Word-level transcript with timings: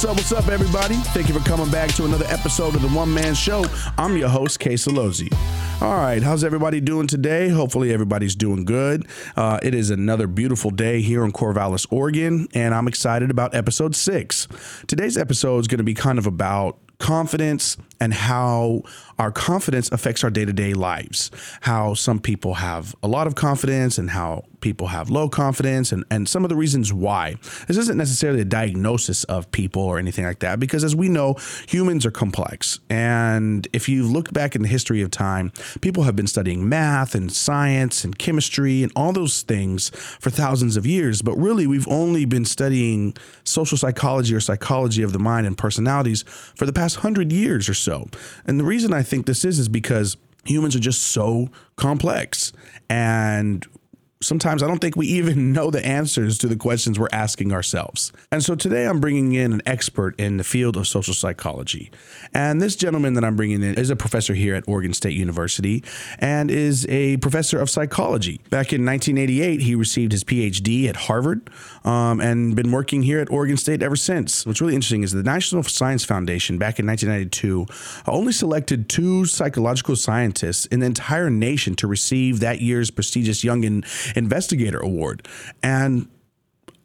What's 0.00 0.10
up, 0.10 0.16
what's 0.16 0.32
up, 0.32 0.48
everybody? 0.50 0.94
Thank 0.94 1.28
you 1.28 1.38
for 1.38 1.46
coming 1.46 1.70
back 1.70 1.90
to 1.96 2.06
another 2.06 2.24
episode 2.28 2.74
of 2.74 2.80
the 2.80 2.88
One 2.88 3.12
Man 3.12 3.34
Show. 3.34 3.66
I'm 3.98 4.16
your 4.16 4.30
host, 4.30 4.58
Kay 4.58 4.72
Salozzi. 4.72 5.30
All 5.82 5.92
right, 5.92 6.22
how's 6.22 6.42
everybody 6.42 6.80
doing 6.80 7.06
today? 7.06 7.50
Hopefully, 7.50 7.92
everybody's 7.92 8.34
doing 8.34 8.64
good. 8.64 9.06
Uh, 9.36 9.58
it 9.62 9.74
is 9.74 9.90
another 9.90 10.26
beautiful 10.26 10.70
day 10.70 11.02
here 11.02 11.22
in 11.22 11.32
Corvallis, 11.32 11.86
Oregon, 11.90 12.48
and 12.54 12.74
I'm 12.74 12.88
excited 12.88 13.30
about 13.30 13.54
episode 13.54 13.94
six. 13.94 14.48
Today's 14.86 15.18
episode 15.18 15.58
is 15.58 15.68
going 15.68 15.76
to 15.76 15.84
be 15.84 15.92
kind 15.92 16.18
of 16.18 16.26
about 16.26 16.78
confidence 16.96 17.76
and 18.00 18.14
how 18.14 18.82
our 19.18 19.30
confidence 19.30 19.90
affects 19.92 20.24
our 20.24 20.30
day 20.30 20.44
to 20.44 20.52
day 20.52 20.74
lives. 20.74 21.30
How 21.60 21.94
some 21.94 22.18
people 22.18 22.54
have 22.54 22.94
a 23.02 23.08
lot 23.08 23.26
of 23.26 23.34
confidence 23.34 23.98
and 23.98 24.10
how 24.10 24.44
people 24.60 24.88
have 24.88 25.10
low 25.10 25.28
confidence, 25.28 25.90
and, 25.92 26.04
and 26.10 26.28
some 26.28 26.44
of 26.44 26.50
the 26.50 26.56
reasons 26.56 26.92
why. 26.92 27.36
This 27.66 27.76
isn't 27.76 27.96
necessarily 27.96 28.42
a 28.42 28.44
diagnosis 28.44 29.24
of 29.24 29.50
people 29.52 29.82
or 29.82 29.98
anything 29.98 30.24
like 30.24 30.40
that, 30.40 30.60
because 30.60 30.84
as 30.84 30.94
we 30.94 31.08
know, 31.08 31.36
humans 31.66 32.04
are 32.06 32.10
complex. 32.10 32.78
And 32.90 33.66
if 33.72 33.88
you 33.88 34.06
look 34.06 34.32
back 34.32 34.54
in 34.54 34.62
the 34.62 34.68
history 34.68 35.00
of 35.02 35.10
time, 35.10 35.50
people 35.80 36.02
have 36.04 36.16
been 36.16 36.26
studying 36.26 36.68
math 36.68 37.14
and 37.14 37.32
science 37.32 38.04
and 38.04 38.18
chemistry 38.18 38.82
and 38.82 38.92
all 38.94 39.12
those 39.12 39.42
things 39.42 39.90
for 40.20 40.30
thousands 40.30 40.76
of 40.76 40.86
years. 40.86 41.22
But 41.22 41.36
really, 41.36 41.66
we've 41.66 41.88
only 41.88 42.24
been 42.24 42.44
studying 42.44 43.14
social 43.44 43.78
psychology 43.78 44.34
or 44.34 44.40
psychology 44.40 45.02
of 45.02 45.12
the 45.12 45.18
mind 45.18 45.46
and 45.46 45.56
personalities 45.56 46.22
for 46.54 46.66
the 46.66 46.72
past 46.72 46.96
hundred 46.96 47.32
years 47.32 47.68
or 47.68 47.74
so. 47.74 47.89
And 48.46 48.58
the 48.58 48.64
reason 48.64 48.92
I 48.92 49.02
think 49.02 49.26
this 49.26 49.44
is 49.44 49.58
is 49.58 49.68
because 49.68 50.16
humans 50.44 50.74
are 50.74 50.80
just 50.80 51.02
so 51.02 51.48
complex 51.76 52.52
and 52.88 53.66
sometimes 54.22 54.62
I 54.62 54.66
don't 54.66 54.80
think 54.80 54.96
we 54.96 55.06
even 55.20 55.52
know 55.52 55.70
the 55.70 55.84
answers 55.84 56.38
to 56.38 56.46
the 56.46 56.56
questions 56.56 56.98
we're 56.98 57.08
asking 57.12 57.52
ourselves. 57.52 58.12
And 58.30 58.42
so 58.42 58.54
today 58.54 58.86
I'm 58.86 59.00
bringing 59.00 59.32
in 59.34 59.52
an 59.52 59.62
expert 59.66 60.18
in 60.18 60.36
the 60.36 60.44
field 60.44 60.76
of 60.76 60.86
social 60.86 61.14
psychology. 61.14 61.90
And 62.34 62.60
this 62.60 62.76
gentleman 62.76 63.14
that 63.14 63.24
I'm 63.24 63.36
bringing 63.36 63.62
in 63.62 63.74
is 63.74 63.90
a 63.90 63.96
professor 63.96 64.34
here 64.34 64.54
at 64.54 64.64
Oregon 64.68 64.92
State 64.92 65.14
University 65.14 65.82
and 66.18 66.50
is 66.50 66.86
a 66.88 67.16
professor 67.18 67.58
of 67.60 67.70
psychology. 67.70 68.40
Back 68.50 68.72
in 68.72 68.84
1988, 68.84 69.60
he 69.60 69.74
received 69.74 70.12
his 70.12 70.24
PhD 70.24 70.88
at 70.88 70.96
Harvard 70.96 71.50
um, 71.84 72.20
and 72.20 72.54
been 72.54 72.72
working 72.72 73.02
here 73.02 73.20
at 73.20 73.30
Oregon 73.30 73.56
State 73.56 73.82
ever 73.82 73.96
since. 73.96 74.44
What's 74.46 74.60
really 74.60 74.74
interesting 74.74 75.02
is 75.02 75.12
the 75.12 75.22
National 75.22 75.62
Science 75.62 76.04
Foundation 76.04 76.58
back 76.58 76.78
in 76.78 76.86
1992 76.86 77.66
only 78.06 78.32
selected 78.32 78.88
two 78.88 79.24
psychological 79.24 79.96
scientists 79.96 80.66
in 80.66 80.80
the 80.80 80.86
entire 80.86 81.30
nation 81.30 81.74
to 81.76 81.86
receive 81.86 82.40
that 82.40 82.60
year's 82.60 82.90
prestigious 82.90 83.44
Young 83.44 83.84
Investigator 84.16 84.78
Award. 84.78 85.26
And 85.62 86.08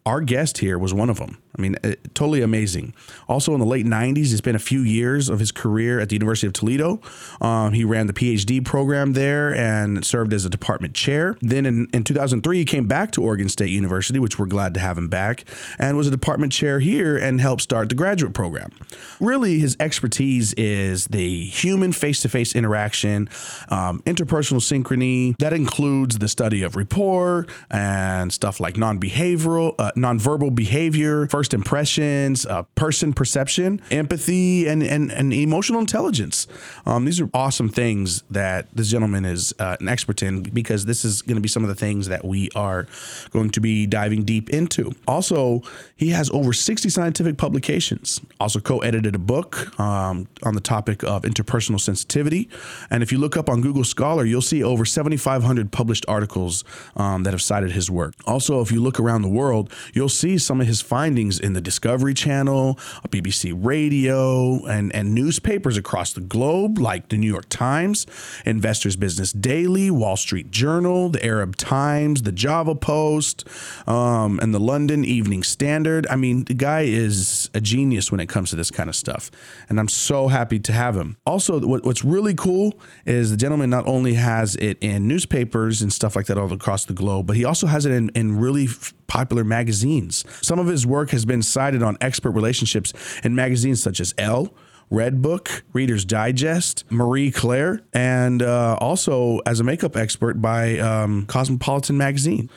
our 0.06 0.22
guest 0.22 0.60
here 0.60 0.78
was 0.78 0.94
one 0.94 1.10
of 1.10 1.18
them. 1.18 1.38
I 1.58 1.62
mean, 1.62 1.78
uh, 1.84 1.94
totally 2.14 2.42
amazing. 2.42 2.94
Also, 3.28 3.54
in 3.54 3.60
the 3.60 3.66
late 3.66 3.86
90s, 3.86 4.18
he 4.18 4.36
spent 4.36 4.56
a 4.56 4.60
few 4.60 4.82
years 4.82 5.30
of 5.30 5.40
his 5.40 5.52
career 5.52 6.00
at 6.00 6.10
the 6.10 6.16
University 6.16 6.48
of 6.48 6.54
Toledo. 6.54 7.00
Um, 7.40 7.74
he 7.74 7.86
ran 7.86 8.08
the 8.08 8.14
PhD 8.14 8.64
program 8.64 9.14
there 9.14 9.56
and 9.56 10.06
served 10.06 10.34
as 10.34 10.44
a 10.46 10.50
department 10.50 10.94
chair. 10.94 11.38
Then 11.42 11.66
in, 11.66 11.88
in 11.94 12.04
2003, 12.04 12.58
he 12.58 12.66
came 12.66 12.88
back 12.88 13.12
to 13.12 13.24
Oregon 13.24 13.48
State 13.48 13.70
University, 13.70 14.20
which 14.20 14.38
we're 14.38 14.48
glad 14.48 14.74
to 14.74 14.80
have 14.80 14.98
him 14.98 15.08
back, 15.08 15.46
and 15.80 15.96
was 15.96 16.08
a 16.08 16.12
department 16.12 16.52
chair 16.52 16.80
here 16.80 17.18
and 17.18 17.40
helped 17.40 17.62
start 17.62 17.90
the 17.90 17.96
graduate 17.96 18.34
program. 18.34 18.72
Really, 19.20 19.60
his 19.60 19.78
expertise 19.80 20.54
is 20.54 21.06
the 21.08 21.46
human 21.46 21.94
face 21.94 22.22
to 22.22 22.30
face 22.30 22.54
interaction, 22.54 23.30
um, 23.70 24.02
interpersonal 24.06 24.60
synchrony. 24.60 25.38
That 25.38 25.54
includes 25.54 26.18
the 26.18 26.28
study 26.28 26.64
of 26.64 26.76
rapport 26.76 27.48
and 27.72 28.34
stuff 28.34 28.60
like 28.60 28.78
non 28.78 29.00
behavioral, 29.00 29.76
uh, 29.80 29.92
nonverbal 29.96 30.54
behavior, 30.54 31.28
first 31.28 31.45
impressions, 31.54 32.46
uh, 32.46 32.64
person 32.76 33.14
perception, 33.14 33.82
empathy, 33.92 34.68
and, 34.68 34.84
and, 34.84 35.12
and 35.12 35.34
emotional 35.34 35.80
intelligence. 35.80 36.48
Um, 36.86 37.06
these 37.06 37.20
are 37.22 37.30
awesome 37.34 37.70
things 37.70 38.24
that 38.30 38.68
this 38.74 38.90
gentleman 38.90 39.26
is 39.26 39.54
uh, 39.60 39.78
an 39.80 39.88
expert 39.88 40.22
in 40.24 40.44
because 40.44 40.86
this 40.86 41.06
is 41.06 41.22
going 41.22 41.36
to 41.36 41.42
be 41.42 41.48
some 41.48 41.64
of 41.64 41.70
the 41.70 41.76
things 41.76 42.08
that 42.08 42.26
we 42.26 42.50
are 42.56 42.88
going 43.32 43.50
to 43.52 43.60
be 43.60 43.86
diving 43.86 44.24
deep 44.24 44.50
into. 44.50 44.94
Also, 45.08 45.62
he 45.96 46.10
has 46.10 46.30
over 46.32 46.54
60 46.54 46.90
scientific 46.90 47.38
publications, 47.38 48.22
also 48.40 48.60
co 48.60 48.80
edited 48.80 49.16
a 49.16 49.20
book 49.20 49.78
um, 49.80 50.28
on 50.44 50.56
the 50.56 50.62
topic 50.62 51.04
of 51.04 51.24
interpersonal 51.24 51.80
sensitivity. 51.80 52.50
And 52.90 53.04
if 53.04 53.12
you 53.12 53.18
look 53.18 53.38
up 53.38 53.50
on 53.50 53.62
Google 53.62 53.84
Scholar, 53.84 54.26
you'll 54.26 54.42
see 54.42 54.64
over 54.64 54.86
7,500 54.86 55.72
published 55.72 56.06
articles 56.08 56.64
um, 56.96 57.24
that 57.24 57.34
have 57.34 57.42
cited 57.42 57.72
his 57.72 57.90
work. 57.90 58.14
Also, 58.26 58.62
if 58.62 58.72
you 58.72 58.82
look 58.82 59.00
around 59.00 59.22
the 59.22 59.30
world, 59.30 59.72
you'll 59.94 60.10
see 60.10 60.38
some 60.38 60.62
of 60.62 60.68
his 60.68 60.82
findings 60.82 61.35
in 61.40 61.54
the 61.54 61.62
Discovery 61.62 62.14
Channel, 62.14 62.76
BBC 63.10 63.54
Radio, 63.56 64.66
and, 64.66 64.94
and 64.96 65.14
newspapers 65.14 65.78
across 65.78 66.14
the 66.14 66.22
globe, 66.22 66.78
like 66.78 67.10
the 67.10 67.18
New 67.18 67.32
York 67.32 67.48
Times, 67.50 68.06
Investors 68.46 68.96
Business 68.96 69.32
Daily, 69.32 69.92
Wall 69.92 70.18
Street 70.18 70.52
Journal, 70.52 71.10
the 71.10 71.26
Arab 71.26 71.56
Times, 71.56 72.24
the 72.24 72.32
Java 72.32 72.76
Post, 72.76 73.48
um, 73.88 74.40
and 74.42 74.54
the 74.54 74.60
London 74.60 75.06
Evening 75.06 75.44
Standard. 75.44 76.08
I 76.10 76.16
mean, 76.16 76.46
the 76.46 76.54
guy 76.54 76.82
is 76.82 77.45
a 77.56 77.62
genius 77.62 78.12
when 78.12 78.20
it 78.20 78.28
comes 78.28 78.50
to 78.52 78.56
this 78.56 78.70
kind 78.70 78.90
of 78.90 78.96
stuff. 78.96 79.32
And 79.70 79.80
I'm 79.80 79.88
so 79.88 80.28
happy 80.28 80.60
to 80.60 80.74
have 80.74 80.96
him. 80.96 81.18
Also, 81.26 81.60
what, 81.66 81.84
what's 81.86 82.04
really 82.04 82.36
cool 82.36 82.78
is 83.06 83.32
the 83.32 83.38
gentleman 83.38 83.70
not 83.70 83.88
only 83.88 84.14
has 84.14 84.56
it 84.58 84.78
in 84.82 85.08
newspapers 85.08 85.82
and 85.82 85.92
stuff 85.92 86.16
like 86.16 86.28
that 86.28 86.38
all 86.38 86.52
across 86.52 86.86
the 86.86 86.94
globe, 86.94 87.26
but 87.28 87.36
he 87.36 87.46
also 87.46 87.68
has 87.68 87.86
it 87.86 87.92
in, 87.92 88.10
in 88.10 88.38
really 88.38 88.68
popular 89.08 89.44
magazines. 89.44 90.26
Some 90.42 90.60
of 90.60 90.68
his 90.68 90.86
work 90.86 91.12
has 91.12 91.26
been 91.26 91.42
cited 91.42 91.82
on 91.82 91.98
expert 92.02 92.32
relationships 92.32 92.94
in 93.24 93.34
magazines 93.34 93.82
such 93.82 94.00
as 94.00 94.14
Elle, 94.18 94.54
Redbook, 94.92 95.64
Reader's 95.74 96.06
Digest, 96.06 96.84
Marie 96.92 97.32
Claire, 97.32 97.82
and 97.94 98.42
uh, 98.42 98.78
also 98.80 99.40
as 99.46 99.60
a 99.60 99.64
makeup 99.64 99.96
expert 99.96 100.42
by 100.42 100.78
um, 100.78 101.26
Cosmopolitan 101.26 101.98
Magazine. 101.98 102.50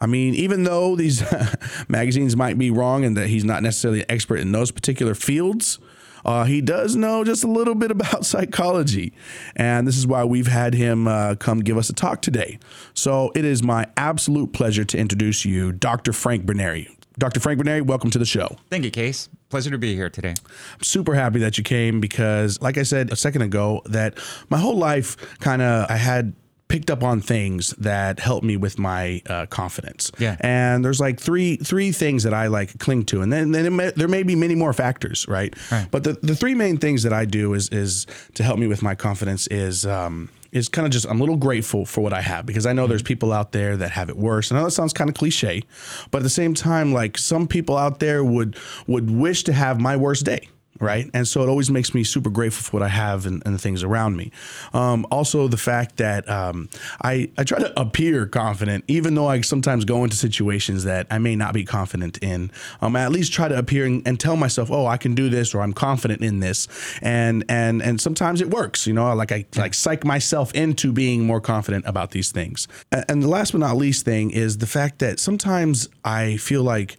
I 0.00 0.06
mean, 0.06 0.34
even 0.34 0.64
though 0.64 0.94
these 0.96 1.22
magazines 1.88 2.36
might 2.36 2.58
be 2.58 2.70
wrong 2.70 3.04
and 3.04 3.16
that 3.16 3.28
he's 3.28 3.44
not 3.44 3.62
necessarily 3.62 4.00
an 4.00 4.06
expert 4.10 4.36
in 4.36 4.52
those 4.52 4.70
particular 4.70 5.14
fields, 5.14 5.78
uh, 6.24 6.44
he 6.44 6.60
does 6.60 6.96
know 6.96 7.24
just 7.24 7.44
a 7.44 7.46
little 7.46 7.74
bit 7.74 7.90
about 7.92 8.26
psychology. 8.26 9.12
And 9.54 9.86
this 9.86 9.96
is 9.96 10.06
why 10.06 10.24
we've 10.24 10.48
had 10.48 10.74
him 10.74 11.08
uh, 11.08 11.36
come 11.36 11.60
give 11.60 11.78
us 11.78 11.88
a 11.88 11.94
talk 11.94 12.20
today. 12.20 12.58
So 12.94 13.32
it 13.34 13.44
is 13.44 13.62
my 13.62 13.86
absolute 13.96 14.52
pleasure 14.52 14.84
to 14.84 14.98
introduce 14.98 15.44
you, 15.44 15.72
Dr. 15.72 16.12
Frank 16.12 16.44
Bernieri. 16.44 16.88
Dr. 17.18 17.40
Frank 17.40 17.58
Bernieri, 17.58 17.80
welcome 17.80 18.10
to 18.10 18.18
the 18.18 18.26
show. 18.26 18.58
Thank 18.68 18.84
you, 18.84 18.90
Case. 18.90 19.30
Pleasure 19.48 19.70
to 19.70 19.78
be 19.78 19.94
here 19.94 20.10
today. 20.10 20.34
I'm 20.74 20.82
super 20.82 21.14
happy 21.14 21.38
that 21.38 21.56
you 21.56 21.64
came 21.64 21.98
because, 21.98 22.60
like 22.60 22.76
I 22.76 22.82
said 22.82 23.10
a 23.10 23.16
second 23.16 23.40
ago, 23.40 23.80
that 23.86 24.18
my 24.50 24.58
whole 24.58 24.76
life 24.76 25.16
kind 25.38 25.62
of 25.62 25.90
I 25.90 25.96
had 25.96 26.34
picked 26.68 26.90
up 26.90 27.02
on 27.02 27.20
things 27.20 27.70
that 27.78 28.18
help 28.20 28.42
me 28.42 28.56
with 28.56 28.78
my 28.78 29.22
uh, 29.26 29.46
confidence. 29.46 30.10
Yeah. 30.18 30.36
And 30.40 30.84
there's 30.84 31.00
like 31.00 31.20
three 31.20 31.56
three 31.56 31.92
things 31.92 32.24
that 32.24 32.34
I 32.34 32.48
like 32.48 32.78
cling 32.78 33.04
to, 33.06 33.22
and 33.22 33.32
then, 33.32 33.52
then 33.52 33.76
may, 33.76 33.90
there 33.90 34.08
may 34.08 34.22
be 34.22 34.34
many 34.34 34.54
more 34.54 34.72
factors, 34.72 35.26
right? 35.28 35.54
Right. 35.70 35.86
But 35.90 36.04
the, 36.04 36.14
the 36.14 36.34
three 36.34 36.54
main 36.54 36.78
things 36.78 37.02
that 37.04 37.12
I 37.12 37.24
do 37.24 37.54
is 37.54 37.68
is 37.68 38.06
to 38.34 38.42
help 38.42 38.58
me 38.58 38.66
with 38.66 38.82
my 38.82 38.94
confidence 38.94 39.46
is 39.48 39.86
um, 39.86 40.28
is 40.52 40.68
kind 40.68 40.86
of 40.86 40.92
just 40.92 41.06
I'm 41.06 41.18
a 41.18 41.22
little 41.22 41.36
grateful 41.36 41.86
for 41.86 42.00
what 42.00 42.12
I 42.12 42.20
have 42.20 42.46
because 42.46 42.66
I 42.66 42.72
know 42.72 42.86
there's 42.86 43.02
people 43.02 43.32
out 43.32 43.52
there 43.52 43.76
that 43.76 43.90
have 43.92 44.08
it 44.08 44.16
worse. 44.16 44.50
And 44.50 44.58
I 44.58 44.62
know 44.62 44.66
that 44.66 44.72
sounds 44.72 44.92
kind 44.92 45.08
of 45.08 45.14
cliche, 45.16 45.62
but 46.10 46.18
at 46.18 46.24
the 46.24 46.30
same 46.30 46.54
time, 46.54 46.92
like 46.92 47.18
some 47.18 47.46
people 47.46 47.76
out 47.76 48.00
there 48.00 48.24
would 48.24 48.56
would 48.86 49.10
wish 49.10 49.44
to 49.44 49.52
have 49.52 49.80
my 49.80 49.96
worst 49.96 50.24
day 50.24 50.48
right? 50.80 51.10
And 51.14 51.26
so 51.26 51.42
it 51.42 51.48
always 51.48 51.70
makes 51.70 51.94
me 51.94 52.04
super 52.04 52.30
grateful 52.30 52.62
for 52.62 52.76
what 52.76 52.82
I 52.82 52.88
have 52.88 53.26
and, 53.26 53.42
and 53.44 53.54
the 53.54 53.58
things 53.58 53.82
around 53.82 54.16
me. 54.16 54.30
Um, 54.72 55.06
also, 55.10 55.48
the 55.48 55.56
fact 55.56 55.96
that 55.96 56.28
um, 56.28 56.68
I, 57.02 57.30
I 57.38 57.44
try 57.44 57.58
to 57.58 57.80
appear 57.80 58.26
confident, 58.26 58.84
even 58.88 59.14
though 59.14 59.26
I 59.26 59.40
sometimes 59.40 59.84
go 59.84 60.04
into 60.04 60.16
situations 60.16 60.84
that 60.84 61.06
I 61.10 61.18
may 61.18 61.36
not 61.36 61.54
be 61.54 61.64
confident 61.64 62.18
in. 62.22 62.50
Um, 62.80 62.96
I 62.96 63.02
at 63.02 63.12
least 63.12 63.32
try 63.32 63.48
to 63.48 63.58
appear 63.58 63.86
and, 63.86 64.06
and, 64.06 64.16
tell 64.18 64.36
myself, 64.36 64.70
oh, 64.70 64.86
I 64.86 64.96
can 64.96 65.14
do 65.14 65.28
this 65.28 65.54
or 65.54 65.60
I'm 65.60 65.74
confident 65.74 66.22
in 66.22 66.40
this. 66.40 66.68
And 67.02 67.44
and 67.48 67.82
and 67.82 68.00
sometimes 68.00 68.40
it 68.40 68.50
works, 68.50 68.86
you 68.86 68.94
know, 68.94 69.14
like 69.14 69.30
I 69.30 69.44
like 69.56 69.74
psych 69.74 70.04
myself 70.04 70.52
into 70.54 70.90
being 70.90 71.24
more 71.26 71.40
confident 71.40 71.84
about 71.86 72.12
these 72.12 72.32
things. 72.32 72.66
And, 72.90 73.04
and 73.08 73.22
the 73.22 73.28
last 73.28 73.52
but 73.52 73.60
not 73.60 73.76
least 73.76 74.04
thing 74.04 74.30
is 74.30 74.58
the 74.58 74.66
fact 74.66 75.00
that 75.00 75.20
sometimes 75.20 75.88
I 76.04 76.38
feel 76.38 76.62
like 76.62 76.96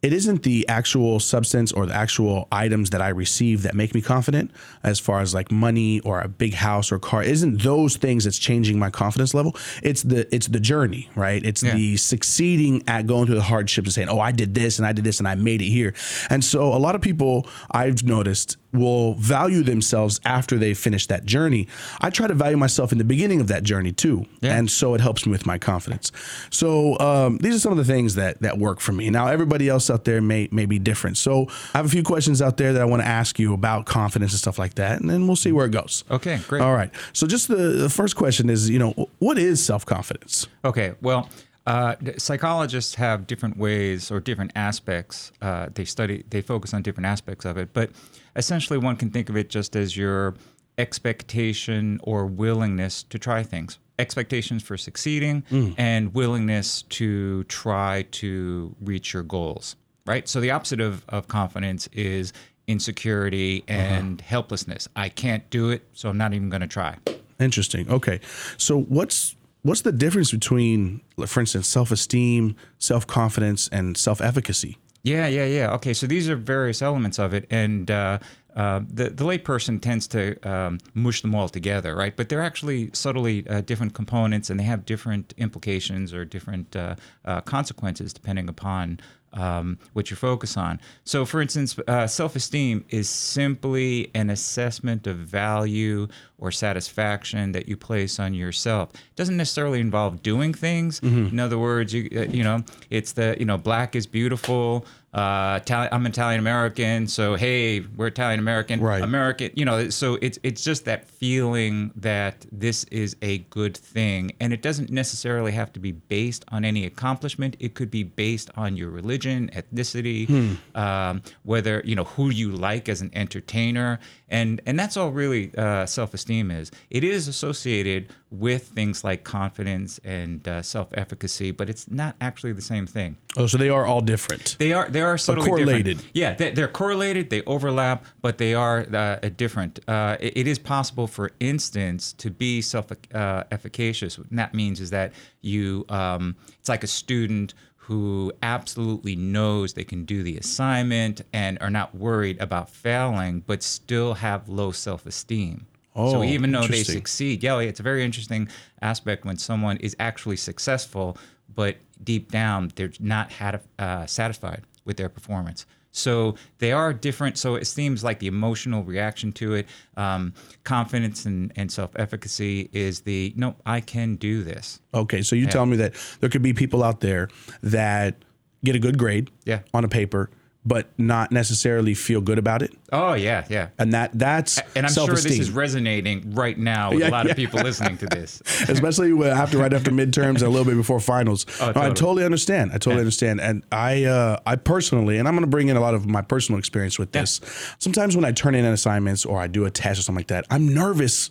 it 0.00 0.12
isn't 0.12 0.44
the 0.44 0.66
actual 0.68 1.18
substance 1.18 1.72
or 1.72 1.84
the 1.84 1.94
actual 1.94 2.46
items 2.52 2.90
that 2.90 3.02
I 3.02 3.08
receive 3.08 3.62
that 3.62 3.74
make 3.74 3.94
me 3.94 4.00
confident 4.00 4.52
as 4.84 5.00
far 5.00 5.20
as 5.20 5.34
like 5.34 5.50
money 5.50 5.98
or 6.00 6.20
a 6.20 6.28
big 6.28 6.54
house 6.54 6.92
or 6.92 7.00
car. 7.00 7.22
It 7.24 7.30
isn't 7.30 7.62
those 7.62 7.96
things 7.96 8.22
that's 8.22 8.38
changing 8.38 8.78
my 8.78 8.90
confidence 8.90 9.34
level. 9.34 9.56
It's 9.82 10.02
the 10.02 10.32
it's 10.32 10.46
the 10.46 10.60
journey, 10.60 11.10
right? 11.16 11.44
It's 11.44 11.64
yeah. 11.64 11.74
the 11.74 11.96
succeeding 11.96 12.84
at 12.86 13.08
going 13.08 13.26
through 13.26 13.36
the 13.36 13.42
hardships 13.42 13.86
and 13.86 13.94
saying, 13.94 14.08
"Oh, 14.08 14.20
I 14.20 14.30
did 14.30 14.54
this 14.54 14.78
and 14.78 14.86
I 14.86 14.92
did 14.92 15.04
this 15.04 15.18
and 15.18 15.26
I 15.26 15.34
made 15.34 15.62
it 15.62 15.70
here." 15.70 15.94
And 16.30 16.44
so 16.44 16.72
a 16.72 16.78
lot 16.78 16.94
of 16.94 17.00
people 17.00 17.48
I've 17.72 18.04
noticed 18.04 18.56
will 18.78 19.14
value 19.14 19.62
themselves 19.62 20.20
after 20.24 20.56
they 20.56 20.74
finish 20.74 21.06
that 21.08 21.24
journey. 21.24 21.68
I 22.00 22.10
try 22.10 22.26
to 22.26 22.34
value 22.34 22.56
myself 22.56 22.92
in 22.92 22.98
the 22.98 23.04
beginning 23.04 23.40
of 23.40 23.48
that 23.48 23.62
journey 23.62 23.92
too, 23.92 24.26
yeah. 24.40 24.56
and 24.56 24.70
so 24.70 24.94
it 24.94 25.00
helps 25.00 25.26
me 25.26 25.32
with 25.32 25.46
my 25.46 25.58
confidence. 25.58 26.12
So 26.50 26.98
um, 26.98 27.38
these 27.38 27.54
are 27.54 27.60
some 27.60 27.72
of 27.72 27.78
the 27.78 27.84
things 27.84 28.14
that 28.14 28.40
that 28.42 28.58
work 28.58 28.80
for 28.80 28.92
me. 28.92 29.10
Now 29.10 29.28
everybody 29.28 29.68
else 29.68 29.90
out 29.90 30.04
there 30.04 30.20
may 30.20 30.48
may 30.50 30.66
be 30.66 30.78
different. 30.78 31.16
So 31.16 31.46
I 31.74 31.78
have 31.78 31.86
a 31.86 31.90
few 31.90 32.02
questions 32.02 32.40
out 32.40 32.56
there 32.56 32.72
that 32.72 32.82
I 32.82 32.84
want 32.84 33.02
to 33.02 33.08
ask 33.08 33.38
you 33.38 33.54
about 33.54 33.86
confidence 33.86 34.32
and 34.32 34.38
stuff 34.38 34.58
like 34.58 34.74
that, 34.74 35.00
and 35.00 35.10
then 35.10 35.26
we'll 35.26 35.36
see 35.36 35.52
where 35.52 35.66
it 35.66 35.72
goes. 35.72 36.04
Okay, 36.10 36.40
great. 36.48 36.62
All 36.62 36.74
right. 36.74 36.90
So 37.12 37.26
just 37.26 37.48
the, 37.48 37.56
the 37.56 37.90
first 37.90 38.16
question 38.16 38.48
is, 38.50 38.70
you 38.70 38.78
know, 38.78 39.08
what 39.18 39.38
is 39.38 39.64
self 39.64 39.84
confidence? 39.84 40.46
Okay, 40.64 40.94
well, 41.00 41.28
uh, 41.68 41.96
psychologists 42.16 42.94
have 42.94 43.26
different 43.26 43.58
ways 43.58 44.10
or 44.10 44.20
different 44.20 44.52
aspects. 44.54 45.32
Uh, 45.42 45.68
they 45.74 45.84
study, 45.84 46.24
they 46.30 46.40
focus 46.40 46.72
on 46.72 46.80
different 46.80 47.06
aspects 47.06 47.44
of 47.44 47.58
it, 47.58 47.68
but 47.74 47.90
essentially, 48.36 48.78
one 48.78 48.96
can 48.96 49.10
think 49.10 49.28
of 49.28 49.36
it 49.36 49.50
just 49.50 49.76
as 49.76 49.96
your 49.96 50.34
expectation 50.78 52.00
or 52.02 52.26
willingness 52.26 53.02
to 53.04 53.18
try 53.18 53.42
things. 53.42 53.78
Expectations 53.98 54.62
for 54.62 54.76
succeeding 54.76 55.42
mm. 55.50 55.74
and 55.76 56.14
willingness 56.14 56.82
to 56.82 57.42
try 57.44 58.06
to 58.12 58.74
reach 58.80 59.12
your 59.12 59.24
goals, 59.24 59.74
right? 60.06 60.28
So, 60.28 60.40
the 60.40 60.52
opposite 60.52 60.80
of, 60.80 61.04
of 61.08 61.26
confidence 61.26 61.88
is 61.92 62.32
insecurity 62.68 63.64
and 63.66 64.20
uh-huh. 64.20 64.28
helplessness. 64.28 64.88
I 64.94 65.08
can't 65.08 65.48
do 65.50 65.70
it, 65.70 65.82
so 65.94 66.08
I'm 66.08 66.18
not 66.18 66.32
even 66.32 66.48
going 66.48 66.60
to 66.60 66.68
try. 66.68 66.96
Interesting. 67.40 67.90
Okay. 67.90 68.20
So, 68.56 68.80
what's 68.82 69.34
what's 69.62 69.80
the 69.80 69.92
difference 69.92 70.30
between, 70.30 71.00
for 71.26 71.40
instance, 71.40 71.66
self 71.66 71.90
esteem, 71.90 72.54
self 72.78 73.06
confidence, 73.06 73.68
and 73.72 73.96
self 73.96 74.20
efficacy? 74.20 74.78
Yeah, 75.02 75.26
yeah, 75.28 75.46
yeah. 75.46 75.72
Okay, 75.74 75.94
so 75.94 76.06
these 76.06 76.28
are 76.28 76.36
various 76.36 76.82
elements 76.82 77.18
of 77.18 77.32
it, 77.32 77.46
and 77.50 77.90
uh, 77.90 78.18
uh, 78.56 78.80
the 78.92 79.10
the 79.10 79.24
layperson 79.24 79.80
tends 79.80 80.08
to 80.08 80.36
um, 80.48 80.78
mush 80.94 81.22
them 81.22 81.34
all 81.34 81.48
together, 81.48 81.94
right? 81.94 82.16
But 82.16 82.28
they're 82.28 82.42
actually 82.42 82.90
subtly 82.92 83.46
uh, 83.48 83.60
different 83.60 83.94
components, 83.94 84.50
and 84.50 84.58
they 84.58 84.64
have 84.64 84.84
different 84.84 85.34
implications 85.36 86.12
or 86.12 86.24
different 86.24 86.74
uh, 86.74 86.96
uh, 87.24 87.40
consequences 87.42 88.12
depending 88.12 88.48
upon 88.48 88.98
um, 89.32 89.78
what 89.92 90.10
you 90.10 90.16
focus 90.16 90.56
on. 90.56 90.80
So, 91.04 91.24
for 91.24 91.40
instance, 91.40 91.78
uh, 91.86 92.06
self 92.06 92.34
esteem 92.34 92.84
is 92.88 93.08
simply 93.08 94.10
an 94.14 94.30
assessment 94.30 95.06
of 95.06 95.18
value 95.18 96.08
or 96.38 96.50
satisfaction 96.50 97.52
that 97.52 97.68
you 97.68 97.76
place 97.76 98.18
on 98.18 98.32
yourself. 98.32 98.90
It 98.94 99.16
doesn't 99.16 99.36
necessarily 99.36 99.80
involve 99.80 100.22
doing 100.22 100.54
things. 100.54 101.00
Mm-hmm. 101.00 101.28
In 101.28 101.40
other 101.40 101.58
words, 101.58 101.92
you 101.92 102.08
uh, 102.16 102.22
you 102.22 102.44
know, 102.44 102.62
it's 102.90 103.12
the 103.12 103.36
you 103.38 103.44
know, 103.44 103.58
black 103.58 103.96
is 103.96 104.06
beautiful. 104.06 104.86
Uh, 105.12 105.58
Itali- 105.60 105.88
I'm 105.90 106.04
Italian 106.04 106.38
American, 106.38 107.06
so 107.08 107.34
hey, 107.34 107.80
we're 107.80 108.08
Italian 108.08 108.38
American, 108.38 108.78
right. 108.80 109.02
American. 109.02 109.50
You 109.54 109.64
know, 109.64 109.88
so 109.88 110.18
it's 110.20 110.38
it's 110.42 110.62
just 110.62 110.84
that 110.84 111.08
feeling 111.08 111.92
that 111.96 112.44
this 112.52 112.84
is 112.84 113.16
a 113.22 113.38
good 113.38 113.74
thing, 113.74 114.32
and 114.38 114.52
it 114.52 114.60
doesn't 114.60 114.90
necessarily 114.90 115.52
have 115.52 115.72
to 115.72 115.80
be 115.80 115.92
based 115.92 116.44
on 116.48 116.62
any 116.62 116.84
accomplishment. 116.84 117.56
It 117.58 117.74
could 117.74 117.90
be 117.90 118.02
based 118.02 118.50
on 118.54 118.76
your 118.76 118.90
religion, 118.90 119.50
ethnicity, 119.54 120.26
hmm. 120.26 120.78
um, 120.78 121.22
whether 121.42 121.80
you 121.86 121.96
know 121.96 122.04
who 122.04 122.28
you 122.28 122.52
like 122.52 122.90
as 122.90 123.00
an 123.00 123.10
entertainer, 123.14 123.98
and 124.28 124.60
and 124.66 124.78
that's 124.78 124.96
all 124.96 125.10
really 125.10 125.52
uh, 125.56 125.86
self-esteem 125.86 126.50
is. 126.50 126.70
It 126.90 127.04
is 127.04 127.28
associated 127.28 128.12
with 128.30 128.68
things 128.68 129.04
like 129.04 129.24
confidence 129.24 129.98
and 130.04 130.46
uh, 130.46 130.60
self-efficacy, 130.60 131.50
but 131.52 131.70
it's 131.70 131.90
not 131.90 132.14
actually 132.20 132.52
the 132.52 132.62
same 132.62 132.86
thing. 132.86 133.16
Oh, 133.36 133.46
so 133.46 133.56
they 133.56 133.70
are 133.70 133.86
all 133.86 134.00
different. 134.00 134.56
They 134.58 134.72
are 134.72 134.88
they 134.88 135.00
are 135.00 135.16
subtly 135.16 135.48
correlated. 135.48 135.98
Different. 135.98 136.10
Yeah, 136.14 136.34
they, 136.34 136.62
are 136.62 136.68
correlated. 136.68 137.30
They 137.30 137.42
overlap, 137.42 138.04
but 138.20 138.38
they 138.38 138.54
are 138.54 138.86
uh, 138.92 139.16
different. 139.36 139.80
Uh, 139.88 140.16
it, 140.20 140.38
it 140.38 140.46
is 140.46 140.58
possible, 140.58 141.06
for 141.06 141.30
instance, 141.40 142.12
to 142.14 142.30
be 142.30 142.60
self-efficacious. 142.60 144.18
Uh, 144.18 144.22
what 144.22 144.30
that 144.32 144.54
means 144.54 144.80
is 144.80 144.90
that 144.90 145.12
you 145.40 145.86
um, 145.88 146.36
it's 146.58 146.68
like 146.68 146.84
a 146.84 146.88
student 146.88 147.54
who 147.88 148.30
absolutely 148.42 149.16
knows 149.16 149.72
they 149.72 149.82
can 149.82 150.04
do 150.04 150.22
the 150.22 150.36
assignment 150.36 151.22
and 151.32 151.56
are 151.62 151.70
not 151.70 151.94
worried 151.94 152.38
about 152.38 152.68
failing, 152.68 153.40
but 153.46 153.62
still 153.62 154.12
have 154.12 154.46
low 154.46 154.70
self 154.70 155.06
esteem. 155.06 155.66
Oh, 155.96 156.12
so 156.12 156.22
even 156.22 156.52
though 156.52 156.66
they 156.66 156.84
succeed, 156.84 157.42
yeah, 157.42 157.58
it's 157.60 157.80
a 157.80 157.82
very 157.82 158.04
interesting 158.04 158.50
aspect 158.82 159.24
when 159.24 159.38
someone 159.38 159.78
is 159.78 159.96
actually 159.98 160.36
successful, 160.36 161.16
but 161.54 161.78
deep 162.04 162.30
down 162.30 162.70
they're 162.76 162.92
not 163.00 163.32
had, 163.32 163.62
uh, 163.78 164.04
satisfied 164.04 164.64
with 164.84 164.98
their 164.98 165.08
performance. 165.08 165.64
So 165.92 166.36
they 166.58 166.72
are 166.72 166.92
different. 166.92 167.38
So 167.38 167.54
it 167.54 167.66
seems 167.66 168.04
like 168.04 168.18
the 168.18 168.26
emotional 168.26 168.84
reaction 168.84 169.32
to 169.32 169.54
it, 169.54 169.66
um, 169.96 170.34
confidence 170.64 171.24
and, 171.24 171.52
and 171.56 171.70
self 171.70 171.90
efficacy 171.96 172.68
is 172.72 173.00
the 173.00 173.32
no, 173.36 173.56
I 173.66 173.80
can 173.80 174.16
do 174.16 174.42
this. 174.42 174.80
Okay, 174.94 175.22
so 175.22 175.34
you 175.34 175.44
yeah. 175.44 175.50
tell 175.50 175.66
me 175.66 175.76
that 175.78 175.94
there 176.20 176.28
could 176.28 176.42
be 176.42 176.52
people 176.52 176.82
out 176.82 177.00
there 177.00 177.28
that 177.62 178.16
get 178.64 178.76
a 178.76 178.78
good 178.78 178.98
grade 178.98 179.30
yeah. 179.44 179.60
on 179.72 179.84
a 179.84 179.88
paper 179.88 180.30
but 180.68 180.86
not 180.98 181.32
necessarily 181.32 181.94
feel 181.94 182.20
good 182.20 182.38
about 182.38 182.60
it. 182.60 182.74
Oh 182.92 183.14
yeah, 183.14 183.46
yeah. 183.48 183.68
And 183.78 183.94
that 183.94 184.10
that's 184.12 184.60
and 184.76 184.84
I'm 184.84 184.92
sure 184.92 185.06
this 185.08 185.24
is 185.24 185.50
resonating 185.50 186.34
right 186.34 186.58
now 186.58 186.90
with 186.90 187.00
yeah, 187.00 187.08
a 187.08 187.10
lot 187.10 187.24
yeah. 187.24 187.30
of 187.30 187.36
people 187.36 187.60
listening 187.60 187.96
to 187.98 188.06
this, 188.10 188.42
especially 188.68 189.10
after 189.30 189.56
right 189.56 189.72
after 189.72 189.90
midterms 189.90 190.36
and 190.36 190.42
a 190.42 190.50
little 190.50 190.66
bit 190.66 190.76
before 190.76 191.00
finals. 191.00 191.46
Oh, 191.60 191.72
totally. 191.72 191.86
I 191.86 191.88
totally 191.88 192.24
understand. 192.24 192.70
I 192.70 192.74
totally 192.74 192.96
yeah. 192.96 193.00
understand, 193.00 193.40
and 193.40 193.64
I 193.72 194.04
uh, 194.04 194.40
I 194.44 194.56
personally, 194.56 195.16
and 195.16 195.26
I'm 195.26 195.34
going 195.34 195.44
to 195.44 195.50
bring 195.50 195.68
in 195.68 195.78
a 195.78 195.80
lot 195.80 195.94
of 195.94 196.06
my 196.06 196.20
personal 196.20 196.58
experience 196.58 196.98
with 196.98 197.12
this. 197.12 197.40
Sometimes 197.78 198.14
when 198.14 198.26
I 198.26 198.32
turn 198.32 198.54
in 198.54 198.64
assignments 198.66 199.24
or 199.24 199.40
I 199.40 199.46
do 199.46 199.64
a 199.64 199.70
test 199.70 200.00
or 200.00 200.02
something 200.02 200.20
like 200.20 200.28
that, 200.28 200.44
I'm 200.50 200.74
nervous 200.74 201.30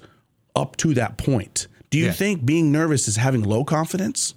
up 0.55 0.75
to 0.77 0.95
that 0.95 1.17
point. 1.17 1.67
Do 1.89 1.99
you 1.99 2.11
think 2.11 2.43
being 2.43 2.71
nervous 2.71 3.07
is 3.07 3.15
having 3.15 3.43
low 3.43 3.63
confidence? 3.63 4.33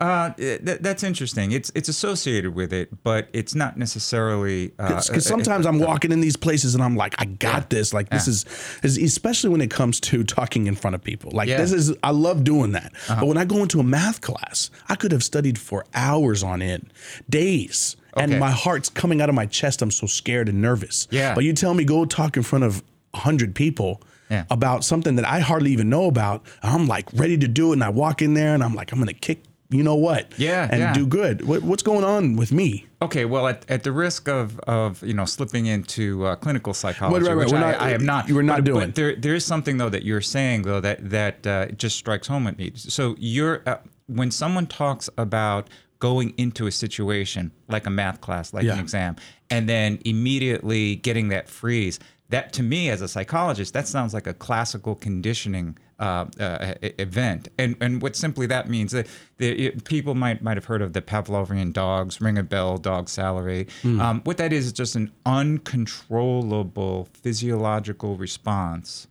Uh, 0.00 0.30
th- 0.30 0.60
that's 0.62 1.02
interesting. 1.02 1.52
It's 1.52 1.70
it's 1.74 1.90
associated 1.90 2.54
with 2.54 2.72
it, 2.72 2.88
but 3.04 3.28
it's 3.34 3.54
not 3.54 3.76
necessarily 3.76 4.68
because 4.68 5.10
uh, 5.10 5.20
sometimes 5.20 5.66
I'm 5.66 5.78
walking 5.78 6.10
in 6.10 6.22
these 6.22 6.36
places 6.36 6.74
and 6.74 6.82
I'm 6.82 6.96
like, 6.96 7.14
I 7.18 7.26
got 7.26 7.62
yeah. 7.62 7.66
this. 7.68 7.92
Like 7.92 8.08
this 8.08 8.26
is, 8.26 8.46
is, 8.82 8.96
especially 8.96 9.50
when 9.50 9.60
it 9.60 9.70
comes 9.70 10.00
to 10.00 10.24
talking 10.24 10.68
in 10.68 10.74
front 10.74 10.94
of 10.94 11.04
people. 11.04 11.32
Like 11.32 11.50
yeah. 11.50 11.58
this 11.58 11.72
is, 11.72 11.94
I 12.02 12.12
love 12.12 12.44
doing 12.44 12.72
that. 12.72 12.92
Uh-huh. 12.94 13.20
But 13.20 13.26
when 13.26 13.36
I 13.36 13.44
go 13.44 13.58
into 13.58 13.78
a 13.78 13.84
math 13.84 14.22
class, 14.22 14.70
I 14.88 14.94
could 14.94 15.12
have 15.12 15.22
studied 15.22 15.58
for 15.58 15.84
hours 15.92 16.42
on 16.42 16.62
end, 16.62 16.90
days. 17.28 17.96
Okay. 18.14 18.24
And 18.24 18.40
my 18.40 18.50
heart's 18.50 18.88
coming 18.88 19.20
out 19.20 19.28
of 19.28 19.34
my 19.34 19.46
chest. 19.46 19.82
I'm 19.82 19.90
so 19.90 20.06
scared 20.06 20.48
and 20.48 20.62
nervous. 20.62 21.08
Yeah. 21.10 21.34
But 21.34 21.44
you 21.44 21.52
tell 21.52 21.74
me 21.74 21.84
go 21.84 22.06
talk 22.06 22.38
in 22.38 22.42
front 22.42 22.64
of 22.64 22.82
hundred 23.14 23.54
people. 23.54 24.00
Yeah. 24.30 24.44
about 24.48 24.84
something 24.84 25.16
that 25.16 25.26
I 25.26 25.40
hardly 25.40 25.72
even 25.72 25.90
know 25.90 26.04
about. 26.04 26.46
I'm 26.62 26.86
like 26.86 27.08
ready 27.14 27.36
to 27.38 27.48
do 27.48 27.70
it, 27.70 27.72
and 27.72 27.82
I 27.82 27.88
walk 27.88 28.22
in 28.22 28.34
there 28.34 28.54
and 28.54 28.62
I'm 28.62 28.76
like, 28.76 28.92
I'm 28.92 29.00
gonna 29.00 29.12
kick 29.12 29.42
you 29.70 29.84
know 29.84 29.94
what? 29.94 30.32
Yeah, 30.36 30.68
and 30.70 30.80
yeah. 30.80 30.92
do 30.92 31.06
good. 31.06 31.46
What, 31.46 31.62
what's 31.62 31.82
going 31.82 32.04
on 32.04 32.36
with 32.36 32.50
me? 32.52 32.86
Okay, 33.02 33.24
well, 33.24 33.46
at, 33.46 33.64
at 33.70 33.84
the 33.84 33.92
risk 33.92 34.28
of, 34.28 34.58
of 34.60 35.02
you 35.02 35.14
know 35.14 35.24
slipping 35.24 35.66
into 35.66 36.26
uh, 36.26 36.36
clinical 36.36 36.74
psychology, 36.74 37.26
right, 37.26 37.34
right, 37.34 37.46
which 37.46 37.54
I, 37.54 37.60
not, 37.60 37.80
I, 37.80 37.90
am 37.92 38.04
not, 38.04 38.28
you 38.28 38.34
were 38.34 38.42
not 38.42 38.58
but, 38.58 38.64
doing. 38.64 38.86
But 38.88 38.94
there 38.96 39.14
there 39.14 39.34
is 39.34 39.44
something 39.44 39.78
though 39.78 39.88
that 39.88 40.04
you're 40.04 40.20
saying 40.20 40.62
though 40.62 40.80
that 40.80 41.10
that 41.10 41.46
uh, 41.46 41.66
just 41.68 41.96
strikes 41.96 42.26
home 42.26 42.46
at 42.48 42.58
me. 42.58 42.72
So 42.74 43.14
you're 43.18 43.62
uh, 43.64 43.78
when 44.06 44.30
someone 44.30 44.66
talks 44.66 45.08
about 45.16 45.68
going 46.00 46.34
into 46.36 46.66
a 46.66 46.72
situation 46.72 47.52
like 47.68 47.86
a 47.86 47.90
math 47.90 48.20
class, 48.20 48.52
like 48.52 48.64
yeah. 48.64 48.72
an 48.72 48.80
exam, 48.80 49.16
and 49.50 49.68
then 49.68 50.00
immediately 50.04 50.96
getting 50.96 51.28
that 51.28 51.48
freeze. 51.48 52.00
That 52.30 52.52
to 52.54 52.62
me, 52.62 52.90
as 52.90 53.02
a 53.02 53.08
psychologist, 53.08 53.72
that 53.74 53.88
sounds 53.88 54.14
like 54.14 54.26
a 54.26 54.34
classical 54.34 54.94
conditioning 54.94 55.78
uh, 56.00 56.24
uh, 56.40 56.74
event. 56.98 57.48
And 57.58 57.76
and 57.80 58.02
what 58.02 58.16
simply 58.16 58.46
that 58.46 58.68
means 58.68 58.92
that 58.92 59.06
the, 59.36 59.66
it, 59.66 59.84
people 59.84 60.14
might 60.14 60.42
might 60.42 60.56
have 60.56 60.64
heard 60.64 60.82
of 60.82 60.94
the 60.94 61.02
Pavlovian 61.02 61.72
dogs, 61.72 62.20
ring 62.20 62.38
a 62.38 62.42
bell, 62.42 62.78
dog 62.78 63.08
salivate. 63.08 63.68
Mm. 63.82 64.00
Um, 64.00 64.20
what 64.24 64.38
that 64.38 64.52
is 64.52 64.66
is 64.66 64.72
just 64.72 64.96
an 64.96 65.12
uncontrollable 65.26 67.08
physiological 67.12 68.16
response 68.16 69.06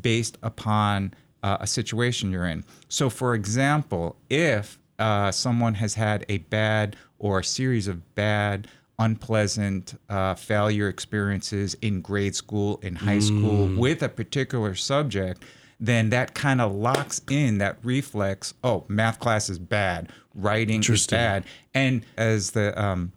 based 0.00 0.38
upon 0.42 1.12
uh, 1.42 1.58
a 1.60 1.66
situation 1.66 2.30
you're 2.30 2.46
in. 2.46 2.64
So, 2.88 3.10
for 3.10 3.34
example, 3.34 4.16
if 4.30 4.78
uh, 4.98 5.32
someone 5.32 5.74
has 5.74 5.94
had 5.94 6.24
a 6.28 6.38
bad 6.38 6.96
or 7.18 7.40
a 7.40 7.44
series 7.44 7.88
of 7.88 8.14
bad 8.14 8.68
unpleasant 9.00 9.98
uh, 10.08 10.34
failure 10.34 10.88
experiences 10.88 11.76
in 11.82 12.00
grade 12.00 12.34
school, 12.34 12.78
in 12.82 12.96
high 12.96 13.20
school, 13.20 13.68
mm. 13.68 13.76
with 13.76 14.02
a 14.02 14.08
particular 14.08 14.74
subject, 14.74 15.44
then 15.80 16.10
that 16.10 16.34
kind 16.34 16.60
of 16.60 16.74
locks 16.74 17.20
in 17.30 17.58
that 17.58 17.78
reflex. 17.82 18.54
Oh, 18.64 18.84
math 18.88 19.20
class 19.20 19.48
is 19.48 19.58
bad, 19.58 20.10
writing 20.34 20.82
is 20.82 21.06
bad, 21.06 21.44
and 21.74 22.04
as 22.16 22.50
the 22.52 22.80
um, 22.80 23.12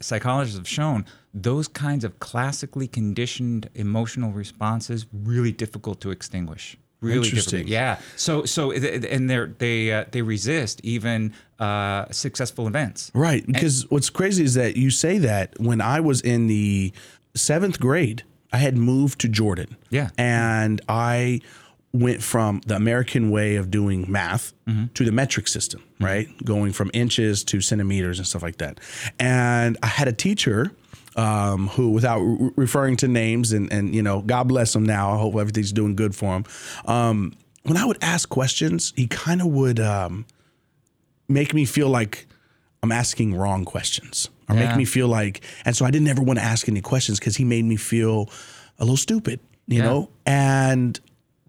psychologists 0.00 0.58
have 0.58 0.68
shown, 0.68 1.06
those 1.34 1.68
kinds 1.68 2.04
of 2.04 2.18
classically 2.20 2.88
conditioned 2.88 3.68
emotional 3.74 4.32
responses 4.32 5.06
really 5.12 5.52
difficult 5.52 6.00
to 6.00 6.10
extinguish. 6.10 6.76
Really 7.00 7.30
difficult. 7.30 7.66
Yeah. 7.66 8.00
So 8.16 8.44
so 8.44 8.72
and 8.72 9.30
they 9.30 9.46
they 9.58 9.92
uh, 9.92 10.04
they 10.10 10.22
resist 10.22 10.80
even 10.82 11.32
uh, 11.60 12.06
successful 12.10 12.66
events. 12.66 13.12
Right. 13.14 13.46
Because 13.46 13.82
and, 13.82 13.90
what's 13.92 14.10
crazy 14.10 14.42
is 14.42 14.54
that 14.54 14.76
you 14.76 14.90
say 14.90 15.18
that 15.18 15.54
when 15.60 15.80
I 15.80 16.00
was 16.00 16.20
in 16.20 16.48
the 16.48 16.92
seventh 17.36 17.78
grade, 17.78 18.24
I 18.52 18.58
had 18.58 18.76
moved 18.76 19.20
to 19.20 19.28
Jordan. 19.28 19.76
Yeah. 19.90 20.10
And 20.18 20.80
I 20.88 21.40
went 21.92 22.22
from 22.22 22.60
the 22.66 22.76
American 22.76 23.30
way 23.30 23.56
of 23.56 23.70
doing 23.70 24.04
math 24.10 24.52
to 24.94 25.04
the 25.04 25.12
metric 25.12 25.48
system, 25.48 25.82
right? 26.00 26.28
Going 26.44 26.72
from 26.72 26.90
inches 26.92 27.42
to 27.44 27.60
centimeters 27.62 28.18
and 28.18 28.26
stuff 28.28 28.42
like 28.42 28.58
that. 28.58 28.78
And 29.18 29.78
I 29.82 29.86
had 29.86 30.06
a 30.08 30.12
teacher 30.12 30.70
um, 31.16 31.68
who, 31.68 31.90
without 31.90 32.18
re- 32.20 32.50
referring 32.56 32.96
to 32.98 33.08
names, 33.08 33.52
and 33.52 33.72
and 33.72 33.94
you 33.94 34.02
know, 34.02 34.20
God 34.20 34.44
bless 34.48 34.76
him 34.76 34.84
now. 34.84 35.12
I 35.14 35.18
hope 35.18 35.34
everything's 35.36 35.72
doing 35.72 35.96
good 35.96 36.14
for 36.14 36.36
him. 36.36 36.44
Um, 36.84 37.32
when 37.64 37.76
I 37.76 37.84
would 37.86 37.98
ask 38.02 38.28
questions, 38.28 38.92
he 38.94 39.06
kind 39.08 39.40
of 39.40 39.48
would 39.48 39.80
um, 39.80 40.26
make 41.28 41.54
me 41.54 41.64
feel 41.64 41.88
like 41.88 42.26
I'm 42.82 42.92
asking 42.92 43.34
wrong 43.34 43.64
questions, 43.64 44.28
or 44.48 44.54
Yeah. 44.54 44.66
make 44.68 44.76
me 44.76 44.84
feel 44.84 45.08
like, 45.08 45.40
and 45.64 45.74
so 45.74 45.84
I 45.84 45.90
didn't 45.90 46.08
ever 46.08 46.22
want 46.22 46.38
to 46.38 46.44
ask 46.44 46.68
any 46.68 46.80
questions 46.82 47.18
because 47.18 47.36
he 47.36 47.44
made 47.44 47.64
me 47.64 47.76
feel 47.76 48.30
a 48.78 48.84
little 48.84 48.96
stupid, 48.98 49.40
you 49.66 49.78
Yeah. 49.78 49.84
know, 49.84 50.10
and. 50.26 51.00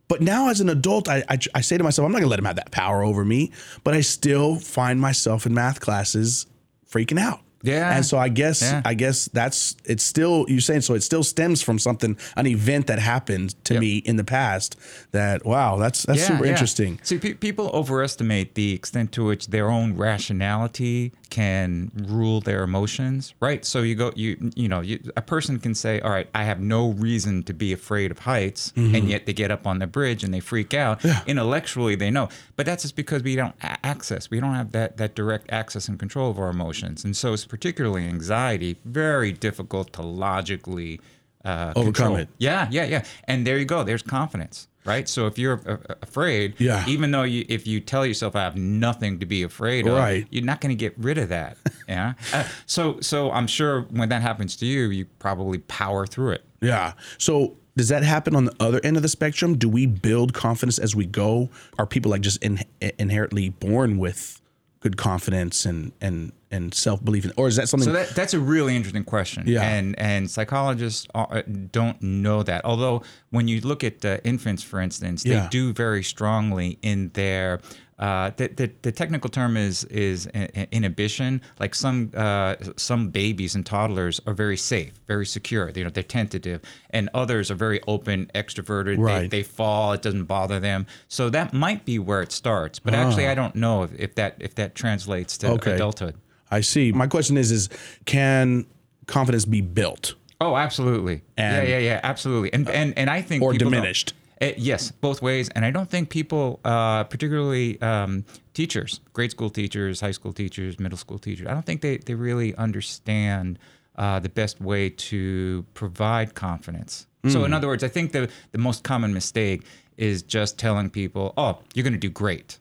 But 0.09 0.21
now, 0.21 0.49
as 0.49 0.59
an 0.59 0.67
adult, 0.69 1.07
I, 1.07 1.23
I, 1.29 1.37
I 1.55 1.61
say 1.61 1.77
to 1.77 1.83
myself, 1.83 2.05
I'm 2.05 2.11
not 2.11 2.17
gonna 2.19 2.29
let 2.29 2.39
him 2.39 2.45
have 2.45 2.57
that 2.57 2.71
power 2.71 3.03
over 3.03 3.23
me. 3.23 3.51
But 3.85 3.93
I 3.93 4.01
still 4.01 4.55
find 4.55 4.99
myself 4.99 5.45
in 5.45 5.53
math 5.53 5.79
classes 5.79 6.45
freaking 6.91 7.19
out. 7.19 7.39
Yeah. 7.61 7.93
And 7.93 8.05
so 8.05 8.17
I 8.17 8.29
guess 8.29 8.61
Yeah. 8.61 8.81
I 8.85 8.93
guess 8.93 9.25
that's 9.33 9.75
it's 9.83 10.01
still 10.01 10.45
you're 10.47 10.61
saying 10.61 10.79
so 10.81 10.93
it 10.93 11.03
still 11.03 11.23
stems 11.23 11.61
from 11.61 11.77
something 11.77 12.17
an 12.37 12.47
event 12.47 12.87
that 12.87 12.99
happened 12.99 13.53
to 13.65 13.73
Yep. 13.73 13.81
me 13.81 13.97
in 13.97 14.15
the 14.15 14.23
past 14.23 14.77
that 15.11 15.45
wow 15.45 15.75
that's 15.77 16.03
that's 16.03 16.25
super 16.25 16.45
interesting. 16.45 16.99
See, 17.03 17.17
pe- 17.19 17.33
people 17.33 17.69
overestimate 17.73 18.55
the 18.55 18.71
extent 18.73 19.11
to 19.11 19.25
which 19.25 19.47
their 19.47 19.69
own 19.69 19.97
rationality 19.97 21.11
can 21.29 21.91
rule 22.07 22.41
their 22.41 22.63
emotions, 22.63 23.33
right? 23.39 23.65
So 23.65 23.81
you 23.81 23.95
go, 23.95 24.11
you 24.15 24.51
you 24.55 24.67
know, 24.67 24.81
you, 24.81 24.99
a 25.17 25.21
person 25.21 25.59
can 25.59 25.75
say, 25.75 25.99
"All 25.99 26.11
right, 26.11 26.27
I 26.33 26.43
have 26.43 26.59
no 26.59 26.89
reason 26.91 27.43
to 27.43 27.53
be 27.53 27.73
afraid 27.73 28.11
of 28.11 28.19
heights," 28.19 28.73
and 28.75 29.09
yet 29.09 29.25
they 29.25 29.33
get 29.33 29.51
up 29.51 29.67
on 29.67 29.79
the 29.79 29.87
bridge 29.87 30.23
and 30.23 30.33
they 30.33 30.39
freak 30.39 30.73
out. 30.73 30.99
Mm-hmm. 30.99 31.07
Yeah. 31.07 31.21
Intellectually, 31.27 31.95
they 31.95 32.09
know, 32.11 32.29
but 32.55 32.65
that's 32.65 32.83
just 32.83 32.95
because 32.95 33.21
we 33.23 33.35
don't 33.35 33.55
a- 33.61 33.85
access, 33.85 34.29
we 34.31 34.39
don't 34.39 34.55
have 34.55 34.71
that 34.71 34.97
that 34.97 35.15
direct 35.15 35.51
access 35.51 35.87
and 35.87 35.99
control 35.99 36.31
of 36.31 36.39
our 36.39 36.49
emotions, 36.49 37.03
and 37.05 37.15
so 37.17 37.33
it's 37.33 37.45
particularly 37.45 38.05
anxiety 38.05 38.77
very 38.85 39.31
difficult 39.31 39.91
to 39.93 40.01
logically 40.01 41.01
uh, 41.45 41.73
Overcome 41.75 41.83
control. 41.93 42.15
it. 42.17 42.29
Yeah, 42.37 42.67
yeah, 42.71 42.85
yeah. 42.85 43.03
And 43.25 43.45
there 43.45 43.57
you 43.57 43.65
go. 43.65 43.83
There's 43.83 44.01
confidence, 44.01 44.67
right? 44.85 45.07
So 45.09 45.27
if 45.27 45.37
you're 45.37 45.61
afraid, 46.01 46.55
Yeah. 46.59 46.85
even 46.87 47.11
though 47.11 47.23
you, 47.23 47.45
if 47.49 47.67
you 47.67 47.79
tell 47.79 48.05
yourself 48.05 48.35
I 48.35 48.41
have 48.41 48.55
nothing 48.55 49.19
to 49.19 49.25
be 49.25 49.43
afraid 49.43 49.87
of, 49.87 49.93
Right. 49.93 50.25
you're 50.31 50.43
not 50.43 50.61
going 50.61 50.69
to 50.75 50.79
get 50.79 50.93
rid 50.97 51.17
of 51.17 51.29
that. 51.29 51.57
Yeah. 51.89 52.13
Uh, 52.31 52.43
so, 52.67 52.99
so 52.99 53.31
I'm 53.31 53.47
sure 53.47 53.81
when 53.89 54.09
that 54.09 54.21
happens 54.21 54.55
to 54.57 54.65
you, 54.67 54.89
you 54.91 55.05
probably 55.17 55.57
power 55.57 56.05
through 56.05 56.33
it. 56.33 56.43
Yeah. 56.61 56.93
So 57.17 57.57
does 57.75 57.87
that 57.87 58.03
happen 58.03 58.35
on 58.35 58.45
the 58.45 58.53
other 58.59 58.79
end 58.83 58.95
of 58.95 59.01
the 59.01 59.09
spectrum? 59.09 59.57
Do 59.57 59.67
we 59.67 59.87
build 59.87 60.33
confidence 60.35 60.77
as 60.77 60.95
we 60.95 61.07
go? 61.07 61.49
Are 61.79 61.87
people 61.87 62.11
like 62.11 62.21
just 62.21 62.43
in, 62.43 62.59
inherently 62.99 63.49
born 63.49 63.97
with 63.97 64.39
good 64.81 64.97
confidence 64.97 65.65
and 65.65 65.91
and 66.01 66.31
and 66.51 66.73
self 66.73 67.03
belief, 67.03 67.29
or 67.37 67.47
is 67.47 67.55
that 67.57 67.69
something? 67.69 67.85
So 67.85 67.93
that 67.93 68.09
that's 68.15 68.33
a 68.33 68.39
really 68.39 68.75
interesting 68.75 69.03
question. 69.03 69.43
Yeah. 69.45 69.61
And 69.61 69.97
and 69.99 70.29
psychologists 70.29 71.07
are, 71.13 71.43
don't 71.43 72.01
know 72.01 72.43
that. 72.43 72.65
Although 72.65 73.03
when 73.29 73.47
you 73.47 73.61
look 73.61 73.83
at 73.83 74.03
uh, 74.03 74.17
infants, 74.23 74.63
for 74.63 74.79
instance, 74.79 75.23
they 75.23 75.31
Yeah. 75.31 75.47
do 75.51 75.73
very 75.73 76.03
strongly 76.03 76.77
in 76.81 77.11
their. 77.13 77.59
Uh, 77.99 78.31
the, 78.37 78.47
the, 78.47 78.71
the 78.81 78.91
technical 78.93 79.29
term 79.29 79.57
is 79.57 79.83
is 79.85 80.25
inhibition. 80.71 81.41
Like 81.59 81.75
some 81.75 82.11
uh, 82.15 82.55
some 82.77 83.09
babies 83.09 83.55
and 83.55 83.65
toddlers 83.65 84.21
are 84.25 84.33
very 84.33 84.55
safe, 84.57 84.93
very 85.07 85.25
secure. 85.25 85.69
You 85.75 85.83
know, 85.83 85.89
they're 85.89 86.03
tentative, 86.03 86.61
and 86.91 87.09
others 87.13 87.51
are 87.51 87.55
very 87.55 87.81
open, 87.87 88.31
extroverted. 88.33 88.95
They, 88.95 89.01
Right. 89.01 89.29
they 89.29 89.43
fall, 89.43 89.93
it 89.93 90.01
doesn't 90.01 90.25
bother 90.25 90.59
them. 90.59 90.87
So 91.09 91.29
that 91.29 91.53
might 91.53 91.83
be 91.85 91.99
where 91.99 92.21
it 92.21 92.31
starts. 92.31 92.79
But 92.79 92.93
actually, 92.93 93.27
I 93.27 93.35
don't 93.35 93.55
know 93.55 93.83
if, 93.83 93.91
if 93.99 94.15
that 94.15 94.35
if 94.39 94.55
that 94.55 94.75
translates 94.75 95.37
to 95.39 95.47
Ah. 95.47 95.51
Okay. 95.53 95.73
adulthood. 95.73 96.15
I 96.51 96.61
see. 96.61 96.91
My 96.93 97.07
question 97.07 97.37
is: 97.37 97.51
is 97.51 97.69
can 98.05 98.65
confidence 99.07 99.43
be 99.45 99.61
built 99.61 100.13
Oh, 100.41 100.55
absolutely. 100.55 101.21
And- 101.35 101.67
yeah, 101.67 101.77
yeah, 101.77 101.83
yeah, 101.89 101.99
absolutely. 102.03 102.53
And 102.53 102.69
and 102.69 102.97
and 102.97 103.09
I 103.09 103.21
think 103.21 103.43
or 103.43 103.53
diminished? 103.53 104.13
Uh, 104.41 104.51
yes, 104.57 104.91
both 104.91 105.21
ways. 105.21 105.49
And 105.49 105.65
I 105.65 105.71
don't 105.71 105.89
think 105.89 106.09
people, 106.09 106.59
uh, 106.63 107.03
particularly 107.03 107.81
um, 107.81 108.23
teachers, 108.53 109.01
grade 109.13 109.31
school 109.31 109.49
teachers, 109.49 109.99
high 110.01 110.11
school 110.11 110.31
teachers, 110.33 110.79
middle 110.79 110.97
school 110.97 111.19
teachers, 111.19 111.47
I 111.47 111.53
don't 111.53 111.65
think 111.65 111.81
they, 111.81 111.97
they 111.97 112.15
really 112.15 112.55
understand 112.55 113.59
uh, 113.97 114.19
the 114.19 114.29
best 114.29 114.61
way 114.61 114.89
to 114.91 115.65
provide 115.73 116.35
confidence. 116.35 117.05
So, 117.27 117.39
Hmm. 117.39 117.45
in 117.47 117.53
other 117.53 117.67
words, 117.67 117.83
I 117.83 117.89
think 117.89 118.13
the, 118.13 118.29
the 118.53 118.57
most 118.57 118.83
common 118.85 119.13
mistake 119.13 119.63
is 119.97 120.23
just 120.23 120.57
telling 120.57 120.89
people, 120.89 121.33
oh, 121.35 121.59
you're 121.73 121.83
going 121.83 121.91
to 121.91 121.99
do 121.99 122.09
great. 122.09 122.59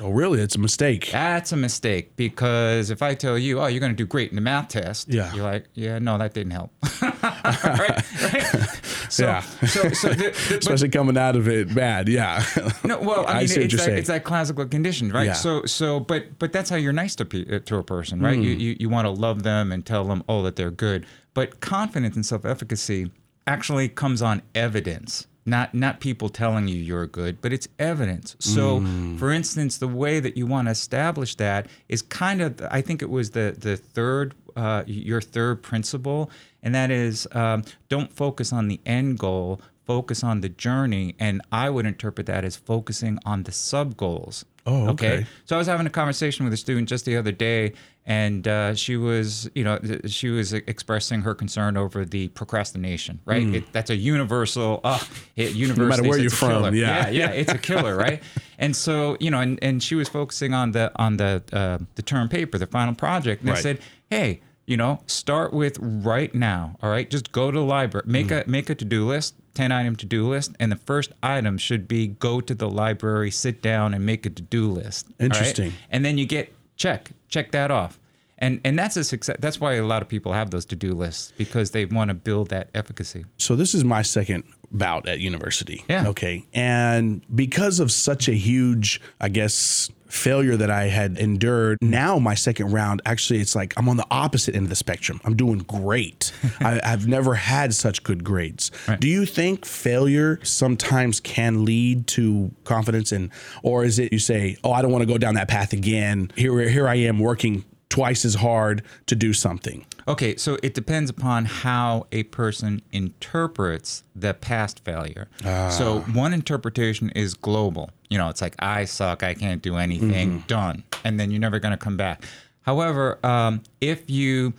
Oh, 0.00 0.08
really? 0.08 0.40
It's 0.40 0.54
a 0.54 0.58
mistake. 0.58 1.10
That's 1.12 1.52
a 1.52 1.56
mistake 1.56 2.16
because 2.16 2.88
if 2.88 3.02
I 3.02 3.12
tell 3.14 3.36
you, 3.36 3.60
oh, 3.60 3.66
you're 3.66 3.80
going 3.80 3.92
to 3.92 3.96
do 3.96 4.06
great 4.06 4.30
in 4.30 4.34
the 4.36 4.40
math 4.40 4.68
test, 4.68 5.08
Yeah. 5.12 5.30
you're 5.34 5.44
like, 5.44 5.66
yeah, 5.74 5.98
no, 5.98 6.16
that 6.16 6.32
didn't 6.32 6.52
help. 6.52 6.70
right? 7.64 7.90
right? 8.32 8.78
So, 9.12 9.26
Yeah. 9.26 9.40
so, 9.42 9.90
so 9.90 10.08
the, 10.08 10.14
the, 10.14 10.46
but 10.48 10.58
Especially 10.58 10.88
coming 10.88 11.18
out 11.18 11.36
of 11.36 11.46
it 11.46 11.74
bad. 11.74 12.08
Yeah. 12.08 12.42
no, 12.82 12.98
well, 12.98 13.26
I, 13.28 13.32
I 13.32 13.34
mean, 13.40 13.60
it's, 13.60 13.76
that, 13.76 13.88
it's 13.92 14.08
that 14.08 14.24
classical 14.24 14.64
condition, 14.66 15.12
right? 15.12 15.26
Yeah. 15.26 15.32
So, 15.34 15.66
so, 15.66 16.00
but, 16.00 16.38
but 16.38 16.50
that's 16.52 16.70
how 16.70 16.76
you're 16.76 16.94
nice 16.94 17.14
to 17.16 17.26
pe- 17.26 17.56
uh, 17.56 17.58
to 17.58 17.76
a 17.76 17.82
person, 17.84 18.20
right? 18.20 18.36
Hmm. 18.36 18.42
You, 18.42 18.50
you, 18.52 18.76
you 18.80 18.88
want 18.88 19.04
to 19.04 19.10
love 19.10 19.42
them 19.42 19.70
and 19.70 19.84
tell 19.84 20.04
them, 20.04 20.24
oh, 20.30 20.42
that 20.44 20.56
they're 20.56 20.70
good. 20.70 21.04
But 21.34 21.60
confidence 21.60 22.16
and 22.16 22.24
self-efficacy 22.24 23.10
actually 23.46 23.90
comes 23.90 24.22
on 24.22 24.40
evidence, 24.54 25.26
not 25.44 25.74
not 25.74 26.00
people 26.00 26.28
telling 26.28 26.68
you 26.68 26.76
you're 26.76 27.06
good, 27.06 27.40
but 27.40 27.52
it's 27.52 27.68
evidence. 27.78 28.36
So, 28.38 28.78
Hmm. 28.80 29.16
for 29.16 29.30
instance, 29.32 29.78
the 29.78 29.88
way 29.88 30.20
that 30.20 30.36
you 30.36 30.46
want 30.46 30.68
to 30.68 30.72
establish 30.72 31.34
that 31.36 31.66
is 31.88 32.00
kind 32.02 32.40
of, 32.40 32.60
I 32.70 32.80
think 32.80 33.02
it 33.02 33.10
was 33.10 33.30
the 33.30 33.54
the 33.58 33.76
third, 33.76 34.34
uh, 34.56 34.84
your 34.86 35.20
third 35.20 35.62
principle, 35.62 36.30
and 36.62 36.74
that 36.74 36.90
is 36.90 37.26
um, 37.32 37.64
don't 37.88 38.12
focus 38.12 38.52
on 38.52 38.68
the 38.68 38.80
end 38.86 39.18
goal, 39.18 39.60
focus 39.84 40.22
on 40.22 40.42
the 40.42 40.48
journey. 40.48 41.16
And 41.18 41.42
I 41.50 41.70
would 41.70 41.86
interpret 41.86 42.26
that 42.26 42.44
as 42.44 42.54
focusing 42.56 43.18
on 43.26 43.42
the 43.42 43.52
sub 43.52 43.96
goals. 43.96 44.44
Oh, 44.64 44.90
okay. 44.90 45.26
So 45.44 45.56
I 45.56 45.58
was 45.58 45.66
having 45.66 45.86
a 45.86 45.90
conversation 45.90 46.44
with 46.44 46.52
a 46.52 46.56
student 46.56 46.88
just 46.88 47.04
the 47.04 47.16
other 47.16 47.32
day, 47.32 47.72
and 48.06 48.46
uh, 48.46 48.74
she 48.76 48.96
was, 48.96 49.50
you 49.56 49.64
know, 49.64 49.80
she 50.06 50.28
was 50.30 50.52
expressing 50.52 51.22
her 51.22 51.34
concern 51.34 51.76
over 51.76 52.04
the 52.04 52.28
procrastination. 52.28 53.18
Right? 53.24 53.42
It, 53.46 53.72
that's 53.72 53.90
a 53.90 53.96
universal. 53.96 54.80
Uh, 54.84 55.00
it, 55.34 55.52
universities, 55.54 56.04
Hmm. 56.04 56.08
where 56.08 56.18
you're 56.18 56.30
from, 56.30 56.74
yeah. 56.76 57.08
yeah, 57.08 57.10
yeah, 57.10 57.30
it's 57.40 57.52
a 57.52 57.58
killer, 57.58 57.96
right? 57.96 58.22
and 58.58 58.76
so, 58.76 59.16
you 59.18 59.30
know, 59.32 59.40
and, 59.40 59.58
and 59.62 59.82
she 59.82 59.94
was 59.96 60.08
focusing 60.08 60.54
on 60.54 60.70
the 60.72 60.92
on 60.96 61.16
the 61.16 61.42
uh, 61.52 61.78
the 61.96 62.02
term 62.02 62.28
paper, 62.28 62.56
the 62.58 62.66
final 62.68 62.94
project, 62.94 63.42
and 63.42 63.50
I 63.50 63.54
said, 63.54 63.78
hey. 64.10 64.40
You 64.64 64.76
know, 64.76 65.00
start 65.06 65.52
with 65.52 65.76
right 65.80 66.32
now. 66.32 66.76
All 66.80 66.88
right, 66.88 67.10
just 67.10 67.32
go 67.32 67.50
to 67.50 67.58
the 67.58 67.64
library, 67.64 68.04
make 68.06 68.28
Hmm. 68.28 68.34
a 68.34 68.44
make 68.46 68.70
a 68.70 68.76
to 68.76 68.84
do 68.84 69.08
list, 69.08 69.34
ten 69.54 69.72
item 69.72 69.96
to 69.96 70.06
do 70.06 70.28
list, 70.28 70.52
and 70.58 70.70
the 70.72 70.76
first 70.76 71.12
item 71.22 71.58
should 71.58 71.86
be 71.88 72.08
go 72.08 72.40
to 72.40 72.54
the 72.54 72.68
library, 72.68 73.30
sit 73.30 73.62
down, 73.62 73.94
and 73.94 74.04
make 74.06 74.26
a 74.26 74.30
to 74.30 74.42
do 74.42 74.70
list. 74.70 75.06
all 75.08 75.14
right? 75.18 75.24
Interesting. 75.26 75.72
And 75.90 76.04
then 76.04 76.18
you 76.18 76.26
get 76.26 76.52
check 76.76 77.10
check 77.28 77.50
that 77.52 77.70
off, 77.70 77.98
and 78.38 78.60
and 78.64 78.78
that's 78.78 78.96
a 78.96 79.04
success. 79.04 79.36
That's 79.40 79.60
why 79.60 79.74
a 79.74 79.84
lot 79.84 80.02
of 80.02 80.08
people 80.08 80.32
have 80.32 80.50
those 80.50 80.64
to 80.66 80.76
do 80.76 80.92
lists 80.92 81.32
because 81.36 81.70
they 81.72 81.84
want 81.84 82.08
to 82.08 82.14
build 82.14 82.48
that 82.50 82.68
efficacy. 82.74 83.24
so 83.38 83.56
this 83.56 83.74
is 83.74 83.84
my 83.84 84.02
second 84.02 84.44
bout 84.70 85.06
at 85.06 85.20
university. 85.20 85.84
Yeah. 85.88 86.08
Okay. 86.08 86.46
And 86.54 87.22
because 87.34 87.78
of 87.78 87.92
such 87.92 88.26
a 88.28 88.32
huge, 88.32 89.00
I 89.20 89.28
guess, 89.28 89.90
failure 90.12 90.56
that 90.56 90.70
I 90.70 90.84
had 90.84 91.16
endured, 91.18 91.78
now 91.80 92.18
my 92.18 92.34
second 92.34 92.70
round, 92.70 93.00
actually, 93.06 93.40
it's 93.40 93.54
like 93.54 93.72
I'm 93.76 93.88
on 93.88 93.96
the 93.96 94.06
opposite 94.10 94.54
end 94.54 94.66
of 94.66 94.70
the 94.70 94.76
spectrum. 94.76 95.20
I'm 95.24 95.34
doing 95.34 95.58
great. 95.58 96.32
I, 96.60 96.80
I've 96.84 97.08
never 97.08 97.34
had 97.34 97.74
such 97.74 98.02
good 98.02 98.22
grades. 98.22 98.70
Do 99.00 99.08
you 99.08 99.24
think 99.24 99.64
failure 99.64 100.38
sometimes 100.42 101.18
can 101.20 101.64
lead 101.64 102.06
to 102.08 102.50
confidence 102.64 103.10
and 103.10 103.30
or 103.62 103.84
is 103.84 103.98
it 103.98 104.12
you 104.12 104.18
say, 104.18 104.56
oh, 104.62 104.72
I 104.72 104.82
don't 104.82 104.92
want 104.92 105.02
to 105.02 105.06
go 105.06 105.18
down 105.18 105.34
that 105.34 105.48
path 105.48 105.72
again. 105.72 106.30
Here, 106.36 106.68
here 106.68 106.86
I 106.86 106.96
am 106.96 107.18
working 107.18 107.64
twice 107.88 108.24
as 108.24 108.34
hard 108.34 108.82
to 109.06 109.14
do 109.14 109.32
something. 109.32 109.84
Okay, 110.08 110.36
so 110.36 110.58
it 110.62 110.74
depends 110.74 111.10
upon 111.10 111.44
how 111.44 112.06
a 112.12 112.24
person 112.24 112.82
interprets 112.90 114.02
the 114.14 114.34
past 114.34 114.84
failure. 114.84 115.28
So 115.42 116.04
ah. 116.06 116.12
one 116.12 116.32
interpretation 116.32 117.10
is 117.10 117.34
global. 117.34 117.90
You 118.08 118.18
know, 118.18 118.28
it's 118.28 118.42
like 118.42 118.56
I 118.58 118.84
suck, 118.84 119.22
I 119.22 119.34
can't 119.34 119.62
do 119.62 119.76
anything, 119.76 120.38
mm-hmm. 120.38 120.46
done, 120.46 120.84
and 121.04 121.18
then 121.18 121.30
you're 121.30 121.40
never 121.40 121.58
going 121.58 121.72
to 121.72 121.78
come 121.78 121.96
back. 121.96 122.24
However, 122.62 123.18
um, 123.24 123.62
if 123.80 124.10
you 124.10 124.54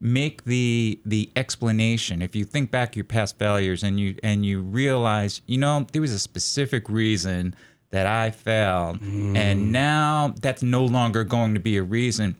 make 0.00 0.44
the 0.44 0.98
the 1.04 1.30
explanation, 1.36 2.22
if 2.22 2.34
you 2.34 2.44
think 2.44 2.70
back 2.70 2.96
your 2.96 3.04
past 3.04 3.38
failures 3.38 3.82
and 3.82 3.98
you 4.00 4.16
and 4.22 4.44
you 4.44 4.60
realize, 4.60 5.40
you 5.46 5.58
know, 5.58 5.86
there 5.92 6.02
was 6.02 6.12
a 6.12 6.18
specific 6.18 6.88
reason 6.88 7.54
that 7.90 8.06
I 8.06 8.30
failed, 8.30 9.00
and 9.00 9.36
mm. 9.36 9.70
now 9.70 10.34
that's 10.40 10.62
no 10.62 10.84
longer 10.84 11.24
going 11.24 11.54
to 11.54 11.60
be 11.60 11.76
a 11.76 11.82
reason 11.82 12.36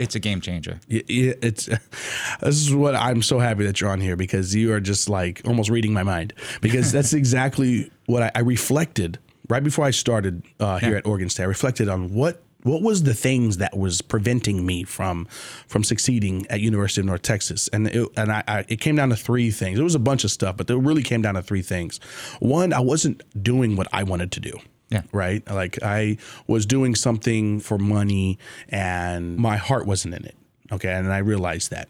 it's 0.00 0.14
a 0.14 0.20
game 0.20 0.40
changer. 0.40 0.80
It's 0.88 1.66
this 2.40 2.56
is 2.56 2.74
what 2.74 2.96
I'm 2.96 3.22
so 3.22 3.38
happy 3.38 3.64
that 3.66 3.80
you're 3.80 3.90
on 3.90 4.00
here 4.00 4.16
because 4.16 4.54
you 4.54 4.72
are 4.72 4.80
just 4.80 5.08
like 5.08 5.42
almost 5.44 5.68
reading 5.68 5.92
my 5.92 6.02
mind 6.02 6.32
because 6.60 6.90
that's 6.96 7.12
exactly 7.12 7.90
what 8.06 8.22
I, 8.22 8.30
I 8.34 8.40
reflected 8.40 9.18
right 9.48 9.62
before 9.62 9.84
I 9.84 9.90
started 9.90 10.42
uh, 10.58 10.78
here 10.78 10.96
at 10.96 11.06
Oregon 11.06 11.28
State. 11.28 11.44
I 11.44 11.46
reflected 11.46 11.88
on 11.88 12.14
what 12.14 12.42
what 12.62 12.82
was 12.82 13.04
the 13.04 13.14
things 13.14 13.56
that 13.58 13.76
was 13.76 14.02
preventing 14.02 14.64
me 14.66 14.84
from 14.84 15.26
from 15.66 15.84
succeeding 15.84 16.46
at 16.48 16.60
University 16.60 17.02
of 17.02 17.06
North 17.06 17.22
Texas, 17.22 17.68
and 17.68 17.86
it, 17.88 18.08
and 18.16 18.32
I, 18.32 18.42
I 18.48 18.64
it 18.68 18.80
came 18.80 18.96
down 18.96 19.10
to 19.10 19.16
three 19.16 19.50
things. 19.50 19.78
It 19.78 19.82
was 19.82 19.94
a 19.94 20.00
bunch 20.00 20.24
of 20.24 20.30
stuff, 20.30 20.56
but 20.56 20.68
it 20.70 20.76
really 20.76 21.02
came 21.02 21.22
down 21.22 21.34
to 21.34 21.42
three 21.42 21.62
things. 21.62 21.98
One, 22.40 22.72
I 22.72 22.80
wasn't 22.80 23.22
doing 23.42 23.76
what 23.76 23.88
I 23.92 24.02
wanted 24.02 24.32
to 24.32 24.40
do. 24.40 24.58
Yeah. 24.90 25.02
Right. 25.12 25.48
Like 25.48 25.82
I 25.82 26.16
was 26.46 26.66
doing 26.66 26.94
something 26.94 27.60
for 27.60 27.78
money 27.78 28.38
and 28.68 29.36
my 29.36 29.56
heart 29.56 29.86
wasn't 29.86 30.14
in 30.14 30.24
it. 30.24 30.36
Okay. 30.72 30.92
And 30.92 31.12
I 31.12 31.18
realized 31.18 31.70
that. 31.70 31.88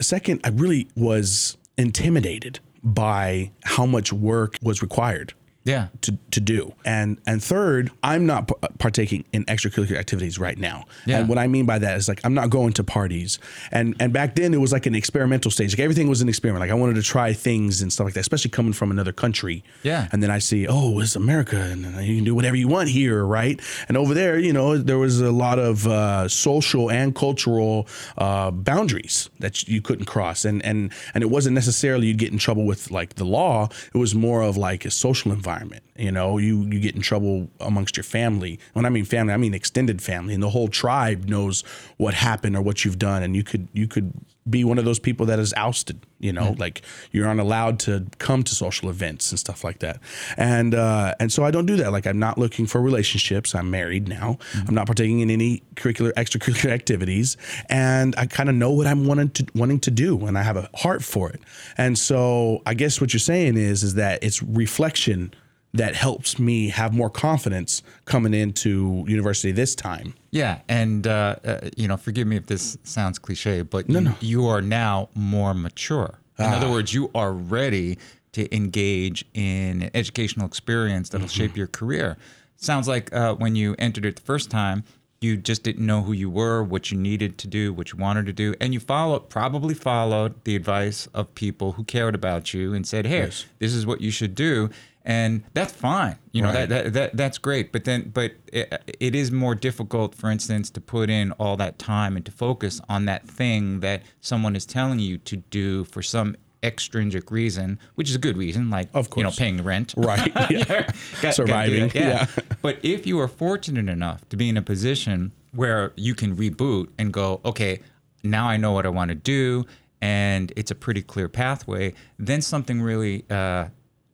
Second, 0.00 0.40
I 0.44 0.50
really 0.50 0.88
was 0.94 1.56
intimidated 1.76 2.60
by 2.82 3.50
how 3.64 3.84
much 3.84 4.12
work 4.12 4.58
was 4.62 4.80
required 4.80 5.34
Yeah. 5.66 5.88
to, 6.02 6.16
to 6.30 6.40
do. 6.40 6.72
And 6.84 7.18
and 7.26 7.42
third, 7.42 7.90
I'm 8.02 8.24
not 8.24 8.48
p- 8.48 8.54
partaking 8.78 9.24
in 9.32 9.44
extracurricular 9.46 9.98
activities 9.98 10.38
right 10.38 10.56
now. 10.56 10.84
Yeah. 11.04 11.18
And 11.18 11.28
what 11.28 11.38
I 11.38 11.48
mean 11.48 11.66
by 11.66 11.78
that 11.80 11.96
is 11.98 12.08
like 12.08 12.20
I'm 12.24 12.34
not 12.34 12.50
going 12.50 12.72
to 12.74 12.84
parties. 12.84 13.38
And 13.72 13.96
and 14.00 14.12
back 14.12 14.36
then 14.36 14.54
it 14.54 14.60
was 14.60 14.72
like 14.72 14.86
an 14.86 14.94
experimental 14.94 15.50
stage. 15.50 15.72
Like 15.72 15.80
everything 15.80 16.08
was 16.08 16.22
an 16.22 16.28
experiment. 16.28 16.60
Like 16.60 16.70
I 16.70 16.74
wanted 16.74 16.94
to 16.94 17.02
try 17.02 17.32
things 17.32 17.82
and 17.82 17.92
stuff 17.92 18.04
like 18.04 18.14
that, 18.14 18.20
especially 18.20 18.50
coming 18.50 18.72
from 18.72 18.90
another 18.92 19.12
country. 19.12 19.64
Yeah. 19.82 20.08
And 20.12 20.22
then 20.22 20.30
I 20.30 20.38
see, 20.38 20.68
oh, 20.68 21.00
it's 21.00 21.16
America, 21.16 21.56
and 21.60 21.84
you 22.06 22.16
can 22.16 22.24
do 22.24 22.34
whatever 22.34 22.56
you 22.56 22.68
want 22.68 22.88
here, 22.88 23.24
right? 23.24 23.60
And 23.88 23.96
over 23.96 24.14
there, 24.14 24.38
you 24.38 24.52
know, 24.52 24.78
there 24.78 24.98
was 24.98 25.20
a 25.20 25.32
lot 25.32 25.58
of 25.58 25.86
uh, 25.86 26.28
social 26.28 26.90
and 26.90 27.14
cultural 27.14 27.88
uh, 28.18 28.52
boundaries 28.52 29.30
that 29.40 29.66
you 29.66 29.82
couldn't 29.82 30.06
cross, 30.06 30.44
and 30.44 30.64
and 30.64 30.92
and 31.12 31.24
it 31.24 31.30
wasn't 31.30 31.54
necessarily 31.54 32.06
you'd 32.06 32.18
get 32.18 32.30
in 32.32 32.38
trouble 32.38 32.64
with 32.64 32.90
like 32.92 33.14
the 33.16 33.24
law. 33.24 33.68
It 33.92 33.98
was 33.98 34.14
more 34.14 34.42
of 34.42 34.56
like 34.56 34.84
a 34.84 34.90
social 34.90 35.32
environment. 35.32 35.55
You 35.96 36.12
know, 36.12 36.38
you 36.38 36.62
you 36.62 36.80
get 36.80 36.94
in 36.94 37.02
trouble 37.02 37.48
amongst 37.60 37.96
your 37.96 38.04
family. 38.04 38.58
When 38.74 38.84
I 38.84 38.90
mean 38.90 39.04
family, 39.04 39.32
I 39.32 39.36
mean 39.36 39.54
extended 39.54 40.02
family, 40.02 40.34
and 40.34 40.42
the 40.42 40.50
whole 40.50 40.68
tribe 40.68 41.28
knows 41.28 41.62
what 41.96 42.14
happened 42.14 42.56
or 42.56 42.62
what 42.62 42.84
you've 42.84 42.98
done, 42.98 43.22
and 43.22 43.34
you 43.34 43.42
could 43.42 43.68
you 43.72 43.88
could 43.88 44.12
be 44.48 44.62
one 44.62 44.78
of 44.78 44.84
those 44.84 44.98
people 44.98 45.26
that 45.26 45.38
is 45.38 45.52
ousted. 45.56 46.00
You 46.18 46.32
know, 46.32 46.54
like 46.58 46.82
you're 47.12 47.26
not 47.26 47.42
allowed 47.42 47.78
to 47.80 48.06
come 48.18 48.42
to 48.42 48.54
social 48.54 48.88
events 48.88 49.30
and 49.30 49.38
stuff 49.38 49.64
like 49.64 49.80
that. 49.80 50.00
And 50.36 50.74
uh, 50.74 51.14
and 51.20 51.30
so 51.30 51.44
I 51.44 51.50
don't 51.50 51.66
do 51.66 51.76
that. 51.76 51.92
Like 51.92 52.06
I'm 52.06 52.18
not 52.18 52.38
looking 52.38 52.66
for 52.66 52.80
relationships. 52.80 53.54
I'm 53.54 53.70
married 53.70 54.08
now. 54.08 54.38
I'm 54.66 54.74
not 54.74 54.86
partaking 54.86 55.20
in 55.20 55.30
any 55.30 55.62
curricular 55.74 56.12
extracurricular 56.14 56.70
activities, 56.80 57.36
and 57.68 58.14
I 58.16 58.26
kind 58.26 58.48
of 58.48 58.54
know 58.54 58.70
what 58.70 58.86
I'm 58.86 59.06
wanting 59.06 59.30
to 59.30 59.46
wanting 59.54 59.80
to 59.80 59.90
do, 59.90 60.26
and 60.26 60.38
I 60.38 60.42
have 60.42 60.56
a 60.56 60.70
heart 60.74 61.04
for 61.04 61.30
it. 61.30 61.40
And 61.76 61.98
so 61.98 62.62
I 62.64 62.74
guess 62.74 63.00
what 63.00 63.12
you're 63.12 63.20
saying 63.20 63.56
is 63.56 63.82
is 63.82 63.94
that 63.94 64.22
it's 64.22 64.42
reflection 64.42 65.34
that 65.76 65.94
helps 65.94 66.38
me 66.38 66.68
have 66.68 66.92
more 66.92 67.10
confidence 67.10 67.82
coming 68.04 68.34
into 68.34 69.04
university 69.06 69.52
this 69.52 69.74
time. 69.74 70.14
Yeah, 70.30 70.60
and 70.68 71.06
uh, 71.06 71.36
uh, 71.44 71.70
you 71.76 71.88
know, 71.88 71.96
forgive 71.96 72.26
me 72.26 72.36
if 72.36 72.46
this 72.46 72.76
sounds 72.84 73.18
cliche, 73.18 73.62
but 73.62 73.88
you, 73.88 74.14
you 74.20 74.46
are 74.46 74.62
now 74.62 75.08
more 75.14 75.54
mature. 75.54 76.18
In 76.38 76.44
other 76.44 76.70
words, 76.70 76.92
you 76.92 77.10
are 77.14 77.32
ready 77.32 77.98
to 78.32 78.54
engage 78.54 79.24
in 79.32 79.82
an 79.82 79.90
educational 79.94 80.46
experience 80.46 81.08
that'll 81.08 81.28
shape 81.28 81.56
your 81.56 81.66
career. 81.66 82.18
Sounds 82.56 82.86
like 82.86 83.12
uh, 83.14 83.34
when 83.34 83.56
you 83.56 83.74
entered 83.78 84.04
it 84.04 84.16
the 84.16 84.22
first 84.22 84.50
time, 84.50 84.84
you 85.20 85.36
just 85.38 85.62
didn't 85.62 85.84
know 85.84 86.02
who 86.02 86.12
you 86.12 86.28
were, 86.28 86.62
what 86.62 86.90
you 86.90 86.98
needed 86.98 87.38
to 87.38 87.46
do, 87.46 87.72
what 87.72 87.92
you 87.92 87.98
wanted 87.98 88.26
to 88.26 88.32
do, 88.32 88.54
and 88.60 88.74
you 88.74 88.80
followed, 88.80 89.30
probably 89.30 89.74
followed 89.74 90.34
the 90.44 90.54
advice 90.54 91.06
of 91.14 91.34
people 91.34 91.72
who 91.72 91.84
cared 91.84 92.14
about 92.14 92.52
you 92.52 92.74
and 92.74 92.86
said, 92.86 93.06
"Hey, 93.06 93.20
this 93.58 93.72
is 93.72 93.86
what 93.86 94.00
you 94.02 94.10
should 94.10 94.34
do." 94.34 94.68
And 95.08 95.44
that's 95.54 95.72
fine, 95.72 96.16
you 96.32 96.42
know 96.42 96.48
Right. 96.52 96.68
that, 96.68 96.84
that, 96.84 96.92
that 96.94 97.16
that's 97.16 97.38
great. 97.38 97.70
But 97.70 97.84
then, 97.84 98.10
but 98.12 98.32
it, 98.52 98.82
it 98.98 99.14
is 99.14 99.30
more 99.30 99.54
difficult, 99.54 100.16
for 100.16 100.30
instance, 100.30 100.68
to 100.70 100.80
put 100.80 101.08
in 101.10 101.30
all 101.32 101.56
that 101.58 101.78
time 101.78 102.16
and 102.16 102.26
to 102.26 102.32
focus 102.32 102.80
on 102.88 103.04
that 103.04 103.24
thing 103.26 103.80
that 103.80 104.02
someone 104.20 104.56
is 104.56 104.66
telling 104.66 104.98
you 104.98 105.16
to 105.18 105.36
do 105.36 105.84
for 105.84 106.02
some 106.02 106.34
extrinsic 106.64 107.30
reason, 107.30 107.78
which 107.94 108.08
is 108.10 108.16
a 108.16 108.18
good 108.18 108.36
reason, 108.36 108.68
like 108.68 108.88
Of 108.94 109.08
course. 109.10 109.18
you 109.18 109.22
know 109.22 109.30
paying 109.30 109.62
rent, 109.62 109.94
Right. 109.96 110.32
Yeah. 110.50 110.64
Got- 110.64 110.86
got 110.86 110.94
to 111.22 111.32
Surviving, 111.32 111.88
that, 111.90 111.94
yeah. 111.94 112.26
but 112.60 112.78
if 112.82 113.06
you 113.06 113.20
are 113.20 113.28
fortunate 113.28 113.88
enough 113.88 114.28
to 114.30 114.36
be 114.36 114.48
in 114.48 114.56
a 114.56 114.62
position 114.62 115.30
where 115.52 115.92
you 115.96 116.16
can 116.16 116.34
reboot 116.36 116.88
and 116.98 117.12
go, 117.12 117.40
okay, 117.44 117.80
now 118.24 118.48
I 118.48 118.56
know 118.56 118.72
what 118.72 118.84
I 118.84 118.88
want 118.88 119.10
to 119.10 119.14
do, 119.14 119.64
and 120.00 120.52
it's 120.56 120.72
a 120.72 120.74
pretty 120.74 121.02
clear 121.02 121.28
pathway, 121.28 121.94
then 122.18 122.42
something 122.42 122.82
really 122.82 123.24
uh, 123.30 123.66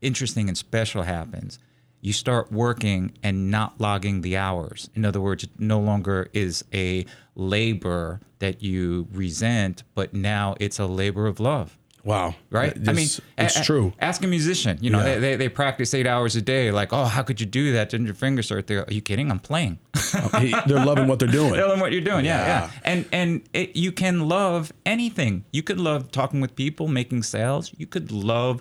interesting 0.03 0.49
and 0.49 0.59
special 0.59 1.03
happens. 1.03 1.59
You 2.01 2.13
start 2.13 2.51
working 2.51 3.13
and 3.23 3.51
not 3.51 3.81
logging 3.81 4.23
the 4.23 4.37
hours. 4.37 4.91
In 4.95 5.05
other 5.05 5.21
words, 5.21 5.45
it 5.45 5.51
no 5.59 5.79
longer 5.79 6.29
is 6.33 6.65
a 6.75 7.07
labor 7.37 8.21
that 8.41 8.63
you 8.63 9.07
resent, 9.13 9.85
but 9.95 10.13
now 10.13 10.57
it's 10.59 10.81
a 10.81 10.87
labor 10.87 11.27
of 11.27 11.39
love 11.39 11.79
Wow. 12.05 12.35
right? 12.51 12.75
This- 12.75 12.89
I 12.89 12.93
mean, 12.93 13.09
it's 13.47 13.57
a- 13.57 13.63
true. 13.65 13.93
Ask 14.01 14.25
a 14.25 14.27
musician. 14.27 14.79
You 14.81 14.91
know, 14.91 14.99
Yeah. 14.99 15.05
they, 15.15 15.21
they, 15.21 15.37
they 15.37 15.49
practice 15.49 15.95
eight 15.95 16.07
hours 16.07 16.35
a 16.37 16.43
day. 16.43 16.71
Like, 16.73 16.93
oh, 16.93 17.05
how 17.05 17.23
could 17.23 17.41
you 17.41 17.47
do 17.47 17.73
that? 17.75 17.91
Didn't 17.91 18.07
your 18.07 18.15
fingers 18.15 18.49
hurt? 18.49 18.67
There? 18.67 18.81
Are 18.89 18.93
you 18.93 19.01
kidding? 19.01 19.31
I'm 19.31 19.39
playing. 19.39 19.79
Oh, 20.15 20.29
they're 20.67 20.85
loving 20.85 21.07
what 21.07 21.19
they're 21.21 21.29
doing. 21.41 21.55
Tell 21.55 21.69
them 21.69 21.81
what 21.81 21.93
you're 21.93 22.01
doing. 22.01 22.25
Yeah, 22.25 22.41
Yeah. 22.41 22.47
yeah. 22.47 22.71
And 22.85 23.05
and 23.13 23.43
it, 23.53 23.77
you 23.77 23.93
can 23.93 24.29
love 24.29 24.73
anything. 24.85 25.45
You 25.53 25.63
could 25.63 25.79
love 25.81 26.11
talking 26.11 26.41
with 26.41 26.55
people, 26.57 26.89
making 26.89 27.23
sales. 27.23 27.73
You 27.77 27.87
could 27.87 28.11
love 28.13 28.61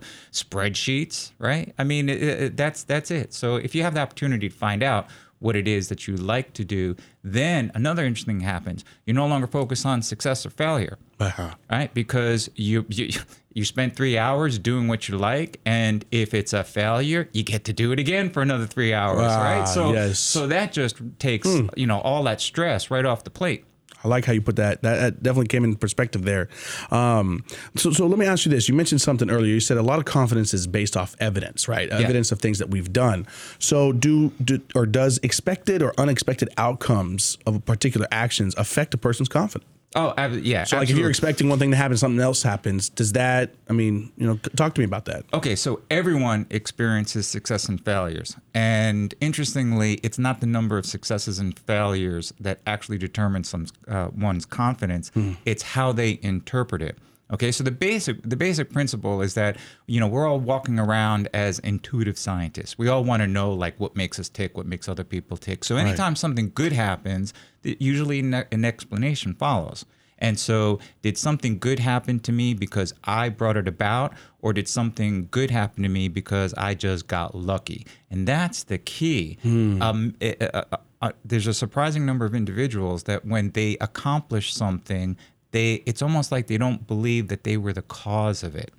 spreadsheets, 0.52 1.32
right? 1.40 1.74
I 1.78 1.84
mean, 1.84 2.10
it, 2.10 2.22
it, 2.24 2.58
that's 2.58 2.84
that's 2.84 3.12
it. 3.12 3.34
So 3.34 3.56
if 3.56 3.74
you 3.76 3.84
have 3.84 3.94
the 3.94 4.02
opportunity 4.02 4.50
to 4.50 4.56
find 4.56 4.84
out 4.84 5.08
what 5.42 5.56
it 5.56 5.68
is 5.68 5.90
that 5.90 6.08
you 6.08 6.16
like 6.16 6.54
to 6.54 6.64
do, 6.64 6.96
then 7.24 7.72
another 7.76 8.06
interesting 8.06 8.38
thing 8.40 8.48
happens. 8.48 8.86
You 9.06 9.14
no 9.14 9.28
longer 9.28 9.48
focus 9.48 9.86
on 9.86 10.02
success 10.02 10.46
or 10.46 10.52
failure 10.52 10.98
Uh-huh. 11.20 11.52
right? 11.70 11.94
Because 11.94 12.50
you 12.56 12.86
you 12.90 13.10
you 13.54 13.66
spent 13.66 13.96
three 13.98 14.18
hours 14.18 14.58
doing 14.60 14.88
what 14.88 15.10
you 15.10 15.18
like, 15.18 15.60
and 15.66 16.06
if 16.12 16.34
it's 16.34 16.54
a 16.54 16.64
failure, 16.64 17.28
you 17.34 17.44
get 17.44 17.66
to 17.66 17.74
do 17.74 17.92
it 17.92 18.00
again 18.00 18.30
for 18.30 18.42
another 18.42 18.66
three 18.68 18.94
hours, 18.94 19.28
Ah, 19.34 19.44
right? 19.44 19.68
So 19.68 19.92
yes. 19.94 20.20
so 20.20 20.48
that 20.48 20.72
just 20.72 20.96
takes 21.20 21.48
you 21.76 21.88
know 21.88 22.00
all 22.00 22.24
that 22.24 22.40
stress 22.40 22.90
right 22.92 23.06
off 23.06 23.24
the 23.24 23.30
plate. 23.32 23.66
I 24.04 24.08
like 24.08 24.26
how 24.26 24.34
you 24.34 24.42
put 24.42 24.56
that. 24.58 24.82
That, 24.82 25.00
that 25.00 25.24
definitely 25.24 25.48
came 25.48 25.64
in 25.64 25.76
perspective 25.76 26.24
there. 26.24 26.50
Um, 26.90 27.44
so, 27.76 27.92
so 27.92 28.08
let 28.08 28.20
me 28.20 28.26
ask 28.26 28.46
you 28.46 28.52
this: 28.52 28.68
You 28.68 28.76
mentioned 28.76 29.02
something 29.02 29.30
earlier. 29.30 29.54
You 29.54 29.60
said 29.60 29.78
a 29.78 29.84
lot 29.84 30.00
of 30.00 30.06
confidence 30.06 30.54
is 30.54 30.68
based 30.68 30.98
off 30.98 31.16
evidence, 31.20 31.68
right? 31.68 31.90
Evidence 31.90 32.32
of 32.32 32.40
things 32.40 32.60
that 32.60 32.70
we've 32.70 32.92
done. 32.92 33.28
So, 33.60 33.92
do, 33.92 34.30
do 34.44 34.62
or 34.76 34.86
does 34.86 35.20
expected 35.24 35.82
or 35.82 35.94
unexpected 35.98 36.50
outcomes 36.58 37.38
of 37.46 37.64
particular 37.66 38.08
actions 38.12 38.56
affect 38.58 38.94
a 38.94 38.98
person's 38.98 39.30
confidence? 39.30 39.66
Oh, 39.96 40.14
yeah. 40.28 40.64
So, 40.64 40.78
like, 40.78 40.90
if 40.90 40.98
you're 40.98 41.10
expecting 41.10 41.50
one 41.50 41.60
thing 41.60 41.72
to 41.72 41.78
happen, 41.78 41.98
something 41.98 42.22
else 42.22 42.42
happens. 42.44 42.88
Does 42.90 43.12
that? 43.14 43.54
I 43.70 43.74
mean, 43.74 44.12
you 44.16 44.26
know, 44.26 44.38
talk 44.56 44.74
to 44.76 44.82
me 44.82 44.86
about 44.86 45.06
that. 45.06 45.26
Okay, 45.34 45.56
so 45.56 45.82
everyone 45.90 46.46
experiences 46.50 47.28
success 47.28 47.68
and 47.68 47.84
failures. 47.84 48.38
And 48.54 49.14
interestingly, 49.20 49.96
it's 49.96 50.18
not 50.18 50.40
the 50.40 50.48
number 50.48 50.78
of 50.78 50.86
successes 50.86 51.40
and 51.40 51.58
failures 51.60 52.34
that 52.40 52.62
actually 52.66 53.00
determines 53.00 53.50
some, 53.50 53.68
uh, 53.88 54.10
one's 54.16 54.46
confidence, 54.46 55.12
it's 55.46 55.64
how 55.64 55.92
they 55.92 56.20
interpret 56.22 56.82
it. 56.82 56.98
Okay, 57.32 57.52
so 57.52 57.64
the 57.64 57.72
basic 57.72 58.22
the 58.24 58.36
basic 58.36 58.72
principle 58.72 59.22
is 59.22 59.34
that 59.36 59.58
you 59.88 60.00
know 60.00 60.08
we're 60.08 60.28
all 60.28 60.40
walking 60.40 60.80
around 60.80 61.30
as 61.34 61.60
intuitive 61.60 62.18
scientists. 62.18 62.78
We 62.78 62.88
all 62.90 63.04
want 63.04 63.22
to 63.22 63.28
know 63.28 63.54
like 63.54 63.80
what 63.80 63.96
makes 63.96 64.20
us 64.20 64.28
tick, 64.30 64.58
what 64.58 64.66
makes 64.66 64.90
other 64.90 65.04
people 65.06 65.38
tick. 65.38 65.64
So 65.64 65.78
anytime 65.78 66.16
something 66.16 66.52
good 66.54 66.74
happens, 66.74 67.34
usually 67.64 68.20
an 68.20 68.66
explanation 68.66 69.34
follows. 69.34 69.86
And 70.24 70.38
so, 70.38 70.78
did 71.02 71.18
something 71.18 71.58
good 71.58 71.80
happen 71.80 72.20
to 72.20 72.32
me 72.32 72.54
because 72.54 72.94
I 73.06 73.30
brought 73.30 73.58
it 73.58 73.68
about, 73.68 74.14
or 74.44 74.54
did 74.54 74.68
something 74.68 75.28
good 75.32 75.50
happen 75.50 75.82
to 75.82 75.90
me 75.90 76.10
because 76.10 76.54
I 76.54 76.76
just 76.76 77.08
got 77.08 77.34
lucky? 77.34 77.88
And 78.12 78.28
that's 78.28 78.62
the 78.64 78.78
key. 78.78 79.40
Um, 79.44 80.14
it- 80.20 80.40
uh, 80.40 80.64
uh, 80.74 80.78
uh, 81.02 81.12
there's 81.26 81.48
a 81.48 81.56
surprising 81.56 82.06
number 82.06 82.26
of 82.26 82.36
individuals 82.36 83.04
that 83.06 83.26
when 83.26 83.50
they 83.54 83.76
accomplish 83.82 84.54
something, 84.54 85.18
they 85.52 85.84
it's 85.86 86.02
almost 86.02 86.32
like 86.32 86.48
they 86.48 86.58
don't 86.58 86.88
believe 86.88 87.28
that 87.30 87.44
they 87.44 87.58
were 87.58 87.74
the 87.74 87.82
cause 87.82 88.44
of 88.44 88.56
it. 88.56 88.72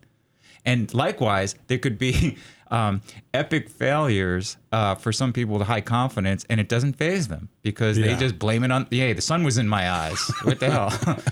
And 0.65 0.93
likewise, 0.95 1.55
there 1.67 1.79
could 1.79 1.99
be 1.99 2.37
um, 2.71 3.03
epic 3.35 3.69
failures 3.69 4.57
uh, 4.71 4.95
for 4.95 5.13
some 5.13 5.33
people 5.33 5.59
with 5.59 5.67
high 5.67 5.81
confidence, 5.81 6.47
and 6.49 6.61
it 6.61 6.69
doesn't 6.69 6.95
faze 6.95 7.29
them 7.29 7.49
because 7.63 7.97
they 7.99 8.15
just 8.15 8.39
blame 8.39 8.63
it 8.65 8.71
on, 8.73 8.87
yeah, 8.91 9.13
the 9.13 9.21
sun 9.21 9.43
was 9.45 9.59
in 9.59 9.69
my 9.69 9.91
eyes. 9.91 10.21
What 10.45 10.61
the 10.61 10.71
hell? 10.71 10.91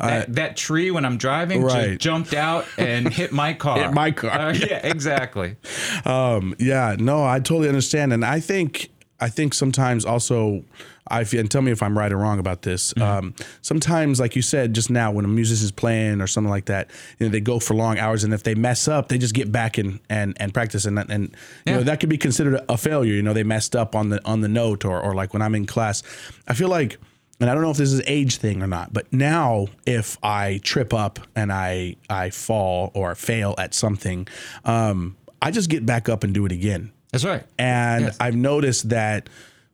that, 0.00 0.34
that 0.34 0.56
tree 0.56 0.90
when 0.90 1.04
I'm 1.04 1.16
driving 1.16 1.62
Right. 1.62 1.90
just 1.90 2.00
jumped 2.00 2.34
out 2.34 2.66
and 2.76 3.08
hit 3.12 3.32
my 3.32 3.54
car. 3.54 3.78
Hit 3.78 3.92
my 3.92 4.10
car. 4.10 4.30
Uh, 4.32 4.52
yeah, 4.52 4.86
exactly. 4.86 5.56
Um, 6.04 6.54
yeah, 6.58 6.96
no, 6.98 7.24
I 7.24 7.38
totally 7.38 7.68
understand, 7.68 8.12
and 8.12 8.24
I 8.24 8.40
think 8.40 8.90
I 9.20 9.28
think 9.28 9.54
sometimes 9.54 10.04
also 10.04 10.64
I 11.08 11.24
feel, 11.24 11.40
and 11.40 11.50
tell 11.50 11.62
me 11.62 11.72
if 11.72 11.82
I'm 11.82 11.96
right 11.98 12.12
or 12.12 12.16
wrong 12.18 12.38
about 12.38 12.62
this. 12.62 12.92
Mm-hmm. 12.94 13.02
Um, 13.02 13.34
sometimes, 13.62 14.20
like 14.20 14.36
you 14.36 14.42
said 14.42 14.74
just 14.74 14.90
now, 14.90 15.10
when 15.10 15.24
a 15.24 15.28
musician's 15.28 15.72
playing 15.72 16.20
or 16.20 16.26
something 16.26 16.50
like 16.50 16.66
that, 16.66 16.90
you 17.18 17.26
know, 17.26 17.30
they 17.32 17.40
go 17.40 17.58
for 17.58 17.74
long 17.74 17.98
hours, 17.98 18.22
and 18.24 18.32
if 18.34 18.42
they 18.42 18.54
mess 18.54 18.86
up, 18.88 19.08
they 19.08 19.18
just 19.18 19.34
get 19.34 19.50
back 19.50 19.78
and 19.78 19.98
and 20.08 20.36
and 20.40 20.52
practice, 20.54 20.84
and 20.84 20.98
and 20.98 21.10
you 21.24 21.28
Yeah. 21.66 21.76
know 21.78 21.82
that 21.84 22.00
could 22.00 22.08
be 22.10 22.18
considered 22.18 22.60
a 22.68 22.76
failure. 22.76 23.14
You 23.14 23.22
know, 23.22 23.32
they 23.32 23.42
messed 23.44 23.74
up 23.74 23.94
on 23.94 24.10
the 24.10 24.24
on 24.24 24.40
the 24.40 24.48
note, 24.48 24.84
or 24.84 25.00
or 25.00 25.14
like 25.14 25.32
when 25.32 25.42
I'm 25.42 25.54
in 25.54 25.66
class, 25.66 26.02
I 26.46 26.54
feel 26.54 26.68
like. 26.68 26.98
And 27.42 27.48
I 27.48 27.54
don't 27.54 27.62
know 27.62 27.70
if 27.70 27.78
this 27.78 27.90
is 27.90 28.02
age 28.06 28.36
thing 28.36 28.62
or 28.62 28.66
not, 28.66 28.92
but 28.92 29.10
now 29.14 29.68
if 29.86 30.18
I 30.22 30.60
trip 30.62 30.92
up 30.92 31.18
and 31.34 31.50
I 31.50 31.96
I 32.10 32.28
fall 32.28 32.90
or 32.92 33.14
fail 33.14 33.54
at 33.56 33.72
something, 33.72 34.28
um, 34.66 35.16
I 35.40 35.50
just 35.50 35.70
get 35.70 35.86
back 35.86 36.10
up 36.10 36.22
and 36.22 36.34
do 36.34 36.44
it 36.44 36.52
again. 36.52 36.92
That's 37.12 37.24
right. 37.24 37.42
And 37.58 38.04
Yes. 38.04 38.16
I've 38.20 38.36
noticed 38.36 38.90
that 38.90 39.30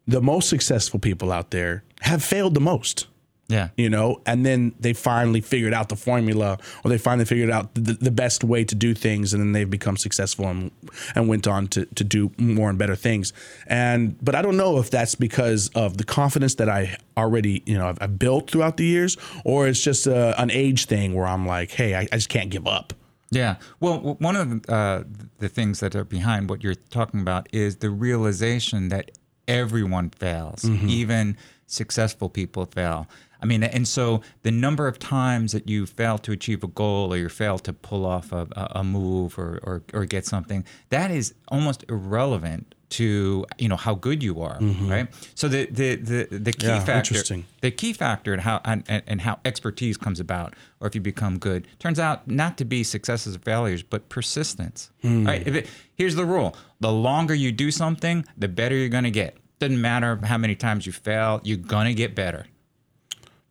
the 0.07 0.21
most 0.21 0.49
successful 0.49 1.01
people 1.01 1.33
out 1.33 1.51
there 1.51 1.83
have 2.03 2.23
failed 2.23 2.55
the 2.55 2.61
most, 2.61 3.07
Yeah. 3.49 3.69
you 3.77 3.89
know, 3.91 4.21
and 4.27 4.45
then 4.47 4.75
they 4.79 4.93
finally 4.93 5.41
figured 5.41 5.73
out 5.75 5.89
the 5.89 5.97
formula 5.97 6.59
or 6.85 6.91
they 6.91 6.99
finally 6.99 7.25
figured 7.25 7.51
out 7.51 7.75
the, 7.75 7.95
the 7.95 8.11
best 8.11 8.45
way 8.45 8.65
to 8.65 8.75
do 8.75 8.95
things 8.95 9.33
and 9.33 9.41
then 9.43 9.53
they've 9.53 9.69
become 9.71 9.97
successful 9.97 10.47
and, 10.47 10.71
and 11.15 11.29
went 11.29 11.47
on 11.49 11.67
to, 11.69 11.87
to 11.87 12.05
do 12.05 12.31
more 12.39 12.69
and 12.71 12.79
better 12.79 12.95
things. 12.97 13.33
And, 13.67 14.17
but 14.25 14.35
I 14.35 14.43
don't 14.43 14.57
know 14.57 14.79
if 14.79 14.91
that's 14.91 15.15
because 15.17 15.71
of 15.75 15.97
the 15.97 16.05
confidence 16.05 16.55
that 16.57 16.69
I 16.69 16.97
already, 17.17 17.63
you 17.67 17.77
know, 17.79 17.89
I've, 17.89 17.99
I've 18.01 18.19
built 18.19 18.51
throughout 18.51 18.77
the 18.77 18.85
years 18.87 19.17
or 19.45 19.67
it's 19.67 19.83
just 19.83 20.07
a, 20.07 20.41
an 20.41 20.51
age 20.51 20.87
thing 20.87 21.15
where 21.15 21.27
I'm 21.27 21.47
like, 21.47 21.71
hey, 21.73 21.95
I, 21.95 22.01
I 22.13 22.17
just 22.17 22.29
can't 22.29 22.51
give 22.51 22.67
up. 22.69 22.93
Yeah. 23.33 23.57
Well, 23.81 24.17
one 24.21 24.37
of 24.37 24.63
the, 24.63 24.73
uh, 24.73 25.03
the 25.41 25.49
things 25.49 25.81
that 25.81 25.97
are 25.97 26.05
behind 26.05 26.49
what 26.49 26.63
you're 26.63 26.77
talking 26.77 27.21
about 27.21 27.49
is 27.53 27.77
the 27.77 27.91
realization 27.91 28.89
that 28.91 29.11
everyone 29.49 30.11
fails, 30.11 30.63
mm-hmm. 30.63 30.89
even 30.89 31.37
successful 31.67 32.29
people 32.29 32.67
fail. 32.67 33.09
I 33.41 33.47
mean, 33.47 33.63
and 33.63 33.87
so 33.87 34.23
the 34.43 34.51
number 34.51 34.89
of 34.89 34.99
times 34.99 35.53
that 35.53 35.69
you 35.69 35.87
fail 35.87 36.19
to 36.19 36.33
achieve 36.33 36.65
a 36.65 36.69
goal 36.69 37.13
or 37.13 37.17
you 37.17 37.29
fail 37.29 37.59
to 37.61 37.73
pull 37.73 38.07
off 38.07 38.33
a, 38.33 38.47
a 38.75 38.83
move 38.83 39.39
or, 39.39 39.61
or, 39.63 39.83
or 39.93 40.05
get 40.07 40.25
something, 40.25 40.65
that 40.89 41.11
is 41.11 41.35
almost 41.49 41.85
irrelevant 41.89 42.75
to 42.89 43.45
you 43.59 43.69
know 43.69 43.77
how 43.77 43.95
good 43.95 44.23
you 44.23 44.41
are, 44.41 44.59
mm-hmm. 44.59 44.89
right? 44.89 45.09
So 45.35 45.49
the 45.49 45.67
the 45.67 45.97
the, 45.97 46.39
the 46.39 46.53
key 46.53 46.67
Yeah, 46.69 46.85
factor 46.85 47.15
the 47.61 47.71
key 47.71 47.93
factor 47.93 48.33
in 48.33 48.41
how 48.41 48.61
and, 48.65 48.85
and 48.89 49.03
and 49.07 49.21
how 49.21 49.41
expertise 49.45 49.97
comes 49.97 50.21
about 50.21 50.55
or 50.81 50.87
if 50.87 50.95
you 50.95 51.01
become 51.01 51.39
good 51.39 51.67
turns 51.81 51.99
out 51.99 52.29
not 52.29 52.57
to 52.59 52.65
be 52.65 52.85
successes 52.85 53.35
or 53.35 53.41
failures 53.41 53.83
but 53.83 54.09
persistence 54.09 54.91
hmm. 55.03 55.27
right? 55.27 55.47
If 55.47 55.55
it, 55.57 55.67
here's 55.97 56.15
the 56.15 56.25
rule 56.25 56.55
the 56.81 56.93
longer 56.93 57.35
you 57.35 57.53
do 57.53 57.71
something 57.71 58.25
the 58.37 58.49
better 58.49 58.75
you're 58.75 58.89
going 58.89 59.05
to 59.05 59.11
get 59.11 59.37
doesn't 59.59 59.81
matter 59.81 60.19
how 60.25 60.37
many 60.37 60.55
times 60.55 60.87
you 60.87 60.93
fail 60.93 61.41
you're 61.45 61.57
going 61.57 61.87
to 61.87 61.95
get 61.95 62.15
better 62.15 62.47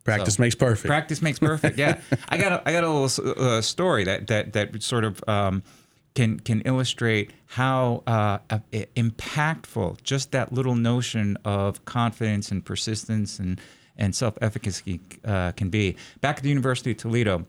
Practice 0.06 0.36
So, 0.36 0.42
makes 0.42 0.54
perfect. 0.54 0.86
Practice 0.86 1.20
makes 1.20 1.40
perfect. 1.40 1.76
Yeah, 1.76 2.00
I 2.28 2.38
got 2.38 2.52
a, 2.52 2.62
I 2.68 2.72
got 2.72 2.84
a 2.84 2.88
little 2.88 3.42
uh, 3.42 3.60
story 3.60 4.04
that 4.04 4.28
that 4.28 4.52
that 4.52 4.80
sort 4.82 5.02
of 5.04 5.22
um, 5.28 5.64
can 6.14 6.38
can 6.38 6.60
illustrate 6.60 7.32
how 7.46 8.04
uh, 8.06 8.38
uh, 8.48 8.58
impactful 8.96 10.02
just 10.02 10.30
that 10.30 10.52
little 10.52 10.76
notion 10.76 11.36
of 11.44 11.84
confidence 11.84 12.52
and 12.52 12.64
persistence 12.64 13.40
and 13.40 13.60
and 13.96 14.14
self 14.14 14.38
efficacy 14.40 15.00
uh, 15.24 15.52
can 15.52 15.70
be. 15.70 15.96
Back 16.20 16.36
at 16.38 16.42
the 16.44 16.48
University 16.48 16.92
of 16.92 16.98
Toledo, 16.98 17.46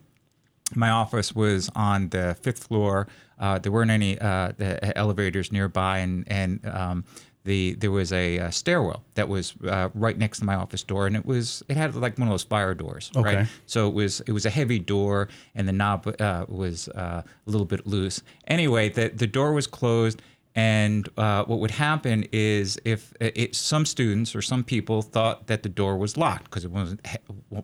my 0.75 0.89
office 0.89 1.33
was 1.33 1.69
on 1.75 2.09
the 2.09 2.35
fifth 2.41 2.65
floor. 2.65 3.07
Uh, 3.39 3.59
there 3.59 3.71
weren't 3.71 3.91
any 3.91 4.19
uh, 4.19 4.51
the 4.57 4.97
elevators 4.97 5.51
nearby, 5.51 5.99
and 5.99 6.23
and 6.27 6.65
um, 6.67 7.05
the 7.43 7.75
there 7.75 7.91
was 7.91 8.11
a, 8.11 8.39
uh 8.39 8.49
stairwell 8.51 9.03
that 9.13 9.29
was 9.29 9.53
uh, 9.67 9.89
right 9.93 10.17
next 10.17 10.39
to 10.39 10.45
my 10.45 10.55
office 10.55 10.83
door, 10.83 11.07
and 11.07 11.15
it 11.15 11.25
was 11.25 11.63
it 11.69 11.77
had 11.77 11.95
like 11.95 12.17
one 12.17 12.27
of 12.27 12.33
those 12.33 12.43
fire 12.43 12.73
doors, 12.73 13.11
Okay. 13.15 13.35
right? 13.37 13.47
So 13.65 13.87
it 13.87 13.93
was 13.93 14.21
it 14.21 14.31
was 14.33 14.45
a 14.45 14.49
heavy 14.49 14.79
door, 14.79 15.29
and 15.55 15.67
the 15.67 15.71
knob 15.71 16.13
uh, 16.19 16.45
was 16.49 16.89
uh, 16.89 17.21
a 17.23 17.49
little 17.49 17.65
bit 17.65 17.87
loose. 17.87 18.21
Anyway, 18.47 18.89
the 18.89 19.09
the 19.09 19.27
door 19.27 19.53
was 19.53 19.67
closed. 19.67 20.21
And 20.55 21.07
uh, 21.17 21.43
what 21.43 21.59
would 21.59 21.69
happen 21.69 22.25
is 22.31 22.79
if 22.83 23.13
it, 23.19 23.53
some 23.55 23.85
students 23.85 24.35
or 24.35 24.41
some 24.41 24.63
people 24.63 25.03
thought 25.03 25.45
that 25.45 25.61
the 25.61 25.69
door 25.69 25.97
was 25.99 26.17
locked 26.17 26.45
because 26.45 26.65
it 26.65 26.71
wasn't 26.71 26.99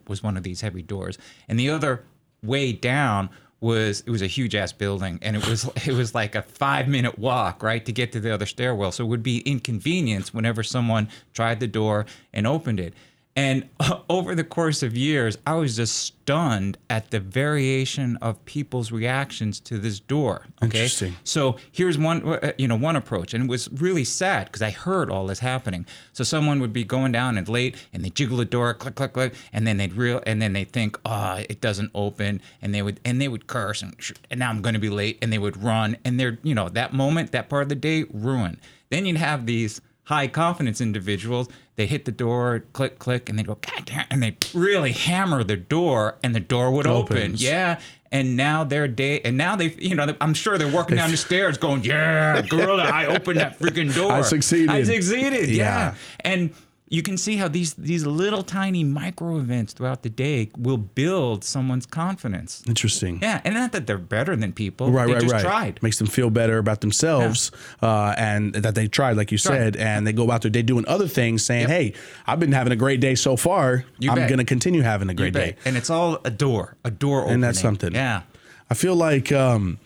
was 0.08 0.22
one 0.22 0.38
of 0.38 0.44
these 0.44 0.62
heavy 0.62 0.84
doors, 0.84 1.18
and 1.48 1.58
the 1.60 1.72
other 1.72 2.04
way 2.44 2.74
down 2.74 3.30
was 3.62 4.04
it 4.06 4.10
was 4.10 4.22
a 4.22 4.28
huge 4.28 4.56
ass 4.56 4.74
building 4.74 5.18
and 5.22 5.38
it 5.38 5.48
was 5.48 5.70
it 5.88 5.94
was 5.94 6.14
like 6.14 6.36
a 6.36 6.42
five 6.42 6.88
minute 6.88 7.18
walk 7.18 7.64
right 7.64 7.86
to 7.86 7.92
get 7.92 8.12
to 8.12 8.20
the 8.20 8.34
other 8.34 8.46
stairwell. 8.46 8.92
So 8.92 9.06
it 9.06 9.08
would 9.08 9.24
be 9.24 9.40
inconvenience 9.40 10.34
whenever 10.34 10.64
someone 10.64 11.08
tried 11.34 11.60
the 11.60 11.68
door 11.68 12.06
and 12.34 12.46
opened 12.46 12.80
it 12.80 12.94
and 13.36 13.68
over 14.10 14.36
the 14.36 14.44
course 14.44 14.84
of 14.84 14.96
years 14.96 15.38
i 15.48 15.54
was 15.54 15.76
just 15.76 15.96
stunned 15.98 16.78
at 16.90 17.12
the 17.12 17.20
variation 17.20 18.16
of 18.18 18.44
people's 18.46 18.92
reactions 18.92 19.60
to 19.60 19.78
this 19.78 20.00
door 20.00 20.46
okay 20.64 20.84
Interesting. 20.84 21.16
so 21.24 21.58
here's 21.72 21.98
one, 21.98 22.28
uh, 22.28 22.52
you 22.58 22.68
know, 22.68 22.76
one 22.76 22.96
approach, 22.96 23.34
and 23.34 23.44
it 23.46 23.50
was 23.50 23.70
really 23.72 24.04
sad 24.04 24.46
because 24.48 24.62
I 24.62 24.70
heard 24.72 25.10
all 25.10 25.28
this 25.28 25.40
happening. 25.40 25.86
So 26.14 26.24
someone 26.24 26.60
would 26.62 26.72
be 26.74 26.84
going 26.84 27.12
down 27.12 27.38
and 27.38 27.48
late, 27.50 27.76
and 27.92 28.04
they 28.04 28.10
jiggle 28.10 28.38
the 28.38 28.46
door, 28.46 28.74
click, 28.74 28.96
click, 28.96 29.14
click, 29.14 29.34
and 29.52 29.66
then 29.68 29.78
they'd 29.78 29.94
real, 29.94 30.22
and 30.26 30.42
then 30.42 30.54
they 30.54 30.64
think, 30.64 30.98
oh, 31.06 31.44
it 31.50 31.60
doesn't 31.62 31.92
open, 31.94 32.42
and 32.62 32.74
they 32.74 32.82
would, 32.82 33.00
and 33.06 33.20
they 33.22 33.28
would 33.28 33.48
curse, 33.48 33.82
and, 33.82 33.96
sh- 34.00 34.14
and 34.30 34.40
now 34.40 34.50
I'm 34.50 34.62
going 34.62 34.74
to 34.74 34.80
be 34.80 34.90
late, 34.90 35.18
and 35.22 35.32
they 35.32 35.40
would 35.40 35.62
run, 35.62 35.98
and 36.06 36.20
they're, 36.20 36.38
you 36.44 36.56
know, 36.56 36.70
that 36.70 36.94
moment, 36.94 37.32
that 37.32 37.50
part 37.50 37.64
of 37.64 37.70
the 37.70 37.76
day, 37.76 38.06
ruined. 38.14 38.58
Then 38.90 39.06
you'd 39.06 39.18
have 39.18 39.46
these 39.46 39.82
high 40.04 40.28
confidence 40.28 40.82
individuals. 40.82 41.48
They 41.76 41.88
hit 41.88 42.06
the 42.06 42.12
door, 42.12 42.66
click, 42.74 43.00
click, 43.00 43.30
and 43.30 43.40
they 43.40 43.44
go, 43.44 43.56
God 43.56 43.86
damn, 43.86 44.06
and 44.12 44.22
they 44.22 44.38
really 44.54 44.92
hammer 44.92 45.44
the 45.44 45.58
door, 45.58 46.18
and 46.24 46.36
the 46.36 46.40
door 46.40 46.72
would 46.72 46.86
open. 46.86 47.34
Yeah. 47.36 47.80
And 48.12 48.38
now 48.38 48.64
they're 48.64 48.88
day, 48.88 49.22
and 49.22 49.38
now 49.38 49.56
they, 49.56 49.74
you 49.80 49.96
know, 49.96 50.16
I'm 50.22 50.36
sure 50.36 50.60
they're 50.60 50.72
walking 50.72 50.98
down 50.98 51.10
the 51.10 51.18
stairs 51.18 51.58
going, 51.58 51.84
"Yeah, 51.84 52.44
gorilla, 52.44 52.84
I 52.84 53.08
opened 53.08 53.40
that 53.40 53.58
freaking 53.58 53.92
door. 53.96 54.12
I 54.12 54.22
succeeded." 54.22 54.70
I 54.70 54.84
succeeded. 54.84 55.50
Yeah. 55.50 55.56
Yeah. 55.56 55.96
And 56.20 56.54
you 56.90 57.02
can 57.02 57.18
see 57.18 57.38
how 57.38 57.48
these 57.48 57.74
these 57.74 58.06
little 58.06 58.44
tiny 58.44 58.84
micro 58.84 59.38
events 59.38 59.74
throughout 59.74 60.04
the 60.04 60.10
day 60.10 60.52
will 60.58 60.78
build 60.78 61.44
someone's 61.44 61.86
confidence. 61.86 62.64
Interesting. 62.68 63.20
Yeah, 63.22 63.42
and 63.44 63.56
not 63.56 63.72
that 63.72 63.88
they're 63.88 63.98
better 63.98 64.36
than 64.36 64.54
people. 64.54 64.92
Right, 64.92 65.08
they 65.08 65.14
right, 65.14 65.22
just 65.22 65.34
right. 65.34 65.44
tried. 65.44 65.84
Makes 65.84 65.98
them 65.98 66.08
feel 66.08 66.30
better 66.30 66.58
about 66.58 66.82
themselves, 66.82 67.52
uh, 67.82 68.14
and 68.18 68.54
that 68.54 68.76
they 68.76 68.88
tried, 68.88 69.18
like 69.18 69.32
you 69.32 69.38
said, 69.38 69.76
and 69.76 70.06
they 70.06 70.14
go 70.14 70.30
out 70.30 70.42
their 70.42 70.52
day 70.52 70.62
doing 70.62 70.86
other 70.88 71.08
things, 71.08 71.46
saying, 71.46 71.62
Yep. 71.62 71.70
"Hey, 71.70 71.94
I've 72.28 72.40
been 72.40 72.52
having 72.52 72.74
a 72.74 72.78
great 72.78 73.00
day 73.00 73.16
so 73.16 73.38
far. 73.38 73.86
You 73.98 74.12
I'm 74.12 74.28
going 74.28 74.38
to 74.38 74.46
continue 74.46 74.82
having 74.82 75.10
a 75.10 75.14
great 75.14 75.34
day." 75.34 75.56
And 75.66 75.78
it's 75.78 75.90
all 75.90 76.20
a 76.26 76.30
door, 76.30 76.78
a 76.84 76.92
door 76.92 77.22
opening. 77.22 77.36
And 77.36 77.44
that's 77.44 77.60
something. 77.60 77.94
Yeah. 77.94 78.24
I 78.70 78.76
feel 78.76 78.96
like 78.96 79.32
um, 79.32 79.80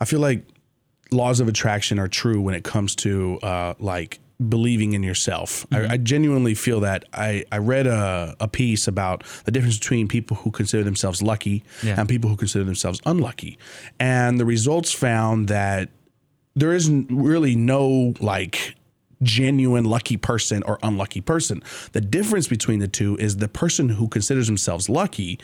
I 0.00 0.04
feel 0.04 0.20
like 0.20 0.44
laws 1.10 1.40
of 1.40 1.48
attraction 1.48 1.98
are 1.98 2.08
true 2.08 2.40
when 2.40 2.54
it 2.54 2.64
comes 2.64 2.94
to 2.96 3.38
uh, 3.42 3.74
like 3.78 4.18
believing 4.48 4.92
in 4.92 5.02
yourself. 5.02 5.66
I, 5.70 5.76
mm-hmm. 5.76 5.92
I 5.92 5.96
genuinely 5.96 6.54
feel 6.54 6.80
that. 6.80 7.04
I, 7.12 7.44
I 7.52 7.58
read 7.58 7.86
a, 7.86 8.36
a 8.40 8.48
piece 8.48 8.88
about 8.88 9.24
the 9.44 9.50
difference 9.50 9.78
between 9.78 10.08
people 10.08 10.36
who 10.38 10.50
consider 10.50 10.84
themselves 10.84 11.22
lucky 11.22 11.62
Yeah. 11.82 11.98
and 11.98 12.08
people 12.08 12.30
who 12.30 12.36
consider 12.36 12.64
themselves 12.64 13.00
unlucky, 13.06 13.58
and 13.98 14.38
the 14.38 14.44
results 14.44 14.92
found 14.92 15.48
that 15.48 15.88
there 16.54 16.72
isn't 16.72 17.08
really 17.10 17.56
no 17.56 18.14
like 18.20 18.76
genuine 19.22 19.84
lucky 19.84 20.16
person 20.16 20.62
or 20.64 20.78
unlucky 20.82 21.20
person. 21.20 21.62
The 21.92 22.00
difference 22.00 22.48
between 22.48 22.80
the 22.80 22.88
two 22.88 23.16
is 23.18 23.36
the 23.36 23.48
person 23.48 23.88
who 23.90 24.08
considers 24.08 24.48
themselves 24.48 24.88
lucky 24.88 25.38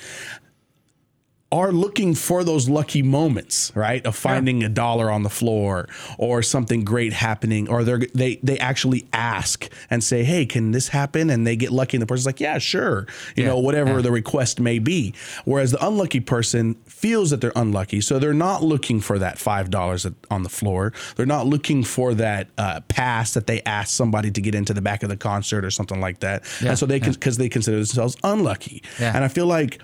are 1.50 1.72
looking 1.72 2.14
for 2.14 2.44
those 2.44 2.68
lucky 2.68 3.02
moments, 3.02 3.72
right? 3.74 4.04
Of 4.04 4.14
finding 4.14 4.62
a 4.62 4.68
dollar 4.68 5.11
on 5.11 5.22
the 5.22 5.30
floor 5.30 5.88
or 6.18 6.42
something 6.42 6.84
great 6.84 7.14
happening, 7.14 7.68
or 7.70 7.84
they're 7.84 8.02
they 8.14 8.38
they 8.42 8.58
actually 8.58 9.08
ask 9.14 9.66
and 9.88 10.04
say, 10.04 10.24
"Hey, 10.24 10.44
can 10.44 10.72
this 10.72 10.88
happen?" 10.88 11.30
And 11.30 11.46
they 11.46 11.56
get 11.56 11.70
lucky, 11.70 11.96
and 11.96 12.02
the 12.02 12.06
person's 12.06 12.26
like, 12.26 12.40
"Yeah, 12.40 12.58
sure," 12.58 13.06
you 13.34 13.44
Yeah, 13.44 13.48
know, 13.50 13.58
whatever 13.61 13.96
yeah. 13.96 14.02
the 14.02 14.12
request 14.12 14.61
may 14.61 14.78
be. 14.78 15.14
Whereas 15.46 15.70
the 15.70 15.87
unlucky 15.87 16.20
person 16.20 16.74
feels 16.84 17.30
that 17.30 17.40
they're 17.40 17.52
unlucky, 17.56 18.02
so 18.02 18.18
they're 18.18 18.34
not 18.34 18.62
looking 18.62 19.00
for 19.00 19.18
that 19.18 19.38
five 19.38 19.70
dollars 19.70 20.06
on 20.30 20.42
the 20.42 20.50
floor. 20.50 20.92
They're 21.16 21.24
not 21.24 21.46
looking 21.46 21.82
for 21.82 22.12
that 22.14 22.48
uh, 22.58 22.80
pass 22.88 23.32
that 23.32 23.46
they 23.46 23.62
asked 23.62 23.94
somebody 23.94 24.30
to 24.30 24.40
get 24.42 24.54
into 24.54 24.74
the 24.74 24.82
back 24.82 25.02
of 25.02 25.08
the 25.08 25.16
concert 25.16 25.64
or 25.64 25.70
something 25.70 25.98
like 26.00 26.20
that. 26.20 26.44
Yeah, 26.61 26.70
and 26.70 26.78
so 26.78 26.84
they 26.84 26.98
because 27.00 27.38
they 27.38 27.48
consider 27.48 27.78
themselves 27.78 28.18
unlucky. 28.22 28.82
Yeah. 29.00 29.12
And 29.14 29.24
I 29.24 29.28
feel 29.28 29.46
like 29.46 29.80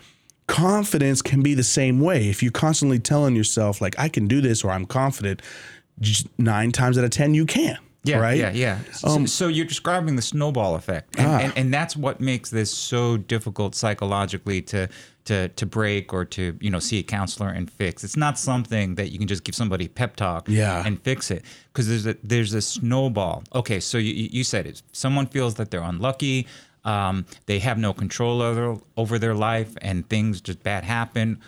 confidence 0.47 1.23
can 1.23 1.43
be 1.43 1.55
the 1.55 1.65
same 1.65 2.01
way. 2.01 2.29
If 2.29 2.43
you're 2.43 2.53
constantly 2.53 2.99
telling 2.99 3.35
yourself, 3.35 3.81
like, 3.81 3.99
I 3.99 4.09
can 4.09 4.27
do 4.27 4.41
this 4.41 4.65
or 4.65 4.71
I'm 4.71 4.87
confident, 4.87 5.43
nine 6.39 6.73
times 6.73 6.99
out 6.99 7.05
of 7.05 7.11
10, 7.11 7.35
you 7.35 7.47
can. 7.47 7.79
Yeah, 8.05 8.19
right? 8.19 8.37
yeah, 8.37 8.53
yeah. 8.53 8.79
So, 8.93 9.09
um, 9.09 9.27
so 9.27 9.49
you're 9.49 9.65
describing 9.65 10.15
the 10.15 10.23
snowball 10.23 10.77
effect, 10.77 11.17
and, 11.19 11.27
ah. 11.27 11.39
and, 11.39 11.53
and 11.57 11.73
that's 11.73 11.97
what 11.97 12.21
makes 12.21 12.51
this 12.51 12.71
so 12.71 13.17
difficult 13.17 13.75
psychologically 13.75 14.61
to 14.63 14.91
to 15.25 15.49
to 15.49 15.65
break 15.65 16.13
or 16.13 16.27
to 16.27 16.55
you 16.61 16.69
know 16.69 16.79
see 16.79 16.99
a 16.99 17.03
counselor 17.03 17.49
and 17.49 17.71
fix. 17.71 18.05
It's 18.05 18.17
not 18.17 18.39
something 18.39 18.97
that 18.97 19.11
you 19.11 19.19
can 19.19 19.27
just 19.27 19.43
give 19.43 19.55
somebody 19.55 19.89
pep 19.89 20.17
talk 20.17 20.49
Yeah. 20.51 20.83
and 20.85 21.01
fix 21.03 21.31
it 21.31 21.45
because 21.73 21.89
there's 21.89 22.07
a 22.07 22.15
there's 22.23 22.53
a 22.53 22.61
snowball. 22.61 23.43
Okay, 23.55 23.81
so 23.81 23.97
you 23.97 24.13
you 24.13 24.45
said 24.45 24.67
it. 24.67 24.83
Someone 24.93 25.27
feels 25.27 25.55
that 25.55 25.71
they're 25.71 25.81
unlucky. 25.81 26.47
Um, 26.85 27.27
they 27.47 27.59
have 27.61 27.79
no 27.79 27.93
control 27.93 28.43
over 28.43 28.79
over 28.97 29.19
their 29.19 29.35
life, 29.35 29.75
and 29.81 30.09
things 30.09 30.41
just 30.41 30.63
bad 30.63 30.85
happen 30.85 31.41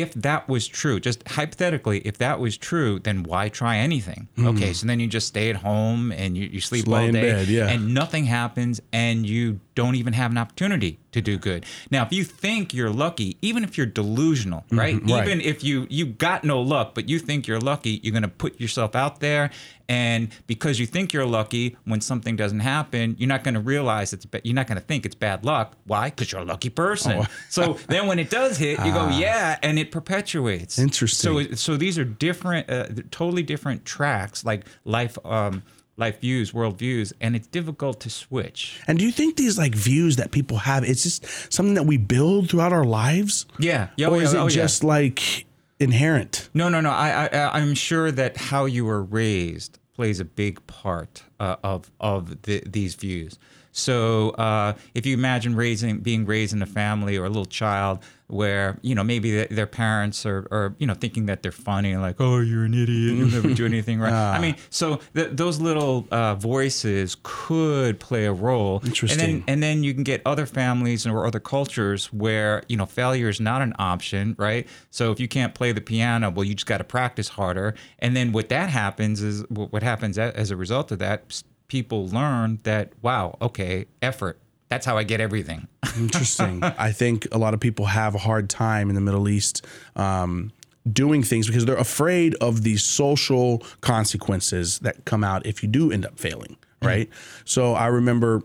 if 0.00 0.12
that 0.14 0.48
was 0.48 0.66
true, 0.66 1.00
just 1.00 1.26
hypothetically, 1.26 2.00
if 2.00 2.18
that 2.18 2.38
was 2.38 2.58
true, 2.58 2.98
then 2.98 3.22
why 3.22 3.48
try 3.48 3.78
anything? 3.78 4.28
Okay, 4.38 4.72
so 4.74 4.86
then 4.86 5.00
you 5.00 5.06
just 5.06 5.26
stay 5.28 5.48
at 5.48 5.56
home 5.56 6.12
and 6.12 6.36
you, 6.36 6.46
you 6.46 6.60
sleep 6.60 6.80
Just 6.80 6.88
lay 6.88 7.06
all 7.06 7.12
day 7.12 7.22
bed, 7.32 7.48
yeah. 7.48 7.68
and 7.68 7.94
nothing 7.94 8.26
happens 8.26 8.80
and 8.92 9.26
you 9.26 9.60
don't 9.76 9.94
even 9.94 10.14
have 10.14 10.32
an 10.32 10.38
opportunity 10.38 10.98
to 11.12 11.20
do 11.20 11.38
good. 11.38 11.64
Now, 11.90 12.04
if 12.04 12.12
you 12.12 12.24
think 12.24 12.74
you're 12.74 12.90
lucky, 12.90 13.36
even 13.42 13.62
if 13.62 13.78
you're 13.78 13.86
delusional, 13.86 14.64
right? 14.72 14.96
Mm-hmm, 14.96 15.12
right. 15.12 15.28
Even 15.28 15.40
if 15.40 15.62
you 15.62 15.86
you 15.88 16.06
got 16.06 16.42
no 16.42 16.60
luck, 16.60 16.94
but 16.94 17.08
you 17.08 17.20
think 17.20 17.46
you're 17.46 17.60
lucky, 17.60 18.00
you're 18.02 18.12
going 18.12 18.22
to 18.22 18.28
put 18.28 18.60
yourself 18.60 18.96
out 18.96 19.20
there 19.20 19.50
and 19.88 20.28
because 20.46 20.80
you 20.80 20.86
think 20.86 21.12
you're 21.12 21.26
lucky, 21.26 21.76
when 21.84 22.00
something 22.00 22.36
doesn't 22.36 22.60
happen, 22.60 23.14
you're 23.18 23.28
not 23.28 23.44
going 23.44 23.54
to 23.54 23.60
realize 23.60 24.12
it's 24.12 24.26
you're 24.42 24.54
not 24.54 24.66
going 24.66 24.78
to 24.78 24.84
think 24.84 25.06
it's 25.06 25.14
bad 25.14 25.44
luck. 25.44 25.76
Why? 25.84 26.10
Cuz 26.10 26.32
you're 26.32 26.40
a 26.40 26.44
lucky 26.44 26.70
person. 26.70 27.18
Oh. 27.20 27.26
so 27.48 27.78
then 27.88 28.06
when 28.06 28.18
it 28.18 28.30
does 28.30 28.58
hit, 28.58 28.84
you 28.84 28.92
go, 28.92 29.08
"Yeah," 29.10 29.58
and 29.62 29.78
it 29.78 29.92
perpetuates. 29.92 30.78
Interesting. 30.78 31.48
So 31.48 31.54
so 31.54 31.76
these 31.76 31.98
are 31.98 32.04
different, 32.04 32.68
uh, 32.68 32.86
totally 33.10 33.42
different 33.42 33.84
tracks, 33.84 34.44
like 34.44 34.66
life, 34.84 35.18
um, 35.24 35.62
life 35.96 36.20
views, 36.20 36.52
world 36.52 36.78
views, 36.78 37.12
and 37.20 37.34
it's 37.34 37.46
difficult 37.46 38.00
to 38.00 38.10
switch. 38.10 38.80
And 38.86 38.98
do 38.98 39.04
you 39.04 39.12
think 39.12 39.36
these 39.36 39.58
like 39.58 39.74
views 39.74 40.16
that 40.16 40.30
people 40.30 40.58
have, 40.58 40.84
it's 40.84 41.02
just 41.02 41.52
something 41.52 41.74
that 41.74 41.84
we 41.86 41.96
build 41.96 42.50
throughout 42.50 42.72
our 42.72 42.84
lives? 42.84 43.46
Yeah, 43.58 43.88
yeah. 43.96 44.08
or 44.08 44.16
oh, 44.16 44.20
is 44.20 44.32
yeah, 44.32 44.40
it 44.40 44.42
oh, 44.42 44.46
yeah. 44.48 44.54
just 44.54 44.84
like 44.84 45.46
inherent? 45.80 46.48
No, 46.54 46.68
no, 46.68 46.80
no. 46.80 46.90
I, 46.90 47.26
I, 47.26 47.58
I'm 47.58 47.74
sure 47.74 48.10
that 48.12 48.36
how 48.36 48.66
you 48.66 48.84
were 48.84 49.02
raised 49.02 49.78
plays 49.94 50.20
a 50.20 50.24
big 50.24 50.64
part 50.66 51.24
uh, 51.40 51.56
of 51.64 51.90
of 52.00 52.42
the, 52.42 52.62
these 52.66 52.94
views. 52.94 53.38
So, 53.72 54.30
uh, 54.30 54.72
if 54.94 55.04
you 55.04 55.12
imagine 55.12 55.54
raising, 55.54 55.98
being 55.98 56.24
raised 56.24 56.54
in 56.54 56.62
a 56.62 56.66
family 56.66 57.18
or 57.18 57.26
a 57.26 57.28
little 57.28 57.44
child 57.44 57.98
where 58.28 58.78
you 58.82 58.94
know 58.94 59.04
maybe 59.04 59.30
th- 59.30 59.50
their 59.50 59.66
parents 59.66 60.26
are, 60.26 60.46
are 60.50 60.74
you 60.78 60.86
know 60.86 60.94
thinking 60.94 61.26
that 61.26 61.42
they're 61.42 61.52
funny, 61.52 61.96
like, 61.96 62.16
oh, 62.20 62.40
you're 62.40 62.64
an 62.64 62.74
idiot, 62.74 63.16
you'll 63.16 63.28
never 63.28 63.54
do 63.54 63.64
anything 63.66 64.00
right. 64.00 64.12
I 64.36 64.38
mean, 64.38 64.56
so 64.70 65.00
th- 65.14 65.30
those 65.32 65.60
little 65.60 66.06
uh, 66.10 66.34
voices 66.34 67.16
could 67.22 68.00
play 68.00 68.26
a 68.26 68.32
role. 68.32 68.80
Interesting. 68.84 69.20
And 69.20 69.20
then 69.20 69.44
and 69.46 69.62
then 69.62 69.82
you 69.84 69.94
can 69.94 70.02
get 70.02 70.22
other 70.26 70.46
families 70.46 71.06
or 71.06 71.26
other 71.26 71.40
cultures 71.40 72.12
where 72.12 72.62
you 72.68 72.76
know 72.76 72.86
failure 72.86 73.28
is 73.28 73.40
not 73.40 73.62
an 73.62 73.74
option, 73.78 74.34
right? 74.38 74.66
So 74.90 75.12
if 75.12 75.20
you 75.20 75.28
can't 75.28 75.54
play 75.54 75.72
the 75.72 75.80
piano, 75.80 76.30
well, 76.30 76.44
you 76.44 76.54
just 76.54 76.66
got 76.66 76.78
to 76.78 76.84
practice 76.84 77.28
harder. 77.28 77.74
And 77.98 78.16
then 78.16 78.32
what 78.32 78.48
that 78.48 78.70
happens 78.70 79.22
is 79.22 79.44
what 79.48 79.82
happens 79.82 80.18
as 80.18 80.50
a 80.50 80.56
result 80.56 80.90
of 80.90 80.98
that, 80.98 81.42
people 81.68 82.08
learn 82.08 82.60
that 82.64 82.92
wow, 83.02 83.36
okay, 83.40 83.86
effort. 84.02 84.38
That's 84.68 84.84
how 84.84 84.98
I 84.98 85.04
get 85.04 85.20
everything. 85.20 85.68
Interesting. 85.96 86.62
I 86.62 86.92
think 86.92 87.28
a 87.32 87.38
lot 87.38 87.54
of 87.54 87.60
people 87.60 87.86
have 87.86 88.14
a 88.14 88.18
hard 88.18 88.50
time 88.50 88.88
in 88.88 88.94
the 88.94 89.00
Middle 89.00 89.28
East 89.28 89.64
um, 89.94 90.52
doing 90.90 91.22
things 91.22 91.46
because 91.46 91.64
they're 91.64 91.76
afraid 91.76 92.34
of 92.36 92.62
the 92.62 92.76
social 92.76 93.62
consequences 93.80 94.80
that 94.80 95.04
come 95.04 95.22
out 95.22 95.46
if 95.46 95.62
you 95.62 95.68
do 95.68 95.92
end 95.92 96.04
up 96.04 96.18
failing, 96.18 96.56
right? 96.82 97.08
So 97.44 97.74
I 97.74 97.86
remember, 97.86 98.42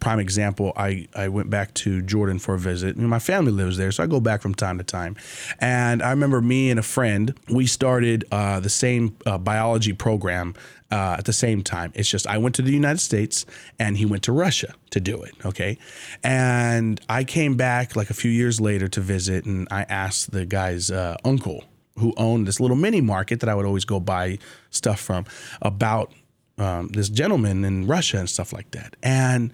prime 0.00 0.18
example, 0.18 0.72
I, 0.76 1.08
I 1.14 1.28
went 1.28 1.50
back 1.50 1.74
to 1.74 2.02
Jordan 2.02 2.38
for 2.38 2.54
a 2.54 2.58
visit. 2.58 2.96
My 2.96 3.18
family 3.18 3.52
lives 3.52 3.76
there, 3.76 3.92
so 3.92 4.02
I 4.02 4.06
go 4.06 4.20
back 4.20 4.42
from 4.42 4.54
time 4.54 4.78
to 4.78 4.84
time. 4.84 5.16
And 5.60 6.02
I 6.02 6.10
remember 6.10 6.40
me 6.40 6.70
and 6.70 6.80
a 6.80 6.82
friend, 6.82 7.34
we 7.48 7.66
started 7.66 8.24
uh, 8.32 8.60
the 8.60 8.68
same 8.68 9.16
uh, 9.24 9.38
biology 9.38 9.92
program 9.92 10.54
uh, 10.90 11.16
at 11.18 11.26
the 11.26 11.32
same 11.32 11.62
time. 11.62 11.92
It's 11.94 12.08
just 12.08 12.26
I 12.26 12.38
went 12.38 12.54
to 12.56 12.62
the 12.62 12.72
United 12.72 13.00
States 13.00 13.46
and 13.78 13.96
he 13.96 14.06
went 14.06 14.22
to 14.24 14.32
Russia 14.32 14.74
to 14.90 15.00
do 15.00 15.22
it. 15.22 15.34
Okay. 15.44 15.78
And 16.24 17.00
I 17.08 17.24
came 17.24 17.56
back 17.56 17.94
like 17.94 18.10
a 18.10 18.14
few 18.14 18.30
years 18.30 18.60
later 18.60 18.88
to 18.88 19.00
visit 19.00 19.44
and 19.44 19.68
I 19.70 19.82
asked 19.82 20.30
the 20.30 20.46
guy's 20.46 20.90
uh, 20.90 21.16
uncle 21.24 21.64
who 21.98 22.14
owned 22.16 22.46
this 22.46 22.60
little 22.60 22.76
mini 22.76 23.00
market 23.00 23.40
that 23.40 23.48
I 23.48 23.54
would 23.54 23.66
always 23.66 23.84
go 23.84 24.00
buy 24.00 24.38
stuff 24.70 25.00
from 25.00 25.24
about 25.60 26.12
um, 26.58 26.88
this 26.88 27.08
gentleman 27.08 27.64
in 27.64 27.86
Russia 27.86 28.18
and 28.18 28.28
stuff 28.28 28.52
like 28.52 28.70
that. 28.72 28.96
And 29.02 29.52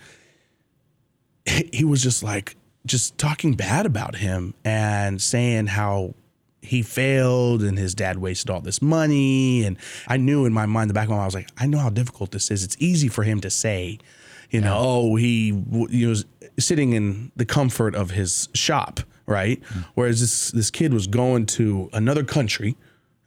he 1.46 1.84
was 1.84 2.02
just 2.02 2.22
like, 2.22 2.56
just 2.86 3.16
talking 3.16 3.54
bad 3.54 3.86
about 3.86 4.16
him 4.16 4.54
and 4.64 5.20
saying 5.20 5.68
how 5.68 6.14
he 6.60 6.82
failed 6.82 7.62
and 7.62 7.78
his 7.78 7.94
dad 7.94 8.18
wasted 8.18 8.50
all 8.50 8.60
this 8.60 8.80
money. 8.82 9.64
And 9.64 9.76
I 10.08 10.16
knew 10.16 10.44
in 10.44 10.52
my 10.52 10.66
mind, 10.66 10.90
the 10.90 10.94
back 10.94 11.04
of 11.04 11.10
my 11.10 11.16
mind, 11.16 11.22
I 11.22 11.26
was 11.26 11.34
like, 11.34 11.50
I 11.58 11.66
know 11.66 11.78
how 11.78 11.90
difficult 11.90 12.30
this 12.30 12.50
is. 12.50 12.64
It's 12.64 12.76
easy 12.78 13.08
for 13.08 13.22
him 13.22 13.40
to 13.40 13.50
say, 13.50 13.98
you 14.50 14.60
know, 14.60 14.76
oh, 14.78 15.16
he, 15.16 15.58
he 15.90 16.06
was 16.06 16.24
sitting 16.58 16.92
in 16.92 17.32
the 17.36 17.44
comfort 17.44 17.94
of 17.94 18.10
his 18.10 18.48
shop, 18.54 19.00
right? 19.26 19.62
Whereas 19.94 20.20
this 20.20 20.50
this 20.52 20.70
kid 20.70 20.92
was 20.92 21.06
going 21.06 21.46
to 21.46 21.90
another 21.92 22.22
country 22.22 22.76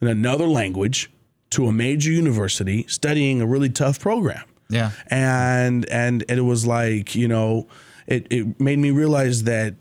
in 0.02 0.08
another 0.08 0.48
language 0.48 1.12
to 1.52 1.68
a 1.68 1.72
major 1.72 2.12
university 2.12 2.86
studying 2.88 3.42
a 3.42 3.46
really 3.48 3.70
tough 3.70 4.00
program. 4.00 4.44
Yeah. 4.70 4.92
and 5.10 5.86
and 5.90 6.26
it 6.28 6.42
was 6.42 6.66
like 6.68 7.16
you 7.16 7.28
know 7.28 7.68
it, 8.06 8.28
it 8.30 8.60
made 8.60 8.80
me 8.80 8.92
realize 8.92 9.44
that 9.44 9.76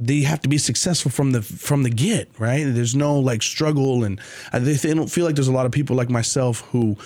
they 0.00 0.20
have 0.20 0.40
to 0.42 0.48
be 0.48 0.58
successful 0.58 1.10
from 1.10 1.32
the 1.32 1.42
from 1.42 1.82
the 1.82 1.90
get 1.90 2.28
right? 2.38 2.62
There's 2.64 2.94
no 2.94 3.18
like 3.18 3.42
struggle 3.42 4.04
and 4.04 4.20
they 4.52 4.74
they 4.74 4.94
don't 4.94 5.10
feel 5.10 5.24
like 5.24 5.34
there's 5.34 5.48
a 5.48 5.52
lot 5.52 5.66
of 5.66 5.72
people 5.72 5.96
like 5.96 6.08
myself 6.10 6.60
who 6.70 6.96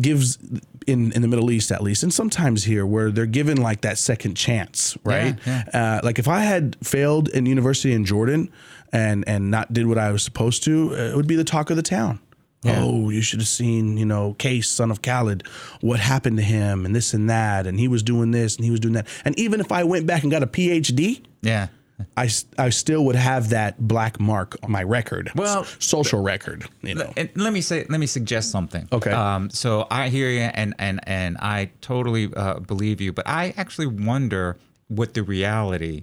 gives 0.00 0.38
in 0.86 1.12
in 1.12 1.22
the 1.22 1.28
Middle 1.28 1.50
East 1.50 1.72
at 1.72 1.82
least 1.82 2.02
and 2.02 2.12
sometimes 2.12 2.64
here 2.64 2.84
where 2.84 3.10
they're 3.10 3.24
given 3.24 3.56
like 3.56 3.80
that 3.80 3.96
second 3.96 4.34
chance 4.34 4.96
right? 5.04 5.38
Yeah, 5.46 5.64
Uh, 5.72 6.00
like 6.04 6.18
if 6.18 6.28
I 6.28 6.40
had 6.40 6.76
failed 6.84 7.28
in 7.30 7.46
university 7.46 7.94
in 7.94 8.04
Jordan 8.04 8.50
and 8.92 9.24
and 9.26 9.50
not 9.50 9.72
did 9.72 9.86
what 9.86 9.96
I 9.96 10.12
was 10.12 10.22
supposed 10.22 10.62
to 10.64 10.90
uh, 10.92 11.12
it 11.12 11.16
would 11.16 11.26
be 11.26 11.36
the 11.36 11.44
talk 11.44 11.70
of 11.70 11.76
the 11.76 11.82
town 11.82 12.20
Oh, 12.64 13.10
you 13.10 13.22
should 13.22 13.40
have 13.40 13.48
seen, 13.48 13.96
you 13.96 14.04
know, 14.06 14.34
Case, 14.34 14.68
son 14.70 14.90
of 14.90 15.02
Khalid, 15.02 15.44
what 15.80 15.98
happened 16.00 16.36
to 16.36 16.42
him 16.44 16.86
and 16.86 16.94
this 16.94 17.12
and 17.12 17.28
that. 17.28 17.66
And 17.66 17.78
he 17.80 17.88
was 17.88 18.02
doing 18.02 18.30
this 18.30 18.56
and 18.56 18.64
he 18.64 18.70
was 18.70 18.78
doing 18.80 18.94
that. 18.94 19.08
And 19.24 19.36
even 19.38 19.60
if 19.60 19.72
I 19.72 19.82
went 19.84 20.06
back 20.06 20.22
and 20.22 20.30
got 20.30 20.42
a 20.42 20.46
PhD, 20.46 21.22
Yeah. 21.42 21.68
I, 22.16 22.28
I 22.58 22.70
still 22.70 23.04
would 23.04 23.14
have 23.16 23.50
that 23.50 23.78
black 23.78 24.18
mark 24.18 24.56
on 24.62 24.72
my 24.72 24.82
record. 24.82 25.30
Well, 25.36 25.64
social 25.78 26.20
record, 26.20 26.64
you 26.82 26.94
know. 26.96 27.12
And 27.16 27.30
let 27.36 27.52
me 27.52 27.60
say, 27.60 27.86
let 27.88 28.00
me 28.00 28.06
suggest 28.06 28.50
something. 28.50 28.88
Okay. 28.90 29.12
Um, 29.12 29.50
so 29.50 29.86
I 29.88 30.08
hear 30.08 30.28
you, 30.28 30.40
and 30.40 30.74
and 30.80 30.98
and 31.06 31.36
I 31.38 31.70
totally 31.80 32.32
uh, 32.34 32.58
believe 32.60 33.00
you, 33.00 33.12
but 33.12 33.28
I 33.28 33.54
actually 33.56 33.86
wonder 33.86 34.56
what 34.88 35.14
the 35.14 35.22
reality 35.22 36.02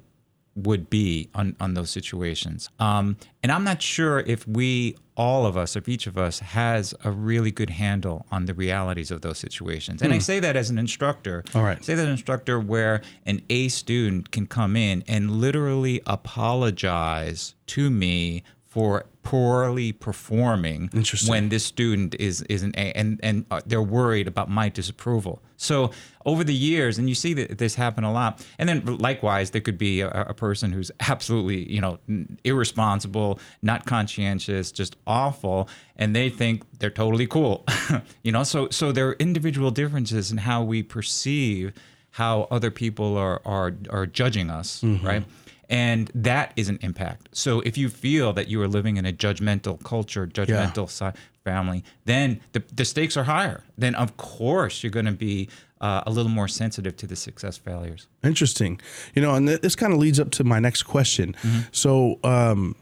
would 0.55 0.89
be 0.89 1.29
on 1.33 1.55
on 1.59 1.73
those 1.73 1.89
situations. 1.89 2.69
Um, 2.79 3.17
and 3.43 3.51
I'm 3.51 3.63
not 3.63 3.81
sure 3.81 4.19
if 4.19 4.47
we, 4.47 4.97
all 5.15 5.45
of 5.45 5.55
us, 5.55 5.75
if 5.75 5.87
each 5.87 6.07
of 6.07 6.17
us, 6.17 6.39
has 6.39 6.93
a 7.03 7.11
really 7.11 7.51
good 7.51 7.69
handle 7.69 8.25
on 8.31 8.45
the 8.45 8.53
realities 8.53 9.11
of 9.11 9.21
those 9.21 9.37
situations. 9.37 10.01
And 10.01 10.13
I 10.13 10.19
say 10.19 10.39
that 10.39 10.55
as 10.55 10.69
an 10.69 10.77
instructor. 10.77 11.43
Hmm. 11.51 11.57
All 11.57 11.63
right. 11.63 11.83
Say 11.83 11.95
that 11.95 12.05
an 12.05 12.11
instructor 12.11 12.59
where 12.59 13.01
an 13.25 13.41
A 13.49 13.69
student 13.69 14.31
can 14.31 14.47
come 14.47 14.75
in 14.75 15.03
and 15.07 15.31
literally 15.31 16.01
apologize 16.05 17.55
to 17.67 17.89
me 17.89 18.43
for 18.69 19.05
poorly 19.23 19.91
performing 19.91 20.89
when 21.27 21.49
this 21.49 21.65
student 21.65 22.15
is 22.19 22.43
is 22.43 22.61
an 22.61 22.71
A, 22.77 22.91
and 22.93 23.19
and 23.23 23.45
uh, 23.49 23.61
they're 23.65 23.81
worried 23.81 24.27
about 24.27 24.47
my 24.49 24.69
disapproval. 24.69 25.41
So 25.57 25.91
over 26.23 26.43
the 26.43 26.53
years, 26.53 26.99
and 26.99 27.09
you 27.09 27.15
see 27.15 27.33
that 27.33 27.57
this 27.57 27.75
happen 27.75 28.03
a 28.03 28.13
lot. 28.13 28.45
And 28.59 28.69
then 28.69 28.85
likewise, 28.97 29.51
there 29.51 29.61
could 29.61 29.77
be 29.79 30.01
a, 30.01 30.09
a 30.09 30.33
person 30.35 30.71
who's 30.71 30.91
absolutely 30.99 31.71
you 31.71 31.81
know 31.81 31.97
irresponsible, 32.43 33.39
not 33.63 33.85
conscientious, 33.87 34.71
just 34.71 34.95
awful, 35.07 35.67
and 35.95 36.15
they 36.15 36.29
think 36.29 36.63
they're 36.77 36.91
totally 36.91 37.25
cool. 37.27 37.65
you 38.23 38.31
know, 38.31 38.43
so 38.43 38.69
so 38.69 38.91
there 38.91 39.07
are 39.09 39.13
individual 39.13 39.71
differences 39.71 40.31
in 40.31 40.37
how 40.37 40.63
we 40.63 40.83
perceive 40.83 41.73
how 42.11 42.47
other 42.51 42.71
people 42.71 43.17
are 43.17 43.41
are 43.45 43.73
are 43.89 44.05
judging 44.05 44.49
us, 44.49 44.83
right? 45.03 45.23
And 45.69 46.11
that 46.15 46.51
is 46.55 46.67
an 46.69 46.79
impact. 46.81 47.29
So 47.31 47.61
if 47.61 47.77
you 47.77 47.89
feel 47.89 48.33
that 48.33 48.47
you 48.47 48.61
are 48.61 48.67
living 48.67 48.97
in 48.97 49.05
a 49.05 49.13
judgmental 49.13 49.81
culture, 49.83 50.25
judgmental 50.25 50.89
si- 50.89 51.17
family, 51.43 51.83
then 52.05 52.41
the, 52.53 52.63
the 52.73 52.85
stakes 52.85 53.15
are 53.15 53.23
higher. 53.25 53.63
Then 53.77 53.93
of 53.95 54.17
course 54.17 54.83
you're 54.83 54.91
going 54.91 55.05
to 55.05 55.11
be 55.11 55.47
uh, 55.79 56.01
a 56.05 56.11
little 56.11 56.31
more 56.31 56.47
sensitive 56.47 56.97
to 56.97 57.07
the 57.07 57.15
success 57.15 57.57
failures. 57.57 58.07
Interesting. 58.23 58.81
You 59.13 59.21
know, 59.21 59.35
and 59.35 59.47
th- 59.47 59.61
this 59.61 59.75
kind 59.75 59.93
of 59.93 59.99
leads 59.99 60.19
up 60.19 60.31
to 60.31 60.43
my 60.43 60.59
next 60.59 60.83
question. 60.83 61.35
Mm-hmm. 61.41 61.59
So, 61.71 62.19
um, 62.23 62.75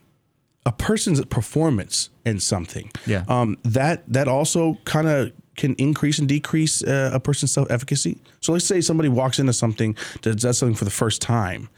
a 0.66 0.72
person's 0.72 1.24
performance 1.26 2.10
in 2.26 2.42
something, 2.42 2.92
Yeah. 3.06 3.24
um, 3.30 3.58
that 3.64 4.04
that 4.12 4.28
also 4.28 4.78
kind 4.84 5.08
of 5.08 5.32
can 5.56 5.76
increase 5.76 6.20
and 6.20 6.28
decrease 6.28 6.84
uh, 6.84 7.12
a 7.14 7.22
person's 7.22 7.54
self 7.54 7.72
efficacy. 7.72 8.18
So 8.42 8.52
let's 8.52 8.66
say 8.66 8.82
somebody 8.82 9.08
walks 9.08 9.40
into 9.40 9.54
something, 9.54 9.96
does, 10.22 10.36
does 10.36 10.58
something 10.58 10.76
for 10.76 10.84
the 10.84 10.92
first 10.92 11.22
time, 11.22 11.70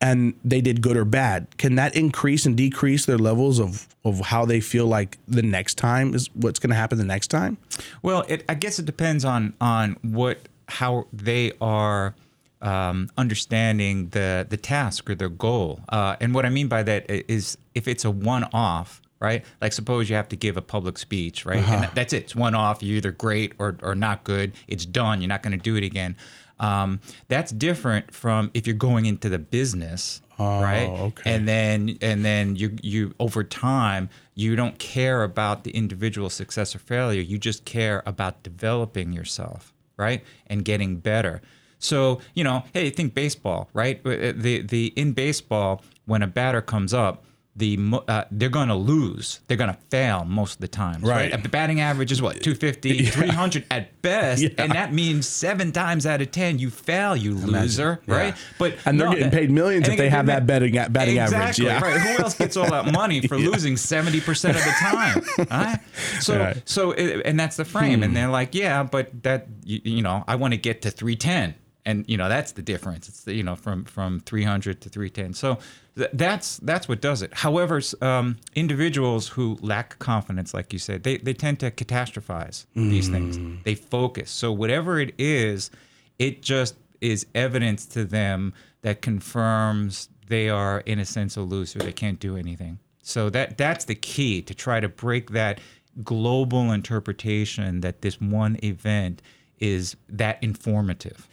and 0.00 0.34
they 0.44 0.60
did 0.60 0.80
good 0.80 0.96
or 0.96 1.04
bad. 1.04 1.46
Can 1.58 1.74
that 1.74 1.96
increase 1.96 2.46
and 2.46 2.56
decrease 2.56 3.06
their 3.06 3.18
levels 3.18 3.58
of 3.58 3.88
of 4.04 4.20
how 4.20 4.44
they 4.44 4.60
feel 4.60 4.86
like 4.86 5.18
the 5.26 5.42
next 5.42 5.76
time 5.76 6.14
is 6.14 6.30
what's 6.34 6.58
going 6.58 6.70
to 6.70 6.76
happen 6.76 6.98
the 6.98 7.04
next 7.04 7.28
time? 7.28 7.58
Well, 8.02 8.24
it, 8.28 8.44
I 8.48 8.54
guess 8.54 8.78
it 8.78 8.86
depends 8.86 9.24
on 9.24 9.54
on 9.60 9.96
what 10.02 10.38
how 10.68 11.06
they 11.12 11.52
are 11.60 12.14
um, 12.62 13.08
understanding 13.16 14.08
the 14.10 14.46
the 14.48 14.56
task 14.56 15.08
or 15.10 15.14
their 15.14 15.28
goal. 15.28 15.80
Uh, 15.88 16.16
and 16.20 16.34
what 16.34 16.46
I 16.46 16.50
mean 16.50 16.68
by 16.68 16.82
that 16.84 17.06
is 17.08 17.58
if 17.74 17.88
it's 17.88 18.04
a 18.04 18.10
one 18.10 18.44
off, 18.52 19.02
right? 19.20 19.44
Like 19.60 19.72
suppose 19.72 20.08
you 20.08 20.16
have 20.16 20.28
to 20.28 20.36
give 20.36 20.56
a 20.56 20.62
public 20.62 20.98
speech, 20.98 21.44
right? 21.44 21.58
Uh-huh. 21.58 21.74
And 21.74 21.90
that's 21.94 22.12
it. 22.12 22.24
It's 22.24 22.36
one 22.36 22.54
off. 22.54 22.82
You're 22.82 22.98
either 22.98 23.12
great 23.12 23.52
or 23.58 23.76
or 23.82 23.94
not 23.94 24.24
good. 24.24 24.52
It's 24.66 24.86
done. 24.86 25.20
You're 25.20 25.28
not 25.28 25.42
going 25.42 25.56
to 25.56 25.62
do 25.62 25.76
it 25.76 25.84
again. 25.84 26.16
Um, 26.60 27.00
that's 27.28 27.52
different 27.52 28.14
from 28.14 28.50
if 28.54 28.66
you're 28.66 28.76
going 28.76 29.06
into 29.06 29.28
the 29.28 29.38
business, 29.38 30.20
oh, 30.38 30.60
right? 30.60 30.88
Okay. 30.88 31.34
And 31.34 31.46
then 31.46 31.98
and 32.00 32.24
then 32.24 32.56
you 32.56 32.76
you 32.82 33.14
over 33.20 33.44
time 33.44 34.08
you 34.34 34.56
don't 34.56 34.78
care 34.78 35.22
about 35.22 35.64
the 35.64 35.70
individual 35.72 36.30
success 36.30 36.74
or 36.74 36.78
failure. 36.78 37.20
You 37.20 37.38
just 37.38 37.64
care 37.64 38.02
about 38.06 38.42
developing 38.42 39.12
yourself, 39.12 39.72
right, 39.96 40.24
and 40.46 40.64
getting 40.64 40.96
better. 40.96 41.42
So 41.78 42.20
you 42.34 42.44
know, 42.44 42.64
hey, 42.72 42.90
think 42.90 43.14
baseball, 43.14 43.68
right? 43.72 44.00
Uh, 44.04 44.32
the 44.34 44.62
the 44.62 44.92
in 44.96 45.12
baseball 45.12 45.82
when 46.06 46.22
a 46.22 46.26
batter 46.26 46.62
comes 46.62 46.92
up 46.92 47.24
the 47.58 47.78
uh, 48.06 48.24
they're 48.30 48.48
going 48.48 48.68
to 48.68 48.74
lose. 48.74 49.40
They're 49.48 49.56
going 49.56 49.72
to 49.72 49.78
fail 49.90 50.24
most 50.24 50.54
of 50.54 50.60
the 50.60 50.68
time. 50.68 51.02
Right. 51.02 51.32
right. 51.32 51.42
The 51.42 51.48
batting 51.48 51.80
average 51.80 52.12
is 52.12 52.22
what 52.22 52.34
250, 52.42 52.90
yeah. 52.90 53.10
300 53.10 53.64
at 53.70 54.00
best, 54.00 54.42
yeah. 54.42 54.50
and 54.58 54.72
that 54.72 54.92
means 54.92 55.26
seven 55.26 55.72
times 55.72 56.06
out 56.06 56.22
of 56.22 56.30
ten 56.30 56.58
you 56.58 56.70
fail, 56.70 57.16
you 57.16 57.34
loser. 57.34 58.00
Yeah. 58.06 58.14
Right. 58.14 58.36
But 58.58 58.76
and 58.84 58.98
they're 58.98 59.08
no, 59.08 59.14
getting 59.14 59.30
paid 59.30 59.50
millions 59.50 59.88
if 59.88 59.98
they 59.98 60.08
have 60.08 60.26
that 60.26 60.46
betting 60.46 60.74
batting 60.74 61.18
exactly, 61.18 61.36
average. 61.36 61.58
Yeah. 61.58 61.80
Right. 61.80 62.00
Who 62.00 62.22
else 62.22 62.34
gets 62.34 62.56
all 62.56 62.70
that 62.70 62.92
money 62.92 63.26
for 63.26 63.36
losing 63.36 63.76
seventy 63.76 64.20
percent 64.20 64.56
of 64.56 64.64
the 64.64 64.74
time? 64.78 65.24
right. 65.50 65.80
So 66.20 66.38
right. 66.38 66.62
so 66.64 66.92
and 66.92 67.38
that's 67.38 67.56
the 67.56 67.64
frame, 67.64 67.98
hmm. 67.98 68.04
and 68.04 68.16
they're 68.16 68.30
like, 68.30 68.54
yeah, 68.54 68.84
but 68.84 69.22
that 69.24 69.48
you, 69.64 69.80
you 69.84 70.02
know 70.02 70.24
I 70.28 70.36
want 70.36 70.54
to 70.54 70.58
get 70.58 70.82
to 70.82 70.90
three 70.90 71.16
ten 71.16 71.54
and 71.88 72.04
you 72.06 72.18
know 72.18 72.28
that's 72.28 72.52
the 72.52 72.62
difference. 72.62 73.08
It's 73.08 73.24
the, 73.24 73.34
you 73.34 73.42
know 73.42 73.56
from 73.56 73.84
from 73.84 74.20
300 74.20 74.82
to 74.82 74.88
310. 74.90 75.32
So 75.32 75.58
th- 75.96 76.10
that's 76.12 76.58
that's 76.58 76.86
what 76.86 77.00
does 77.00 77.22
it. 77.22 77.32
However, 77.32 77.80
um, 78.02 78.36
individuals 78.54 79.28
who 79.28 79.58
lack 79.62 79.98
confidence, 79.98 80.52
like 80.52 80.72
you 80.72 80.78
said, 80.78 81.02
they 81.02 81.16
they 81.16 81.32
tend 81.32 81.60
to 81.60 81.70
catastrophize 81.70 82.66
mm. 82.76 82.90
these 82.90 83.08
things. 83.08 83.38
They 83.64 83.74
focus. 83.74 84.30
So 84.30 84.52
whatever 84.52 85.00
it 85.00 85.14
is, 85.18 85.70
it 86.18 86.42
just 86.42 86.74
is 87.00 87.26
evidence 87.34 87.86
to 87.86 88.04
them 88.04 88.52
that 88.82 89.00
confirms 89.00 90.10
they 90.26 90.50
are 90.50 90.80
in 90.80 90.98
a 90.98 91.06
sense 91.06 91.36
a 91.36 91.40
loser. 91.40 91.78
They 91.78 91.92
can't 91.92 92.20
do 92.20 92.36
anything. 92.36 92.80
So 93.02 93.30
that 93.30 93.56
that's 93.56 93.86
the 93.86 93.94
key 93.94 94.42
to 94.42 94.54
try 94.54 94.80
to 94.80 94.90
break 94.90 95.30
that 95.30 95.58
global 96.04 96.70
interpretation 96.70 97.80
that 97.80 98.02
this 98.02 98.20
one 98.20 98.58
event 98.62 99.22
is 99.58 99.96
that 100.08 100.38
informative 100.42 101.26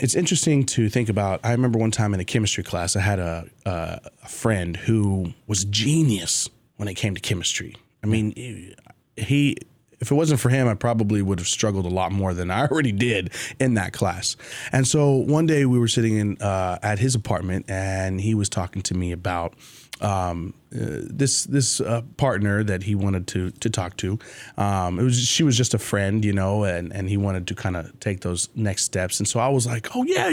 it's 0.00 0.14
interesting 0.14 0.64
to 0.66 0.88
think 0.88 1.08
about. 1.08 1.40
I 1.44 1.52
remember 1.52 1.78
one 1.78 1.90
time 1.90 2.14
in 2.14 2.20
a 2.20 2.24
chemistry 2.24 2.64
class, 2.64 2.96
I 2.96 3.00
had 3.00 3.18
a, 3.18 3.46
a, 3.64 4.28
friend 4.28 4.76
who 4.76 5.32
was 5.46 5.64
genius 5.64 6.48
when 6.76 6.88
it 6.88 6.94
came 6.94 7.14
to 7.14 7.20
chemistry. 7.20 7.76
I 8.02 8.06
mean, 8.06 8.74
he 9.16 9.56
if 10.00 10.10
it 10.10 10.14
wasn't 10.14 10.40
for 10.40 10.50
him, 10.50 10.68
I 10.68 10.74
probably 10.74 11.22
would 11.22 11.38
have 11.38 11.48
struggled 11.48 11.86
a 11.86 11.90
lot 11.90 12.12
more 12.12 12.34
than 12.34 12.50
I 12.50 12.66
already 12.70 12.92
did 12.92 13.32
in 13.58 13.74
that 13.74 13.92
class. 13.92 14.36
And 14.72 14.86
so 14.86 15.12
one 15.12 15.46
day 15.46 15.64
we 15.64 15.78
were 15.78 15.88
sitting 15.88 16.16
in 16.16 16.42
uh, 16.42 16.78
at 16.82 16.98
his 16.98 17.14
apartment, 17.14 17.66
and 17.68 18.20
he 18.20 18.34
was 18.34 18.48
talking 18.48 18.82
to 18.82 18.94
me 18.94 19.12
about 19.12 19.54
um, 20.00 20.52
uh, 20.74 21.00
this 21.08 21.44
this 21.44 21.80
uh, 21.80 22.02
partner 22.16 22.62
that 22.62 22.82
he 22.82 22.94
wanted 22.94 23.26
to 23.28 23.50
to 23.50 23.70
talk 23.70 23.96
to. 23.98 24.18
Um, 24.58 24.98
it 24.98 25.02
was 25.02 25.18
she 25.18 25.42
was 25.42 25.56
just 25.56 25.72
a 25.74 25.78
friend, 25.78 26.24
you 26.24 26.32
know, 26.32 26.64
and 26.64 26.92
and 26.92 27.08
he 27.08 27.16
wanted 27.16 27.46
to 27.46 27.54
kind 27.54 27.76
of 27.76 27.98
take 28.00 28.20
those 28.20 28.48
next 28.54 28.84
steps. 28.84 29.18
And 29.18 29.26
so 29.26 29.40
I 29.40 29.48
was 29.48 29.66
like, 29.66 29.96
oh 29.96 30.04
yeah, 30.04 30.30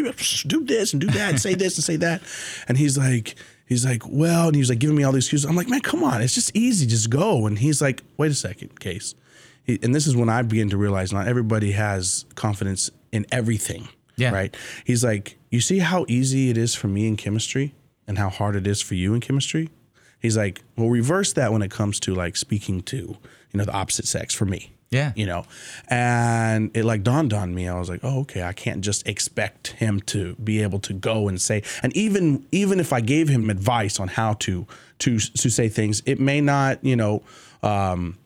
do 0.48 0.66
this 0.66 0.94
and 0.94 1.02
do 1.02 1.08
that, 1.08 1.30
and 1.30 1.40
say 1.40 1.54
this 1.54 1.78
and 1.78 1.84
say 1.84 1.96
that. 1.98 2.22
And 2.68 2.78
he's 2.78 2.98
like. 2.98 3.36
He's 3.66 3.86
like, 3.86 4.04
well, 4.06 4.48
and 4.48 4.56
he 4.56 4.60
was 4.60 4.70
like 4.70 4.80
giving 4.80 4.98
me 4.98 5.04
all 5.04 5.14
these 5.14 5.24
excuses. 5.24 5.50
I'm 5.50 5.56
like, 5.56 5.70
man, 5.70 5.80
come 5.80 6.04
on, 6.04 6.22
it's 6.22 6.36
just 6.36 6.56
easy, 6.56 6.86
just 6.86 7.10
go. 7.10 7.48
And 7.48 7.58
he's 7.58 7.82
like, 7.82 8.04
wait 8.18 8.30
a 8.30 8.36
second, 8.36 8.78
case. 8.80 9.16
And 9.68 9.96
this 9.96 10.08
is 10.08 10.16
when 10.16 10.30
I 10.30 10.42
begin 10.42 10.70
to 10.70 10.78
realize 10.78 11.14
not 11.14 11.28
everybody 11.28 11.72
has 11.72 12.26
confidence 12.36 12.90
in 13.12 13.26
everything. 13.32 13.88
Yeah. 14.16 14.32
Right. 14.32 14.56
He's 14.86 15.04
like, 15.04 15.38
you 15.50 15.60
see 15.60 15.80
how 15.80 16.06
easy 16.08 16.50
it 16.50 16.58
is 16.58 16.76
for 16.76 16.88
me 16.88 17.08
in 17.08 17.18
chemistry 17.18 17.74
and 18.08 18.18
how 18.18 18.30
hard 18.30 18.56
it 18.56 18.68
is 18.68 18.82
for 18.82 18.96
you 18.96 19.14
in 19.14 19.22
chemistry. 19.22 19.70
He's 20.20 20.38
like, 20.38 20.62
well, 20.78 20.90
reverse 20.90 21.34
that 21.34 21.52
when 21.52 21.62
it 21.62 21.72
comes 21.72 22.00
to 22.02 22.14
like 22.14 22.36
speaking 22.38 22.82
to, 22.84 22.98
you 22.98 23.18
know, 23.54 23.66
the 23.66 23.74
opposite 23.74 24.06
sex 24.06 24.34
for 24.34 24.46
me. 24.46 24.72
Yeah. 24.92 25.12
You 25.16 25.26
know, 25.26 25.46
and 25.88 26.70
it 26.78 26.86
like 26.86 27.02
dawned 27.02 27.34
on 27.34 27.56
me. 27.56 27.68
I 27.68 27.80
was 27.80 27.90
like, 27.90 28.02
oh, 28.04 28.20
okay, 28.22 28.44
I 28.44 28.54
can't 28.54 28.82
just 28.82 29.08
expect 29.08 29.70
him 29.70 30.00
to 30.02 30.36
be 30.36 30.62
able 30.62 30.80
to 30.82 30.94
go 30.94 31.28
and 31.28 31.42
say, 31.42 31.64
and 31.82 31.96
even 31.98 32.46
even 32.52 32.80
if 32.80 32.94
I 32.94 33.02
gave 33.02 33.28
him 33.28 33.50
advice 33.50 34.00
on 34.00 34.08
how 34.08 34.34
to 34.34 34.68
to 35.00 35.18
to 35.18 35.50
say 35.50 35.68
things, 35.68 36.04
it 36.06 36.20
may 36.20 36.42
not, 36.42 36.84
you 36.86 36.96
know, 36.96 37.24
um, 37.64 38.20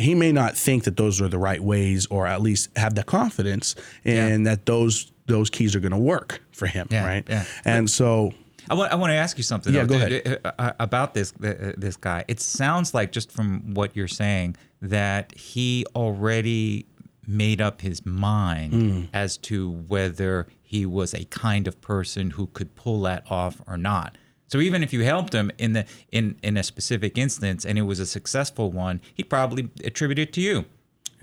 he 0.00 0.14
may 0.14 0.32
not 0.32 0.56
think 0.56 0.84
that 0.84 0.96
those 0.96 1.20
are 1.20 1.28
the 1.28 1.38
right 1.38 1.62
ways, 1.62 2.06
or 2.06 2.26
at 2.26 2.40
least 2.40 2.70
have 2.76 2.94
the 2.94 3.04
confidence 3.04 3.74
and 4.04 4.44
yeah. 4.44 4.50
that 4.52 4.66
those 4.66 5.12
those 5.26 5.50
keys 5.50 5.76
are 5.76 5.80
going 5.80 5.92
to 5.92 5.98
work 5.98 6.42
for 6.52 6.66
him, 6.66 6.88
yeah. 6.90 7.06
right? 7.06 7.24
Yeah. 7.28 7.44
And 7.64 7.88
so 7.88 8.32
I 8.68 8.74
want, 8.74 8.92
I 8.92 8.96
want 8.96 9.10
to 9.10 9.16
ask 9.16 9.36
you 9.36 9.44
something 9.44 9.72
yeah, 9.72 9.84
though, 9.84 9.98
go 9.98 10.06
ahead. 10.06 10.40
Uh, 10.44 10.52
uh, 10.58 10.72
about 10.78 11.14
this 11.14 11.32
uh, 11.42 11.72
this 11.76 11.96
guy. 11.96 12.24
It 12.28 12.40
sounds 12.40 12.94
like 12.94 13.12
just 13.12 13.30
from 13.30 13.74
what 13.74 13.96
you're 13.96 14.08
saying 14.08 14.56
that 14.80 15.34
he 15.36 15.84
already 15.94 16.86
made 17.26 17.60
up 17.60 17.80
his 17.80 18.04
mind 18.04 18.72
mm. 18.72 19.08
as 19.12 19.36
to 19.36 19.70
whether 19.70 20.46
he 20.62 20.86
was 20.86 21.14
a 21.14 21.24
kind 21.26 21.68
of 21.68 21.80
person 21.80 22.30
who 22.30 22.46
could 22.48 22.74
pull 22.74 23.02
that 23.02 23.30
off 23.30 23.60
or 23.66 23.76
not. 23.76 24.16
So 24.50 24.58
even 24.58 24.82
if 24.82 24.92
you 24.92 25.04
helped 25.04 25.32
him 25.32 25.52
in 25.58 25.74
the 25.74 25.86
in 26.10 26.36
in 26.42 26.56
a 26.56 26.64
specific 26.64 27.16
instance 27.16 27.64
and 27.64 27.78
it 27.78 27.82
was 27.82 28.00
a 28.00 28.06
successful 28.06 28.72
one, 28.72 29.00
he'd 29.14 29.30
probably 29.30 29.70
attribute 29.84 30.18
it 30.18 30.32
to 30.34 30.40
you. 30.40 30.64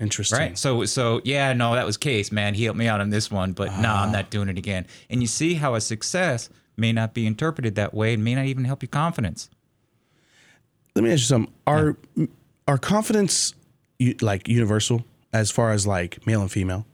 Interesting. 0.00 0.38
Right. 0.38 0.58
So 0.58 0.86
so 0.86 1.20
yeah, 1.24 1.52
no, 1.52 1.74
that 1.74 1.84
was 1.84 1.98
case, 1.98 2.32
man. 2.32 2.54
He 2.54 2.64
helped 2.64 2.78
me 2.78 2.88
out 2.88 3.02
on 3.02 3.10
this 3.10 3.30
one, 3.30 3.52
but 3.52 3.70
no, 3.76 3.82
nah, 3.82 4.04
I'm 4.04 4.12
not 4.12 4.30
doing 4.30 4.48
it 4.48 4.56
again. 4.56 4.86
And 5.10 5.20
you 5.20 5.26
see 5.26 5.54
how 5.54 5.74
a 5.74 5.80
success 5.82 6.48
may 6.78 6.90
not 6.90 7.12
be 7.12 7.26
interpreted 7.26 7.74
that 7.74 7.92
way 7.92 8.14
and 8.14 8.24
may 8.24 8.34
not 8.34 8.46
even 8.46 8.64
help 8.64 8.82
your 8.82 8.88
confidence. 8.88 9.50
Let 10.94 11.04
me 11.04 11.12
ask 11.12 11.20
you 11.20 11.26
something. 11.26 11.52
Are 11.66 11.98
yeah. 12.16 12.26
are 12.66 12.78
confidence 12.78 13.54
like 14.22 14.48
universal 14.48 15.04
as 15.34 15.50
far 15.50 15.72
as 15.72 15.86
like 15.86 16.26
male 16.26 16.40
and 16.40 16.50
female? 16.50 16.86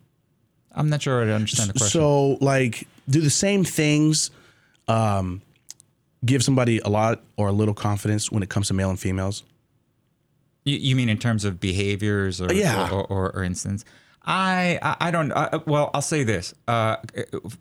I'm 0.72 0.88
not 0.90 1.02
sure 1.02 1.22
I 1.22 1.32
understand 1.32 1.70
the 1.70 1.74
question. 1.74 2.00
So 2.00 2.38
like 2.40 2.88
do 3.08 3.20
the 3.20 3.30
same 3.30 3.62
things 3.62 4.32
um, 4.88 5.40
give 6.24 6.42
somebody 6.42 6.78
a 6.78 6.88
lot 6.88 7.22
or 7.36 7.48
a 7.48 7.52
little 7.52 7.74
confidence 7.74 8.30
when 8.30 8.42
it 8.42 8.48
comes 8.48 8.68
to 8.68 8.74
male 8.74 8.90
and 8.90 8.98
females? 8.98 9.44
You, 10.64 10.78
you 10.78 10.96
mean 10.96 11.08
in 11.08 11.18
terms 11.18 11.44
of 11.44 11.60
behaviors 11.60 12.40
or 12.40 12.52
yeah. 12.52 12.90
or, 12.90 13.06
or, 13.06 13.36
or 13.36 13.42
instance? 13.42 13.84
I 14.24 14.78
I, 15.00 15.10
don't. 15.10 15.32
I, 15.32 15.60
well, 15.66 15.90
I'll 15.92 16.02
say 16.02 16.24
this: 16.24 16.54
uh, 16.66 16.96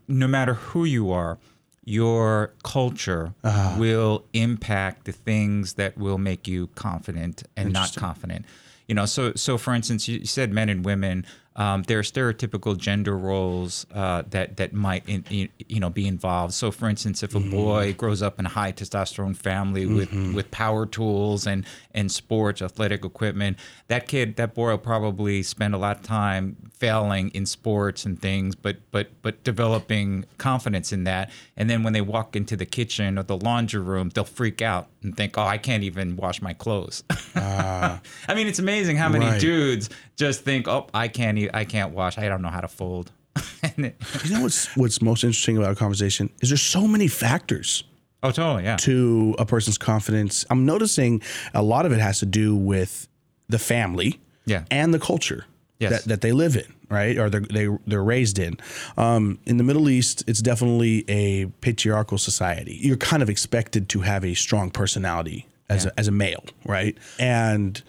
no 0.08 0.28
matter 0.28 0.54
who 0.54 0.86
you 0.86 1.12
are, 1.12 1.38
your 1.84 2.54
culture 2.64 3.34
uh-huh. 3.44 3.76
will 3.78 4.24
impact 4.34 5.06
the 5.06 5.12
things 5.12 5.74
that 5.74 5.98
will 5.98 6.18
make 6.18 6.48
you 6.48 6.68
confident 6.68 7.44
and 7.58 7.74
not 7.74 7.96
confident. 7.96 8.46
You 8.88 8.96
know, 8.96 9.06
so 9.06 9.34
so 9.36 9.58
for 9.58 9.74
instance, 9.74 10.08
you 10.08 10.26
said 10.26 10.52
men 10.52 10.70
and 10.70 10.86
women. 10.86 11.26
Um, 11.56 11.84
there 11.84 12.00
are 12.00 12.04
stereotypical 12.04 12.78
gender 12.78 13.18
roles 13.18 13.86
uh, 13.94 14.24
that 14.30 14.58
that 14.58 14.74
might 14.74 15.08
in, 15.08 15.50
you 15.68 15.80
know 15.80 15.90
be 15.90 16.08
involved. 16.08 16.54
So, 16.54 16.72
for 16.72 16.90
instance, 16.90 17.22
if 17.22 17.36
a 17.36 17.40
mm-hmm. 17.40 17.52
boy 17.52 17.94
grows 17.94 18.22
up 18.22 18.40
in 18.40 18.46
a 18.46 18.50
high 18.50 18.72
testosterone 18.72 19.36
family 19.36 19.86
with 19.86 20.10
mm-hmm. 20.10 20.34
with 20.34 20.50
power 20.52 20.86
tools 20.86 21.46
and 21.46 21.66
and 21.94 22.12
sports, 22.12 22.62
athletic 22.62 23.06
equipment, 23.06 23.58
that 23.88 24.08
kid, 24.08 24.36
that 24.38 24.56
boy 24.56 24.72
will 24.72 24.78
probably 24.78 25.44
spend 25.44 25.76
a 25.76 25.78
lot 25.78 25.98
of 25.98 26.04
time 26.04 26.72
failing 26.74 27.30
in 27.30 27.46
sports 27.46 28.06
and 28.06 28.22
things, 28.22 28.56
but 28.56 28.78
but 28.92 29.10
but 29.22 29.44
developing 29.44 30.26
confidence 30.38 30.92
in 30.92 31.04
that. 31.04 31.30
And 31.56 31.70
then 31.70 31.84
when 31.84 31.94
they 31.94 32.02
walk 32.02 32.36
into 32.36 32.58
the 32.58 32.66
kitchen 32.66 33.20
or 33.20 33.24
the 33.24 33.38
laundry 33.38 33.82
room, 33.82 34.10
they'll 34.10 34.24
freak 34.24 34.62
out 34.62 34.88
and 35.04 35.16
think, 35.16 35.38
"Oh, 35.38 35.44
I 35.44 35.58
can't 35.58 35.84
even 35.84 36.16
wash 36.16 36.42
my 36.42 36.54
clothes." 36.54 37.04
Uh, 37.36 37.98
I 38.28 38.34
mean, 38.36 38.48
it's 38.48 38.60
amazing 38.60 38.98
how 38.98 39.10
many 39.10 39.26
right. 39.26 39.40
dudes 39.42 39.90
just 40.16 40.42
think, 40.44 40.68
"Oh, 40.68 40.88
I 40.94 41.08
can't." 41.08 41.38
I 41.54 41.66
can't 41.66 41.94
wash. 41.94 42.18
I 42.18 42.28
don't 42.28 42.42
know 42.42 42.50
how 42.50 42.62
to 42.62 42.68
fold. 42.68 43.12
you 43.78 43.92
know 44.30 44.42
what's 44.42 44.76
what's 44.78 45.02
most 45.02 45.24
interesting 45.24 45.58
about 45.58 45.72
a 45.72 45.76
conversation 45.76 46.30
is 46.42 46.50
there's 46.50 46.62
so 46.62 46.88
many 46.88 47.08
factors. 47.08 47.84
Oh, 48.22 48.32
totally, 48.32 48.64
yeah. 48.64 48.78
To 48.78 49.36
a 49.38 49.46
person's 49.46 49.78
confidence, 49.78 50.46
I'm 50.50 50.66
noticing 50.66 51.22
a 51.54 51.62
lot 51.62 51.86
of 51.86 51.92
it 51.92 52.00
has 52.00 52.20
to 52.20 52.26
do 52.26 52.56
with 52.56 53.08
the 53.50 53.60
family, 53.60 54.20
Yeah. 54.46 54.64
and 54.72 54.94
the 54.94 55.00
culture 55.00 55.46
Yes. 55.84 55.92
that, 55.92 56.10
that 56.10 56.22
they 56.22 56.32
live 56.32 56.56
in, 56.56 56.74
right? 56.90 57.18
Or 57.18 57.30
they're, 57.30 57.42
they, 57.42 57.68
they're 57.88 58.04
raised 58.04 58.40
in. 58.40 58.58
Um, 58.98 59.40
in 59.46 59.58
the 59.58 59.64
Middle 59.64 59.90
East, 59.90 60.24
it's 60.28 60.42
definitely 60.42 61.06
a 61.08 61.46
patriarchal 61.62 62.18
society. 62.18 62.78
You're 62.82 62.98
kind 62.98 63.24
of 63.24 63.30
expected 63.30 63.90
to 63.90 64.02
have 64.02 64.26
a 64.26 64.34
strong 64.34 64.72
personality 64.72 65.48
as, 65.70 65.86
a, 65.86 66.00
as 66.00 66.08
a 66.08 66.12
male, 66.12 66.44
right? 66.66 66.98
And 67.20 67.82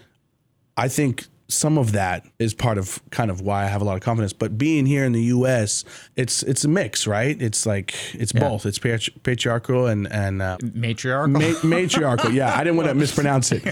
I 0.77 0.89
think 0.89 1.27
some 1.49 1.77
of 1.77 1.93
that 1.93 2.27
is 2.39 2.55
part 2.55 2.79
of 2.79 3.01
kind 3.11 3.31
of 3.31 3.41
why 3.43 3.65
I 3.65 3.67
have 3.67 3.83
a 3.83 3.85
lot 3.85 3.97
of 3.97 4.01
confidence. 4.03 4.33
But 4.33 4.57
being 4.57 4.87
here 4.87 5.05
in 5.05 5.13
the 5.13 5.23
U.S., 5.25 5.85
it's 6.17 6.43
it's 6.43 6.65
a 6.65 6.69
mix, 6.69 7.07
right? 7.07 7.41
It's 7.41 7.67
like 7.67 7.95
it's 8.15 8.33
both. 8.33 8.65
It's 8.65 8.79
patri- 8.79 9.15
patriarchal 9.23 9.87
and 9.87 10.11
and 10.11 10.41
uh, 10.41 10.57
Matriarchal. 10.63 11.29
Ma- 11.41 11.61
matriarchal. 11.63 12.31
Yeah, 12.33 12.55
I 12.55 12.65
didn't 12.65 12.77
want 12.77 12.89
to 12.89 12.95
mispronounce 13.05 13.53
it. 13.53 13.63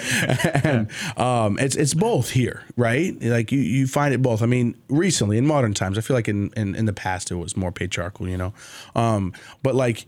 and 0.64 0.90
um, 1.16 1.58
it's 1.58 1.74
it's 1.76 1.94
both 1.94 2.30
here, 2.30 2.62
right? 2.76 3.16
Like 3.22 3.50
you, 3.52 3.60
you 3.60 3.86
find 3.86 4.12
it 4.12 4.20
both. 4.20 4.42
I 4.42 4.46
mean, 4.46 4.76
recently 4.88 5.38
in 5.38 5.46
modern 5.46 5.72
times, 5.72 5.96
I 5.96 6.02
feel 6.02 6.16
like 6.16 6.28
in 6.28 6.50
in, 6.56 6.74
in 6.74 6.84
the 6.84 6.92
past 6.92 7.30
it 7.30 7.36
was 7.36 7.56
more 7.56 7.72
patriarchal, 7.72 8.28
you 8.28 8.36
know. 8.36 8.52
Um, 8.94 9.32
but 9.62 9.74
like 9.74 10.06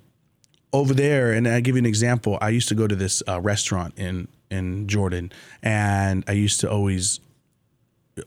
over 0.75 0.93
there, 0.93 1.33
and 1.33 1.49
I 1.49 1.61
give 1.61 1.77
you 1.77 1.81
an 1.81 1.87
example. 1.87 2.37
I 2.41 2.51
used 2.51 2.69
to 2.69 2.75
go 2.75 2.87
to 2.87 2.97
this 2.97 3.23
uh, 3.27 3.41
restaurant 3.41 3.95
in 3.97 4.29
in 4.51 4.87
Jordan, 4.87 5.33
and 5.63 6.25
I 6.29 6.33
used 6.33 6.61
to 6.61 6.71
always 6.71 7.21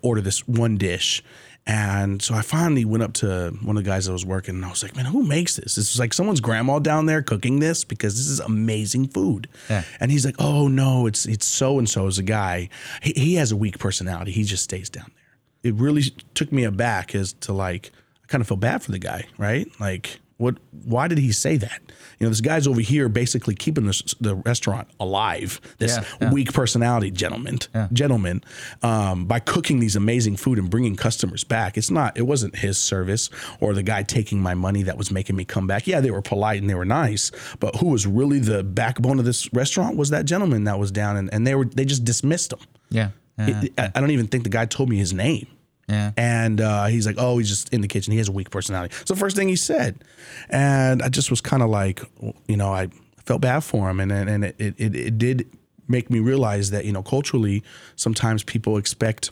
order 0.01 0.21
this 0.21 0.47
one 0.47 0.77
dish. 0.77 1.23
And 1.65 2.21
so 2.21 2.33
I 2.33 2.43
finally 2.43 2.85
went 2.85 3.03
up 3.03 3.11
to 3.15 3.51
one 3.61 3.75
of 3.75 3.83
the 3.83 3.89
guys 3.89 4.05
that 4.05 4.13
was 4.13 4.25
working 4.25 4.55
and 4.55 4.63
I 4.63 4.69
was 4.69 4.83
like, 4.83 4.95
man, 4.95 5.03
who 5.03 5.21
makes 5.21 5.57
this? 5.57 5.75
This 5.75 5.93
is 5.93 5.99
like 5.99 6.13
someone's 6.13 6.39
grandma 6.39 6.79
down 6.79 7.07
there 7.07 7.21
cooking 7.21 7.59
this 7.59 7.83
because 7.83 8.15
this 8.15 8.27
is 8.27 8.39
amazing 8.39 9.09
food. 9.09 9.49
Yeah. 9.69 9.83
And 9.99 10.09
he's 10.09 10.25
like, 10.25 10.35
oh 10.39 10.69
no, 10.69 11.07
it's 11.07 11.25
it's 11.25 11.45
so 11.45 11.77
and 11.77 11.89
so 11.89 12.07
is 12.07 12.19
a 12.19 12.23
guy. 12.23 12.69
He, 13.01 13.11
he 13.17 13.33
has 13.35 13.51
a 13.51 13.57
weak 13.57 13.79
personality. 13.79 14.31
He 14.31 14.43
just 14.45 14.63
stays 14.63 14.89
down 14.89 15.11
there. 15.13 15.73
It 15.73 15.77
really 15.77 16.03
took 16.35 16.53
me 16.53 16.63
aback 16.63 17.13
as 17.13 17.33
to 17.41 17.51
like, 17.51 17.91
I 18.23 18.27
kind 18.27 18.41
of 18.41 18.47
feel 18.47 18.55
bad 18.55 18.81
for 18.81 18.91
the 18.91 18.99
guy, 18.99 19.25
right? 19.37 19.67
Like, 19.77 20.21
what? 20.37 20.55
Why 20.85 21.07
did 21.07 21.17
he 21.17 21.31
say 21.31 21.57
that? 21.57 21.81
You 22.19 22.25
know, 22.25 22.29
this 22.29 22.41
guy's 22.41 22.67
over 22.67 22.81
here 22.81 23.09
basically 23.09 23.53
keeping 23.53 23.85
this, 23.85 24.01
the 24.19 24.35
restaurant 24.35 24.87
alive. 24.99 25.59
This 25.77 25.97
Yeah, 25.97 26.03
yeah. 26.21 26.31
weak 26.33 26.51
personality 26.53 27.11
gentleman, 27.11 27.59
gentleman, 27.93 28.43
um, 28.81 29.25
by 29.25 29.39
cooking 29.39 29.79
these 29.79 29.95
amazing 29.95 30.37
food 30.37 30.57
and 30.57 30.69
bringing 30.69 30.95
customers 30.95 31.43
back. 31.43 31.77
It's 31.77 31.91
not. 31.91 32.17
It 32.17 32.23
wasn't 32.23 32.55
his 32.55 32.77
service 32.77 33.29
or 33.59 33.73
the 33.73 33.83
guy 33.83 34.03
taking 34.03 34.39
my 34.41 34.53
money 34.55 34.83
that 34.83 34.97
was 34.97 35.11
making 35.11 35.35
me 35.35 35.45
come 35.45 35.67
back. 35.67 35.85
Yeah, 35.87 36.01
they 36.01 36.11
were 36.11 36.21
polite 36.21 36.59
and 36.61 36.69
they 36.69 36.75
were 36.75 36.85
nice, 36.85 37.31
but 37.59 37.75
who 37.77 37.87
was 37.89 38.07
really 38.07 38.39
the 38.39 38.63
backbone 38.63 39.19
of 39.19 39.25
this 39.25 39.51
restaurant 39.53 39.95
was 39.97 40.09
that 40.11 40.25
gentleman 40.25 40.63
that 40.65 40.79
was 40.79 40.91
down, 40.91 41.17
and, 41.17 41.31
and 41.33 41.45
they 41.45 41.55
were 41.55 41.65
they 41.65 41.85
just 41.85 42.03
dismissed 42.03 42.53
him. 42.53 42.59
Yeah. 42.89 43.09
Yeah. 43.37 43.61
It- 43.63 43.73
I 43.77 43.91
I 43.95 43.99
don't 44.01 44.11
even 44.11 44.27
think 44.27 44.43
the 44.43 44.49
guy 44.49 44.65
told 44.65 44.89
me 44.89 44.97
his 44.97 45.13
name. 45.13 45.47
Yeah. 45.87 46.11
And 46.17 46.59
uh, 46.61 46.85
he's 46.87 47.05
like, 47.05 47.15
oh, 47.17 47.37
he's 47.37 47.49
just 47.49 47.73
in 47.73 47.81
the 47.81 47.87
kitchen. 47.87 48.11
He 48.11 48.17
has 48.17 48.27
a 48.29 48.31
weak 48.31 48.49
personality. 48.49 48.93
So 49.05 49.15
first 49.15 49.35
thing 49.37 49.47
he 49.47 49.55
said. 49.55 50.03
And 50.49 51.01
I 51.01 51.09
just 51.09 51.29
was 51.29 51.41
kind 51.41 51.63
of 51.63 51.69
like, 51.69 52.01
you 52.47 52.57
know, 52.57 52.73
I 52.73 52.89
felt 53.25 53.41
bad 53.41 53.61
for 53.63 53.89
him. 53.89 53.99
And 53.99 54.11
and, 54.11 54.43
it, 54.45 54.55
it, 54.59 54.95
it 54.95 55.17
did 55.17 55.45
make 55.87 56.09
me 56.09 56.19
realize 56.19 56.71
that, 56.71 56.83
you 56.85 56.91
know, 56.91 57.03
culturally, 57.03 57.63
sometimes 57.95 58.43
people 58.43 58.77
expect, 58.77 59.31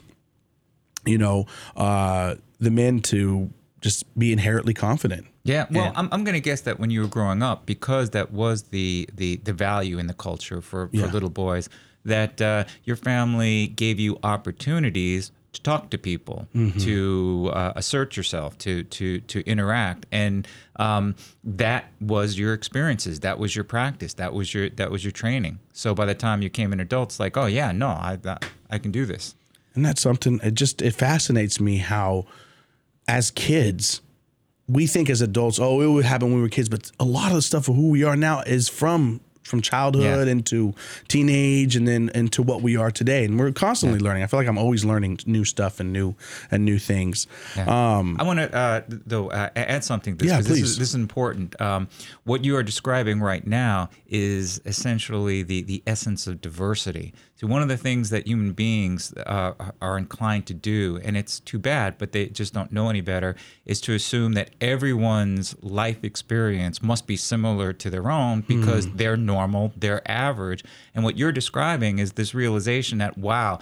you 1.05 1.17
know, 1.17 1.45
uh, 1.75 2.35
the 2.59 2.71
men 2.71 3.01
to 3.01 3.49
just 3.81 4.05
be 4.17 4.31
inherently 4.31 4.73
confident. 4.73 5.27
Yeah, 5.43 5.67
well, 5.69 5.87
And- 5.87 5.97
I'm, 5.97 6.09
I'm 6.11 6.23
going 6.23 6.33
to 6.33 6.39
guess 6.41 6.61
that 6.61 6.79
when 6.79 6.89
you 6.89 7.01
were 7.01 7.07
growing 7.07 7.43
up, 7.43 7.65
because 7.65 8.11
that 8.11 8.31
was 8.31 8.63
the 8.63 9.07
the, 9.13 9.35
the 9.43 9.53
value 9.53 9.99
in 9.99 10.07
the 10.07 10.13
culture 10.13 10.61
for, 10.61 10.87
for 10.87 10.95
Yeah. 10.95 11.11
little 11.11 11.29
boys, 11.29 11.69
that 12.05 12.41
uh, 12.41 12.63
your 12.85 12.95
family 12.95 13.67
gave 13.67 13.99
you 13.99 14.17
opportunities 14.23 15.31
to 15.55 15.61
talk 15.61 15.89
to 15.89 15.97
people, 15.97 16.47
Mm-hmm. 16.55 16.79
to 16.79 17.49
uh, 17.53 17.73
assert 17.75 18.15
yourself, 18.15 18.57
to 18.59 18.83
to 18.83 19.19
to 19.21 19.39
interact, 19.49 20.05
and 20.11 20.47
um, 20.77 21.15
that 21.43 21.85
was 21.99 22.37
your 22.37 22.53
experiences. 22.53 23.19
That 23.21 23.39
was 23.39 23.55
your 23.55 23.63
practice. 23.65 24.13
That 24.15 24.33
was 24.33 24.53
your 24.53 24.69
that 24.71 24.91
was 24.91 25.03
your 25.03 25.11
training. 25.11 25.59
So 25.73 25.93
by 25.95 26.05
the 26.05 26.15
time 26.15 26.41
you 26.41 26.49
came 26.49 26.71
in 26.73 26.79
adults, 26.79 27.19
like, 27.19 27.35
oh 27.37 27.47
yeah, 27.47 27.71
no, 27.71 27.87
I 27.89 28.17
I 28.69 28.77
can 28.77 28.91
do 28.91 29.05
this. 29.05 29.35
And 29.73 29.85
that's 29.85 30.01
something 30.01 30.39
it 30.43 30.53
just 30.53 30.81
it 30.81 30.93
fascinates 30.95 31.59
me 31.59 31.77
how 31.77 32.25
as 33.07 33.31
kids 33.31 34.01
we 34.67 34.87
think 34.87 35.09
as 35.11 35.21
adults, 35.21 35.59
oh, 35.59 35.81
it 35.81 35.87
would 35.87 36.05
happen 36.05 36.29
when 36.29 36.37
we 36.37 36.41
were 36.41 36.49
kids, 36.49 36.69
but 36.69 36.89
a 36.99 37.03
lot 37.05 37.29
of 37.29 37.35
the 37.35 37.41
stuff 37.43 37.67
of 37.67 37.75
who 37.75 37.89
we 37.89 38.03
are 38.03 38.15
now 38.15 38.41
is 38.41 38.67
from 38.67 39.21
from 39.45 39.61
childhood 39.61 40.25
Yeah. 40.25 40.31
into 40.31 40.73
teenage 41.07 41.75
and 41.75 41.87
then 41.87 42.09
into 42.15 42.41
what 42.41 42.61
we 42.63 42.75
are 42.75 42.89
today. 42.91 43.25
And 43.25 43.37
we're 43.39 43.51
constantly 43.51 43.99
learning. 43.99 44.23
I 44.23 44.27
feel 44.27 44.39
like 44.39 44.47
I'm 44.47 44.57
always 44.57 44.83
learning 44.83 45.19
new 45.27 45.45
stuff 45.45 45.79
and 45.79 45.93
new 45.93 46.15
and 46.51 46.65
new 46.65 46.79
things. 46.79 47.27
Um 47.55 48.17
I 48.19 48.23
want 48.23 48.39
to 48.39 48.53
uh, 48.55 48.81
though 48.87 49.29
uh, 49.29 49.49
add 49.55 49.83
something. 49.83 50.17
To 50.17 50.25
this, 50.25 50.31
Yeah, 50.31 50.37
'cause 50.37 50.47
This 50.47 50.61
is, 50.61 50.77
this 50.77 50.89
is 50.89 50.95
important. 50.95 51.59
Um, 51.61 51.87
what 52.23 52.43
you 52.43 52.55
are 52.57 52.63
describing 52.63 53.21
right 53.21 53.45
now 53.45 53.89
is 54.07 54.59
essentially 54.65 55.43
the 55.43 55.61
the 55.61 55.83
essence 55.85 56.25
of 56.27 56.41
diversity. 56.41 57.13
So 57.37 57.47
one 57.47 57.61
of 57.61 57.67
the 57.67 57.75
things 57.75 58.11
that 58.11 58.27
human 58.27 58.53
beings 58.53 59.13
uh, 59.13 59.53
are 59.81 59.97
inclined 59.97 60.45
to 60.47 60.53
do, 60.53 61.01
and 61.03 61.17
it's 61.17 61.41
too 61.41 61.59
bad, 61.59 61.97
but 61.97 62.13
they 62.13 62.27
just 62.27 62.53
don't 62.53 62.71
know 62.71 62.89
any 62.89 63.01
better, 63.01 63.35
is 63.65 63.81
to 63.81 63.93
assume 63.93 64.33
that 64.33 64.51
everyone's 64.61 65.53
life 65.61 66.03
experience 66.03 66.81
must 66.81 67.07
be 67.07 67.17
similar 67.17 67.73
to 67.73 67.89
their 67.89 68.09
own 68.09 68.41
because 68.41 68.89
they're 68.93 69.17
normal, 69.17 69.73
they're 69.75 70.09
average. 70.09 70.63
And 70.93 71.03
what 71.03 71.17
you're 71.17 71.33
describing 71.33 71.99
is 71.99 72.13
this 72.13 72.33
realization 72.33 72.99
that 72.99 73.17
wow 73.17 73.59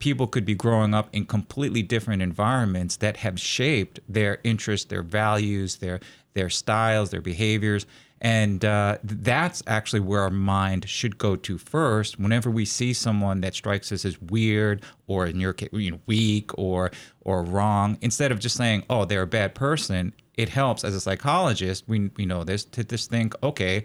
people 0.00 0.26
could 0.26 0.44
be 0.44 0.56
growing 0.56 0.92
up 0.92 1.08
in 1.12 1.24
completely 1.24 1.80
different 1.80 2.20
environments 2.20 2.96
that 2.96 3.18
have 3.18 3.38
shaped 3.38 4.00
their 4.08 4.38
interests, 4.42 4.88
their 4.88 5.02
values, 5.02 5.76
their 5.76 6.00
their 6.34 6.50
styles, 6.50 7.10
their 7.10 7.20
behaviors, 7.20 7.86
and 8.22 8.64
uh, 8.64 8.98
that's 9.02 9.64
actually 9.66 9.98
where 9.98 10.20
our 10.20 10.30
mind 10.30 10.88
should 10.88 11.18
go 11.18 11.34
to 11.34 11.58
first. 11.58 12.20
Whenever 12.20 12.50
we 12.50 12.64
see 12.64 12.92
someone 12.92 13.40
that 13.40 13.52
strikes 13.52 13.90
us 13.90 14.04
as 14.04 14.18
weird, 14.22 14.82
or 15.08 15.26
in 15.26 15.40
your 15.40 15.52
case, 15.52 15.68
you 15.72 15.90
know, 15.90 16.00
weak, 16.06 16.56
or 16.56 16.92
or 17.22 17.42
wrong, 17.42 17.98
instead 18.00 18.30
of 18.30 18.38
just 18.38 18.56
saying, 18.56 18.84
"Oh, 18.88 19.04
they're 19.04 19.22
a 19.22 19.26
bad 19.26 19.56
person," 19.56 20.14
it 20.34 20.48
helps 20.48 20.84
as 20.84 20.94
a 20.94 21.00
psychologist. 21.00 21.84
We 21.88 22.10
we 22.16 22.24
know 22.24 22.44
this 22.44 22.64
to 22.64 22.84
just 22.84 23.10
think, 23.10 23.34
okay. 23.42 23.84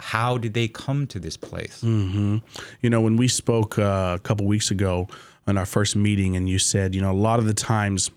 How 0.00 0.38
did 0.38 0.54
they 0.54 0.66
come 0.66 1.06
to 1.06 1.20
this 1.20 1.36
place? 1.36 1.84
You 2.80 2.90
know, 2.90 3.00
when 3.00 3.16
we 3.16 3.28
spoke 3.28 3.78
uh, 3.78 4.16
a 4.16 4.20
couple 4.20 4.44
weeks 4.44 4.72
ago 4.72 5.06
on 5.46 5.56
our 5.56 5.66
first 5.66 5.94
meeting, 5.94 6.34
and 6.36 6.48
you 6.48 6.58
said, 6.58 6.96
you 6.96 7.00
know, 7.00 7.12
a 7.12 7.14
lot 7.14 7.38
of 7.38 7.44
the 7.46 7.54
times, 7.54 8.10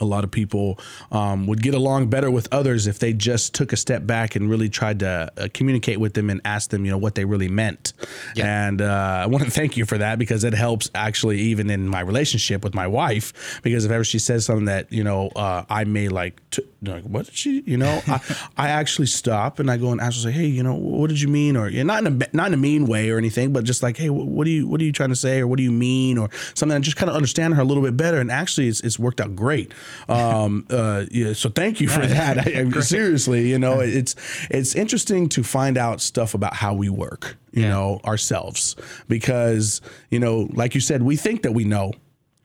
a 0.00 0.04
lot 0.04 0.24
of 0.24 0.30
people 0.30 0.78
um, 1.12 1.46
would 1.46 1.62
get 1.62 1.74
along 1.74 2.08
better 2.08 2.30
with 2.30 2.48
others 2.52 2.86
if 2.86 2.98
they 2.98 3.12
just 3.12 3.54
took 3.54 3.72
a 3.72 3.76
step 3.76 4.06
back 4.06 4.36
and 4.36 4.48
really 4.50 4.68
tried 4.68 5.00
to 5.00 5.30
uh, 5.36 5.48
communicate 5.54 6.00
with 6.00 6.14
them 6.14 6.30
and 6.30 6.40
ask 6.44 6.70
them, 6.70 6.84
you 6.84 6.90
know, 6.90 6.98
what 6.98 7.14
they 7.14 7.24
really 7.24 7.48
meant. 7.48 7.92
And 8.36 8.80
uh, 8.82 9.20
I 9.22 9.26
want 9.26 9.44
to 9.44 9.50
thank 9.50 9.76
you 9.76 9.84
for 9.84 9.98
that 9.98 10.18
because 10.18 10.44
it 10.44 10.54
helps 10.54 10.90
actually 10.94 11.38
even 11.40 11.70
in 11.70 11.88
my 11.88 12.00
relationship 12.00 12.64
with 12.64 12.74
my 12.74 12.86
wife. 12.86 13.60
Because 13.62 13.84
if 13.84 13.90
ever 13.90 14.04
she 14.04 14.18
says 14.18 14.44
something 14.44 14.66
that 14.66 14.92
you 14.92 15.04
know 15.04 15.28
uh, 15.36 15.64
I 15.68 15.84
may 15.84 16.08
like, 16.08 16.40
to, 16.50 16.64
like 16.82 17.04
what 17.04 17.26
did 17.26 17.34
she, 17.34 17.62
you 17.66 17.76
know, 17.76 18.00
I, 18.06 18.20
I 18.56 18.68
actually 18.68 19.06
stop 19.06 19.58
and 19.58 19.70
I 19.70 19.76
go 19.76 19.90
and 19.92 20.00
ask 20.00 20.16
her, 20.16 20.30
say, 20.30 20.32
hey, 20.32 20.46
you 20.46 20.62
know, 20.62 20.74
what 20.74 21.08
did 21.08 21.20
you 21.20 21.28
mean? 21.28 21.56
Or 21.56 21.68
you 21.68 21.84
know, 21.84 21.94
not 21.94 22.06
in 22.06 22.22
a 22.22 22.36
not 22.36 22.48
in 22.48 22.54
a 22.54 22.58
mean 22.58 22.86
way 22.86 23.10
or 23.10 23.18
anything, 23.18 23.52
but 23.52 23.64
just 23.64 23.82
like, 23.82 23.96
hey, 23.96 24.08
wh- 24.08 24.26
what 24.26 24.44
do 24.44 24.50
you 24.50 24.66
what 24.66 24.80
are 24.80 24.84
you 24.84 24.92
trying 24.92 25.10
to 25.10 25.16
say 25.16 25.40
or 25.40 25.46
what 25.46 25.56
do 25.56 25.62
you 25.62 25.72
mean 25.72 26.18
or 26.18 26.28
something. 26.54 26.76
And 26.76 26.84
just 26.84 26.96
kind 26.96 27.10
of 27.10 27.16
understand 27.16 27.54
her 27.54 27.62
a 27.62 27.64
little 27.64 27.82
bit 27.82 27.96
better. 27.96 28.18
And 28.20 28.30
actually, 28.30 28.68
it's, 28.68 28.80
it's 28.80 28.98
worked 28.98 29.20
out 29.20 29.34
great. 29.34 29.72
Um, 30.08 30.66
uh, 30.70 31.04
yeah, 31.10 31.32
so 31.34 31.48
thank 31.50 31.80
you 31.80 31.88
for 31.88 32.06
that. 32.06 32.38
I, 32.46 32.66
I- 32.76 32.80
seriously, 32.80 33.48
you 33.50 33.58
know, 33.58 33.80
it's 33.80 34.14
it's 34.50 34.74
interesting 34.74 35.28
to 35.30 35.42
find 35.42 35.76
out 35.76 36.00
stuff 36.00 36.34
about 36.34 36.54
how 36.54 36.74
we 36.74 36.88
work, 36.88 37.36
you 37.52 37.62
Yeah. 37.62 37.70
know, 37.70 38.00
ourselves 38.04 38.76
because 39.08 39.80
you 40.10 40.18
know, 40.20 40.48
like 40.52 40.74
you 40.74 40.80
said, 40.80 41.02
we 41.02 41.16
think 41.16 41.42
that 41.42 41.52
we 41.52 41.64
know 41.64 41.92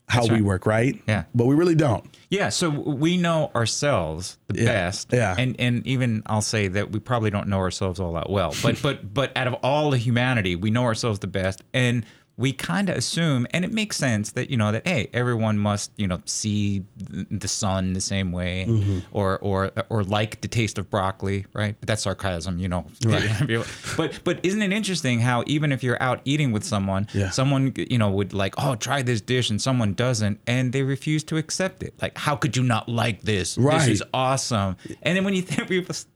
how 0.10 0.26
we 0.28 0.42
work, 0.42 0.66
right? 0.66 1.02
Yeah. 1.08 1.24
but 1.34 1.46
we 1.46 1.56
really 1.56 1.76
don't. 1.76 2.06
Yeah, 2.30 2.50
so 2.50 2.70
we 2.70 3.16
know 3.18 3.52
ourselves 3.56 4.38
the 4.48 4.66
best. 4.66 5.10
yeah. 5.14 5.36
And 5.38 5.56
and 5.60 5.86
even 5.88 6.24
I'll 6.26 6.42
say 6.42 6.68
that 6.68 6.92
we 6.92 7.00
probably 7.00 7.30
don't 7.30 7.48
know 7.48 7.60
ourselves 7.60 8.00
all 8.00 8.14
that 8.14 8.30
well. 8.30 8.54
But 8.62 8.82
but 8.82 9.14
but 9.14 9.36
out 9.38 9.48
of 9.48 9.54
all 9.64 9.92
the 9.92 9.98
humanity, 9.98 10.56
we 10.56 10.72
know 10.72 10.84
ourselves 10.84 11.20
the 11.20 11.28
best. 11.28 11.64
And 11.74 12.06
we 12.36 12.52
kind 12.52 12.90
of 12.90 12.98
assume, 12.98 13.46
and 13.52 13.64
it 13.64 13.72
makes 13.72 13.96
sense 13.96 14.32
that 14.32 14.50
you 14.50 14.58
know 14.58 14.72
that 14.72 14.88
hey, 14.88 15.08
everyone 15.14 15.58
must 15.60 15.92
you 15.98 16.08
know 16.08 16.20
see 16.26 16.84
the 16.98 17.48
sun 17.48 17.94
the 17.94 18.02
same 18.02 18.32
way, 18.32 18.66
Mm-hmm. 18.68 19.00
or 19.12 19.38
or 19.40 19.72
or 19.90 20.04
like 20.04 20.42
the 20.42 20.48
taste 20.48 20.78
of 20.80 20.90
broccoli, 20.90 21.46
right? 21.54 21.76
But 21.80 21.88
that's 21.88 22.04
sarcasm, 22.04 22.58
you 22.58 22.68
know. 22.68 22.86
Right. 23.06 23.30
but 23.98 24.20
but 24.24 24.40
isn't 24.44 24.62
it 24.62 24.74
interesting 24.74 25.20
how 25.20 25.44
even 25.46 25.72
if 25.72 25.84
you're 25.84 26.02
out 26.02 26.22
eating 26.26 26.52
with 26.52 26.64
someone, 26.64 27.08
Yeah. 27.14 27.30
someone 27.30 27.74
you 27.78 28.00
know 28.00 28.10
would 28.10 28.34
like, 28.34 28.56
oh, 28.58 28.76
try 28.76 29.04
this 29.04 29.22
dish, 29.22 29.52
and 29.52 29.62
someone 29.62 29.94
doesn't, 29.94 30.40
and 30.48 30.74
they 30.74 30.82
refuse 30.82 31.24
to 31.26 31.38
accept 31.38 31.84
it. 31.84 31.94
Like, 32.02 32.18
how 32.18 32.36
could 32.36 32.58
you 32.58 32.64
not 32.64 32.90
like 32.90 33.22
this? 33.22 33.58
Right. 33.60 33.78
This 33.80 34.02
is 34.02 34.04
awesome. 34.14 34.76
And 35.04 35.16
then 35.16 35.24
when 35.24 35.36
you 35.36 35.42
think, 35.50 35.70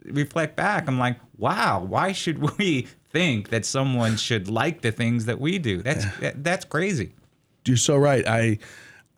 reflect 0.05 0.55
back, 0.55 0.87
I'm 0.87 0.97
like, 0.97 1.17
wow, 1.37 1.83
why 1.87 2.11
should 2.11 2.39
we 2.57 2.87
think 3.11 3.49
that 3.49 3.65
someone 3.65 4.17
should 4.17 4.49
like 4.49 4.81
the 4.81 4.91
things 4.91 5.25
that 5.25 5.39
we 5.39 5.57
do? 5.59 5.81
That's 5.81 6.05
that's 6.35 6.65
crazy. 6.65 7.13
you're 7.65 7.77
so 7.77 7.95
right. 7.97 8.25
I, 8.27 8.59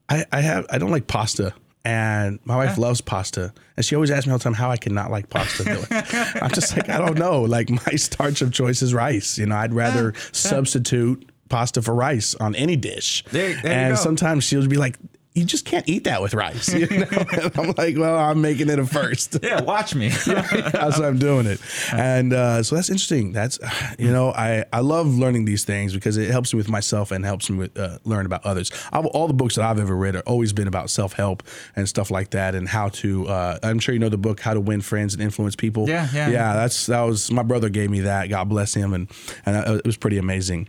I, 0.10 0.26
I 0.32 0.42
have 0.42 0.66
I 0.70 0.78
don't 0.78 0.92
like 0.92 1.08
pasta, 1.08 1.54
and 1.86 2.40
my 2.46 2.56
wife 2.56 2.78
loves 2.78 3.02
pasta, 3.02 3.54
and 3.78 3.86
she 3.86 3.96
always 3.96 4.10
asks 4.12 4.26
me 4.28 4.32
all 4.32 4.38
the 4.40 4.44
time 4.44 4.54
how 4.54 4.70
I 4.72 4.78
cannot 4.78 5.12
like 5.12 5.30
pasta. 5.30 5.64
I'm 6.44 6.52
just 6.52 6.76
like 6.76 6.90
I 6.90 6.98
don't 6.98 7.18
know. 7.18 7.42
Like 7.44 7.70
my 7.70 7.94
starch 7.96 8.42
of 8.42 8.52
choice 8.52 8.82
is 8.82 8.94
rice. 8.94 9.38
You 9.38 9.46
know, 9.48 9.56
I'd 9.56 9.74
rather 9.74 10.14
substitute 10.32 11.30
pasta 11.50 11.82
for 11.82 11.94
rice 11.96 12.36
on 12.36 12.56
any 12.56 12.76
dish. 12.76 13.24
There- 13.32 13.60
there 13.62 13.72
and 13.90 13.98
sometimes 13.98 14.44
she'll 14.44 14.68
be 14.68 14.78
like. 14.78 14.98
You 15.40 15.46
just 15.46 15.64
can't 15.64 15.88
eat 15.88 16.04
that 16.04 16.22
with 16.22 16.34
rice. 16.34 16.74
You 16.80 16.88
know? 16.88 17.08
I'm 17.56 17.74
like, 17.78 17.98
well, 17.98 18.18
I'm 18.18 18.42
making 18.42 18.70
it 18.70 18.80
a 18.80 18.86
first. 18.86 19.40
Yeah, 19.44 19.62
watch 19.62 19.96
me. 19.96 20.10
that's 20.26 21.00
why 21.00 21.08
I'm 21.08 21.18
doing 21.18 21.46
it. 21.46 21.60
And 21.94 22.34
uh, 22.34 22.62
so 22.62 22.76
that's 22.76 22.90
interesting. 22.90 23.32
That's 23.32 23.58
you 24.00 24.12
know 24.12 24.32
I 24.32 24.66
I 24.74 24.82
love 24.82 25.08
learning 25.08 25.46
these 25.46 25.64
things 25.64 25.94
because 25.94 26.18
it 26.18 26.30
helps 26.30 26.54
me 26.54 26.58
with 26.58 26.70
myself 26.70 27.12
and 27.12 27.26
helps 27.26 27.50
me 27.50 27.58
with 27.58 27.78
uh, 27.78 28.00
learn 28.04 28.26
about 28.26 28.46
others. 28.46 28.72
I've, 28.92 29.06
all 29.08 29.28
the 29.28 29.34
books 29.34 29.56
that 29.56 29.64
I've 29.64 29.80
ever 29.80 29.96
read 29.96 30.16
are 30.16 30.24
always 30.26 30.54
been 30.54 30.68
about 30.68 30.90
self 30.90 31.14
help 31.14 31.44
and 31.76 31.88
stuff 31.88 32.12
like 32.12 32.32
that 32.32 32.54
and 32.54 32.68
how 32.68 32.90
to. 32.90 33.28
Uh, 33.28 33.60
I'm 33.64 33.80
sure 33.80 33.94
you 33.94 34.00
know 34.00 34.10
the 34.10 34.18
book 34.18 34.40
How 34.42 34.54
to 34.54 34.60
Win 34.60 34.82
Friends 34.82 35.14
and 35.14 35.24
Influence 35.24 35.56
People. 35.56 35.88
Yeah, 35.88 36.08
yeah. 36.14 36.30
yeah. 36.30 36.54
That's 36.54 36.86
that 36.88 37.02
was 37.02 37.32
my 37.32 37.44
brother 37.44 37.70
gave 37.70 37.90
me 37.90 38.02
that. 38.02 38.28
God 38.30 38.50
bless 38.50 38.74
him, 38.74 38.94
and 38.94 39.10
and 39.46 39.56
it 39.80 39.86
was 39.86 39.98
pretty 39.98 40.18
amazing. 40.18 40.68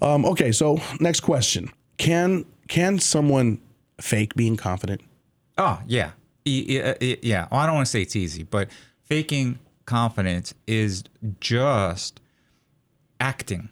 Um, 0.00 0.24
okay, 0.26 0.52
so 0.52 0.80
next 1.00 1.20
question: 1.20 1.70
Can 1.98 2.44
can 2.68 2.98
someone 2.98 3.60
fake 4.00 4.34
being 4.34 4.56
confident? 4.56 5.00
Oh 5.58 5.80
yeah, 5.86 6.12
yeah. 6.44 7.46
Well, 7.50 7.60
I 7.60 7.66
don't 7.66 7.74
want 7.74 7.86
to 7.86 7.90
say 7.90 8.02
it's 8.02 8.16
easy, 8.16 8.42
but 8.42 8.68
faking 9.04 9.58
confidence 9.84 10.54
is 10.66 11.04
just 11.40 12.20
acting. 13.20 13.70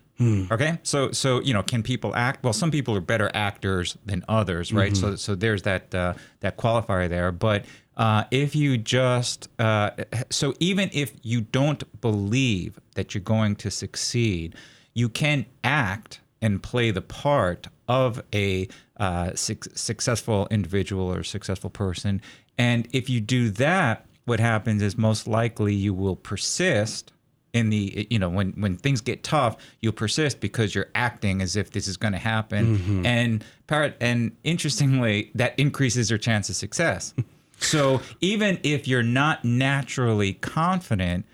Okay, 0.53 0.79
so 0.85 1.11
so 1.11 1.41
you 1.41 1.53
know, 1.53 1.63
can 1.63 1.83
people 1.83 2.15
act? 2.15 2.45
Well, 2.45 2.53
some 2.53 2.71
people 2.71 2.97
are 2.97 3.01
better 3.01 3.31
actors 3.35 3.99
than 4.07 4.25
others, 4.29 4.73
right? 4.73 4.97
So 4.97 5.17
so 5.17 5.35
there's 5.35 5.63
that 5.63 5.95
uh, 5.95 6.15
that 6.41 6.57
qualifier 6.57 7.09
there. 7.09 7.33
But 7.33 7.65
uh, 7.97 8.25
if 8.31 8.55
you 8.55 8.79
just 8.79 9.49
uh, 9.59 9.91
so 10.31 10.55
even 10.61 10.89
if 10.93 11.13
you 11.23 11.41
don't 11.41 12.01
believe 12.01 12.79
that 12.95 13.13
you're 13.15 13.23
going 13.25 13.57
to 13.57 13.71
succeed, 13.71 14.55
you 14.95 15.09
can 15.09 15.47
act 15.65 16.21
and 16.41 16.63
play 16.63 16.93
the 16.93 17.03
part 17.03 17.67
of 17.89 18.23
a 18.33 18.69
uh, 18.99 19.35
suc 19.35 19.65
successful 19.75 20.47
individual 20.51 21.13
or 21.13 21.23
successful 21.23 21.71
person. 21.71 22.21
And 22.59 22.89
if 22.93 23.11
you 23.11 23.21
do 23.21 23.51
that, 23.51 24.07
what 24.25 24.41
happens 24.41 24.83
is 24.83 24.97
most 24.97 25.27
likely 25.27 25.75
you 25.75 25.93
will 25.93 26.17
persist 26.17 27.13
in 27.53 27.71
the 27.71 28.07
you 28.11 28.19
know 28.19 28.29
when 28.29 28.53
when 28.53 28.77
things 28.77 29.01
get 29.01 29.23
tough 29.23 29.57
you'll 29.81 29.93
persist 29.93 30.41
because 30.41 30.75
you're 30.75 30.91
acting 30.97 31.41
as 31.41 31.55
if 31.55 31.71
this 31.71 31.87
is 31.87 31.97
going 31.97 32.13
to 32.13 32.19
happen 32.19 33.07
and 33.07 33.45
part 33.69 33.95
and 34.01 34.37
interestingly 34.43 35.31
that 35.37 35.57
increases 35.57 36.11
your 36.11 36.19
chance 36.19 36.49
of 36.49 36.57
success. 36.57 37.15
So 37.61 38.03
even 38.21 38.59
if 38.63 38.89
you're 38.89 39.05
not 39.05 39.45
naturally 39.45 40.35
confident 40.35 41.25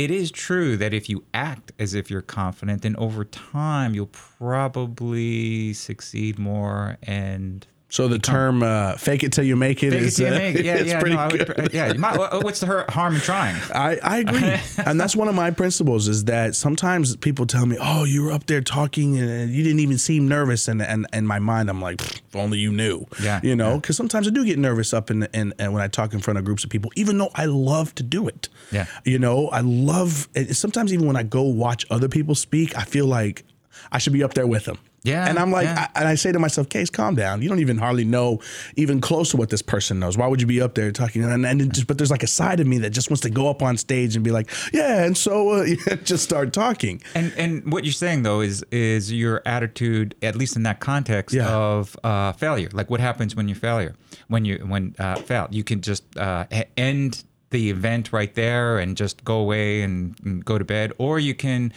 it 0.00 0.10
is 0.10 0.30
true 0.30 0.78
that 0.78 0.94
if 0.94 1.10
you 1.10 1.22
act 1.34 1.72
as 1.78 1.92
if 1.92 2.10
you're 2.10 2.22
confident 2.22 2.80
then 2.80 2.96
over 2.96 3.22
time 3.22 3.94
you'll 3.94 4.06
probably 4.06 5.74
succeed 5.74 6.38
more 6.38 6.96
and 7.02 7.66
So 7.90 8.08
the 8.08 8.18
term 8.18 8.62
uh, 8.62 8.96
"fake 8.96 9.22
it 9.24 9.32
till 9.32 9.44
you 9.44 9.56
make 9.56 9.82
it" 9.82 9.90
Fake 9.90 10.00
it 10.00 10.06
is 10.06 10.18
you 10.18 10.26
uh, 10.28 10.30
make 10.30 10.56
it. 10.56 10.64
Yeah, 10.64 10.78
yeah, 10.84 11.00
pretty 11.00 11.16
no, 11.16 11.22
I 11.22 11.26
would, 11.28 11.46
good. 11.56 11.70
yeah. 11.72 11.92
Might, 11.94 12.16
what's 12.42 12.60
the 12.60 12.84
harm 12.88 13.16
in 13.16 13.20
trying? 13.20 13.56
I, 13.74 13.98
I 14.02 14.18
agree. 14.18 14.54
and 14.86 14.98
that's 14.98 15.16
one 15.16 15.28
of 15.28 15.34
my 15.34 15.50
principles 15.50 16.08
is 16.08 16.24
that 16.24 16.54
sometimes 16.54 17.16
people 17.16 17.46
tell 17.46 17.66
me, 17.66 17.76
oh, 17.80 18.04
you 18.04 18.22
were 18.22 18.32
up 18.32 18.46
there 18.46 18.60
talking 18.60 19.18
and 19.18 19.50
you 19.50 19.62
didn't 19.62 19.80
even 19.80 19.98
seem 19.98 20.28
nervous. 20.28 20.68
And 20.68 20.80
and 20.80 21.06
in 21.12 21.26
my 21.26 21.40
mind, 21.40 21.68
I'm 21.68 21.80
like, 21.80 22.00
if 22.00 22.36
only 22.36 22.58
you 22.58 22.72
knew. 22.72 23.06
Yeah, 23.22 23.40
You 23.42 23.56
know, 23.56 23.76
because 23.76 23.96
sometimes 23.96 24.28
I 24.28 24.30
do 24.30 24.44
get 24.44 24.58
nervous 24.58 24.94
up 24.94 25.10
in, 25.10 25.24
in, 25.34 25.52
and 25.58 25.72
when 25.72 25.82
I 25.82 25.88
talk 25.88 26.14
in 26.14 26.20
front 26.20 26.38
of 26.38 26.44
groups 26.44 26.62
of 26.62 26.70
people, 26.70 26.92
even 26.94 27.18
though 27.18 27.30
I 27.34 27.46
love 27.46 27.94
to 27.96 28.02
do 28.02 28.28
it. 28.28 28.48
Yeah. 28.70 28.86
You 29.04 29.18
know, 29.18 29.48
I 29.48 29.60
love, 29.60 30.28
and 30.36 30.56
sometimes 30.56 30.92
even 30.92 31.06
when 31.06 31.16
I 31.16 31.24
go 31.24 31.42
watch 31.42 31.84
other 31.90 32.08
people 32.08 32.36
speak, 32.36 32.76
I 32.76 32.82
feel 32.82 33.06
like 33.06 33.44
I 33.90 33.98
should 33.98 34.12
be 34.12 34.22
up 34.22 34.34
there 34.34 34.46
with 34.46 34.64
them. 34.66 34.78
Yeah, 35.02 35.26
And 35.28 35.38
I'm 35.38 35.50
like, 35.50 35.64
yeah. 35.64 35.88
I, 35.94 36.00
and 36.00 36.08
I 36.08 36.14
say 36.14 36.30
to 36.30 36.38
myself, 36.38 36.68
Case, 36.68 36.90
calm 36.90 37.14
down. 37.14 37.40
You 37.40 37.48
don't 37.48 37.60
even 37.60 37.78
hardly 37.78 38.04
know 38.04 38.40
even 38.76 39.00
close 39.00 39.30
to 39.30 39.38
what 39.38 39.48
this 39.48 39.62
person 39.62 39.98
knows. 39.98 40.18
Why 40.18 40.26
would 40.26 40.40
you 40.42 40.46
be 40.46 40.60
up 40.60 40.74
there 40.74 40.92
talking? 40.92 41.24
And, 41.24 41.46
and 41.46 41.72
just, 41.74 41.86
but 41.86 41.96
there's 41.96 42.10
like 42.10 42.22
a 42.22 42.26
side 42.26 42.60
of 42.60 42.66
me 42.66 42.78
that 42.78 42.90
just 42.90 43.08
wants 43.08 43.22
to 43.22 43.30
go 43.30 43.48
up 43.48 43.62
on 43.62 43.76
stage 43.78 44.14
and 44.14 44.22
be 44.24 44.30
like, 44.30 44.50
yeah, 44.74 45.04
and 45.04 45.16
so 45.16 45.50
uh, 45.50 45.66
just 46.04 46.22
start 46.22 46.52
talking. 46.52 47.00
And 47.14 47.32
and 47.38 47.72
what 47.72 47.84
you're 47.84 47.92
saying 47.94 48.24
though 48.24 48.40
is 48.42 48.62
is 48.70 49.10
your 49.10 49.40
attitude, 49.46 50.14
at 50.22 50.36
least 50.36 50.54
in 50.56 50.64
that 50.64 50.80
context 50.80 51.34
Yeah. 51.34 51.48
of 51.50 51.96
uh, 52.04 52.32
failure. 52.32 52.68
Like 52.72 52.90
what 52.90 53.00
happens 53.00 53.34
when 53.34 53.48
you 53.48 53.54
failure, 53.54 53.94
when 54.28 54.44
you 54.44 54.58
when 54.66 54.94
uh, 54.98 55.14
fail, 55.16 55.48
you 55.50 55.64
can 55.64 55.80
just 55.80 56.04
uh, 56.18 56.44
end 56.76 57.24
the 57.50 57.70
event 57.70 58.12
right 58.12 58.34
there 58.34 58.78
and 58.78 58.96
just 58.96 59.24
go 59.24 59.38
away 59.40 59.82
and, 59.82 60.14
and 60.24 60.44
go 60.44 60.56
to 60.58 60.64
bed, 60.64 60.92
or 60.98 61.18
you 61.18 61.34
can 61.34 61.72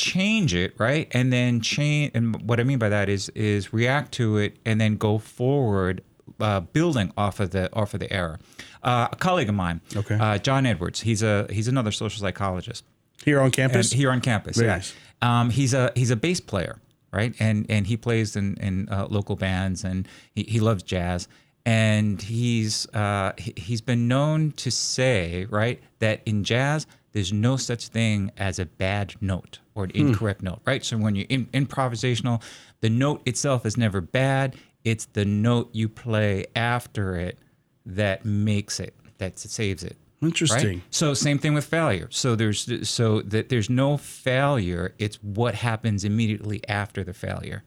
change 0.00 0.54
it 0.54 0.72
right 0.78 1.06
and 1.12 1.32
then 1.32 1.60
change 1.60 2.10
and 2.14 2.24
what 2.48 2.58
i 2.60 2.64
mean 2.64 2.78
by 2.78 2.88
that 2.88 3.08
is 3.08 3.28
is 3.30 3.72
react 3.72 4.12
to 4.12 4.38
it 4.38 4.56
and 4.64 4.80
then 4.80 4.96
go 4.96 5.18
forward 5.18 6.02
uh, 6.40 6.60
building 6.60 7.12
off 7.16 7.38
of 7.40 7.50
the 7.50 7.64
off 7.74 7.92
of 7.94 8.00
the 8.00 8.10
error 8.12 8.38
uh, 8.82 9.08
a 9.12 9.16
colleague 9.16 9.48
of 9.48 9.54
mine 9.54 9.80
Okay. 9.94 10.16
uh, 10.18 10.38
john 10.38 10.64
edwards 10.66 11.00
he's 11.00 11.22
a 11.22 11.46
he's 11.50 11.68
another 11.68 11.92
social 11.92 12.20
psychologist 12.20 12.84
Here 13.24 13.38
on 13.40 13.46
and 13.46 13.52
campus? 13.52 13.92
here 13.92 14.10
on 14.10 14.20
campus. 14.20 14.56
Very 14.56 14.68
yeah, 14.68 14.76
nice. 14.76 14.94
um, 15.20 15.50
he's 15.50 15.74
a 15.74 15.92
he's 15.94 16.10
a 16.10 16.16
bass 16.16 16.40
player, 16.40 16.74
right? 17.12 17.34
And 17.38 17.66
and 17.68 17.86
he 17.86 17.96
plays 17.98 18.36
in 18.36 18.56
in 18.66 18.88
uh, 18.88 19.06
local 19.10 19.36
bands, 19.36 19.84
and 19.84 20.08
he, 20.34 20.42
he 20.54 20.60
loves 20.60 20.82
jazz. 20.82 21.28
And 21.66 22.22
he's 22.22 22.86
uh, 22.94 23.32
he's 23.36 23.82
been 23.82 24.08
known 24.08 24.52
to 24.52 24.70
say, 24.70 25.46
right, 25.50 25.78
that 25.98 26.22
in 26.24 26.42
jazz 26.44 26.86
there's 27.12 27.32
no 27.32 27.56
such 27.56 27.88
thing 27.88 28.30
as 28.36 28.58
a 28.58 28.66
bad 28.66 29.14
note 29.20 29.58
or 29.74 29.84
an 29.84 29.90
hmm. 29.90 30.08
incorrect 30.08 30.42
note, 30.42 30.60
right? 30.64 30.84
So 30.84 30.96
when 30.96 31.14
you're 31.14 31.26
in, 31.28 31.46
improvisational, 31.46 32.42
the 32.80 32.90
note 32.90 33.22
itself 33.26 33.66
is 33.66 33.76
never 33.76 34.00
bad. 34.00 34.56
It's 34.84 35.06
the 35.06 35.24
note 35.24 35.70
you 35.72 35.88
play 35.88 36.46
after 36.54 37.16
it 37.16 37.38
that 37.84 38.24
makes 38.24 38.80
it, 38.80 38.94
that 39.18 39.38
saves 39.38 39.82
it. 39.82 39.96
Interesting. 40.22 40.78
Right? 40.78 40.82
So 40.90 41.14
same 41.14 41.38
thing 41.38 41.54
with 41.54 41.64
failure. 41.64 42.08
So 42.10 42.36
there's 42.36 42.88
so 42.88 43.22
that 43.22 43.48
there's 43.48 43.70
no 43.70 43.96
failure. 43.96 44.94
It's 44.98 45.16
what 45.22 45.54
happens 45.54 46.04
immediately 46.04 46.60
after 46.68 47.02
the 47.02 47.14
failure. 47.14 47.64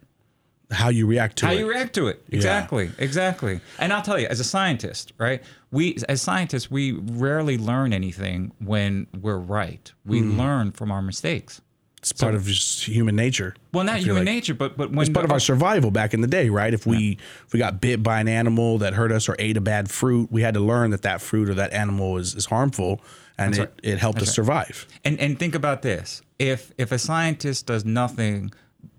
How 0.74 0.90
you 0.90 1.06
react 1.08 1.38
to 1.38 1.46
How 1.46 1.52
it. 1.52 1.56
How 1.56 1.60
you 1.60 1.70
react 1.70 1.94
to 1.96 2.08
it. 2.08 2.24
Exactly. 2.32 2.92
Exactly. 2.98 3.62
And 3.80 3.94
I'll 3.94 4.02
tell 4.02 4.20
you, 4.20 4.28
as 4.28 4.40
a 4.40 4.44
scientist, 4.44 5.14
right? 5.18 5.42
We 5.72 5.98
as 6.10 6.22
scientists, 6.22 6.70
we 6.70 6.92
rarely 6.92 7.58
learn 7.58 7.94
anything 7.94 8.52
when 8.60 9.08
we're 9.20 9.38
right. 9.38 9.92
We 10.06 10.20
Hmm. 10.20 10.38
learn 10.40 10.72
from 10.72 10.92
our 10.92 11.02
mistakes. 11.02 11.62
it's 12.00 12.12
part 12.12 12.36
of 12.36 12.46
just 12.46 12.84
human 12.84 13.16
nature. 13.16 13.56
Well, 13.72 13.86
not 13.86 14.00
human 14.00 14.26
like. 14.26 14.36
nature, 14.36 14.54
but 14.54 14.76
but 14.78 14.92
when 14.92 15.00
It's 15.08 15.10
part 15.14 15.24
of 15.24 15.32
our 15.32 15.40
survival 15.40 15.90
back 15.90 16.14
in 16.14 16.20
the 16.20 16.28
day, 16.28 16.50
right? 16.50 16.74
If 16.74 16.86
we 16.86 17.18
if 17.48 17.54
we 17.54 17.60
got 17.60 17.80
bit 17.80 18.04
by 18.04 18.20
an 18.20 18.28
animal 18.28 18.78
that 18.80 18.94
hurt 18.94 19.14
us 19.14 19.30
or 19.30 19.38
ate 19.40 19.56
a 19.56 19.62
bad 19.62 19.90
fruit, 19.90 20.30
we 20.30 20.42
had 20.42 20.54
to 20.56 20.60
learn 20.60 20.92
that 20.92 21.04
that 21.04 21.22
fruit 21.22 21.48
or 21.50 21.54
that 21.54 21.72
animal 21.72 22.18
is, 22.18 22.36
is 22.36 22.46
harmful, 22.48 23.00
and 23.38 23.58
it, 23.58 23.74
it 23.82 24.00
helped 24.00 24.22
us 24.22 24.34
survive. 24.36 24.86
And 25.06 25.18
and 25.18 25.40
think 25.40 25.56
about 25.56 25.82
this: 25.82 26.22
if 26.40 26.74
if 26.78 26.92
a 26.92 27.00
scientist 27.00 27.68
does 27.68 27.86
nothing 27.86 28.52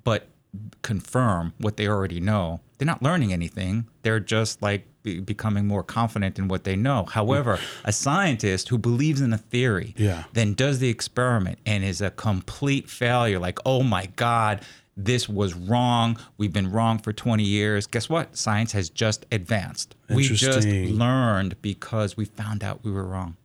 but 0.02 0.26
confirm 0.82 1.52
what 1.58 1.76
they 1.76 1.86
already 1.88 2.20
know, 2.20 2.60
they're 2.78 2.86
not 2.86 3.02
learning 3.02 3.32
anything. 3.32 3.86
They're 4.02 4.20
just 4.20 4.60
like 4.62 4.86
be, 5.02 5.20
becoming 5.20 5.66
more 5.66 5.82
confident 5.82 6.38
in 6.38 6.48
what 6.48 6.64
they 6.64 6.76
know. 6.76 7.04
However, 7.04 7.58
a 7.84 7.92
scientist 7.92 8.68
who 8.68 8.78
believes 8.78 9.20
in 9.20 9.32
a 9.32 9.38
theory, 9.38 9.94
Yeah. 9.96 10.24
then 10.32 10.54
does 10.54 10.78
the 10.78 10.88
experiment 10.88 11.58
and 11.66 11.84
is 11.84 12.00
a 12.00 12.10
complete 12.10 12.88
failure. 12.88 13.38
Like, 13.38 13.58
oh 13.66 13.82
my 13.82 14.06
god. 14.16 14.62
This 14.96 15.28
was 15.28 15.54
wrong. 15.54 16.16
We've 16.38 16.52
been 16.52 16.70
wrong 16.70 16.98
for 17.00 17.12
20 17.12 17.42
years. 17.42 17.88
Guess 17.88 18.08
what? 18.08 18.36
Science 18.36 18.70
has 18.72 18.88
just 18.88 19.26
advanced. 19.32 19.96
We 20.08 20.22
just 20.22 20.68
learned 20.68 21.60
because 21.62 22.16
we 22.16 22.26
found 22.26 22.62
out 22.62 22.84
we 22.84 22.92
were 22.92 23.02
wrong. 23.04 23.36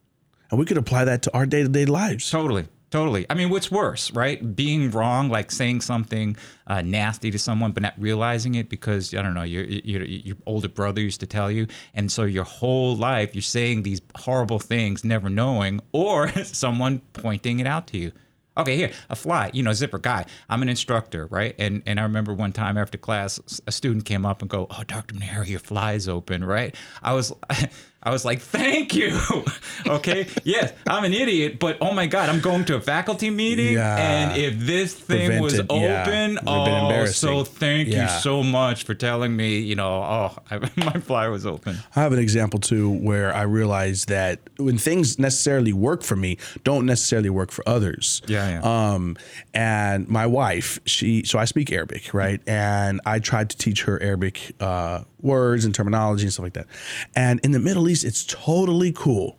And 0.52 0.60
we 0.60 0.66
could 0.68 0.78
apply 0.78 1.06
that 1.06 1.24
to 1.24 1.34
our 1.34 1.48
day 1.48 1.64
to 1.64 1.70
day 1.70 1.86
lives. 1.86 2.30
Totally. 2.30 2.68
Totally. 2.92 3.28
I 3.30 3.36
mean, 3.36 3.50
what's 3.52 3.70
worse, 3.70 4.12
right? 4.12 4.56
Being 4.56 4.90
wrong, 4.90 5.30
like 5.30 5.52
saying 5.52 5.82
something 5.82 6.36
uh, 6.66 6.82
nasty 6.82 7.30
to 7.30 7.38
someone, 7.38 7.72
but 7.72 7.84
not 7.84 7.94
realizing 8.00 8.56
it 8.56 8.68
because 8.68 9.14
I 9.14 9.22
don't 9.22 9.36
know, 9.36 9.44
your, 9.44 9.64
your 9.64 10.04
your 10.04 10.38
older 10.48 10.70
brother 10.70 11.00
used 11.00 11.20
to 11.20 11.28
tell 11.28 11.52
you, 11.52 11.68
and 11.94 12.12
so 12.12 12.24
your 12.24 12.46
whole 12.46 12.96
life 12.96 13.36
you're 13.36 13.44
saying 13.44 13.84
these 13.84 14.02
horrible 14.16 14.58
things, 14.58 15.04
never 15.04 15.30
knowing, 15.30 15.82
or 15.92 16.30
someone 16.44 17.02
pointing 17.14 17.60
it 17.60 17.68
out 17.68 17.86
to 17.88 17.98
you. 18.00 18.12
Okay, 18.58 18.76
here 18.76 18.92
a 19.10 19.16
fly. 19.16 19.52
You 19.54 19.62
know, 19.62 19.74
zipper 19.74 20.00
guy. 20.00 20.26
I'm 20.50 20.64
an 20.64 20.70
instructor, 20.70 21.28
right? 21.28 21.54
And 21.60 21.84
and 21.86 22.00
I 22.00 22.04
remember 22.04 22.34
one 22.34 22.52
time 22.54 22.76
after 22.76 22.98
class, 22.98 23.40
a 23.68 23.72
student 23.72 24.06
came 24.06 24.26
up 24.26 24.42
and 24.42 24.50
go, 24.50 24.66
"Oh, 24.72 24.84
Dr. 24.88 25.14
Bernieri, 25.14 25.50
your 25.50 25.60
fly 25.60 25.94
is 25.94 26.10
open," 26.10 26.44
right? 26.44 26.76
I 27.04 27.14
was. 27.14 27.32
I 28.02 28.12
was 28.12 28.24
like, 28.24 28.40
thank 28.40 28.96
you. 28.96 29.20
okay. 29.88 30.28
yes, 30.46 30.72
I'm 30.88 31.04
an 31.04 31.14
idiot, 31.14 31.60
but 31.60 31.78
oh 31.82 31.94
my 31.94 32.08
God, 32.08 32.30
I'm 32.30 32.40
going 32.40 32.64
to 32.66 32.76
a 32.78 32.82
faculty 32.82 33.30
meeting. 33.30 33.74
Yeah. 33.74 33.98
And 33.98 34.42
if 34.42 34.58
this 34.58 34.94
thing 34.94 35.42
was 35.42 35.60
open, 35.60 35.76
yeah. 35.78 36.36
oh, 36.48 37.06
so 37.06 37.44
thank 37.44 37.90
yeah. 37.90 38.04
you 38.04 38.22
so 38.22 38.42
much 38.42 38.84
for 38.84 38.94
telling 38.94 39.36
me, 39.36 39.60
you 39.60 39.76
know, 39.76 40.02
oh, 40.02 40.38
I, 40.52 40.60
my 40.78 40.94
fly 41.02 41.28
was 41.28 41.46
open. 41.46 41.78
I 41.94 42.02
have 42.02 42.14
an 42.14 42.20
example 42.20 42.60
too 42.60 42.90
where 42.90 43.36
I 43.36 43.42
realized 43.42 44.08
that 44.08 44.40
when 44.58 44.78
things 44.78 45.20
necessarily 45.20 45.74
work 45.74 46.04
for 46.04 46.16
me, 46.16 46.38
don't 46.64 46.86
necessarily 46.86 47.30
work 47.30 47.52
for 47.52 47.68
others. 47.68 48.22
Yeah. 48.28 48.62
yeah. 48.62 48.94
Um, 48.94 49.18
and 49.54 50.08
my 50.08 50.26
wife, 50.26 50.80
she, 50.86 51.24
so 51.26 51.38
I 51.38 51.46
speak 51.46 51.70
Arabic, 51.72 52.14
right? 52.14 52.42
And 52.48 53.02
I 53.06 53.20
tried 53.20 53.50
to 53.50 53.58
teach 53.58 53.84
her 53.84 54.02
Arabic 54.02 54.56
uh, 54.62 55.04
words 55.22 55.66
and 55.66 55.74
terminology 55.74 56.24
and 56.24 56.34
stuff 56.34 56.44
like 56.44 56.54
that. 56.54 56.68
And 57.16 57.40
in 57.44 57.52
the 57.52 57.60
Middle 57.60 57.90
East, 57.90 58.04
it's 58.04 58.26
totally 58.26 58.92
cool 58.92 59.38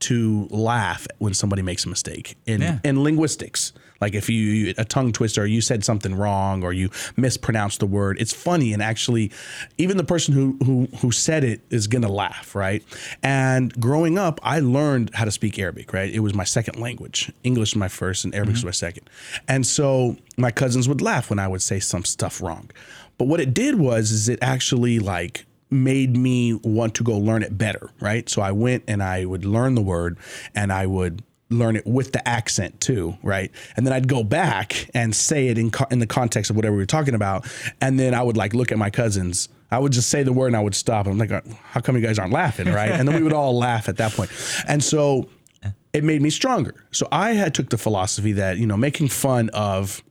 to 0.00 0.48
laugh 0.50 1.06
when 1.18 1.34
somebody 1.34 1.62
makes 1.62 1.84
a 1.84 1.88
mistake 1.88 2.36
in 2.46 2.62
yeah. 2.62 2.78
in 2.84 3.02
linguistics. 3.02 3.72
Like 4.00 4.14
if 4.14 4.30
you 4.30 4.72
a 4.78 4.84
tongue 4.84 5.12
twister, 5.12 5.42
or 5.42 5.46
you 5.46 5.60
said 5.60 5.84
something 5.84 6.14
wrong, 6.14 6.64
or 6.64 6.72
you 6.72 6.88
mispronounced 7.16 7.80
the 7.80 7.86
word, 7.86 8.18
it's 8.18 8.32
funny 8.32 8.72
and 8.72 8.82
actually, 8.82 9.30
even 9.76 9.98
the 9.98 10.04
person 10.04 10.32
who 10.32 10.56
who 10.64 10.88
who 11.00 11.12
said 11.12 11.44
it 11.44 11.60
is 11.68 11.86
gonna 11.86 12.10
laugh, 12.10 12.54
right? 12.54 12.82
And 13.22 13.78
growing 13.78 14.18
up, 14.18 14.40
I 14.42 14.60
learned 14.60 15.10
how 15.12 15.26
to 15.26 15.30
speak 15.30 15.58
Arabic. 15.58 15.92
Right, 15.92 16.10
it 16.10 16.20
was 16.20 16.32
my 16.32 16.44
second 16.44 16.80
language. 16.80 17.30
English 17.44 17.74
was 17.74 17.76
my 17.76 17.88
first, 17.88 18.24
and 18.24 18.34
Arabic 18.34 18.54
mm-hmm. 18.54 18.66
was 18.66 18.82
my 18.82 18.88
second. 18.88 19.10
And 19.48 19.66
so 19.66 20.16
my 20.38 20.50
cousins 20.50 20.88
would 20.88 21.02
laugh 21.02 21.28
when 21.28 21.38
I 21.38 21.46
would 21.46 21.60
say 21.60 21.78
some 21.78 22.04
stuff 22.06 22.40
wrong. 22.40 22.70
But 23.20 23.28
what 23.28 23.38
it 23.38 23.52
did 23.52 23.74
was, 23.74 24.12
is 24.12 24.30
it 24.30 24.38
actually 24.40 24.98
like 24.98 25.44
made 25.68 26.16
me 26.16 26.54
want 26.54 26.94
to 26.94 27.04
go 27.04 27.18
learn 27.18 27.42
it 27.42 27.58
better, 27.58 27.90
right? 28.00 28.26
So 28.30 28.40
I 28.40 28.52
went 28.52 28.84
and 28.88 29.02
I 29.02 29.26
would 29.26 29.44
learn 29.44 29.74
the 29.74 29.82
word 29.82 30.16
and 30.54 30.72
I 30.72 30.86
would 30.86 31.22
learn 31.50 31.76
it 31.76 31.86
with 31.86 32.12
the 32.12 32.26
accent 32.26 32.80
too, 32.80 33.18
right? 33.22 33.50
And 33.76 33.86
then 33.86 33.92
I'd 33.92 34.08
go 34.08 34.24
back 34.24 34.88
and 34.94 35.14
say 35.14 35.48
it 35.48 35.58
in 35.58 35.70
co- 35.70 35.84
in 35.90 35.98
the 35.98 36.06
context 36.06 36.48
of 36.48 36.56
whatever 36.56 36.74
we 36.74 36.80
were 36.80 36.86
talking 36.86 37.14
about, 37.14 37.46
and 37.82 38.00
then 38.00 38.14
I 38.14 38.22
would 38.22 38.38
like 38.38 38.54
look 38.54 38.72
at 38.72 38.78
my 38.78 38.88
cousins. 38.88 39.50
I 39.70 39.78
would 39.78 39.92
just 39.92 40.08
say 40.08 40.22
the 40.22 40.32
word 40.32 40.46
and 40.46 40.56
I 40.56 40.60
would 40.60 40.74
stop. 40.74 41.06
I'm 41.06 41.18
like, 41.18 41.30
uh, 41.30 41.42
how 41.62 41.82
come 41.82 41.96
you 41.96 42.02
guys 42.02 42.18
aren't 42.18 42.32
laughing, 42.32 42.72
right? 42.72 42.90
And 42.90 43.06
then 43.06 43.14
we 43.16 43.22
would 43.22 43.34
all 43.34 43.54
laugh 43.54 43.90
at 43.90 43.98
that 43.98 44.12
point. 44.12 44.30
And 44.66 44.82
so 44.82 45.28
it 45.92 46.04
made 46.04 46.22
me 46.22 46.30
stronger. 46.30 46.86
So 46.90 47.06
I 47.12 47.32
had 47.32 47.54
took 47.54 47.68
the 47.68 47.76
philosophy 47.76 48.32
that 48.32 48.56
you 48.56 48.66
know 48.66 48.78
making 48.78 49.08
fun 49.08 49.50
of 49.50 50.02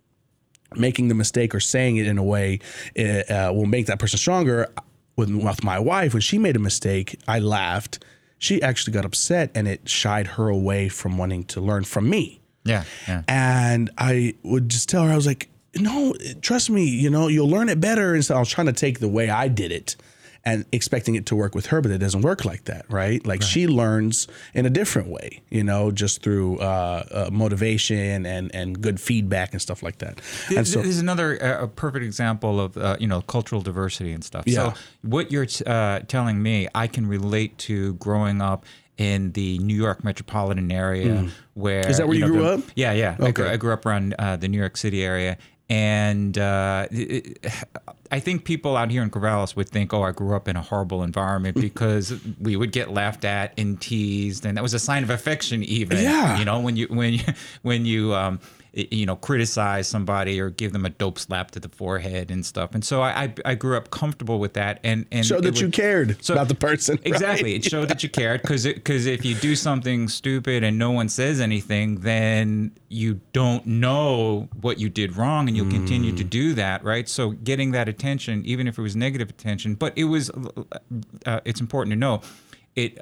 making 0.76 1.08
the 1.08 1.16
mistake 1.16 1.54
or 1.56 1.60
saying 1.60 1.98
it 1.98 2.08
in 2.08 2.18
a 2.18 2.24
way 2.24 2.60
uh, 2.98 3.52
will 3.54 3.66
make 3.66 3.88
that 3.88 4.00
person 4.00 4.18
stronger. 4.18 4.68
With, 5.16 5.32
with 5.32 5.66
my 5.66 5.80
wife, 5.80 6.14
when 6.14 6.22
she 6.22 6.38
made 6.38 6.56
a 6.56 6.60
mistake, 6.60 7.20
I 7.28 7.40
laughed. 7.40 8.06
She 8.38 8.62
actually 8.62 8.94
got 8.94 9.04
upset 9.04 9.52
and 9.54 9.68
it 9.68 9.90
shied 9.90 10.28
her 10.28 10.48
away 10.48 10.88
from 10.88 11.18
wanting 11.18 11.44
to 11.46 11.60
learn 11.60 11.84
from 11.84 12.10
me. 12.10 12.40
Yeah, 12.64 12.86
yeah. 13.06 13.24
And 13.28 13.90
I 13.98 14.36
would 14.44 14.70
just 14.70 14.88
tell 14.88 15.04
her, 15.04 15.12
I 15.12 15.18
was 15.18 15.28
like, 15.28 15.50
no, 15.76 16.16
trust 16.42 16.70
me, 16.70 16.86
you 16.86 17.10
know, 17.10 17.28
you'll 17.28 17.50
learn 17.50 17.68
it 17.68 17.82
better. 17.82 18.14
And 18.14 18.24
so 18.24 18.36
I 18.36 18.40
was 18.40 18.50
trying 18.50 18.68
to 18.68 18.74
take 18.74 19.00
the 19.00 19.10
way 19.10 19.30
I 19.30 19.50
did 19.50 19.74
it 19.74 19.98
and 20.46 20.66
expecting 20.72 21.16
it 21.16 21.26
to 21.28 21.36
work 21.36 21.54
with 21.54 21.68
her, 21.68 21.82
but 21.82 21.92
it 21.92 21.98
doesn't 21.98 22.22
work 22.22 22.46
like 22.46 22.66
that, 22.66 22.86
right? 22.90 23.26
Like 23.26 23.42
right. 23.42 23.48
she 23.48 23.68
learns 23.68 24.28
in 24.54 24.66
a 24.66 24.70
different 24.70 25.10
way, 25.10 25.42
you 25.50 25.64
know, 25.64 25.92
just 25.92 26.22
through 26.22 26.60
uh, 26.60 27.04
uh, 27.12 27.30
motivation 27.32 28.26
and 28.26 28.54
and 28.54 28.82
good 28.82 29.00
feedback 29.00 29.52
and 29.52 29.62
stuff 29.62 29.84
like 29.84 29.98
that. 30.00 30.22
This, 30.50 30.74
so, 30.74 30.82
this 30.82 30.90
is 30.90 31.02
another 31.02 31.42
uh, 31.44 31.68
perfect 31.68 32.06
example 32.06 32.60
of 32.60 32.78
uh, 32.78 32.98
you 33.00 33.08
know 33.08 33.22
cultural 33.22 33.62
diversity 33.62 34.14
and 34.14 34.24
stuff. 34.24 34.46
Yeah. 34.48 34.74
So 34.74 34.80
what 35.02 35.32
you're 35.32 35.48
uh, 35.66 36.00
telling 36.08 36.42
me, 36.42 36.68
I 36.74 36.88
can 36.88 37.08
relate 37.08 37.58
to 37.60 37.94
growing 37.96 38.42
up 38.42 38.66
in 38.98 39.32
the 39.32 39.58
New 39.60 39.76
York 39.76 40.04
metropolitan 40.04 40.72
area, 40.72 41.08
mm. 41.08 41.32
where 41.54 41.88
is 41.88 41.98
that 41.98 42.08
where 42.08 42.18
you, 42.18 42.26
know, 42.26 42.32
grew 42.32 42.42
the, 42.42 42.54
up? 42.56 42.60
Yeah, 42.76 42.92
yeah. 42.92 43.16
Okay. 43.18 43.28
I, 43.28 43.32
grew, 43.32 43.48
I 43.48 43.58
grew 43.58 43.74
up 43.74 43.86
around 43.86 44.14
uh, 44.20 44.36
the 44.36 44.50
New 44.50 44.58
York 44.58 44.76
City 44.76 45.04
area, 45.04 45.38
and 45.70 46.38
uh, 46.38 46.88
it, 46.92 47.46
I 48.12 48.20
think 48.20 48.44
people 48.44 48.76
out 48.76 48.90
here 48.90 49.04
in 49.04 49.12
Corvallis 49.12 49.56
would 49.56 49.70
think, 49.70 49.94
"Oh, 49.94 50.02
I 50.02 50.12
grew 50.12 50.36
up 50.36 50.48
in 50.48 50.56
a 50.56 50.62
horrible 50.62 51.04
environment 51.04 51.56
because 51.62 52.14
we 52.40 52.56
would 52.56 52.72
get 52.72 52.92
laughed 52.92 53.24
at 53.24 53.54
and 53.58 53.80
teased, 53.80 54.46
and 54.46 54.58
that 54.58 54.64
was 54.64 54.74
a 54.74 54.80
sign 54.80 55.04
of 55.04 55.10
affection, 55.10 55.64
even. 55.64 55.98
Yeah, 56.00 56.40
you 56.40 56.46
know, 56.46 56.60
when 56.60 56.76
you 56.76 56.88
when 56.88 57.14
you 57.14 57.24
when 57.62 57.86
you 57.86 58.16
um, 58.16 58.40
you 58.74 59.06
know 59.06 59.16
criticize 59.16 59.88
somebody 59.88 60.40
or 60.40 60.50
give 60.50 60.74
them 60.74 60.86
a 60.86 60.90
dope 60.90 61.18
slap 61.18 61.52
to 61.52 61.60
the 61.60 61.70
forehead 61.70 62.30
and 62.30 62.46
stuff. 62.46 62.74
And 62.74 62.84
so 62.84 63.02
I 63.02 63.24
I, 63.24 63.34
I 63.46 63.56
grew 63.56 63.78
up 63.78 63.90
comfortable 63.90 64.40
with 64.40 64.54
that, 64.54 64.80
and 64.84 65.06
and 65.12 65.26
showed 65.26 65.44
that 65.44 65.60
you 65.60 65.70
cared 65.70 66.24
so, 66.24 66.34
about 66.34 66.48
the 66.48 66.56
person. 66.56 67.00
Exactly, 67.04 67.54
right? 67.54 67.66
it 67.66 67.70
showed 67.70 67.90
that 67.90 68.04
you 68.04 68.10
cared 68.10 68.42
because 68.42 68.66
because 68.66 69.06
if 69.06 69.26
you 69.26 69.36
do 69.36 69.56
something 69.56 70.08
stupid 70.08 70.64
and 70.64 70.78
no 70.78 70.92
one 70.92 71.10
says 71.10 71.40
anything, 71.40 72.02
then 72.02 72.72
you 72.90 73.20
don't 73.34 73.66
know 73.66 74.48
what 74.62 74.80
you 74.80 74.90
did 74.90 75.18
wrong, 75.18 75.48
and 75.48 75.58
you'll 75.58 75.66
mm. 75.66 75.72
continue 75.72 76.16
to 76.16 76.24
mm. 76.24 76.30
do 76.30 76.54
that, 76.54 76.84
right? 76.84 77.10
So 77.10 77.32
getting 77.32 77.72
that 77.72 77.90
attention, 77.90 78.46
even 78.46 78.68
if 78.68 78.78
it 78.78 78.82
was 78.82 78.96
negative 78.96 79.30
attention, 79.30 79.76
but 79.76 79.98
it 79.98 80.06
was 80.06 80.30
uh, 81.26 81.40
it's 81.46 81.62
important 81.62 81.94
to 81.94 81.98
know 81.98 82.22
it 82.76 83.00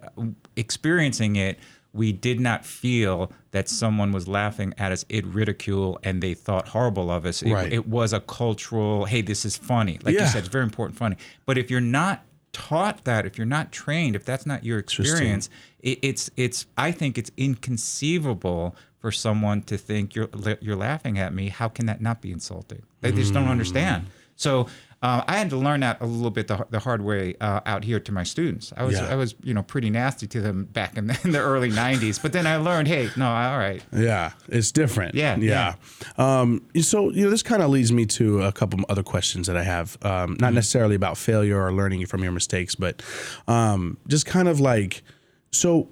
experiencing 0.55 1.36
it 1.36 1.59
we 1.98 2.12
did 2.12 2.39
not 2.39 2.66
feel 2.66 3.32
that 3.52 3.68
someone 3.68 4.12
was 4.12 4.28
laughing 4.28 4.74
at 4.78 4.91
us, 4.91 5.04
it 5.10 5.26
ridicule, 5.26 6.00
and 6.04 6.22
they 6.22 6.34
thought 6.34 6.70
horrible 6.70 7.10
of 7.10 7.26
us. 7.26 7.41
It, 7.41 7.52
right. 7.52 7.74
it 7.74 7.88
was 7.88 8.14
a 8.14 8.20
cultural, 8.20 9.06
hey, 9.06 9.22
this 9.22 9.43
is 9.43 9.58
funny. 9.58 10.00
Like 10.04 10.14
yeah. 10.14 10.22
you 10.22 10.28
said, 10.28 10.39
it's 10.39 10.48
very 10.48 10.64
important, 10.64 10.98
funny. 10.98 11.18
But 11.45 11.58
if 11.58 11.72
you're 11.72 11.82
not 11.82 12.24
taught 12.54 13.04
that, 13.06 13.26
if 13.26 13.38
you're 13.38 13.48
not 13.48 13.72
trained, 13.72 14.16
if 14.16 14.24
that's 14.24 14.45
not 14.45 14.64
your 14.64 14.80
experience, 14.80 15.50
it, 15.80 16.00
it's 16.02 16.30
it's. 16.38 16.66
I 16.78 16.91
think 16.91 17.18
it's 17.18 17.32
inconceivable 17.38 18.76
for 19.00 19.12
someone 19.12 19.62
to 19.64 19.78
think 19.78 20.16
you're 20.16 20.30
you're 20.62 20.76
laughing 20.76 21.20
at 21.20 21.34
me. 21.34 21.50
How 21.50 21.68
can 21.68 21.86
that 21.88 22.02
not 22.02 22.22
be 22.22 22.32
insulting? 22.32 22.84
They 23.02 23.12
just 23.12 23.34
don't 23.34 23.45
hmm. 23.45 23.52
understand. 23.52 24.08
So 24.36 24.68
uh, 25.02 25.24
I 25.28 25.38
had 25.38 25.52
to 25.52 25.58
learn 25.58 25.82
that 25.82 26.02
a 26.02 26.06
little 26.08 26.32
bit 26.32 26.48
the, 26.48 26.66
the 26.72 26.80
hard 26.80 27.04
way 27.04 27.36
uh, 27.39 27.60
out 27.68 27.84
here 27.84 28.00
to 28.00 28.12
my 28.12 28.24
students. 28.24 28.74
I 28.76 28.84
was 28.84 28.95
yeah. 28.95 29.08
I 29.08 29.16
was 29.16 29.36
you 29.43 29.54
know 29.54 29.62
pretty 29.62 29.91
nasty 29.91 30.26
to 30.28 30.41
them 30.41 30.66
back 30.66 30.98
in 30.98 31.08
the, 31.08 31.20
in 31.24 31.32
the, 31.32 31.39
early 31.39 31.70
'90s, 31.70 32.20
but 32.20 32.34
then 32.34 32.48
I 32.48 32.58
learned, 32.58 32.88
hey, 32.88 33.10
no, 33.16 33.28
all 33.28 33.58
right. 33.58 33.84
Yeah, 33.93 34.32
it's 34.50 34.72
different. 34.72 35.14
Yeah, 35.14 35.38
yeah. 35.38 35.76
yeah. 36.18 36.39
Um, 36.41 36.66
so 36.82 37.12
you 37.12 37.26
know, 37.26 37.30
this 37.30 37.43
kind 37.43 37.62
of 37.62 37.70
leads 37.70 37.91
me 37.91 38.08
to 38.08 38.41
a 38.41 38.52
couple 38.52 38.80
other 38.89 39.04
questions 39.04 39.45
that 39.48 39.56
I 39.56 39.64
have. 39.64 39.98
Um, 40.02 40.12
not 40.12 40.48
mm-hmm. 40.48 40.56
necessarily 40.56 40.95
about 40.95 41.18
failure 41.18 41.62
or 41.62 41.72
learning 41.72 42.06
from 42.08 42.24
your 42.24 42.32
mistakes, 42.32 42.74
but 42.74 43.04
um, 43.48 43.98
just 44.08 44.26
kind 44.26 44.48
of 44.48 44.60
like, 44.60 45.04
so 45.52 45.89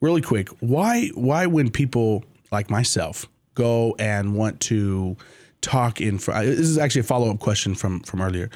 really 0.00 0.22
quick, 0.22 0.48
why 0.58 1.08
why 1.14 1.46
when 1.46 1.70
people 1.70 2.24
like 2.50 2.68
myself 2.68 3.28
go 3.54 3.94
and 3.98 4.34
want 4.34 4.60
to 4.60 5.16
talk 5.60 6.00
in 6.00 6.18
front. 6.18 6.40
Uh, 6.40 6.50
this 6.50 6.60
is 6.60 6.78
actually 6.78 7.00
a 7.00 7.04
follow 7.04 7.30
up 7.30 7.38
question 7.38 7.74
from 7.74 8.00
from 8.00 8.20
earlier. 8.20 8.50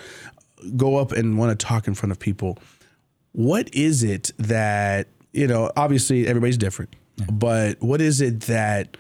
Go 0.76 0.96
up 0.96 1.12
and 1.12 1.38
want 1.38 1.58
to 1.58 1.66
talk 1.66 1.86
in 1.86 1.94
front 1.94 2.12
of 2.12 2.18
people. 2.18 2.58
What 3.32 3.74
is 3.74 4.02
it 4.02 4.32
that 4.38 5.08
you 5.32 5.46
know? 5.46 5.70
Obviously, 5.76 6.26
everybody's 6.26 6.58
different, 6.58 6.94
yeah. 7.16 7.26
but 7.30 7.82
what 7.82 8.00
is 8.00 8.20
it 8.20 8.42
that 8.42 8.96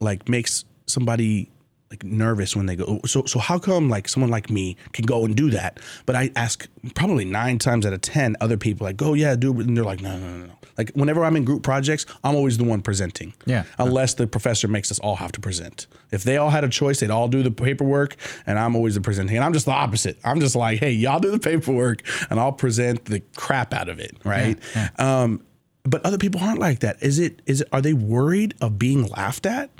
like 0.00 0.28
makes 0.28 0.64
somebody 0.86 1.50
like 1.94 2.02
nervous 2.02 2.56
when 2.56 2.66
they 2.66 2.74
go. 2.74 3.00
So 3.06 3.24
so 3.24 3.38
how 3.38 3.58
come 3.58 3.88
like 3.88 4.08
someone 4.08 4.30
like 4.30 4.50
me 4.50 4.76
can 4.92 5.06
go 5.06 5.24
and 5.24 5.36
do 5.36 5.50
that? 5.50 5.78
But 6.06 6.16
I 6.16 6.30
ask 6.34 6.66
probably 6.94 7.24
nine 7.24 7.58
times 7.58 7.86
out 7.86 7.92
of 7.92 8.00
ten 8.00 8.36
other 8.40 8.56
people 8.56 8.84
like, 8.84 9.00
oh 9.00 9.14
yeah, 9.14 9.36
do 9.36 9.58
it, 9.60 9.66
and 9.66 9.76
they're 9.76 9.84
like, 9.84 10.02
no 10.02 10.18
no 10.18 10.28
no 10.28 10.46
no. 10.46 10.52
Like 10.76 10.90
whenever 10.90 11.24
I'm 11.24 11.36
in 11.36 11.44
group 11.44 11.62
projects, 11.62 12.04
I'm 12.24 12.34
always 12.34 12.58
the 12.58 12.64
one 12.64 12.82
presenting. 12.82 13.32
Yeah. 13.46 13.62
Unless 13.78 14.14
the 14.14 14.26
professor 14.26 14.66
makes 14.66 14.90
us 14.90 14.98
all 14.98 15.14
have 15.14 15.30
to 15.32 15.40
present. 15.40 15.86
If 16.10 16.24
they 16.24 16.36
all 16.36 16.50
had 16.50 16.64
a 16.64 16.68
choice, 16.68 16.98
they'd 16.98 17.10
all 17.10 17.28
do 17.28 17.44
the 17.44 17.52
paperwork, 17.52 18.16
and 18.44 18.58
I'm 18.58 18.74
always 18.74 18.96
the 18.96 19.00
presenting. 19.00 19.36
And 19.36 19.44
I'm 19.44 19.52
just 19.52 19.66
the 19.66 19.72
opposite. 19.72 20.18
I'm 20.24 20.40
just 20.40 20.56
like, 20.56 20.80
hey, 20.80 20.90
y'all 20.90 21.20
do 21.20 21.30
the 21.30 21.38
paperwork, 21.38 22.02
and 22.28 22.40
I'll 22.40 22.52
present 22.52 23.04
the 23.04 23.20
crap 23.36 23.72
out 23.72 23.88
of 23.88 24.00
it, 24.00 24.16
right? 24.24 24.58
Yeah, 24.74 24.88
yeah. 24.98 25.22
Um, 25.22 25.44
but 25.84 26.04
other 26.04 26.18
people 26.18 26.40
aren't 26.40 26.58
like 26.58 26.80
that. 26.80 27.00
Is 27.02 27.20
it? 27.20 27.40
Is 27.46 27.60
it? 27.60 27.68
Are 27.70 27.80
they 27.80 27.92
worried 27.92 28.54
of 28.60 28.78
being 28.78 29.06
laughed 29.06 29.46
at? 29.46 29.70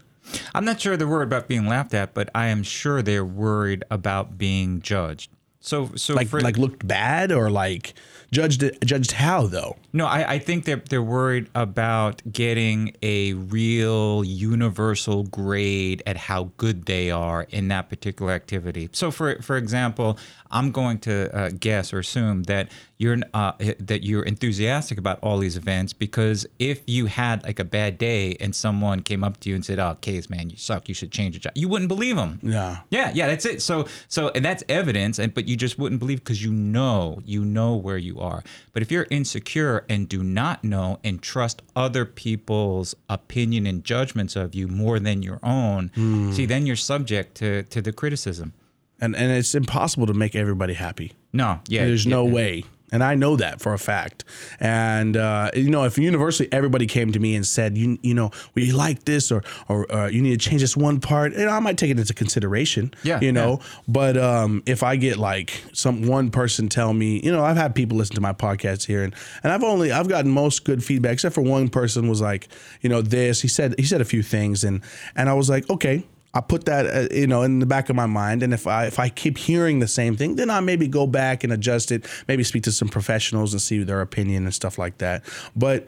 I'm 0.55 0.65
not 0.65 0.81
sure 0.81 0.97
they're 0.97 1.09
worried 1.09 1.25
about 1.25 1.49
being 1.49 1.67
laughed 1.67 1.95
at, 1.95 2.15
but 2.15 2.31
I 2.35 2.47
am 2.47 2.63
sure 2.63 3.03
they're 3.03 3.25
worried 3.25 3.85
about 3.91 4.39
being 4.39 4.81
judged. 4.81 5.31
So 5.65 5.91
so 5.97 6.13
Like 6.13 6.29
for, 6.29 6.41
like 6.43 6.59
looked 6.59 6.87
bad 6.87 7.33
or 7.33 7.51
like 7.51 7.95
judged 8.31 8.63
judged 8.85 9.13
how 9.13 9.47
though? 9.47 9.77
No, 9.95 10.07
I, 10.07 10.35
I 10.35 10.39
think 10.39 10.67
they're 10.67 10.83
they're 10.91 11.03
worried 11.03 11.49
about 11.55 12.21
getting 12.31 12.95
a 13.01 13.33
real 13.33 14.25
universal 14.25 15.23
grade 15.25 16.03
at 16.05 16.17
how 16.17 16.51
good 16.59 16.85
they 16.85 17.11
are 17.11 17.47
in 17.51 17.69
that 17.69 17.89
particular 17.89 18.33
activity. 18.33 18.91
So, 18.93 19.11
for 19.11 19.41
for 19.41 19.57
example, 19.57 20.19
I'm 20.51 20.71
going 20.71 20.99
to 21.01 21.35
uh, 21.35 21.51
guess 21.59 21.93
or 21.95 22.01
assume 22.01 22.43
that 22.45 22.71
you're 22.99 23.19
uh, 23.33 23.53
that 23.79 24.05
you're 24.05 24.23
enthusiastic 24.23 24.99
about 24.99 25.19
all 25.23 25.39
these 25.39 25.57
events 25.57 25.93
because 25.93 26.47
if 26.59 26.83
you 26.87 27.07
had 27.07 27.43
like 27.45 27.59
a 27.59 27.65
bad 27.65 27.99
day 27.99 28.37
and 28.39 28.55
someone 28.55 29.01
came 29.01 29.25
up 29.25 29.41
to 29.41 29.49
you 29.49 29.55
and 29.55 29.65
said, 29.65 29.79
"Oh, 29.79 29.97
Case, 30.01 30.29
man, 30.29 30.51
you 30.51 30.57
suck. 30.57 30.89
You 30.89 30.95
should 30.95 31.11
change 31.11 31.35
your 31.35 31.41
job," 31.41 31.53
you 31.57 31.69
wouldn't 31.69 31.89
believe 31.89 32.17
them. 32.17 32.39
Yeah. 32.43 32.79
Yeah, 32.91 33.11
yeah, 33.15 33.27
that's 33.29 33.45
it. 33.47 33.63
So, 33.63 33.87
so, 34.09 34.29
and 34.35 34.45
that's 34.45 34.63
evidence, 34.69 35.19
and 35.19 35.33
but 35.35 35.49
you 35.49 35.54
just 35.57 35.79
wouldn't 35.79 35.99
believe 35.99 36.21
because 36.21 36.43
you 36.43 36.53
know, 36.53 37.21
you 37.25 37.45
know 37.45 37.75
where 37.75 37.99
you 37.99 38.21
are. 38.21 38.43
But 38.73 38.83
if 38.83 38.91
you're 38.91 39.07
insecure 39.11 39.85
and 39.89 40.09
do 40.09 40.23
not 40.23 40.65
know 40.65 40.99
and 41.05 41.23
trust 41.23 41.63
other 41.75 42.05
people's 42.05 42.95
opinion 43.09 43.67
and 43.67 43.85
judgments 43.85 44.37
of 44.37 44.55
you 44.55 44.69
more 44.69 44.99
than 44.99 45.23
your 45.23 45.41
own, 45.43 45.91
hmm. 45.95 46.33
see, 46.33 46.47
then 46.47 46.67
you're 46.67 46.77
subject 46.77 47.37
to 47.37 47.63
to 47.65 47.83
the 47.83 47.93
criticism. 47.93 48.53
And 49.01 49.17
and 49.17 49.33
it's 49.33 49.55
impossible 49.55 50.07
to 50.07 50.15
make 50.15 50.35
everybody 50.35 50.75
happy. 50.75 51.13
No, 51.33 51.61
yeah, 51.69 51.85
There's 51.85 52.07
yeah, 52.07 52.11
no 52.11 52.25
way. 52.25 52.65
And 52.95 53.03
I 53.03 53.17
know 53.17 53.35
that 53.35 53.61
for 53.61 53.75
a 53.75 53.79
fact. 53.79 54.23
And 54.61 55.17
uh, 55.17 55.51
you 55.53 55.69
know, 55.69 55.83
if 55.83 55.99
universally 55.99 56.49
everybody 56.53 56.87
came 56.87 57.11
to 57.11 57.19
me 57.19 57.35
and 57.35 57.45
said, 57.45 57.77
you 57.77 57.99
you 58.03 58.15
know, 58.15 58.31
we 58.55 58.71
like 58.71 59.05
this 59.05 59.33
or 59.33 59.43
or 59.67 59.93
uh, 59.93 60.07
you 60.07 60.23
need 60.23 60.39
to 60.41 60.49
change 60.49 60.61
this 60.61 60.77
one 60.77 61.01
part, 61.01 61.33
you 61.33 61.45
know, 61.45 61.51
I 61.51 61.59
might 61.59 61.77
take 61.77 61.91
it 61.91 61.99
into 61.99 62.15
consideration. 62.15 62.95
Yeah, 63.03 63.19
You 63.21 63.33
know, 63.33 63.61
but 63.89 64.17
um, 64.17 64.63
if 64.65 64.85
I 64.85 64.95
get 64.95 65.17
like 65.17 65.65
some 65.73 66.07
one 66.07 66.31
person 66.31 66.69
tell 66.69 66.95
me, 66.95 67.21
you 67.21 67.33
know, 67.33 67.45
I've 67.45 67.57
had 67.57 67.75
people 67.75 67.99
listen 67.99 68.15
to 68.15 68.21
my 68.21 68.33
podcast 68.33 68.87
here, 68.87 69.03
and 69.03 69.13
and 69.43 69.53
I've 69.53 69.65
only 69.65 69.91
I've 69.91 70.09
gotten 70.09 70.31
most 70.31 70.65
good 70.65 70.85
feedback, 70.85 71.15
except 71.15 71.35
for 71.35 71.43
one 71.43 71.69
person 71.69 72.09
was 72.09 72.21
like, 72.21 72.47
you 72.81 72.89
know, 72.89 73.03
this. 73.03 73.43
He 73.43 73.49
said 73.49 73.75
he 73.77 73.85
said 73.85 74.03
a 74.03 74.05
few 74.05 74.23
things, 74.23 74.63
and 74.63 74.83
and 75.17 75.29
I 75.29 75.35
was 75.35 75.51
like, 75.51 75.69
okay. 75.69 76.05
I 76.37 76.41
put 76.41 76.65
that, 76.65 76.87
uh, 76.87 77.15
you 77.15 77.27
know, 77.29 77.43
in 77.43 77.61
the 77.61 77.67
back 77.67 77.89
of 77.89 77.97
my 77.97 78.07
mind, 78.07 78.43
and 78.43 78.53
if 78.53 78.67
I 78.67 78.87
if 78.87 78.99
I 78.99 79.09
keep 79.09 79.39
hearing 79.39 79.79
the 79.79 79.89
same 79.89 80.17
thing, 80.17 80.35
then 80.37 80.51
I 80.51 80.61
maybe 80.61 80.89
go 80.89 81.07
back 81.07 81.45
and 81.45 81.53
adjust 81.53 81.93
it. 81.93 82.07
Maybe 82.29 82.43
speak 82.45 82.65
to 82.65 82.73
some 82.73 82.89
professionals 82.89 83.53
and 83.53 83.63
see 83.63 83.83
their 83.85 84.01
opinion 84.01 84.45
and 84.45 84.53
stuff 84.55 84.77
like 84.79 84.99
that. 84.99 85.25
But 85.55 85.87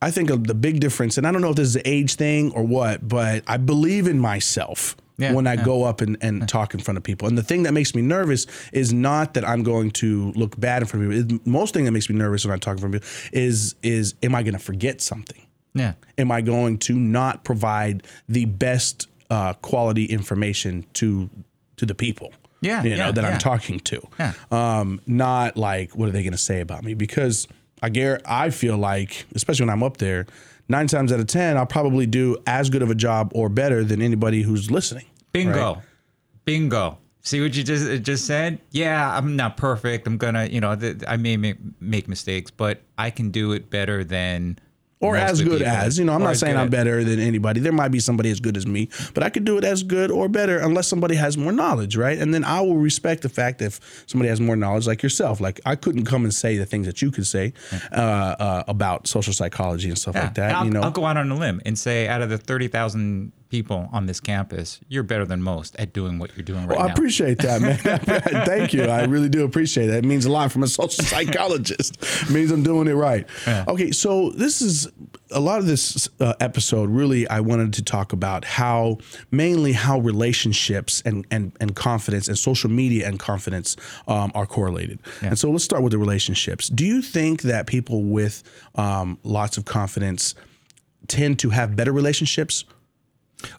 I 0.00 0.10
think 0.12 0.30
of 0.30 0.46
the 0.46 0.54
big 0.54 0.78
difference, 0.80 1.18
and 1.18 1.26
I 1.26 1.32
don't 1.32 1.40
know 1.42 1.50
if 1.50 1.56
this 1.56 1.68
is 1.68 1.76
an 1.76 1.82
age 1.84 2.14
thing 2.14 2.52
or 2.52 2.62
what, 2.62 3.06
but 3.08 3.42
I 3.48 3.56
believe 3.56 4.06
in 4.06 4.20
myself 4.20 4.96
Yeah, 5.16 5.32
when 5.32 5.48
I 5.48 5.54
yeah. 5.54 5.64
go 5.64 5.82
up 5.82 6.00
and, 6.00 6.16
and 6.20 6.48
talk 6.48 6.72
in 6.74 6.78
front 6.78 6.96
of 6.98 7.02
people. 7.02 7.26
And 7.26 7.36
the 7.36 7.42
thing 7.42 7.64
that 7.64 7.72
makes 7.72 7.92
me 7.96 8.02
nervous 8.02 8.46
is 8.72 8.92
not 8.92 9.34
that 9.34 9.44
I'm 9.44 9.64
going 9.64 9.90
to 10.02 10.30
look 10.36 10.58
bad 10.60 10.82
in 10.82 10.86
front 10.88 11.04
of 11.06 11.10
people. 11.10 11.34
It- 11.36 11.46
most 11.46 11.74
thing 11.74 11.84
that 11.86 11.90
makes 11.90 12.08
me 12.08 12.14
nervous 12.14 12.44
when 12.44 12.54
I 12.54 12.58
talk 12.58 12.74
in 12.76 12.78
front 12.80 12.94
of 12.94 13.02
people 13.02 13.38
is 13.40 13.74
is 13.82 14.14
am 14.22 14.36
I 14.36 14.44
going 14.44 14.52
to 14.54 14.60
forget 14.60 15.00
something? 15.00 15.42
Yeah. 15.74 15.94
am 16.16 16.30
I 16.30 16.40
going 16.40 16.78
to 16.78 16.94
not 16.94 17.42
provide 17.44 18.04
the 18.28 18.44
best 18.46 19.08
uh, 19.30 19.54
quality 19.54 20.04
information 20.04 20.86
to 20.94 21.28
to 21.76 21.86
the 21.86 21.94
people? 21.94 22.32
Yeah, 22.60 22.82
you 22.82 22.90
know 22.90 23.06
yeah, 23.06 23.12
that 23.12 23.22
yeah. 23.22 23.30
I'm 23.30 23.38
talking 23.38 23.78
to. 23.80 24.02
Yeah. 24.18 24.32
Um, 24.50 25.00
not 25.06 25.56
like 25.56 25.96
what 25.96 26.08
are 26.08 26.12
they 26.12 26.22
going 26.22 26.32
to 26.32 26.38
say 26.38 26.60
about 26.60 26.84
me? 26.84 26.94
Because 26.94 27.46
I 27.82 27.88
gar- 27.88 28.20
I 28.24 28.50
feel 28.50 28.76
like, 28.76 29.26
especially 29.34 29.66
when 29.66 29.72
I'm 29.72 29.82
up 29.82 29.98
there, 29.98 30.26
nine 30.68 30.86
times 30.88 31.12
out 31.12 31.20
of 31.20 31.26
ten, 31.26 31.56
I'll 31.56 31.66
probably 31.66 32.06
do 32.06 32.36
as 32.46 32.70
good 32.70 32.82
of 32.82 32.90
a 32.90 32.94
job 32.94 33.30
or 33.34 33.48
better 33.48 33.84
than 33.84 34.02
anybody 34.02 34.42
who's 34.42 34.70
listening. 34.70 35.06
Bingo. 35.32 35.74
right? 35.74 35.82
Bingo. 36.44 36.98
See 37.20 37.40
what 37.42 37.54
you 37.54 37.62
just 37.62 38.02
just 38.02 38.26
said? 38.26 38.58
Yeah, 38.70 39.16
I'm 39.16 39.36
not 39.36 39.56
perfect. 39.56 40.06
I'm 40.06 40.16
gonna, 40.16 40.46
you 40.46 40.60
know, 40.60 40.74
th- 40.74 41.02
I 41.06 41.16
may 41.16 41.36
make, 41.36 41.58
make 41.78 42.08
mistakes, 42.08 42.50
but 42.50 42.80
I 42.96 43.10
can 43.10 43.30
do 43.30 43.52
it 43.52 43.68
better 43.70 44.02
than 44.02 44.58
Or 45.00 45.16
as 45.16 45.40
good 45.40 45.58
people. 45.58 45.66
as, 45.72 45.96
you 45.98 46.04
know, 46.04 46.12
I'm 46.12 46.22
Or 46.22 46.24
not 46.24 46.36
saying 46.36 46.54
good 46.56 46.60
I'm 46.62 46.70
better 46.70 47.04
than 47.04 47.20
anybody. 47.20 47.60
There 47.60 47.72
might 47.72 47.88
be 47.92 48.00
somebody 48.00 48.30
as 48.32 48.40
good 48.40 48.56
as 48.56 48.66
me, 48.66 48.88
but 49.14 49.22
I 49.22 49.30
could 49.30 49.44
do 49.44 49.56
it 49.56 49.62
as 49.64 49.84
good 49.84 50.10
or 50.10 50.28
better 50.28 50.58
unless 50.58 50.88
somebody 50.88 51.14
has 51.14 51.38
more 51.38 51.52
knowledge, 51.52 51.96
right? 51.96 52.18
And 52.18 52.34
then 52.34 52.42
I 52.42 52.60
will 52.62 52.76
respect 52.78 53.22
the 53.22 53.28
fact 53.28 53.62
if 53.62 53.78
somebody 54.06 54.28
has 54.28 54.40
more 54.40 54.56
knowledge, 54.56 54.88
like 54.88 55.02
yourself. 55.04 55.40
Like 55.40 55.60
I 55.64 55.76
couldn't 55.76 56.04
come 56.04 56.24
and 56.24 56.34
say 56.34 56.56
the 56.58 56.66
things 56.66 56.86
that 56.86 57.00
you 57.00 57.12
could 57.12 57.28
say 57.28 57.52
uh, 57.92 57.94
uh, 57.94 58.64
about 58.66 59.06
social 59.06 59.32
psychology 59.32 59.88
and 59.88 59.96
stuff 59.96 60.16
Yeah. 60.16 60.24
like 60.24 60.34
that. 60.34 60.48
And 60.48 60.56
I'll, 60.56 60.64
you 60.64 60.70
know, 60.72 60.80
I'll 60.80 60.90
go 60.90 61.04
out 61.04 61.16
on 61.16 61.30
a 61.30 61.36
limb 61.36 61.62
and 61.64 61.78
say, 61.78 62.08
out 62.08 62.20
of 62.22 62.28
the 62.30 62.38
thirty 62.38 62.66
thousand 62.66 63.30
people 63.48 63.88
on 63.92 64.06
this 64.06 64.20
campus, 64.20 64.80
you're 64.88 65.02
better 65.02 65.24
than 65.24 65.42
most 65.42 65.74
at 65.76 65.92
doing 65.92 66.18
what 66.18 66.36
you're 66.36 66.44
doing 66.44 66.66
right 66.66 66.76
Well, 66.76 66.84
I 66.84 66.88
now. 66.88 66.92
appreciate 66.92 67.38
that, 67.38 67.60
man. 67.62 67.78
Thank 68.46 68.72
you. 68.74 68.82
I 68.84 69.04
really 69.04 69.28
do 69.28 69.44
appreciate 69.44 69.86
that. 69.86 69.98
It 69.98 70.04
means 70.04 70.24
a 70.26 70.30
lot 70.30 70.52
from 70.52 70.62
a 70.62 70.66
social 70.66 71.04
psychologist. 71.12 71.96
it 72.22 72.30
means 72.30 72.50
I'm 72.50 72.62
doing 72.62 72.88
it 72.88 72.92
right. 72.94 73.26
Okay, 73.66 73.90
so 73.90 74.30
this 74.30 74.60
is 74.62 74.88
a 75.30 75.40
lot 75.40 75.58
of 75.58 75.66
this 75.66 76.08
uh, 76.20 76.34
episode. 76.40 76.90
Really, 76.90 77.28
I 77.28 77.40
wanted 77.40 77.72
to 77.74 77.82
talk 77.82 78.12
about 78.12 78.44
how 78.44 78.98
mainly 79.30 79.72
how 79.72 79.98
relationships 80.00 81.02
and 81.04 81.26
and 81.30 81.52
and 81.60 81.74
confidence 81.74 82.28
and 82.28 82.38
social 82.38 82.70
media 82.70 83.06
and 83.08 83.18
confidence 83.18 83.76
um, 84.06 84.30
are 84.34 84.46
correlated. 84.46 84.98
And 85.22 85.38
so 85.38 85.50
let's 85.50 85.64
start 85.64 85.82
with 85.82 85.92
the 85.92 85.98
relationships. 85.98 86.68
Do 86.68 86.84
you 86.84 87.02
think 87.02 87.42
that 87.42 87.66
people 87.66 88.04
with 88.04 88.42
um, 88.74 89.18
lots 89.22 89.56
of 89.56 89.64
confidence 89.64 90.34
tend 91.06 91.38
to 91.38 91.50
have 91.50 91.74
better 91.76 91.92
relationships 91.92 92.64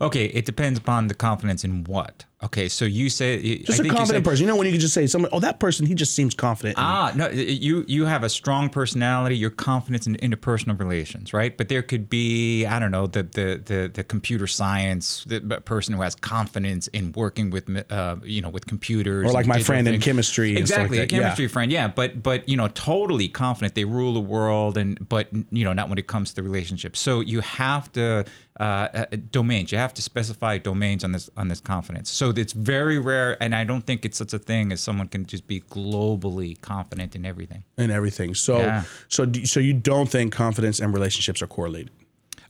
Okay, 0.01 0.25
it 0.25 0.45
depends 0.45 0.79
upon 0.79 1.07
the 1.07 1.13
confidence 1.13 1.63
in 1.63 1.83
what. 1.83 2.25
Okay, 2.41 2.69
so 2.69 2.85
you 2.85 3.09
say 3.09 3.57
Just 3.57 3.71
I 3.71 3.73
a 3.73 3.75
think 3.75 3.85
you 3.87 3.97
confident 3.97 4.23
said- 4.23 4.29
person. 4.31 4.41
You 4.43 4.47
know, 4.47 4.55
when 4.55 4.65
you 4.65 4.71
can 4.71 4.79
just 4.79 4.93
say, 4.93 5.05
"Somebody, 5.07 5.33
oh, 5.35 5.41
that 5.41 5.59
person, 5.59 5.85
he 5.85 5.93
just 5.93 6.15
seems 6.15 6.33
confident." 6.33 6.75
Ah, 6.79 7.11
no, 7.13 7.27
you 7.29 7.83
you 7.85 8.05
have 8.05 8.23
a 8.23 8.29
strong 8.29 8.69
personality. 8.69 9.35
Your 9.35 9.49
confidence 9.49 10.07
in 10.07 10.15
interpersonal 10.15 10.79
relations, 10.79 11.33
right? 11.33 11.57
But 11.57 11.67
there 11.67 11.81
could 11.81 12.09
be, 12.09 12.65
I 12.65 12.79
don't 12.79 12.91
know, 12.91 13.07
the 13.07 13.23
the 13.23 13.61
the, 13.65 13.91
the 13.93 14.03
computer 14.05 14.47
science 14.47 15.25
the 15.27 15.41
person 15.65 15.93
who 15.93 16.01
has 16.01 16.15
confidence 16.15 16.87
in 16.87 17.11
working 17.11 17.49
with, 17.49 17.69
uh, 17.91 18.15
you 18.23 18.41
know, 18.41 18.49
with 18.49 18.65
computers. 18.67 19.27
Or 19.27 19.33
like 19.33 19.45
my 19.45 19.61
friend 19.61 19.85
in 19.85 19.95
things. 19.95 20.05
chemistry 20.05 20.51
stuff 20.51 20.59
like 20.59 20.61
Exactly, 20.61 20.97
that, 20.99 21.11
a 21.11 21.15
yeah. 21.15 21.21
chemistry 21.21 21.47
friend, 21.49 21.71
yeah. 21.73 21.89
But 21.89 22.23
but 22.23 22.47
you 22.47 22.55
know, 22.55 22.69
totally 22.69 23.27
confident. 23.27 23.75
They 23.75 23.83
rule 23.83 24.13
the 24.13 24.21
world, 24.21 24.77
and 24.77 25.09
but 25.09 25.27
you 25.51 25.65
know, 25.65 25.73
not 25.73 25.89
when 25.89 25.97
it 25.97 26.07
comes 26.07 26.29
to 26.29 26.35
the 26.37 26.43
relationship. 26.43 26.95
So 26.95 27.19
you 27.19 27.41
have 27.41 27.91
to 27.93 28.23
uh, 28.61 28.63
uh, 28.63 29.05
domains. 29.29 29.73
You 29.73 29.77
have 29.77 29.93
to 29.95 30.01
specify 30.01 30.57
domains 30.57 31.03
on 31.03 31.11
this 31.11 31.29
on 31.35 31.49
this 31.49 31.59
confidence. 31.59 32.09
So 32.09 32.28
it's 32.37 32.53
very 32.53 32.99
rare, 32.99 33.41
and 33.41 33.55
I 33.55 33.63
don't 33.63 33.85
think 33.85 34.05
it's 34.05 34.17
such 34.17 34.33
a 34.33 34.39
thing 34.39 34.71
as 34.71 34.81
someone 34.81 35.07
can 35.07 35.25
just 35.25 35.47
be 35.47 35.61
globally 35.61 36.59
confident 36.61 37.15
in 37.15 37.25
everything. 37.25 37.63
In 37.77 37.91
everything. 37.91 38.35
So, 38.35 38.57
Yeah. 38.59 38.83
so, 39.07 39.25
do, 39.25 39.45
so 39.45 39.59
you 39.59 39.73
don't 39.73 40.09
think 40.09 40.33
confidence 40.33 40.79
and 40.79 40.93
relationships 40.93 41.41
are 41.41 41.47
correlated? 41.47 41.91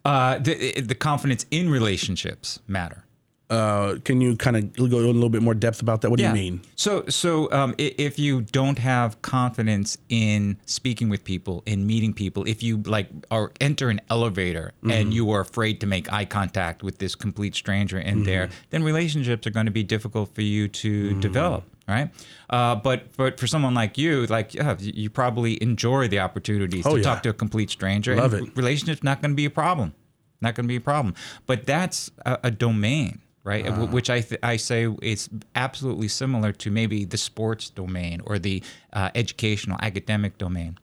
Uh, 0.05 0.37
the 0.39 0.79
the 0.81 0.95
confidence 0.95 1.45
in 1.51 1.69
relationships 1.69 2.59
matter. 2.67 3.03
Uh, 3.49 3.95
can 4.03 4.21
you 4.21 4.35
kind 4.35 4.55
of 4.55 4.73
go 4.75 4.85
in 4.85 4.91
a 5.05 5.07
little 5.07 5.27
bit 5.29 5.41
more 5.41 5.55
depth 5.55 5.81
about 5.81 6.01
that? 6.01 6.11
What 6.11 6.17
do 6.19 6.23
you 6.23 6.29
mean? 6.33 6.61
So, 6.75 7.03
so 7.09 7.51
um, 7.51 7.73
if 7.79 8.19
you 8.19 8.41
don't 8.41 8.77
have 8.77 9.19
confidence 9.23 9.97
in 10.09 10.57
speaking 10.65 11.09
with 11.09 11.23
people, 11.23 11.63
in 11.65 11.87
meeting 11.87 12.13
people, 12.13 12.43
if 12.47 12.61
you 12.61 12.77
like 12.83 13.09
or 13.31 13.51
enter 13.59 13.89
an 13.89 14.01
elevator 14.09 14.71
Mm-hmm. 14.79 14.91
and 14.91 15.13
you 15.13 15.31
are 15.31 15.41
afraid 15.41 15.81
to 15.81 15.87
make 15.87 16.11
eye 16.13 16.25
contact 16.25 16.83
with 16.83 16.99
this 16.99 17.15
complete 17.15 17.55
stranger 17.55 17.97
in 17.97 18.17
Mm-hmm. 18.17 18.23
there, 18.25 18.49
then 18.69 18.83
relationships 18.83 19.47
are 19.47 19.51
going 19.51 19.65
to 19.65 19.71
be 19.71 19.83
difficult 19.83 20.33
for 20.35 20.41
you 20.43 20.67
to 20.67 21.09
Mm-hmm. 21.09 21.19
develop, 21.19 21.63
right? 21.87 22.11
Uh, 22.51 22.75
but 22.75 23.15
but 23.17 23.39
for 23.39 23.47
someone 23.47 23.73
like 23.73 23.97
you, 23.97 24.25
like 24.27 24.53
yeah, 24.53 24.75
you 24.79 24.91
you 24.95 25.09
probably 25.09 25.61
enjoy 25.63 26.07
the 26.07 26.19
opportunities 26.19 26.85
Oh, 26.85 26.91
to 26.91 26.97
yeah. 26.97 27.03
talk 27.03 27.23
to 27.23 27.29
a 27.29 27.33
complete 27.33 27.69
stranger. 27.71 28.15
Love 28.15 28.33
and 28.35 28.47
it. 28.47 28.55
Relationships 28.57 29.01
not 29.01 29.21
going 29.21 29.31
to 29.31 29.35
be 29.35 29.45
a 29.45 29.49
problem, 29.49 29.93
not 30.39 30.53
going 30.55 30.65
to 30.65 30.67
be 30.67 30.75
a 30.75 30.81
problem. 30.81 31.15
But 31.47 31.65
that's 31.65 32.11
a, 32.25 32.37
a 32.43 32.51
domain 32.51 33.21
right? 33.43 33.65
W 33.65 33.87
Which 33.87 34.09
I 34.09 34.21
th- 34.21 34.39
I 34.43 34.57
say 34.57 34.87
is 35.01 35.29
absolutely 35.55 36.07
similar 36.07 36.51
to 36.53 36.71
maybe 36.71 37.05
the 37.05 37.17
sports 37.17 37.69
domain 37.69 38.21
or 38.25 38.39
the 38.39 38.61
uh, 38.93 39.09
educational 39.15 39.77
academic 39.81 40.37
domain. 40.37 40.77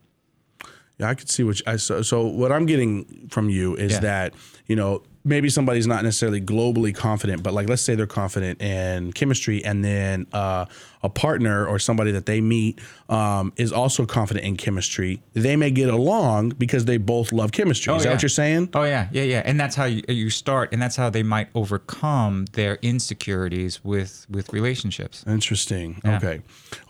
Yeah, 0.99 1.09
I 1.09 1.15
could 1.15 1.29
see 1.29 1.43
what 1.43 1.61
I 1.67 1.75
so, 1.77 2.01
so 2.01 2.25
what 2.25 2.51
I'm 2.51 2.65
getting 2.65 3.27
from 3.29 3.49
you 3.49 3.75
is 3.75 3.93
Yeah. 3.93 3.99
that 3.99 4.33
you 4.65 4.75
know 4.75 5.03
maybe 5.27 5.49
somebody's 5.49 5.85
not 5.85 6.03
necessarily 6.03 6.41
globally 6.41 6.95
confident, 6.95 7.43
but 7.43 7.53
like 7.53 7.69
let's 7.69 7.81
say 7.81 7.95
they're 7.95 8.07
confident 8.07 8.61
in 8.61 9.13
chemistry, 9.13 9.63
and 9.63 9.83
then 9.83 10.25
uh, 10.33 10.65
a 11.03 11.09
partner 11.09 11.65
or 11.65 11.77
somebody 11.79 12.11
that 12.11 12.25
they 12.25 12.41
meet 12.41 12.79
um, 13.09 13.53
is 13.57 13.71
also 13.71 14.05
confident 14.05 14.45
in 14.45 14.57
chemistry. 14.57 15.21
They 15.33 15.55
may 15.55 15.69
get 15.71 15.89
along 15.89 16.49
because 16.57 16.85
they 16.85 16.97
both 16.97 17.31
love 17.31 17.51
chemistry. 17.51 17.93
is 17.93 18.03
that 18.03 18.11
what 18.11 18.21
you're 18.21 18.29
saying? 18.29 18.69
Oh 18.73 18.83
yeah, 18.83 19.09
yeah, 19.11 19.23
yeah, 19.23 19.41
and 19.45 19.59
that's 19.59 19.75
how 19.75 19.85
you, 19.85 20.01
you 20.07 20.29
start, 20.29 20.69
and 20.71 20.81
that's 20.81 20.95
how 20.95 21.09
they 21.09 21.23
might 21.23 21.49
overcome 21.53 22.45
their 22.53 22.75
insecurities 22.81 23.83
with 23.83 24.25
with 24.29 24.51
relationships. 24.53 25.23
Interesting. 25.27 26.01
Yeah. 26.03 26.17
Okay. 26.17 26.41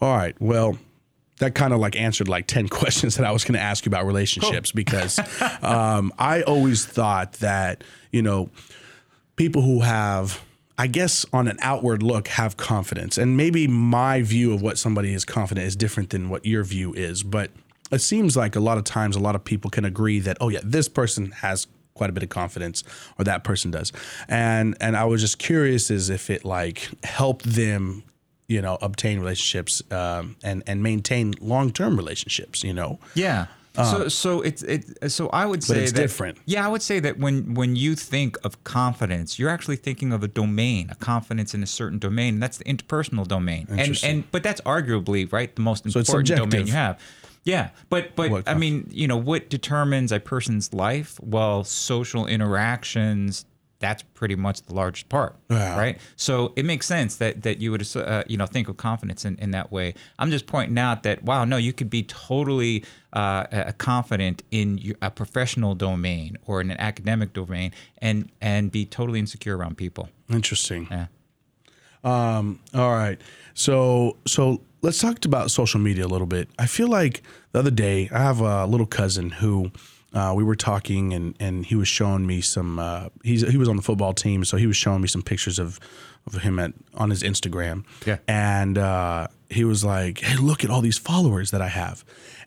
All 0.01 0.15
right. 0.15 0.35
Well, 0.39 0.77
that 1.39 1.55
kind 1.55 1.73
of 1.73 1.79
like 1.79 1.95
answered 1.95 2.27
like 2.27 2.47
10 2.47 2.67
questions 2.69 3.15
that 3.17 3.25
I 3.25 3.31
was 3.31 3.43
going 3.43 3.53
to 3.53 3.61
ask 3.61 3.85
you 3.85 3.89
about 3.89 4.05
relationships 4.05 4.71
because 4.71 5.19
um, 5.61 6.13
I 6.17 6.41
always 6.43 6.85
thought 6.85 7.33
that, 7.33 7.83
you 8.11 8.21
know, 8.21 8.49
people 9.35 9.61
who 9.61 9.81
have 9.81 10.41
I 10.79 10.85
guess 10.85 11.25
on 11.33 11.47
an 11.47 11.57
outward 11.61 12.03
look, 12.03 12.27
have 12.27 12.55
confidence. 12.55 13.17
And 13.17 13.35
maybe 13.35 13.67
my 13.67 14.21
view 14.21 14.53
of 14.53 14.61
what 14.61 14.77
somebody 14.77 15.11
is 15.13 15.25
confident 15.25 15.65
is 15.65 15.75
different 15.75 16.11
than 16.11 16.29
what 16.29 16.45
your 16.45 16.63
view 16.63 16.93
is. 16.93 17.23
But 17.23 17.49
it 17.91 17.99
seems 17.99 18.37
like 18.37 18.55
a 18.55 18.59
lot 18.59 18.77
of 18.77 18.83
times, 18.83 19.15
a 19.15 19.19
lot 19.19 19.33
of 19.33 19.43
people 19.43 19.71
can 19.71 19.85
agree 19.85 20.19
that, 20.19 20.37
oh, 20.39 20.49
yeah, 20.49 20.59
this 20.63 20.87
person 20.87 21.31
has 21.31 21.65
quite 21.95 22.11
a 22.11 22.13
bit 22.13 22.21
of 22.21 22.29
confidence 22.29 22.83
or 23.17 23.25
that 23.25 23.43
person 23.43 23.71
does. 23.71 23.91
And 24.27 24.77
and 24.79 24.95
I 24.95 25.05
was 25.05 25.19
just 25.19 25.39
curious 25.39 25.89
as 25.89 26.09
if 26.09 26.29
it 26.29 26.45
like 26.45 26.89
helped 27.03 27.43
them 27.45 28.03
you 28.47 28.61
know 28.61 28.77
obtain 28.81 29.19
relationships 29.19 29.81
um, 29.91 30.35
and 30.43 30.63
and 30.67 30.81
maintain 30.81 31.33
long 31.41 31.71
term 31.71 31.97
relationships 31.97 32.63
you 32.63 32.73
know 32.73 32.99
Yeah. 33.13 33.47
so 33.75 34.07
so 34.07 34.41
it's 34.41 34.63
it 34.63 35.11
so 35.11 35.29
I 35.29 35.45
would 35.45 35.63
say 35.63 35.83
it's 35.83 35.91
that, 35.91 36.01
different. 36.01 36.37
Yeah, 36.45 36.65
I 36.65 36.69
would 36.69 36.81
say 36.81 36.99
that 36.99 37.19
when 37.19 37.53
when 37.53 37.75
you 37.75 37.93
think 37.95 38.35
of 38.43 38.63
confidence, 38.63 39.37
you're 39.37 39.51
actually 39.51 39.75
thinking 39.75 40.11
of 40.13 40.23
a 40.23 40.27
domain, 40.27 40.89
a 40.89 40.95
confidence 40.95 41.53
in 41.53 41.61
a 41.61 41.67
certain 41.67 41.99
domain. 41.99 42.35
And 42.35 42.41
that's 42.43 42.57
the 42.57 42.63
interpersonal 42.63 43.27
domain. 43.27 43.67
And 43.69 43.99
and 44.03 44.31
but 44.31 44.41
that's 44.41 44.61
arguably 44.61 45.31
right 45.31 45.55
the 45.55 45.61
most 45.61 45.85
important 45.85 46.27
domain 46.27 46.65
you 46.65 46.73
have. 46.73 46.99
Yeah, 47.43 47.69
but 47.89 48.15
but 48.15 48.31
What 48.31 48.49
I 48.49 48.55
mean, 48.55 48.87
you 48.89 49.07
know, 49.07 49.17
what 49.17 49.49
determines 49.49 50.11
a 50.11 50.19
person's 50.19 50.73
life? 50.73 51.19
Well, 51.21 51.63
social 51.63 52.25
interactions. 52.25 53.45
That's 53.79 54.01
pretty 54.15 54.35
much 54.35 54.63
the 54.63 54.73
largest 54.73 55.07
part, 55.07 55.35
Yeah. 55.51 55.77
right? 55.77 55.99
So 56.15 56.51
it 56.55 56.65
makes 56.65 56.87
sense 56.87 57.17
that 57.17 57.43
that 57.43 57.59
you 57.59 57.69
would 57.71 57.87
uh, 57.95 58.23
you 58.27 58.35
know 58.37 58.47
think 58.47 58.67
of 58.69 58.77
confidence 58.77 59.23
in, 59.23 59.37
in 59.37 59.51
that 59.51 59.71
way. 59.71 59.93
I'm 60.17 60.31
just 60.31 60.47
pointing 60.47 60.79
out 60.79 61.03
that 61.03 61.21
wow, 61.23 61.45
no, 61.45 61.57
you 61.57 61.73
could 61.73 61.89
be 61.89 62.01
totally 62.03 62.83
uh, 63.13 63.71
confident 63.77 64.41
in 64.49 64.77
your, 64.79 64.95
a 65.01 65.11
professional 65.11 65.75
domain 65.75 66.37
or 66.47 66.59
in 66.61 66.71
an 66.71 66.79
academic 66.79 67.33
domain, 67.33 67.71
and 67.99 68.31
and 68.41 68.71
be 68.71 68.83
totally 68.85 69.19
insecure 69.19 69.55
around 69.57 69.77
people. 69.77 70.09
interesting 70.29 70.87
Yeah. 70.89 71.05
Um, 72.03 72.59
all 72.73 72.91
right. 72.95 73.19
So 73.53 74.17
so 74.25 74.61
let's 74.81 74.99
talk 74.99 75.23
about 75.25 75.51
social 75.51 75.79
media 75.79 76.05
a 76.05 76.07
little 76.07 76.27
bit. 76.27 76.47
I 76.57 76.65
feel 76.67 76.87
like 76.87 77.21
the 77.51 77.59
other 77.59 77.71
day 77.71 78.09
I 78.11 78.19
have 78.19 78.39
a 78.41 78.65
little 78.65 78.85
cousin 78.87 79.29
who 79.31 79.71
uh, 80.13 80.33
we 80.35 80.43
were 80.43 80.55
talking 80.55 81.13
and 81.13 81.35
and 81.39 81.65
he 81.65 81.75
was 81.75 81.87
showing 81.87 82.25
me 82.25 82.41
some. 82.41 82.79
Uh, 82.79 83.09
he's 83.23 83.47
he 83.47 83.57
was 83.57 83.67
on 83.67 83.75
the 83.75 83.81
football 83.81 84.13
team, 84.13 84.43
so 84.45 84.57
he 84.57 84.67
was 84.67 84.77
showing 84.77 85.01
me 85.01 85.07
some 85.07 85.21
pictures 85.21 85.59
of 85.59 85.79
of 86.25 86.41
him 86.41 86.59
at 86.59 86.73
on 86.95 87.09
his 87.09 87.23
Instagram. 87.23 87.85
Yeah. 88.05 88.17
And 88.27 88.77
uh, 88.77 89.27
he 89.49 89.63
was 89.63 89.83
like, 89.83 90.19
"Hey, 90.19 90.37
look 90.37 90.63
at 90.63 90.69
all 90.69 90.81
these 90.81 90.97
followers 90.97 91.51
that 91.51 91.61
I 91.61 91.67
have," 91.67 92.03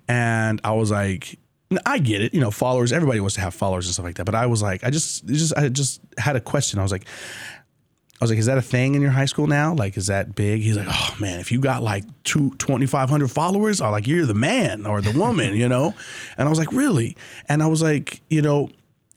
and 0.09 0.61
I 0.65 0.73
was 0.73 0.91
like. 0.91 1.39
I 1.87 2.01
get 2.01 2.21
it, 2.21 2.35
you 2.35 2.41
know, 2.41 2.51
followers. 2.51 2.91
Everybody 2.91 3.21
wants 3.21 3.37
to 3.37 3.43
have 3.43 3.55
followers 3.55 3.87
and 3.87 3.93
stuff 3.93 4.05
like 4.05 4.17
that. 4.17 4.25
But 4.25 4.35
I 4.35 4.47
was 4.47 4.61
like, 4.61 4.83
I 4.83 4.91
just, 4.91 5.25
just, 5.27 5.57
I 5.57 5.69
just 5.69 6.01
had 6.19 6.35
a 6.35 6.41
question. 6.41 6.81
I 6.81 6.83
was 6.83 6.91
like, 6.91 7.07
I 8.21 8.25
was 8.25 8.31
like, 8.31 8.39
is 8.39 8.47
that 8.47 8.59
a 8.59 8.63
thing 8.63 8.95
in 8.95 9.01
your 9.03 9.13
high 9.13 9.25
school 9.25 9.47
now? 9.47 9.73
Like, 9.73 9.97
is 9.97 10.09
that 10.09 10.35
big? 10.35 10.61
He's 10.61 10.77
like, 10.77 10.89
oh 10.91 11.17
man, 11.21 11.41
if 11.41 11.51
you 11.51 11.59
got 11.61 11.83
like 11.83 12.05
two, 12.25 12.51
2,500 12.59 13.29
followers, 13.31 13.81
or 13.81 13.91
like 13.91 14.07
you're 14.07 14.27
the 14.27 14.35
man 14.35 14.85
or 14.85 15.01
the 15.01 15.11
woman, 15.11 15.55
you 15.57 15.69
know? 15.69 15.95
And 16.37 16.47
I 16.47 16.51
was 16.51 16.59
like, 16.59 16.71
really? 16.73 17.17
And 17.49 17.63
I 17.63 17.67
was 17.67 17.81
like, 17.83 18.21
you 18.29 18.43
know, 18.43 18.69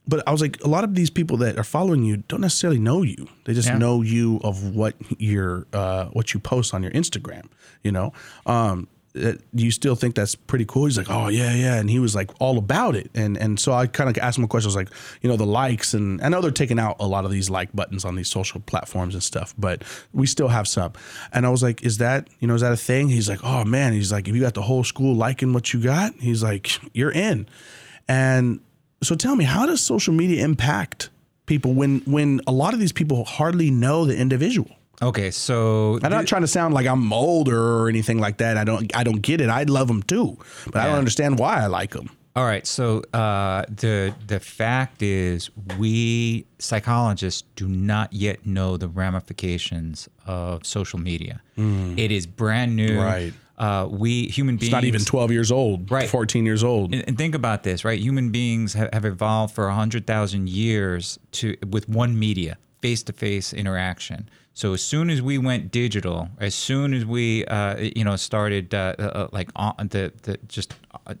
but 0.08 0.26
I 0.26 0.32
was 0.32 0.40
like, 0.40 0.62
a 0.64 0.68
lot 0.68 0.84
of 0.84 0.94
these 0.94 1.10
people 1.10 1.36
that 1.38 1.58
are 1.58 1.64
following 1.64 2.02
you 2.04 2.18
don't 2.28 2.40
necessarily 2.40 2.78
know 2.78 3.02
you. 3.02 3.28
They 3.44 3.52
just 3.54 3.68
Yeah. 3.68 3.78
know 3.78 4.00
you 4.02 4.40
of 4.42 4.74
what 4.74 4.94
your, 5.18 5.66
uh, 5.74 6.06
what 6.06 6.32
you 6.32 6.40
post 6.40 6.72
on 6.74 6.82
your 6.82 6.92
Instagram, 6.92 7.44
you 7.82 7.92
know? 7.92 8.12
Um, 8.46 8.88
do 9.14 9.38
you 9.52 9.70
still 9.70 9.94
think 9.94 10.16
that's 10.16 10.34
pretty 10.34 10.64
cool? 10.64 10.86
He's 10.86 10.98
like, 10.98 11.08
oh 11.08 11.28
yeah, 11.28 11.54
yeah, 11.54 11.76
and 11.76 11.88
he 11.88 12.00
was 12.00 12.16
like 12.16 12.30
all 12.40 12.58
about 12.58 12.96
it, 12.96 13.10
and 13.14 13.36
and 13.36 13.60
so 13.60 13.72
I 13.72 13.86
kind 13.86 14.10
of 14.10 14.18
asked 14.18 14.38
him 14.38 14.44
a 14.44 14.48
question. 14.48 14.66
I 14.66 14.70
was 14.70 14.76
like, 14.76 14.90
you 15.22 15.30
know, 15.30 15.36
the 15.36 15.46
likes, 15.46 15.94
and 15.94 16.20
I 16.20 16.28
know 16.28 16.40
they're 16.40 16.50
taking 16.50 16.80
out 16.80 16.96
a 16.98 17.06
lot 17.06 17.24
of 17.24 17.30
these 17.30 17.48
like 17.48 17.72
buttons 17.72 18.04
on 18.04 18.16
these 18.16 18.28
social 18.28 18.60
platforms 18.60 19.14
and 19.14 19.22
stuff, 19.22 19.54
but 19.56 19.84
we 20.12 20.26
still 20.26 20.48
have 20.48 20.66
some. 20.66 20.92
And 21.32 21.46
I 21.46 21.50
was 21.50 21.62
like, 21.62 21.84
is 21.84 21.98
that 21.98 22.28
you 22.40 22.48
know, 22.48 22.54
is 22.54 22.62
that 22.62 22.72
a 22.72 22.76
thing? 22.76 23.08
He's 23.08 23.28
like, 23.28 23.40
oh 23.44 23.64
man, 23.64 23.92
he's 23.92 24.10
like, 24.10 24.26
if 24.26 24.34
you 24.34 24.40
got 24.40 24.54
the 24.54 24.62
whole 24.62 24.82
school 24.82 25.14
liking 25.14 25.52
what 25.52 25.72
you 25.72 25.80
got, 25.80 26.14
he's 26.14 26.42
like, 26.42 26.72
you're 26.92 27.12
in. 27.12 27.46
And 28.08 28.60
so 29.00 29.14
tell 29.14 29.36
me, 29.36 29.44
how 29.44 29.64
does 29.66 29.80
social 29.80 30.12
media 30.12 30.44
impact 30.44 31.10
people 31.46 31.72
when 31.72 32.00
when 32.00 32.40
a 32.48 32.52
lot 32.52 32.74
of 32.74 32.80
these 32.80 32.92
people 32.92 33.24
hardly 33.24 33.70
know 33.70 34.06
the 34.06 34.16
individual? 34.16 34.74
Okay, 35.02 35.30
so 35.30 35.98
I'm 36.02 36.10
not 36.10 36.26
trying 36.26 36.42
to 36.42 36.48
sound 36.48 36.74
like 36.74 36.86
I'm 36.86 37.12
older 37.12 37.58
or 37.82 37.88
anything 37.88 38.18
like 38.18 38.38
that. 38.38 38.56
I 38.56 38.64
don't 38.64 38.94
I 38.96 39.04
don't 39.04 39.20
get 39.22 39.40
it. 39.40 39.48
I 39.48 39.64
love 39.64 39.88
them 39.88 40.02
too, 40.02 40.38
but 40.66 40.76
I 40.76 40.86
don't 40.86 40.98
understand 40.98 41.38
why 41.38 41.62
I 41.62 41.66
like 41.66 41.90
them. 41.92 42.10
All 42.36 42.44
right. 42.44 42.66
So 42.66 43.02
uh, 43.12 43.64
the 43.68 44.12
the 44.26 44.40
fact 44.40 45.02
is, 45.02 45.50
we 45.78 46.46
psychologists 46.58 47.44
do 47.54 47.68
not 47.68 48.12
yet 48.12 48.44
know 48.44 48.76
the 48.76 48.88
ramifications 48.88 50.08
of 50.26 50.66
social 50.66 50.98
media. 50.98 51.40
It 51.56 52.10
is 52.10 52.26
brand 52.26 52.74
new. 52.76 53.00
Right. 53.00 53.32
Uh, 53.56 53.86
we 53.88 54.26
human 54.26 54.56
beings. 54.56 54.72
Not 54.72 54.82
even 54.82 55.04
12 55.04 55.30
years 55.30 55.52
old, 55.52 55.88
Right. 55.88 56.08
14 56.08 56.44
years 56.44 56.64
old. 56.64 56.92
And, 56.92 57.04
and 57.06 57.16
think 57.16 57.36
about 57.36 57.62
this, 57.62 57.84
right? 57.84 58.00
Human 58.00 58.30
beings 58.30 58.74
have, 58.74 58.92
have 58.92 59.04
evolved 59.04 59.54
for 59.54 59.68
hundred 59.70 60.04
thousand 60.08 60.48
years 60.48 61.20
to 61.32 61.56
with 61.70 61.88
one 61.88 62.18
media, 62.18 62.58
face-to-face 62.82 63.52
interaction. 63.52 64.28
So 64.54 64.72
as 64.72 64.82
soon 64.82 65.10
as 65.10 65.20
we 65.20 65.36
went 65.36 65.70
digital, 65.72 66.28
as 66.38 66.54
soon 66.54 66.94
as 66.94 67.04
we, 67.04 67.44
uh, 67.46 67.76
you 67.96 68.04
know, 68.04 68.16
started 68.16 68.72
uh, 68.72 68.94
uh, 68.98 69.28
like 69.32 69.50
on 69.56 69.88
the 69.88 70.12
the 70.22 70.38
just 70.48 70.74
uh, 71.06 71.14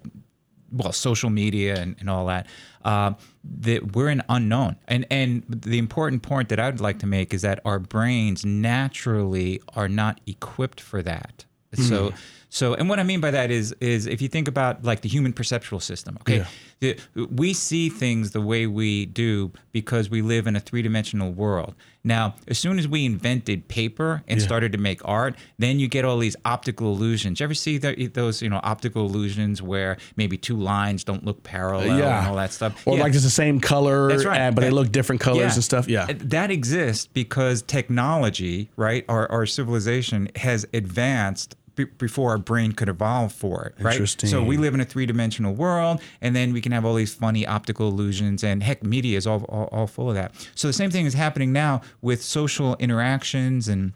well, 0.72 0.92
social 0.92 1.30
media 1.30 1.76
and, 1.76 1.96
and 2.00 2.10
all 2.10 2.26
that, 2.26 2.46
uh, 2.84 3.12
that 3.60 3.94
we're 3.94 4.08
an 4.08 4.22
unknown. 4.28 4.76
And 4.88 5.04
and 5.10 5.44
the 5.48 5.78
important 5.78 6.22
point 6.22 6.48
that 6.48 6.60
I'd 6.60 6.80
like 6.80 7.00
to 7.00 7.06
make 7.06 7.34
is 7.34 7.42
that 7.42 7.60
our 7.64 7.78
brains 7.78 8.44
naturally 8.44 9.60
are 9.74 9.88
not 9.88 10.20
equipped 10.26 10.80
for 10.80 11.02
that. 11.02 11.44
So 11.76 12.12
so 12.54 12.74
and 12.74 12.88
what 12.88 13.00
I 13.00 13.02
mean 13.02 13.18
by 13.20 13.32
that 13.32 13.50
is 13.50 13.74
is 13.80 14.06
if 14.06 14.22
you 14.22 14.28
think 14.28 14.46
about 14.46 14.84
like 14.84 15.00
the 15.00 15.08
human 15.08 15.32
perceptual 15.32 15.80
system, 15.80 16.16
okay, 16.20 16.46
the, 16.78 16.96
we 17.32 17.52
see 17.52 17.88
things 17.88 18.30
the 18.30 18.40
way 18.40 18.68
we 18.68 19.06
do 19.06 19.50
because 19.72 20.08
we 20.08 20.22
live 20.22 20.46
in 20.46 20.54
a 20.54 20.60
three 20.60 20.80
dimensional 20.80 21.32
world. 21.32 21.74
Now, 22.04 22.36
as 22.46 22.56
soon 22.58 22.78
as 22.78 22.86
we 22.86 23.06
invented 23.06 23.66
paper 23.66 24.22
and 24.28 24.40
started 24.40 24.70
to 24.72 24.78
make 24.78 25.00
art, 25.04 25.34
then 25.58 25.80
you 25.80 25.88
get 25.88 26.04
all 26.04 26.18
these 26.18 26.36
optical 26.44 26.92
illusions. 26.92 27.40
You 27.40 27.44
ever 27.44 27.54
see 27.54 27.76
the, 27.78 28.06
those 28.06 28.40
you 28.40 28.48
know 28.50 28.60
optical 28.62 29.04
illusions 29.06 29.60
where 29.60 29.96
maybe 30.14 30.36
two 30.36 30.56
lines 30.56 31.02
don't 31.02 31.24
look 31.24 31.42
parallel 31.42 31.90
and 31.90 32.28
all 32.28 32.36
that 32.36 32.52
stuff? 32.52 32.86
Or 32.86 32.96
Yeah. 32.96 33.02
like 33.02 33.14
it's 33.14 33.24
the 33.24 33.30
same 33.30 33.58
color, 33.58 34.08
That's 34.08 34.24
right. 34.24 34.38
and- 34.38 34.54
but 34.54 34.60
they 34.60 34.70
look 34.70 34.92
different 34.92 35.20
colors 35.20 35.56
and 35.56 35.64
stuff. 35.64 35.88
Yeah. 35.88 36.06
That 36.08 36.52
exists 36.52 37.08
because 37.08 37.62
technology, 37.62 38.70
right, 38.76 39.04
our, 39.08 39.28
our 39.32 39.44
civilization 39.46 40.28
has 40.36 40.64
advanced 40.72 41.56
be- 41.74 41.84
before 41.84 42.30
our 42.30 42.38
brain 42.38 42.72
could 42.72 42.88
evolve 42.88 43.32
for 43.32 43.64
it, 43.64 43.82
right? 43.82 43.92
Interesting. 43.92 44.30
So 44.30 44.42
we 44.42 44.56
live 44.56 44.74
in 44.74 44.80
a 44.80 44.84
three-dimensional 44.84 45.54
world, 45.54 46.00
and 46.20 46.34
then 46.34 46.52
we 46.52 46.60
can 46.60 46.72
have 46.72 46.84
all 46.84 46.94
these 46.94 47.14
funny 47.14 47.46
optical 47.46 47.88
illusions, 47.88 48.44
and 48.44 48.62
heck, 48.62 48.82
media 48.82 49.16
is 49.16 49.26
all, 49.26 49.44
all, 49.44 49.68
all 49.72 49.86
full 49.86 50.08
of 50.08 50.14
that. 50.14 50.32
So 50.54 50.68
the 50.68 50.72
same 50.72 50.90
thing 50.90 51.06
is 51.06 51.14
happening 51.14 51.52
now 51.52 51.82
with 52.00 52.22
social 52.22 52.76
interactions 52.76 53.68
and 53.68 53.92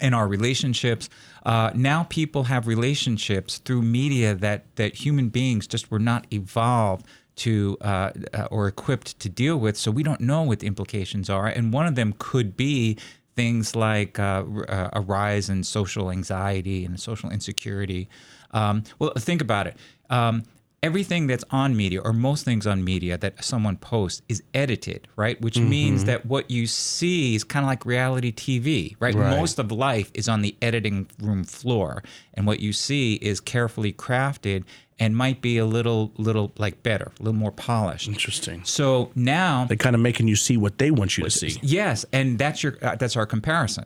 in 0.00 0.14
our 0.14 0.28
relationships. 0.28 1.08
Uh, 1.44 1.70
now 1.74 2.04
people 2.04 2.44
have 2.44 2.66
relationships 2.66 3.58
through 3.58 3.82
media 3.82 4.34
that 4.34 4.64
that 4.76 4.94
human 4.94 5.28
beings 5.28 5.66
just 5.66 5.90
were 5.90 5.98
not 5.98 6.26
evolved 6.32 7.04
to 7.36 7.76
uh, 7.80 8.10
uh, 8.34 8.48
or 8.50 8.68
equipped 8.68 9.18
to 9.20 9.28
deal 9.28 9.56
with. 9.56 9.76
So 9.76 9.90
we 9.90 10.02
don't 10.02 10.20
know 10.20 10.42
what 10.42 10.60
the 10.60 10.66
implications 10.66 11.30
are, 11.30 11.46
and 11.46 11.72
one 11.72 11.86
of 11.86 11.94
them 11.94 12.14
could 12.18 12.56
be 12.56 12.96
things 13.38 13.76
like 13.76 14.18
uh, 14.18 14.42
uh, 14.68 14.90
a 14.94 15.00
rise 15.00 15.48
in 15.48 15.62
social 15.62 16.10
anxiety 16.10 16.84
and 16.84 16.98
social 16.98 17.30
insecurity. 17.30 18.08
Um, 18.50 18.82
well, 18.98 19.12
think 19.16 19.40
about 19.40 19.68
it. 19.68 19.76
Um, 20.10 20.42
everything 20.82 21.28
that's 21.28 21.44
on 21.52 21.76
media 21.76 22.00
or 22.00 22.12
most 22.12 22.44
things 22.44 22.66
on 22.66 22.82
media 22.82 23.16
that 23.16 23.44
someone 23.44 23.76
posts 23.76 24.22
is 24.28 24.42
edited, 24.54 25.06
right? 25.14 25.40
Which 25.40 25.56
means 25.60 26.04
that 26.06 26.26
what 26.26 26.50
you 26.50 26.66
see 26.66 27.36
is 27.36 27.44
kind 27.44 27.64
of 27.64 27.68
like 27.68 27.86
reality 27.86 28.32
TV, 28.32 28.96
right? 28.98 29.14
Right. 29.14 29.38
Most 29.38 29.60
of 29.60 29.70
life 29.70 30.10
is 30.14 30.28
on 30.28 30.42
the 30.42 30.56
editing 30.60 31.06
room 31.22 31.44
floor, 31.44 32.02
and 32.34 32.44
what 32.44 32.58
you 32.58 32.72
see 32.72 33.14
is 33.14 33.38
carefully 33.38 33.92
crafted 33.92 34.64
and 34.98 35.16
might 35.16 35.40
be 35.40 35.58
a 35.58 35.66
little, 35.66 36.12
little 36.16 36.52
like 36.58 36.82
better, 36.82 37.12
a 37.18 37.22
little 37.22 37.38
more 37.38 37.52
polished. 37.52 38.08
Interesting. 38.08 38.64
So 38.64 39.10
now 39.14 39.64
they're 39.66 39.76
kind 39.76 39.94
of 39.94 40.00
making 40.02 40.28
you 40.28 40.36
see 40.36 40.56
what 40.56 40.78
they 40.78 40.90
want 40.90 41.16
you 41.16 41.24
to 41.24 41.30
see. 41.30 41.58
Yes, 41.62 42.04
and 42.12 42.38
that's 42.38 42.62
your 42.62 42.76
uh, 42.82 42.96
that's 42.96 43.16
our 43.16 43.26
comparison. 43.26 43.84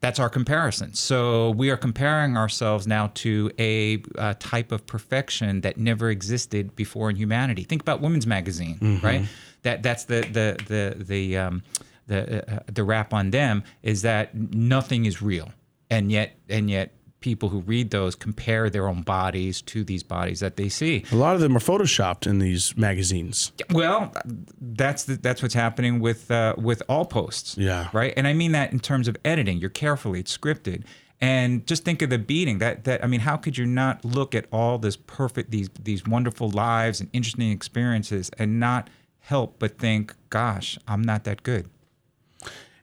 That's 0.00 0.18
our 0.18 0.30
comparison. 0.30 0.94
So 0.94 1.50
we 1.50 1.68
are 1.70 1.76
comparing 1.76 2.36
ourselves 2.38 2.86
now 2.86 3.10
to 3.16 3.50
a 3.58 4.02
uh, 4.16 4.32
type 4.38 4.72
of 4.72 4.86
perfection 4.86 5.60
that 5.60 5.76
never 5.76 6.08
existed 6.08 6.74
before 6.74 7.10
in 7.10 7.16
humanity. 7.16 7.64
Think 7.64 7.82
about 7.82 8.00
Women's 8.00 8.26
Magazine, 8.26 8.78
right? 9.02 9.26
That 9.62 9.82
that's 9.82 10.04
the 10.04 10.22
the 10.22 10.56
the 10.66 11.04
the 11.04 11.36
um, 11.36 11.62
the 12.06 12.50
uh, 12.50 12.60
the 12.72 12.82
rap 12.82 13.12
on 13.12 13.30
them 13.30 13.62
is 13.82 14.00
that 14.02 14.34
nothing 14.34 15.04
is 15.04 15.20
real, 15.20 15.52
and 15.90 16.10
yet 16.10 16.34
and 16.48 16.70
yet 16.70 16.92
people 17.20 17.50
who 17.50 17.60
read 17.60 17.90
those 17.90 18.14
compare 18.14 18.70
their 18.70 18.88
own 18.88 19.02
bodies 19.02 19.62
to 19.62 19.84
these 19.84 20.02
bodies 20.02 20.40
that 20.40 20.56
they 20.56 20.68
see. 20.68 21.04
A 21.12 21.16
lot 21.16 21.34
of 21.34 21.40
them 21.40 21.56
are 21.56 21.60
photoshopped 21.60 22.26
in 22.26 22.38
these 22.38 22.76
magazines. 22.76 23.52
Well, 23.70 24.12
that's 24.60 25.04
the, 25.04 25.16
that's 25.16 25.42
what's 25.42 25.54
happening 25.54 26.00
with 26.00 26.30
uh, 26.30 26.54
with 26.56 26.82
all 26.88 27.04
posts. 27.04 27.56
Yeah. 27.58 27.88
Right. 27.92 28.12
And 28.16 28.26
I 28.26 28.32
mean 28.32 28.52
that 28.52 28.72
in 28.72 28.80
terms 28.80 29.08
of 29.08 29.16
editing. 29.24 29.58
You're 29.58 29.70
carefully. 29.70 30.20
It's 30.20 30.36
scripted. 30.36 30.84
And 31.22 31.66
just 31.66 31.84
think 31.84 32.00
of 32.00 32.08
the 32.08 32.18
beating. 32.18 32.58
That 32.58 32.84
that 32.84 33.04
I 33.04 33.06
mean, 33.06 33.20
how 33.20 33.36
could 33.36 33.58
you 33.58 33.66
not 33.66 34.04
look 34.04 34.34
at 34.34 34.46
all 34.50 34.78
this 34.78 34.96
perfect 34.96 35.50
these 35.50 35.68
these 35.78 36.06
wonderful 36.06 36.48
lives 36.48 37.00
and 37.00 37.10
interesting 37.12 37.50
experiences 37.50 38.30
and 38.38 38.58
not 38.58 38.88
help 39.20 39.58
but 39.58 39.78
think, 39.78 40.14
gosh, 40.30 40.78
I'm 40.88 41.02
not 41.02 41.24
that 41.24 41.42
good. 41.42 41.68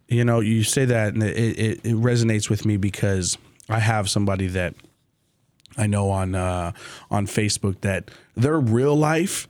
You 0.07 0.23
know, 0.23 0.39
you 0.39 0.63
say 0.63 0.85
that 0.85 1.13
and 1.13 1.23
it, 1.23 1.35
it, 1.35 1.79
it 1.83 1.95
resonates 1.95 2.49
with 2.49 2.65
me 2.65 2.77
because 2.77 3.37
I 3.69 3.79
have 3.79 4.09
somebody 4.09 4.47
that 4.47 4.75
I 5.77 5.87
know 5.87 6.09
on 6.09 6.35
uh, 6.35 6.71
on 7.11 7.27
Facebook 7.27 7.81
that 7.81 8.09
their 8.35 8.59
real 8.59 8.95
life 8.95 9.47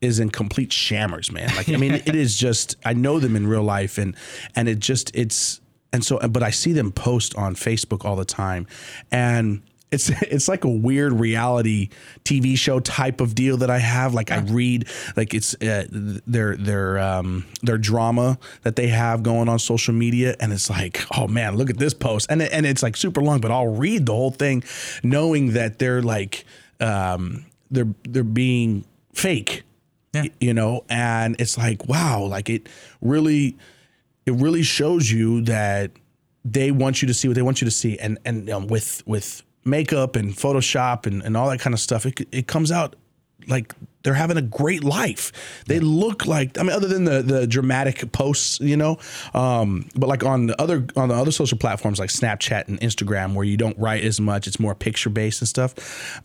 is 0.00 0.18
in 0.18 0.30
complete 0.30 0.72
shammers, 0.72 1.30
man. 1.30 1.54
Like 1.56 1.68
I 1.68 1.76
mean, 1.76 1.92
it 1.92 2.14
is 2.14 2.36
just 2.36 2.76
I 2.84 2.92
know 2.92 3.18
them 3.18 3.36
in 3.36 3.46
real 3.46 3.62
life, 3.62 3.98
and 3.98 4.14
and 4.56 4.68
it 4.68 4.78
just 4.78 5.14
it's 5.14 5.60
and 5.92 6.04
so 6.04 6.18
but 6.18 6.42
I 6.42 6.50
see 6.50 6.72
them 6.72 6.92
post 6.92 7.34
on 7.36 7.54
Facebook 7.54 8.04
all 8.04 8.16
the 8.16 8.24
time, 8.24 8.66
and 9.10 9.62
it's 9.92 10.08
it's 10.22 10.48
like 10.48 10.64
a 10.64 10.68
weird 10.68 11.12
reality 11.12 11.88
TV 12.24 12.56
show 12.56 12.80
type 12.80 13.20
of 13.20 13.34
deal 13.34 13.56
that 13.58 13.70
I 13.70 13.78
have. 13.78 14.14
Like 14.14 14.30
I 14.30 14.38
read 14.40 14.86
like 15.16 15.34
it's 15.34 15.54
uh, 15.62 15.86
their 15.90 16.56
their 16.56 16.98
um, 16.98 17.46
their 17.62 17.78
drama 17.78 18.38
that 18.62 18.76
they 18.76 18.88
have 18.88 19.22
going 19.22 19.48
on 19.48 19.58
social 19.58 19.94
media, 19.94 20.36
and 20.40 20.52
it's 20.52 20.70
like, 20.70 21.00
oh 21.16 21.26
man, 21.28 21.56
look 21.56 21.70
at 21.70 21.78
this 21.78 21.94
post, 21.94 22.26
and 22.30 22.42
and 22.42 22.66
it's 22.66 22.82
like 22.82 22.96
super 22.96 23.20
long, 23.20 23.40
but 23.40 23.50
I'll 23.50 23.74
read 23.74 24.06
the 24.06 24.12
whole 24.12 24.30
thing, 24.30 24.62
knowing 25.02 25.52
that 25.54 25.78
they're 25.78 26.02
like 26.02 26.44
um, 26.80 27.46
they're 27.70 27.92
they're 28.08 28.24
being 28.24 28.84
fake, 29.12 29.64
Yeah. 30.14 30.24
you 30.40 30.54
know, 30.54 30.84
and 30.88 31.36
it's 31.40 31.58
like 31.58 31.88
wow, 31.88 32.22
like 32.24 32.48
it 32.48 32.68
really 33.00 33.56
it 34.26 34.34
really 34.34 34.62
shows 34.62 35.10
you 35.10 35.40
that 35.42 35.90
they 36.44 36.70
want 36.70 37.02
you 37.02 37.08
to 37.08 37.14
see 37.14 37.28
what 37.28 37.34
they 37.34 37.42
want 37.42 37.60
you 37.60 37.64
to 37.66 37.70
see 37.70 37.98
and 37.98 38.18
and 38.24 38.48
um, 38.50 38.66
with 38.66 39.02
with 39.06 39.42
makeup 39.64 40.16
and 40.16 40.32
photoshop 40.34 41.06
and, 41.06 41.22
and 41.22 41.36
all 41.36 41.48
that 41.50 41.60
kind 41.60 41.74
of 41.74 41.80
stuff 41.80 42.06
it, 42.06 42.20
it 42.32 42.46
comes 42.46 42.72
out 42.72 42.96
like 43.48 43.74
they're 44.02 44.14
having 44.14 44.36
a 44.36 44.42
great 44.42 44.82
life 44.84 45.32
they 45.66 45.80
look 45.80 46.26
like 46.26 46.58
i 46.58 46.62
mean 46.62 46.72
other 46.72 46.88
than 46.88 47.04
the 47.04 47.22
the 47.22 47.46
dramatic 47.46 48.10
posts 48.12 48.58
you 48.60 48.76
know 48.76 48.98
um 49.34 49.88
but 49.94 50.08
like 50.08 50.22
on 50.24 50.46
the 50.46 50.60
other 50.60 50.86
on 50.96 51.08
the 51.08 51.14
other 51.14 51.30
social 51.30 51.56
platforms 51.58 51.98
like 51.98 52.10
snapchat 52.10 52.68
and 52.68 52.80
instagram 52.80 53.34
where 53.34 53.44
you 53.44 53.56
don't 53.56 53.78
write 53.78 54.02
as 54.04 54.20
much 54.20 54.46
it's 54.46 54.60
more 54.60 54.74
picture 54.74 55.10
based 55.10 55.40
and 55.40 55.48
stuff 55.48 56.22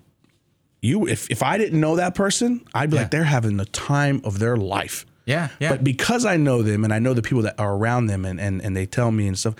you 0.81 1.07
if 1.07 1.29
if 1.31 1.41
i 1.43 1.57
didn't 1.57 1.79
know 1.79 1.95
that 1.95 2.15
person 2.15 2.61
i'd 2.73 2.89
be 2.89 2.95
Yeah. 2.95 3.01
like 3.03 3.11
they're 3.11 3.23
having 3.23 3.57
the 3.57 3.65
time 3.65 4.21
of 4.23 4.39
their 4.39 4.57
life 4.57 5.05
Yeah. 5.25 5.49
Yeah. 5.59 5.69
but 5.69 5.83
because 5.83 6.25
I 6.25 6.37
know 6.37 6.61
them 6.61 6.83
and 6.83 6.93
I 6.93 6.99
know 6.99 7.13
the 7.15 7.21
people 7.23 7.41
that 7.43 7.59
are 7.59 7.73
around 7.75 8.05
them 8.07 8.25
and, 8.25 8.39
and, 8.39 8.61
and 8.61 8.75
they 8.77 8.85
tell 8.85 9.09
me 9.11 9.25
and 9.27 9.35
stuff, 9.37 9.55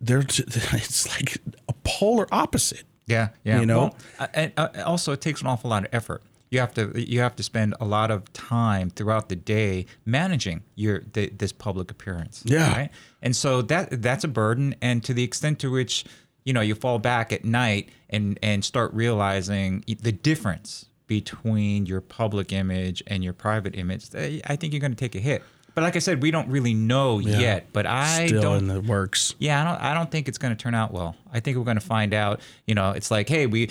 they're 0.00 0.18
it's 0.26 1.08
like 1.16 1.38
a 1.68 1.74
polar 1.84 2.26
opposite. 2.32 2.82
Yeah, 3.10 3.28
yeah. 3.44 3.60
You 3.60 3.66
know? 3.66 3.78
Well, 3.78 3.96
uh, 4.18 4.26
and 4.34 4.52
also 4.84 5.12
it 5.12 5.20
takes 5.20 5.40
an 5.40 5.46
awful 5.46 5.70
lot 5.70 5.84
of 5.84 5.88
effort. 5.92 6.22
You 6.50 6.58
have 6.58 6.74
to 6.74 7.00
you 7.00 7.20
have 7.20 7.36
to 7.36 7.42
spend 7.42 7.74
a 7.80 7.84
lot 7.84 8.10
of 8.10 8.32
time 8.32 8.90
throughout 8.90 9.28
the 9.28 9.36
day 9.36 9.86
managing 10.04 10.62
your 10.74 11.02
the, 11.12 11.28
this 11.28 11.52
public 11.52 11.90
appearance. 11.90 12.42
Yeah. 12.44 12.72
Right. 12.72 12.90
And 13.22 13.36
so 13.36 13.62
that 13.62 14.02
that's 14.02 14.24
a 14.24 14.28
burden. 14.28 14.74
And 14.82 15.04
to 15.04 15.14
the 15.14 15.22
extent 15.22 15.60
to 15.60 15.70
which 15.70 16.04
you 16.44 16.52
know 16.52 16.60
you 16.60 16.74
fall 16.74 16.98
back 16.98 17.32
at 17.32 17.44
night 17.44 17.90
and 18.08 18.36
and 18.42 18.64
start 18.64 18.92
realizing 18.92 19.84
the 19.86 20.10
difference 20.10 20.86
between 21.06 21.86
your 21.86 22.00
public 22.00 22.52
image 22.52 23.02
and 23.06 23.22
your 23.22 23.32
private 23.32 23.76
image, 23.76 24.08
I 24.14 24.40
I 24.44 24.56
think 24.56 24.72
you're 24.72 24.80
going 24.80 24.94
to 24.94 24.98
take 24.98 25.14
a 25.14 25.20
hit. 25.20 25.44
But 25.74 25.82
like 25.82 25.96
I 25.96 26.00
said, 26.00 26.22
we 26.22 26.30
don't 26.30 26.48
really 26.48 26.74
know 26.74 27.18
yet. 27.18 27.72
But 27.72 27.86
I 27.86 28.26
Still 28.26 28.42
don't 28.42 28.58
in 28.58 28.68
the 28.68 28.80
works. 28.80 29.34
yeah, 29.38 29.60
I 29.60 29.64
don't. 29.64 29.82
I 29.90 29.94
don't 29.94 30.10
think 30.10 30.28
it's 30.28 30.38
going 30.38 30.54
to 30.56 30.60
turn 30.62 30.74
out 30.74 30.92
well. 30.92 31.16
I 31.32 31.40
think 31.40 31.56
we're 31.56 31.64
going 31.64 31.78
to 31.78 31.86
find 31.86 32.12
out. 32.12 32.40
You 32.66 32.74
know, 32.74 32.90
it's 32.90 33.10
like, 33.10 33.28
hey, 33.28 33.46
we 33.46 33.70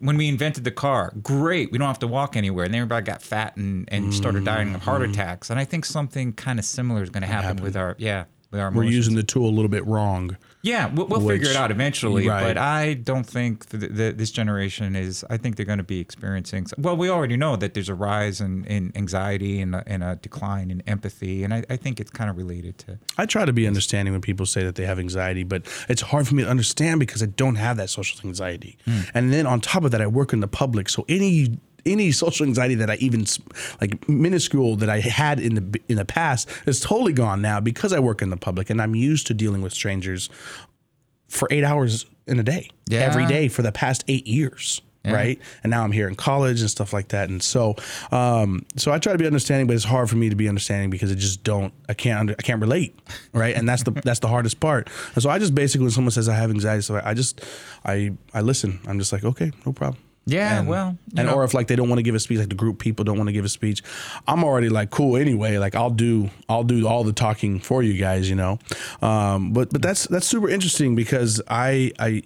when 0.00 0.16
we 0.16 0.28
invented 0.28 0.64
the 0.64 0.70
car, 0.70 1.12
great. 1.22 1.70
We 1.70 1.78
don't 1.78 1.86
have 1.88 1.98
to 2.00 2.06
walk 2.06 2.36
anywhere, 2.36 2.64
and 2.64 2.72
then 2.74 2.80
everybody 2.80 3.04
got 3.04 3.22
fat 3.22 3.56
and 3.56 3.88
and 3.92 4.12
started 4.14 4.44
dying 4.44 4.68
of 4.74 4.80
Mm-hmm. 4.80 4.90
heart 4.90 5.02
attacks. 5.02 5.50
And 5.50 5.58
I 5.60 5.64
think 5.64 5.84
something 5.84 6.32
kind 6.32 6.58
of 6.58 6.64
similar 6.64 7.02
is 7.02 7.10
going 7.10 7.22
to 7.22 7.26
happen, 7.28 7.62
with 7.62 7.76
our 7.76 7.94
yeah 7.98 8.24
with 8.50 8.60
our 8.60 8.66
We're 8.70 8.82
emotions. 8.82 8.94
using 8.96 9.14
the 9.16 9.22
tool 9.22 9.48
a 9.48 9.54
little 9.54 9.68
bit 9.68 9.86
wrong. 9.86 10.36
yeah, 10.62 10.86
we'll, 10.92 11.06
we'll 11.06 11.26
figure 11.26 11.50
it 11.50 11.56
out 11.56 11.70
eventually. 11.70 12.26
right. 12.28 12.42
But 12.42 12.56
I 12.58 12.94
don't 12.94 13.24
think 13.26 13.68
th 13.68 13.82
th 13.94 14.16
this 14.16 14.30
generation 14.30 14.96
is. 14.96 15.24
I 15.30 15.36
think 15.36 15.56
they're 15.56 15.66
going 15.66 15.78
to 15.86 15.90
be 15.96 16.00
experiencing. 16.00 16.66
Well, 16.78 16.96
we 16.96 17.08
already 17.10 17.36
know 17.36 17.56
that 17.56 17.74
there's 17.74 17.88
a 17.88 17.94
rise 17.94 18.40
in, 18.40 18.64
in 18.64 18.92
anxiety 18.96 19.60
and 19.60 19.74
a, 19.74 19.82
and 19.86 20.02
a 20.02 20.16
decline 20.16 20.70
in 20.70 20.80
empathy, 20.86 21.44
and 21.44 21.52
I, 21.54 21.64
I 21.70 21.76
think 21.76 22.00
it's 22.00 22.10
kind 22.10 22.28
of 22.30 22.36
related 22.36 22.78
to. 22.78 22.98
I 23.18 23.26
try 23.26 23.44
to 23.44 23.52
be 23.52 23.66
understanding 23.66 24.12
when 24.12 24.20
people 24.22 24.46
say 24.46 24.62
that 24.64 24.74
they 24.74 24.86
have 24.86 24.98
anxiety, 24.98 25.44
but 25.44 25.62
it's 25.88 26.02
hard 26.02 26.26
for 26.26 26.34
me 26.34 26.42
to 26.44 26.50
understand 26.50 27.00
because 27.00 27.22
I 27.22 27.26
don't 27.26 27.56
have 27.56 27.76
that 27.76 27.90
social 27.90 28.18
anxiety. 28.26 28.78
Hmm. 28.84 29.00
And 29.14 29.32
then 29.32 29.46
on 29.46 29.60
top 29.60 29.84
of 29.84 29.90
that, 29.92 30.00
I 30.00 30.06
work 30.06 30.32
in 30.32 30.40
the 30.40 30.48
public, 30.48 30.88
so 30.88 31.04
any 31.08 31.58
any 31.88 32.12
social 32.12 32.46
anxiety 32.46 32.74
that 32.76 32.90
I 32.90 32.94
even 32.96 33.24
like 33.80 34.08
minuscule 34.08 34.76
that 34.76 34.88
I 34.90 35.00
had 35.00 35.40
in 35.40 35.54
the 35.54 35.80
in 35.88 35.96
the 35.96 36.04
past 36.04 36.48
is 36.66 36.80
totally 36.80 37.12
gone 37.12 37.42
now 37.42 37.60
because 37.60 37.92
I 37.92 37.98
work 37.98 38.22
in 38.22 38.30
the 38.30 38.36
public 38.36 38.70
and 38.70 38.80
I'm 38.80 38.94
used 38.94 39.26
to 39.28 39.34
dealing 39.34 39.62
with 39.62 39.72
strangers 39.72 40.28
for 41.28 41.48
eight 41.50 41.64
hours 41.64 42.06
in 42.26 42.38
a 42.38 42.42
day, 42.42 42.70
Yeah. 42.88 43.00
every 43.00 43.26
day 43.26 43.48
for 43.48 43.62
the 43.62 43.72
past 43.72 44.04
eight 44.08 44.26
years. 44.26 44.80
Right. 45.04 45.40
And 45.62 45.70
now 45.70 45.84
I'm 45.84 45.92
here 45.92 46.06
in 46.06 46.16
college 46.16 46.60
and 46.60 46.68
stuff 46.68 46.92
like 46.92 47.08
that. 47.08 47.30
And 47.30 47.42
so, 47.42 47.76
um, 48.12 48.66
so 48.76 48.92
I 48.92 48.98
try 48.98 49.12
to 49.12 49.18
be 49.18 49.24
understanding, 49.26 49.66
but 49.66 49.74
it's 49.74 49.84
hard 49.84 50.10
for 50.10 50.16
me 50.16 50.28
to 50.28 50.36
be 50.36 50.50
understanding 50.50 50.90
because 50.90 51.10
I 51.10 51.14
just 51.14 51.42
don't, 51.44 51.72
I 51.88 51.94
can't, 51.94 52.20
under, 52.20 52.34
I 52.38 52.42
can't 52.42 52.60
relate. 52.60 52.94
Right. 53.32 53.56
And 53.56 53.66
that's 53.66 53.84
the, 53.84 53.90
that's 54.04 54.18
the 54.20 54.28
hardest 54.28 54.60
part. 54.60 54.90
And 55.14 55.22
so 55.22 55.30
I 55.30 55.38
just 55.38 55.54
basically, 55.54 55.84
when 55.84 55.92
someone 55.92 56.10
says 56.10 56.28
I 56.28 56.34
have 56.34 56.50
anxiety, 56.50 56.82
so 56.82 57.00
I 57.02 57.14
just, 57.14 57.42
I, 57.86 58.12
I 58.34 58.42
listen. 58.42 58.80
I'm 58.86 58.98
just 58.98 59.10
like, 59.10 59.24
okay, 59.24 59.50
no 59.64 59.72
problem. 59.72 60.02
Yeah, 60.28 60.58
And- 60.60 60.68
well, 60.68 60.96
and 61.16 61.26
know- 61.26 61.34
or 61.34 61.44
if 61.44 61.54
like 61.54 61.66
they 61.68 61.76
don't 61.76 61.88
want 61.88 61.98
to 61.98 62.02
give 62.02 62.14
a 62.14 62.20
speech, 62.20 62.38
like 62.38 62.48
the 62.50 62.54
group 62.54 62.78
people 62.78 63.04
don't 63.04 63.16
want 63.16 63.28
to 63.28 63.32
give 63.32 63.44
a 63.44 63.48
speech, 63.48 63.82
I'm 64.26 64.44
already 64.44 64.68
like 64.68 64.90
cool 64.90 65.16
anyway. 65.16 65.58
Like 65.58 65.74
I'll 65.74 65.90
do 65.90 66.30
I'll 66.48 66.64
do 66.64 66.86
all 66.86 67.02
the 67.04 67.12
talking 67.12 67.60
for 67.60 67.82
you 67.82 67.94
guys, 67.98 68.28
you 68.28 68.36
know. 68.36 68.58
Um, 69.02 69.52
but 69.52 69.70
but 69.70 69.82
that's 69.82 70.06
that's 70.08 70.26
super 70.28 70.48
interesting 70.48 70.94
because 70.94 71.40
I 71.48 71.92
I 71.98 72.22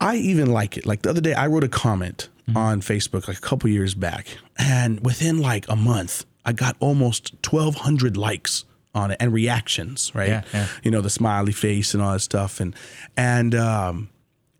I 0.00 0.16
even 0.16 0.50
like 0.52 0.76
it. 0.76 0.86
Like 0.86 1.02
the 1.02 1.10
other 1.10 1.20
day, 1.20 1.34
I 1.34 1.46
wrote 1.46 1.64
a 1.64 1.68
comment 1.68 2.28
Mm-hmm. 2.46 2.58
on 2.58 2.80
Facebook 2.82 3.26
like 3.26 3.38
a 3.38 3.40
couple 3.40 3.70
years 3.70 3.94
back, 3.94 4.26
and 4.58 5.00
within 5.02 5.38
like 5.40 5.64
a 5.70 5.76
month, 5.76 6.26
I 6.44 6.52
got 6.52 6.76
almost 6.78 7.32
1,200 7.42 8.18
likes 8.18 8.66
on 8.94 9.12
it 9.12 9.16
and 9.18 9.32
reactions. 9.32 10.12
Right, 10.14 10.28
Yeah, 10.28 10.42
yeah. 10.52 10.66
you 10.82 10.90
know 10.90 11.00
the 11.00 11.08
smiley 11.08 11.52
face 11.52 11.94
and 11.94 12.02
all 12.02 12.12
that 12.12 12.20
stuff, 12.20 12.60
and 12.60 12.76
and 13.16 13.54
um, 13.54 14.10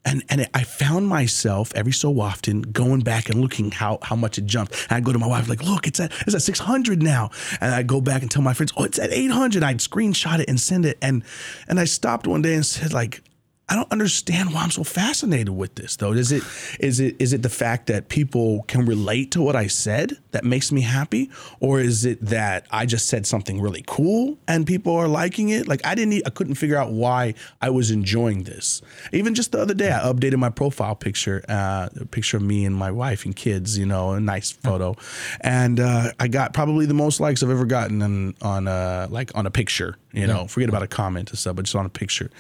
and 0.05 0.23
and 0.29 0.49
I 0.55 0.65
found 0.65 1.09
myself 1.09 1.73
every 1.75 1.93
so 1.93 2.21
often 2.21 2.63
going 2.63 3.01
back 3.01 3.29
and 3.29 3.41
looking 3.41 3.71
how 3.71 3.99
how 4.03 4.17
much 4.17 4.39
it 4.39 4.47
jumped. 4.47 4.75
And 4.89 4.97
I 4.97 5.01
go 5.01 5.13
to 5.13 5.19
my 5.19 5.27
wife 5.27 5.49
like, 5.49 5.63
look, 5.63 5.87
it's 5.87 6.01
at 6.01 6.13
it's 6.27 6.35
at 6.35 6.43
six 6.43 6.59
hundred 6.59 7.03
now, 7.03 7.31
and 7.61 7.75
I'd 7.75 7.87
go 7.87 8.01
back 8.01 8.23
and 8.23 8.31
tell 8.31 8.43
my 8.43 8.55
friends, 8.55 8.73
oh, 8.77 8.85
it's 8.85 8.99
at 8.99 9.13
eight 9.13 9.31
hundred. 9.31 9.63
I'd 9.63 9.79
screenshot 9.79 10.41
it 10.41 10.49
and 10.49 10.61
send 10.61 10.87
it, 10.87 10.99
and 11.01 11.23
and 11.69 11.81
I 11.81 11.85
stopped 11.85 12.27
one 12.27 12.43
day 12.43 12.55
and 12.55 12.65
said 12.65 12.93
like. 12.93 13.23
I 13.67 13.77
don't 13.77 13.91
understand 13.91 14.53
why 14.53 14.63
I'm 14.63 14.71
so 14.71 14.85
fascinated 14.85 15.49
with 15.49 15.75
this 15.75 15.97
though. 15.97 16.13
Is 16.13 16.33
it 16.33 16.43
is 16.81 17.01
it 17.01 17.17
is 17.19 17.33
it 17.33 17.43
the 17.43 17.49
fact 17.49 17.87
that 17.87 18.11
people 18.11 18.63
can 18.69 18.85
relate 18.85 19.31
to 19.33 19.43
what 19.43 19.57
I 19.57 19.69
said 19.69 20.19
that 20.33 20.45
makes 20.45 20.71
me 20.71 20.83
happy 20.83 21.31
or 21.61 21.81
is 21.81 22.05
it 22.05 22.21
that 22.27 22.67
I 22.71 22.85
just 22.85 23.09
said 23.09 23.27
something 23.27 23.61
really 23.63 23.83
cool 23.87 24.37
and 24.47 24.67
people 24.67 24.95
are 24.95 25.09
liking 25.09 25.49
it? 25.49 25.67
Like 25.67 25.85
I 25.87 25.95
didn't 25.95 26.23
I 26.27 26.31
couldn't 26.31 26.57
figure 26.57 26.77
out 26.77 26.93
why 26.93 27.35
I 27.63 27.71
was 27.71 27.91
enjoying 27.91 28.43
this. 28.43 28.83
Even 29.13 29.35
just 29.35 29.53
the 29.53 29.61
other 29.61 29.75
day 29.75 29.91
I 29.91 30.01
updated 30.01 30.37
my 30.37 30.51
profile 30.51 30.95
picture 30.95 31.43
uh 31.49 31.89
a 31.99 32.05
picture 32.05 32.37
of 32.37 32.43
me 32.43 32.67
and 32.67 32.77
my 32.77 32.91
wife 32.91 33.25
and 33.25 33.35
kids, 33.35 33.79
you 33.79 33.87
know, 33.87 34.11
a 34.11 34.21
nice 34.21 34.53
photo. 34.53 34.95
And 35.41 35.81
uh 35.81 36.13
I 36.21 36.29
got 36.29 36.53
probably 36.53 36.85
the 36.85 36.95
most 36.95 37.19
likes 37.19 37.43
I've 37.43 37.51
ever 37.51 37.65
gotten 37.65 38.03
on 38.03 38.35
on 38.43 38.69
uh 38.69 39.07
like 39.09 39.35
on 39.35 39.47
a 39.47 39.51
picture, 39.51 39.97
you 40.15 40.27
know. 40.27 40.47
Forget 40.47 40.69
about 40.69 40.83
a 40.83 40.87
comment 40.87 41.33
or 41.33 41.37
stuff, 41.37 41.57
but 41.57 41.65
just 41.65 41.75
on 41.77 41.87
a 41.87 41.91
picture. 41.91 42.31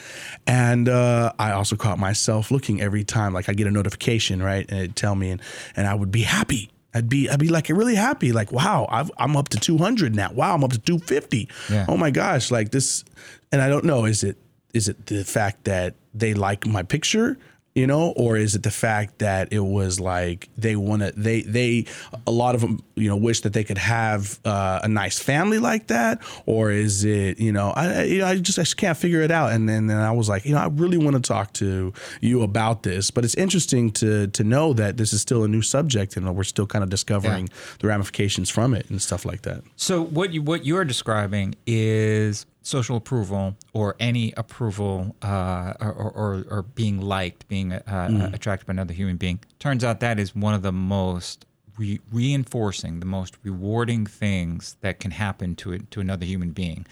And 0.46 0.88
uh 0.88 1.32
I 1.38 1.52
also 1.52 1.76
caught 1.76 1.98
myself 1.98 2.50
looking 2.50 2.80
every 2.80 3.04
time 3.04 3.32
like 3.32 3.48
I 3.48 3.54
get 3.54 3.66
a 3.66 3.70
notification, 3.70 4.42
right? 4.42 4.64
And 4.68 4.78
it'd 4.78 4.96
tell 4.96 5.14
me 5.14 5.30
and 5.30 5.42
and 5.76 5.86
I 5.86 5.94
would 5.94 6.10
be 6.10 6.22
happy. 6.22 6.70
I'd 6.94 7.08
be 7.08 7.28
I'd 7.28 7.40
be 7.40 7.48
like 7.48 7.68
really 7.68 7.96
happy, 7.96 8.32
like 8.32 8.52
wow, 8.52 8.86
I've, 8.88 9.10
I'm 9.18 9.36
up 9.36 9.48
to 9.50 9.58
200 9.58 10.14
now. 10.14 10.32
Wow, 10.32 10.54
I'm 10.54 10.62
up 10.62 10.72
to 10.72 10.78
250. 10.78 11.48
Yeah. 11.70 11.86
Oh 11.88 11.96
my 11.96 12.10
gosh, 12.10 12.52
like 12.52 12.70
this, 12.70 13.04
and 13.50 13.60
I 13.60 13.68
don't 13.68 13.84
know, 13.84 14.04
is 14.04 14.22
it 14.22 14.36
is 14.72 14.88
it 14.88 15.06
the 15.06 15.24
fact 15.24 15.64
that 15.64 15.94
they 16.14 16.34
like 16.34 16.66
my 16.66 16.84
picture, 16.84 17.36
you 17.74 17.86
know 17.86 18.12
or 18.16 18.36
is 18.36 18.54
it 18.54 18.62
the 18.62 18.70
fact 18.70 19.18
that 19.18 19.52
it 19.52 19.60
was 19.60 19.98
like 19.98 20.48
they 20.56 20.76
want 20.76 21.02
to 21.02 21.12
they 21.16 21.42
they 21.42 21.84
a 22.26 22.30
lot 22.30 22.54
of 22.54 22.60
them 22.60 22.82
you 22.94 23.08
know 23.08 23.16
wish 23.16 23.40
that 23.40 23.52
they 23.52 23.64
could 23.64 23.78
have 23.78 24.38
uh, 24.44 24.80
a 24.82 24.88
nice 24.88 25.18
family 25.18 25.58
like 25.58 25.88
that? 25.88 26.22
Or 26.46 26.70
is 26.70 27.04
it 27.04 27.40
you 27.40 27.52
know 27.52 27.70
I 27.70 28.04
you 28.04 28.18
know, 28.18 28.26
I 28.26 28.38
just 28.38 28.58
I 28.58 28.62
just 28.62 28.76
can't 28.76 28.96
figure 28.96 29.20
it 29.22 29.30
out. 29.30 29.52
And 29.52 29.68
then, 29.68 29.86
then 29.86 29.98
I 29.98 30.12
was 30.12 30.28
like 30.28 30.44
you 30.44 30.52
know 30.52 30.60
I 30.60 30.68
really 30.68 30.98
want 30.98 31.16
to 31.16 31.22
talk 31.22 31.52
to 31.54 31.92
you 32.20 32.42
about 32.42 32.82
this. 32.82 33.10
But 33.10 33.24
it's 33.24 33.34
interesting 33.34 33.90
to 33.92 34.28
to 34.28 34.44
know 34.44 34.72
that 34.74 34.96
this 34.96 35.12
is 35.12 35.20
still 35.20 35.44
a 35.44 35.48
new 35.48 35.62
subject 35.62 36.16
and 36.16 36.34
we're 36.34 36.44
still 36.44 36.66
kind 36.66 36.82
of 36.82 36.90
discovering 36.90 37.48
yeah. 37.48 37.54
the 37.80 37.88
ramifications 37.88 38.50
from 38.50 38.74
it 38.74 38.88
and 38.90 39.02
stuff 39.02 39.24
like 39.24 39.42
that. 39.42 39.62
So 39.76 40.02
what 40.02 40.32
you 40.32 40.42
what 40.42 40.64
you're 40.64 40.84
describing 40.84 41.54
is 41.66 42.46
social 42.64 42.96
approval 42.96 43.54
or 43.74 43.94
any 44.00 44.32
approval 44.36 45.14
uh, 45.22 45.74
or, 45.80 45.92
or, 45.92 46.44
or, 46.48 46.62
being 46.62 47.00
liked, 47.00 47.46
being 47.46 47.74
uh, 47.74 47.80
mm. 47.86 48.34
attracted 48.34 48.66
by 48.66 48.72
another 48.72 48.94
human 48.94 49.16
being. 49.16 49.38
Turns 49.58 49.84
out 49.84 50.00
that 50.00 50.18
is 50.18 50.34
one 50.34 50.54
of 50.54 50.62
the 50.62 50.72
most 50.72 51.44
re- 51.76 52.00
reinforcing, 52.10 53.00
the 53.00 53.06
most 53.06 53.36
rewarding 53.42 54.06
things 54.06 54.76
that 54.80 54.98
can 54.98 55.10
happen 55.10 55.54
to 55.56 55.72
it, 55.72 55.90
to 55.90 56.00
another 56.00 56.24
human 56.24 56.52
being. 56.52 56.86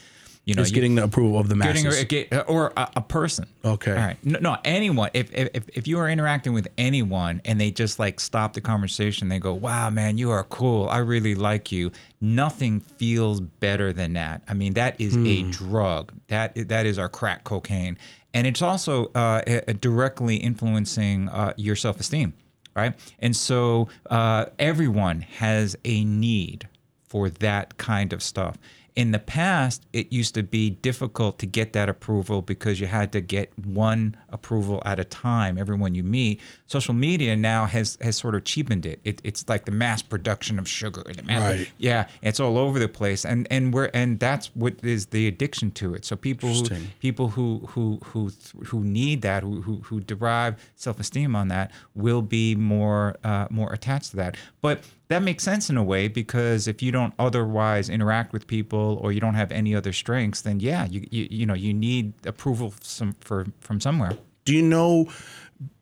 You 0.45 0.57
know, 0.57 0.65
getting 0.65 0.97
the 0.97 1.05
approval 1.05 1.39
of 1.39 1.49
the 1.49 1.55
masses, 1.55 2.03
getting, 2.05 2.37
or 2.41 2.73
a, 2.77 2.89
a, 2.97 3.01
person. 3.01 3.47
Okay. 3.65 3.93
All 3.93 3.97
right. 3.97 4.17
No, 4.25 4.41
no, 4.41 4.57
anyone. 4.65 5.11
If, 5.15 5.33
if 5.33 5.69
if 5.69 5.87
you 5.87 6.01
are 6.01 6.09
interacting 6.09 6.53
with 6.53 6.67
anyone 6.77 7.41
and 7.45 7.61
they 7.61 7.71
just 7.71 8.01
like 8.01 8.19
stop 8.19 8.55
the 8.55 8.61
conversation, 8.61 9.29
they 9.29 9.39
go, 9.39 9.55
"Wow, 9.55 9.91
man, 9.91 10.19
you 10.19 10.33
are 10.33 10.43
cool. 10.43 10.89
I 10.89 10.99
really 10.99 11.37
like 11.37 11.71
you." 11.71 11.93
Nothing 12.21 12.81
feels 12.81 13.41
better 13.41 13.93
than 13.93 14.15
that. 14.15 14.43
I 14.49 14.55
mean, 14.55 14.75
that 14.75 15.01
is 15.01 15.17
a 15.17 15.43
hmm. 15.43 15.51
drug. 15.51 16.13
That 16.27 16.69
that 16.69 16.87
is 16.87 16.99
our 16.99 17.09
crack 17.09 17.45
cocaine, 17.45 17.97
and 18.35 18.45
it's 18.45 18.63
also 18.63 19.13
uh, 19.15 19.43
directly 19.81 20.37
influencing 20.37 21.29
uh, 21.29 21.53
your 21.57 21.77
self 21.77 22.01
esteem, 22.01 22.35
right? 22.75 22.95
And 23.21 23.37
so 23.37 23.89
uh, 24.11 24.47
everyone 24.59 25.21
has 25.21 25.77
a 25.85 26.05
need 26.05 26.69
for 27.07 27.29
that 27.29 27.77
kind 27.77 28.13
of 28.13 28.23
stuff. 28.23 28.57
In 28.95 29.13
the 29.13 29.19
past, 29.19 29.87
it 29.93 30.13
used 30.13 30.35
to 30.35 30.43
be 30.43 30.69
difficult 30.69 31.39
to 31.39 31.47
get 31.47 31.73
that 31.73 31.89
approval 31.89 32.43
because 32.43 32.79
you 32.79 32.87
had 32.87 33.11
to 33.13 33.21
get 33.23 33.51
one 33.59 34.17
approval 34.29 34.83
at 34.85 34.99
a 34.99 35.05
time, 35.05 35.57
everyone 35.57 35.95
you 35.95 36.03
meet. 36.03 36.41
Social 36.67 36.93
media 36.93 37.35
now 37.35 37.65
has 37.65 37.97
has 38.03 38.17
sort 38.17 38.35
of 38.35 38.45
cheapened 38.45 38.85
it. 38.85 39.01
it 39.05 39.21
it's 39.25 39.49
like 39.49 39.65
the 39.65 39.73
mass 39.73 40.03
production 40.03 40.59
of 40.59 40.69
sugar. 40.69 41.03
Right. 41.27 41.71
Yeah, 41.79 42.09
it's 42.21 42.39
all 42.39 42.59
over 42.59 42.79
the 42.79 42.89
place, 42.89 43.25
and 43.25 43.47
and 43.51 43.73
we're 43.73 43.91
and 43.95 44.21
that's 44.21 44.49
what 44.55 44.75
is 44.83 45.07
the 45.07 45.27
addiction 45.27 45.71
to 45.73 45.95
it. 45.95 46.05
So 46.05 46.15
people 46.15 46.51
who 46.53 46.69
people 47.01 47.29
who 47.29 47.63
who 47.69 47.99
who 48.05 48.31
who 48.67 48.85
need 48.85 49.23
that, 49.23 49.43
who 49.43 49.63
who, 49.63 49.77
who 49.85 50.01
derive 50.01 50.57
self 50.77 51.01
esteem 51.01 51.35
on 51.35 51.49
that, 51.49 51.71
will 51.95 52.23
be 52.23 52.55
more 52.55 53.17
uh, 53.25 53.47
more 53.51 53.73
attached 53.73 54.11
to 54.11 54.17
that. 54.17 54.37
But 54.61 54.85
that 55.13 55.23
makes 55.23 55.45
sense 55.45 55.69
in 55.69 55.77
a 55.77 55.85
way 55.85 56.09
because 56.09 56.67
if 56.67 56.83
you 56.83 56.91
don't 56.91 57.13
otherwise 57.19 57.91
interact 57.91 58.33
with 58.33 58.47
people 58.47 58.99
or 59.03 59.13
you 59.13 59.21
don't 59.21 59.35
have 59.35 59.53
any 59.53 59.75
other 59.75 59.93
strengths, 59.93 60.41
then 60.41 60.59
yeah, 60.59 60.87
you 60.87 61.07
you, 61.11 61.29
you 61.31 61.47
know 61.47 61.55
you 61.55 61.75
need 61.75 62.15
approval 62.27 62.71
from 62.71 63.13
for 63.21 63.47
from 63.61 63.81
somewhere. 63.81 64.17
Do 64.45 64.55
you 64.55 64.63
know, 64.63 65.09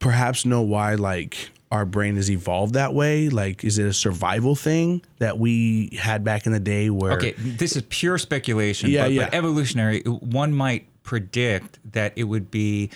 perhaps 0.00 0.44
know 0.44 0.62
why 0.62 0.96
like 0.96 1.50
our 1.70 1.86
brain 1.86 2.16
has 2.16 2.30
evolved 2.30 2.74
that 2.74 2.92
way? 2.92 3.28
Like, 3.28 3.64
is 3.64 3.78
it 3.78 3.86
a 3.86 3.92
survival 3.92 4.56
thing 4.56 5.02
that 5.18 5.38
we 5.38 5.96
had 5.98 6.24
back 6.24 6.46
in 6.46 6.52
the 6.52 6.60
day 6.60 6.90
where? 6.90 7.12
Okay, 7.12 7.32
this 7.38 7.76
is 7.76 7.84
pure 7.88 8.18
speculation. 8.18 8.90
Yeah, 8.90 9.04
but, 9.04 9.12
yeah. 9.12 9.24
But 9.26 9.34
evolutionary, 9.34 10.00
one 10.02 10.52
might 10.52 10.88
predict 11.04 11.78
that 11.92 12.12
it 12.16 12.24
would 12.24 12.50
be 12.50 12.90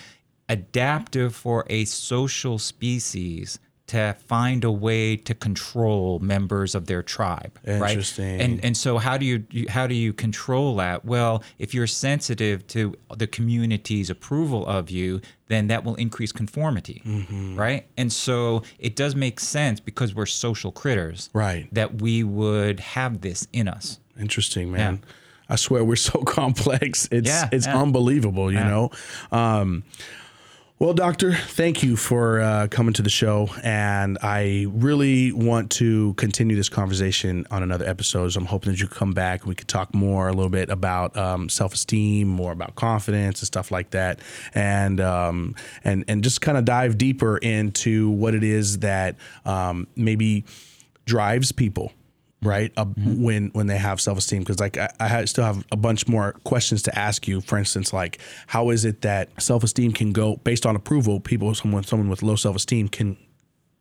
adaptive 0.49 1.33
for 1.33 1.65
a 1.69 1.85
social 1.85 2.59
species 2.59 3.57
to 3.87 4.15
find 4.27 4.63
a 4.63 4.71
way 4.71 5.15
to 5.15 5.33
control 5.35 6.19
members 6.19 6.73
of 6.73 6.87
their 6.87 7.03
tribe 7.03 7.59
Interesting. 7.65 8.37
right 8.37 8.41
and 8.41 8.63
and 8.65 8.75
so 8.75 8.97
how 8.97 9.17
do 9.17 9.25
you 9.25 9.67
how 9.69 9.85
do 9.85 9.93
you 9.93 10.11
control 10.13 10.75
that? 10.77 11.05
Well 11.05 11.43
if 11.59 11.73
you're 11.73 11.87
sensitive 11.87 12.65
to 12.67 12.95
the 13.15 13.27
community's 13.27 14.09
approval 14.09 14.65
of 14.65 14.89
you 14.89 15.21
then 15.47 15.67
that 15.67 15.83
will 15.83 15.95
increase 15.95 16.31
conformity 16.31 17.01
mm-hmm. 17.05 17.55
right? 17.55 17.85
And 17.97 18.11
so 18.11 18.63
it 18.79 18.95
does 18.95 19.15
make 19.15 19.39
sense 19.39 19.79
because 19.79 20.15
we're 20.15 20.25
social 20.25 20.71
critters 20.71 21.29
right. 21.33 21.67
that 21.71 22.01
we 22.01 22.23
would 22.23 22.79
have 22.79 23.21
this 23.21 23.47
in 23.53 23.67
us. 23.67 23.99
Interesting 24.19 24.71
man. 24.71 24.95
Yeah. 25.03 25.11
i 25.49 25.55
swear 25.55 25.83
we're 25.83 25.95
so 25.95 26.21
complex. 26.25 27.07
It's 27.11 27.27
yeah, 27.27 27.49
it's 27.51 27.67
yeah. 27.67 27.79
unbelievable 27.79 28.51
you 28.51 28.59
know? 28.59 28.89
Um, 29.31 29.83
well, 30.77 30.93
Doctor, 30.93 31.33
thank 31.33 31.83
you 31.83 31.95
for 31.95 32.41
uh, 32.41 32.67
coming 32.69 32.93
to 32.95 33.01
the 33.01 33.09
show. 33.09 33.47
And 33.63 34.17
I 34.21 34.65
really 34.69 35.31
want 35.31 35.71
to 35.71 36.13
continue 36.15 36.57
this 36.57 36.67
conversation 36.67 37.47
on 37.49 37.63
another 37.63 37.85
episode. 37.87 38.33
So 38.33 38.41
I'm 38.41 38.45
hoping 38.45 38.73
that 38.73 38.81
you 38.81 38.87
come 38.89 39.13
back 39.13 39.41
and 39.41 39.49
we 39.49 39.55
could 39.55 39.69
talk 39.69 39.93
more 39.95 40.27
a 40.27 40.33
little 40.33 40.49
bit 40.49 40.69
about 40.69 41.15
um, 41.15 41.47
self 41.47 41.73
esteem, 41.73 42.27
more 42.27 42.51
about 42.51 42.75
confidence 42.75 43.39
and 43.39 43.47
stuff 43.47 43.71
like 43.71 43.91
that. 43.91 44.19
And, 44.53 44.99
um, 44.99 45.55
and, 45.85 46.03
and 46.09 46.21
just 46.21 46.41
kind 46.41 46.57
of 46.57 46.65
dive 46.65 46.97
deeper 46.97 47.37
into 47.37 48.09
what 48.09 48.35
it 48.35 48.43
is 48.43 48.79
that 48.79 49.15
um, 49.45 49.87
maybe 49.95 50.43
drives 51.05 51.53
people 51.53 51.93
right? 52.41 52.71
Uh, 52.77 52.85
mm-hmm. 52.85 53.23
When 53.23 53.49
when 53.49 53.67
they 53.67 53.77
have 53.77 53.99
self 53.99 54.17
esteem, 54.17 54.39
because 54.39 54.59
like 54.59 54.77
I, 54.77 54.89
I, 54.99 55.25
still 55.25 55.43
have 55.43 55.65
a 55.71 55.77
bunch 55.77 56.07
more 56.07 56.33
questions 56.43 56.81
to 56.83 56.97
ask 56.97 57.27
you. 57.27 57.41
For 57.41 57.57
instance, 57.57 57.93
like 57.93 58.19
how 58.47 58.69
is 58.69 58.85
it 58.85 59.01
that 59.01 59.29
self 59.41 59.63
esteem 59.63 59.91
can 59.91 60.11
go 60.11 60.37
based 60.37 60.65
on 60.65 60.75
approval? 60.75 61.19
People, 61.19 61.53
someone 61.55 61.83
someone 61.83 62.09
with 62.09 62.23
low 62.23 62.35
self 62.35 62.55
esteem 62.55 62.87
can, 62.87 63.17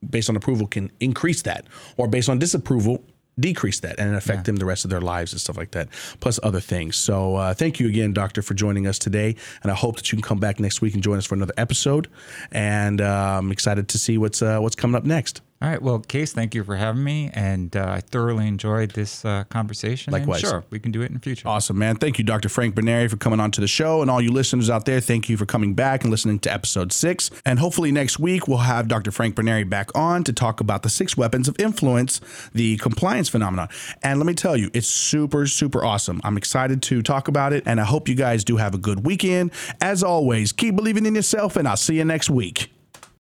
based 0.09 0.29
on 0.29 0.37
approval, 0.37 0.67
can 0.67 0.91
increase 1.01 1.43
that, 1.43 1.67
or 1.97 2.09
based 2.09 2.29
on 2.29 2.39
disapproval, 2.39 3.05
decrease 3.39 3.81
that 3.81 3.99
and 3.99 4.15
affect 4.15 4.39
yeah. 4.39 4.43
them 4.43 4.57
the 4.57 4.65
rest 4.65 4.85
of 4.85 4.91
their 4.91 5.01
lives 5.01 5.33
and 5.33 5.41
stuff 5.41 5.57
like 5.57 5.73
that, 5.73 5.89
plus 6.21 6.39
other 6.43 6.61
things. 6.61 6.97
So 6.97 7.37
uh, 7.37 7.55
thank 7.55 7.81
you 7.81 7.89
again, 7.89 8.13
Doctor, 8.13 8.43
for 8.43 8.55
joining 8.55 8.87
us 8.87 8.99
today. 8.99 9.37
And 9.63 9.71
I 9.71 9.75
hope 9.75 9.97
that 9.97 10.11
you 10.13 10.17
can 10.17 10.23
come 10.23 10.39
back 10.39 10.61
next 10.61 10.81
week 10.81 10.95
and 10.95 11.03
join 11.03 11.19
us 11.19 11.27
for 11.27 11.35
another 11.35 11.55
episode. 11.57 12.09
And 12.53 13.01
uh, 13.01 13.39
I'm 13.39 13.53
excited 13.53 13.89
to 13.89 13.99
see 13.99 14.19
what's 14.19 14.43
uh, 14.43 14.59
what's 14.61 14.77
coming 14.77 14.95
up 14.95 15.05
next. 15.05 15.41
All 15.65 15.71
right. 15.71 15.81
Well, 15.81 15.99
Case, 16.01 16.35
thank 16.35 16.55
you 16.55 16.62
for 16.62 16.77
having 16.77 17.03
me. 17.03 17.31
And 17.33 17.75
uh, 17.75 17.87
I 17.89 18.01
thoroughly 18.01 18.47
enjoyed 18.47 18.91
this 18.91 19.25
uh, 19.25 19.45
conversation. 19.45 20.12
Likewise. 20.12 20.41
Sure, 20.41 20.62
we 20.69 20.79
can 20.79 20.93
do 20.93 21.01
it 21.01 21.07
in 21.07 21.15
the 21.15 21.21
future. 21.21 21.49
Awesome, 21.49 21.79
man. 21.79 21.97
Thank 21.97 22.19
you, 22.19 22.25
Dr. 22.25 22.51
Frank 22.51 22.75
Bernieri, 22.75 23.09
for 23.09 23.17
coming 23.17 23.41
on 23.41 23.51
to 23.53 23.62
the 23.62 23.67
show. 23.67 24.03
And 24.03 24.11
all 24.11 24.21
you 24.21 24.31
listeners 24.31 24.69
out 24.69 24.85
there, 24.85 25.01
thank 25.01 25.31
you 25.31 25.39
for 25.39 25.47
coming 25.47 25.73
back 25.73 26.03
and 26.03 26.11
listening 26.11 26.39
to 26.41 26.53
episode 26.53 26.93
six. 26.93 27.31
And 27.47 27.59
hopefully 27.59 27.93
next 27.93 28.19
week, 28.19 28.47
we'll 28.47 28.59
have 28.59 28.89
Dr. 28.89 29.11
Frank 29.11 29.37
Bernieri 29.37 29.67
back 29.67 29.89
on 29.95 30.23
to 30.25 30.35
talk 30.35 30.61
about 30.61 30.83
the 30.83 30.91
six 30.91 31.17
weapons 31.17 31.49
of 31.49 31.59
influence, 31.59 32.21
the 32.53 32.77
compliance 32.77 33.31
phenomenon. 33.31 33.71
And 34.03 34.19
let 34.19 34.27
me 34.27 34.35
tell 34.35 34.59
you, 34.59 34.71
it's 34.75 34.87
super, 34.87 35.47
super 35.47 35.83
awesome. 35.83 36.21
I'm 36.25 36.37
excited 36.37 36.83
to 36.83 37.01
talk 37.01 37.27
about 37.27 37.55
it. 37.55 37.62
And 37.65 37.81
I 37.81 37.85
hope 37.85 38.07
you 38.07 38.17
guys 38.17 38.45
do 38.45 38.59
have 38.59 38.75
a 38.75 38.79
good 38.79 39.07
weekend. 39.07 39.51
As 39.81 40.03
always, 40.03 40.53
keep 40.53 40.77
believing 40.77 41.07
in 41.07 41.15
yourself, 41.15 41.57
and 41.57 41.67
I'll 41.67 41.79
see 41.79 41.97
you 41.97 42.05
next 42.05 42.29
week. 42.29 42.74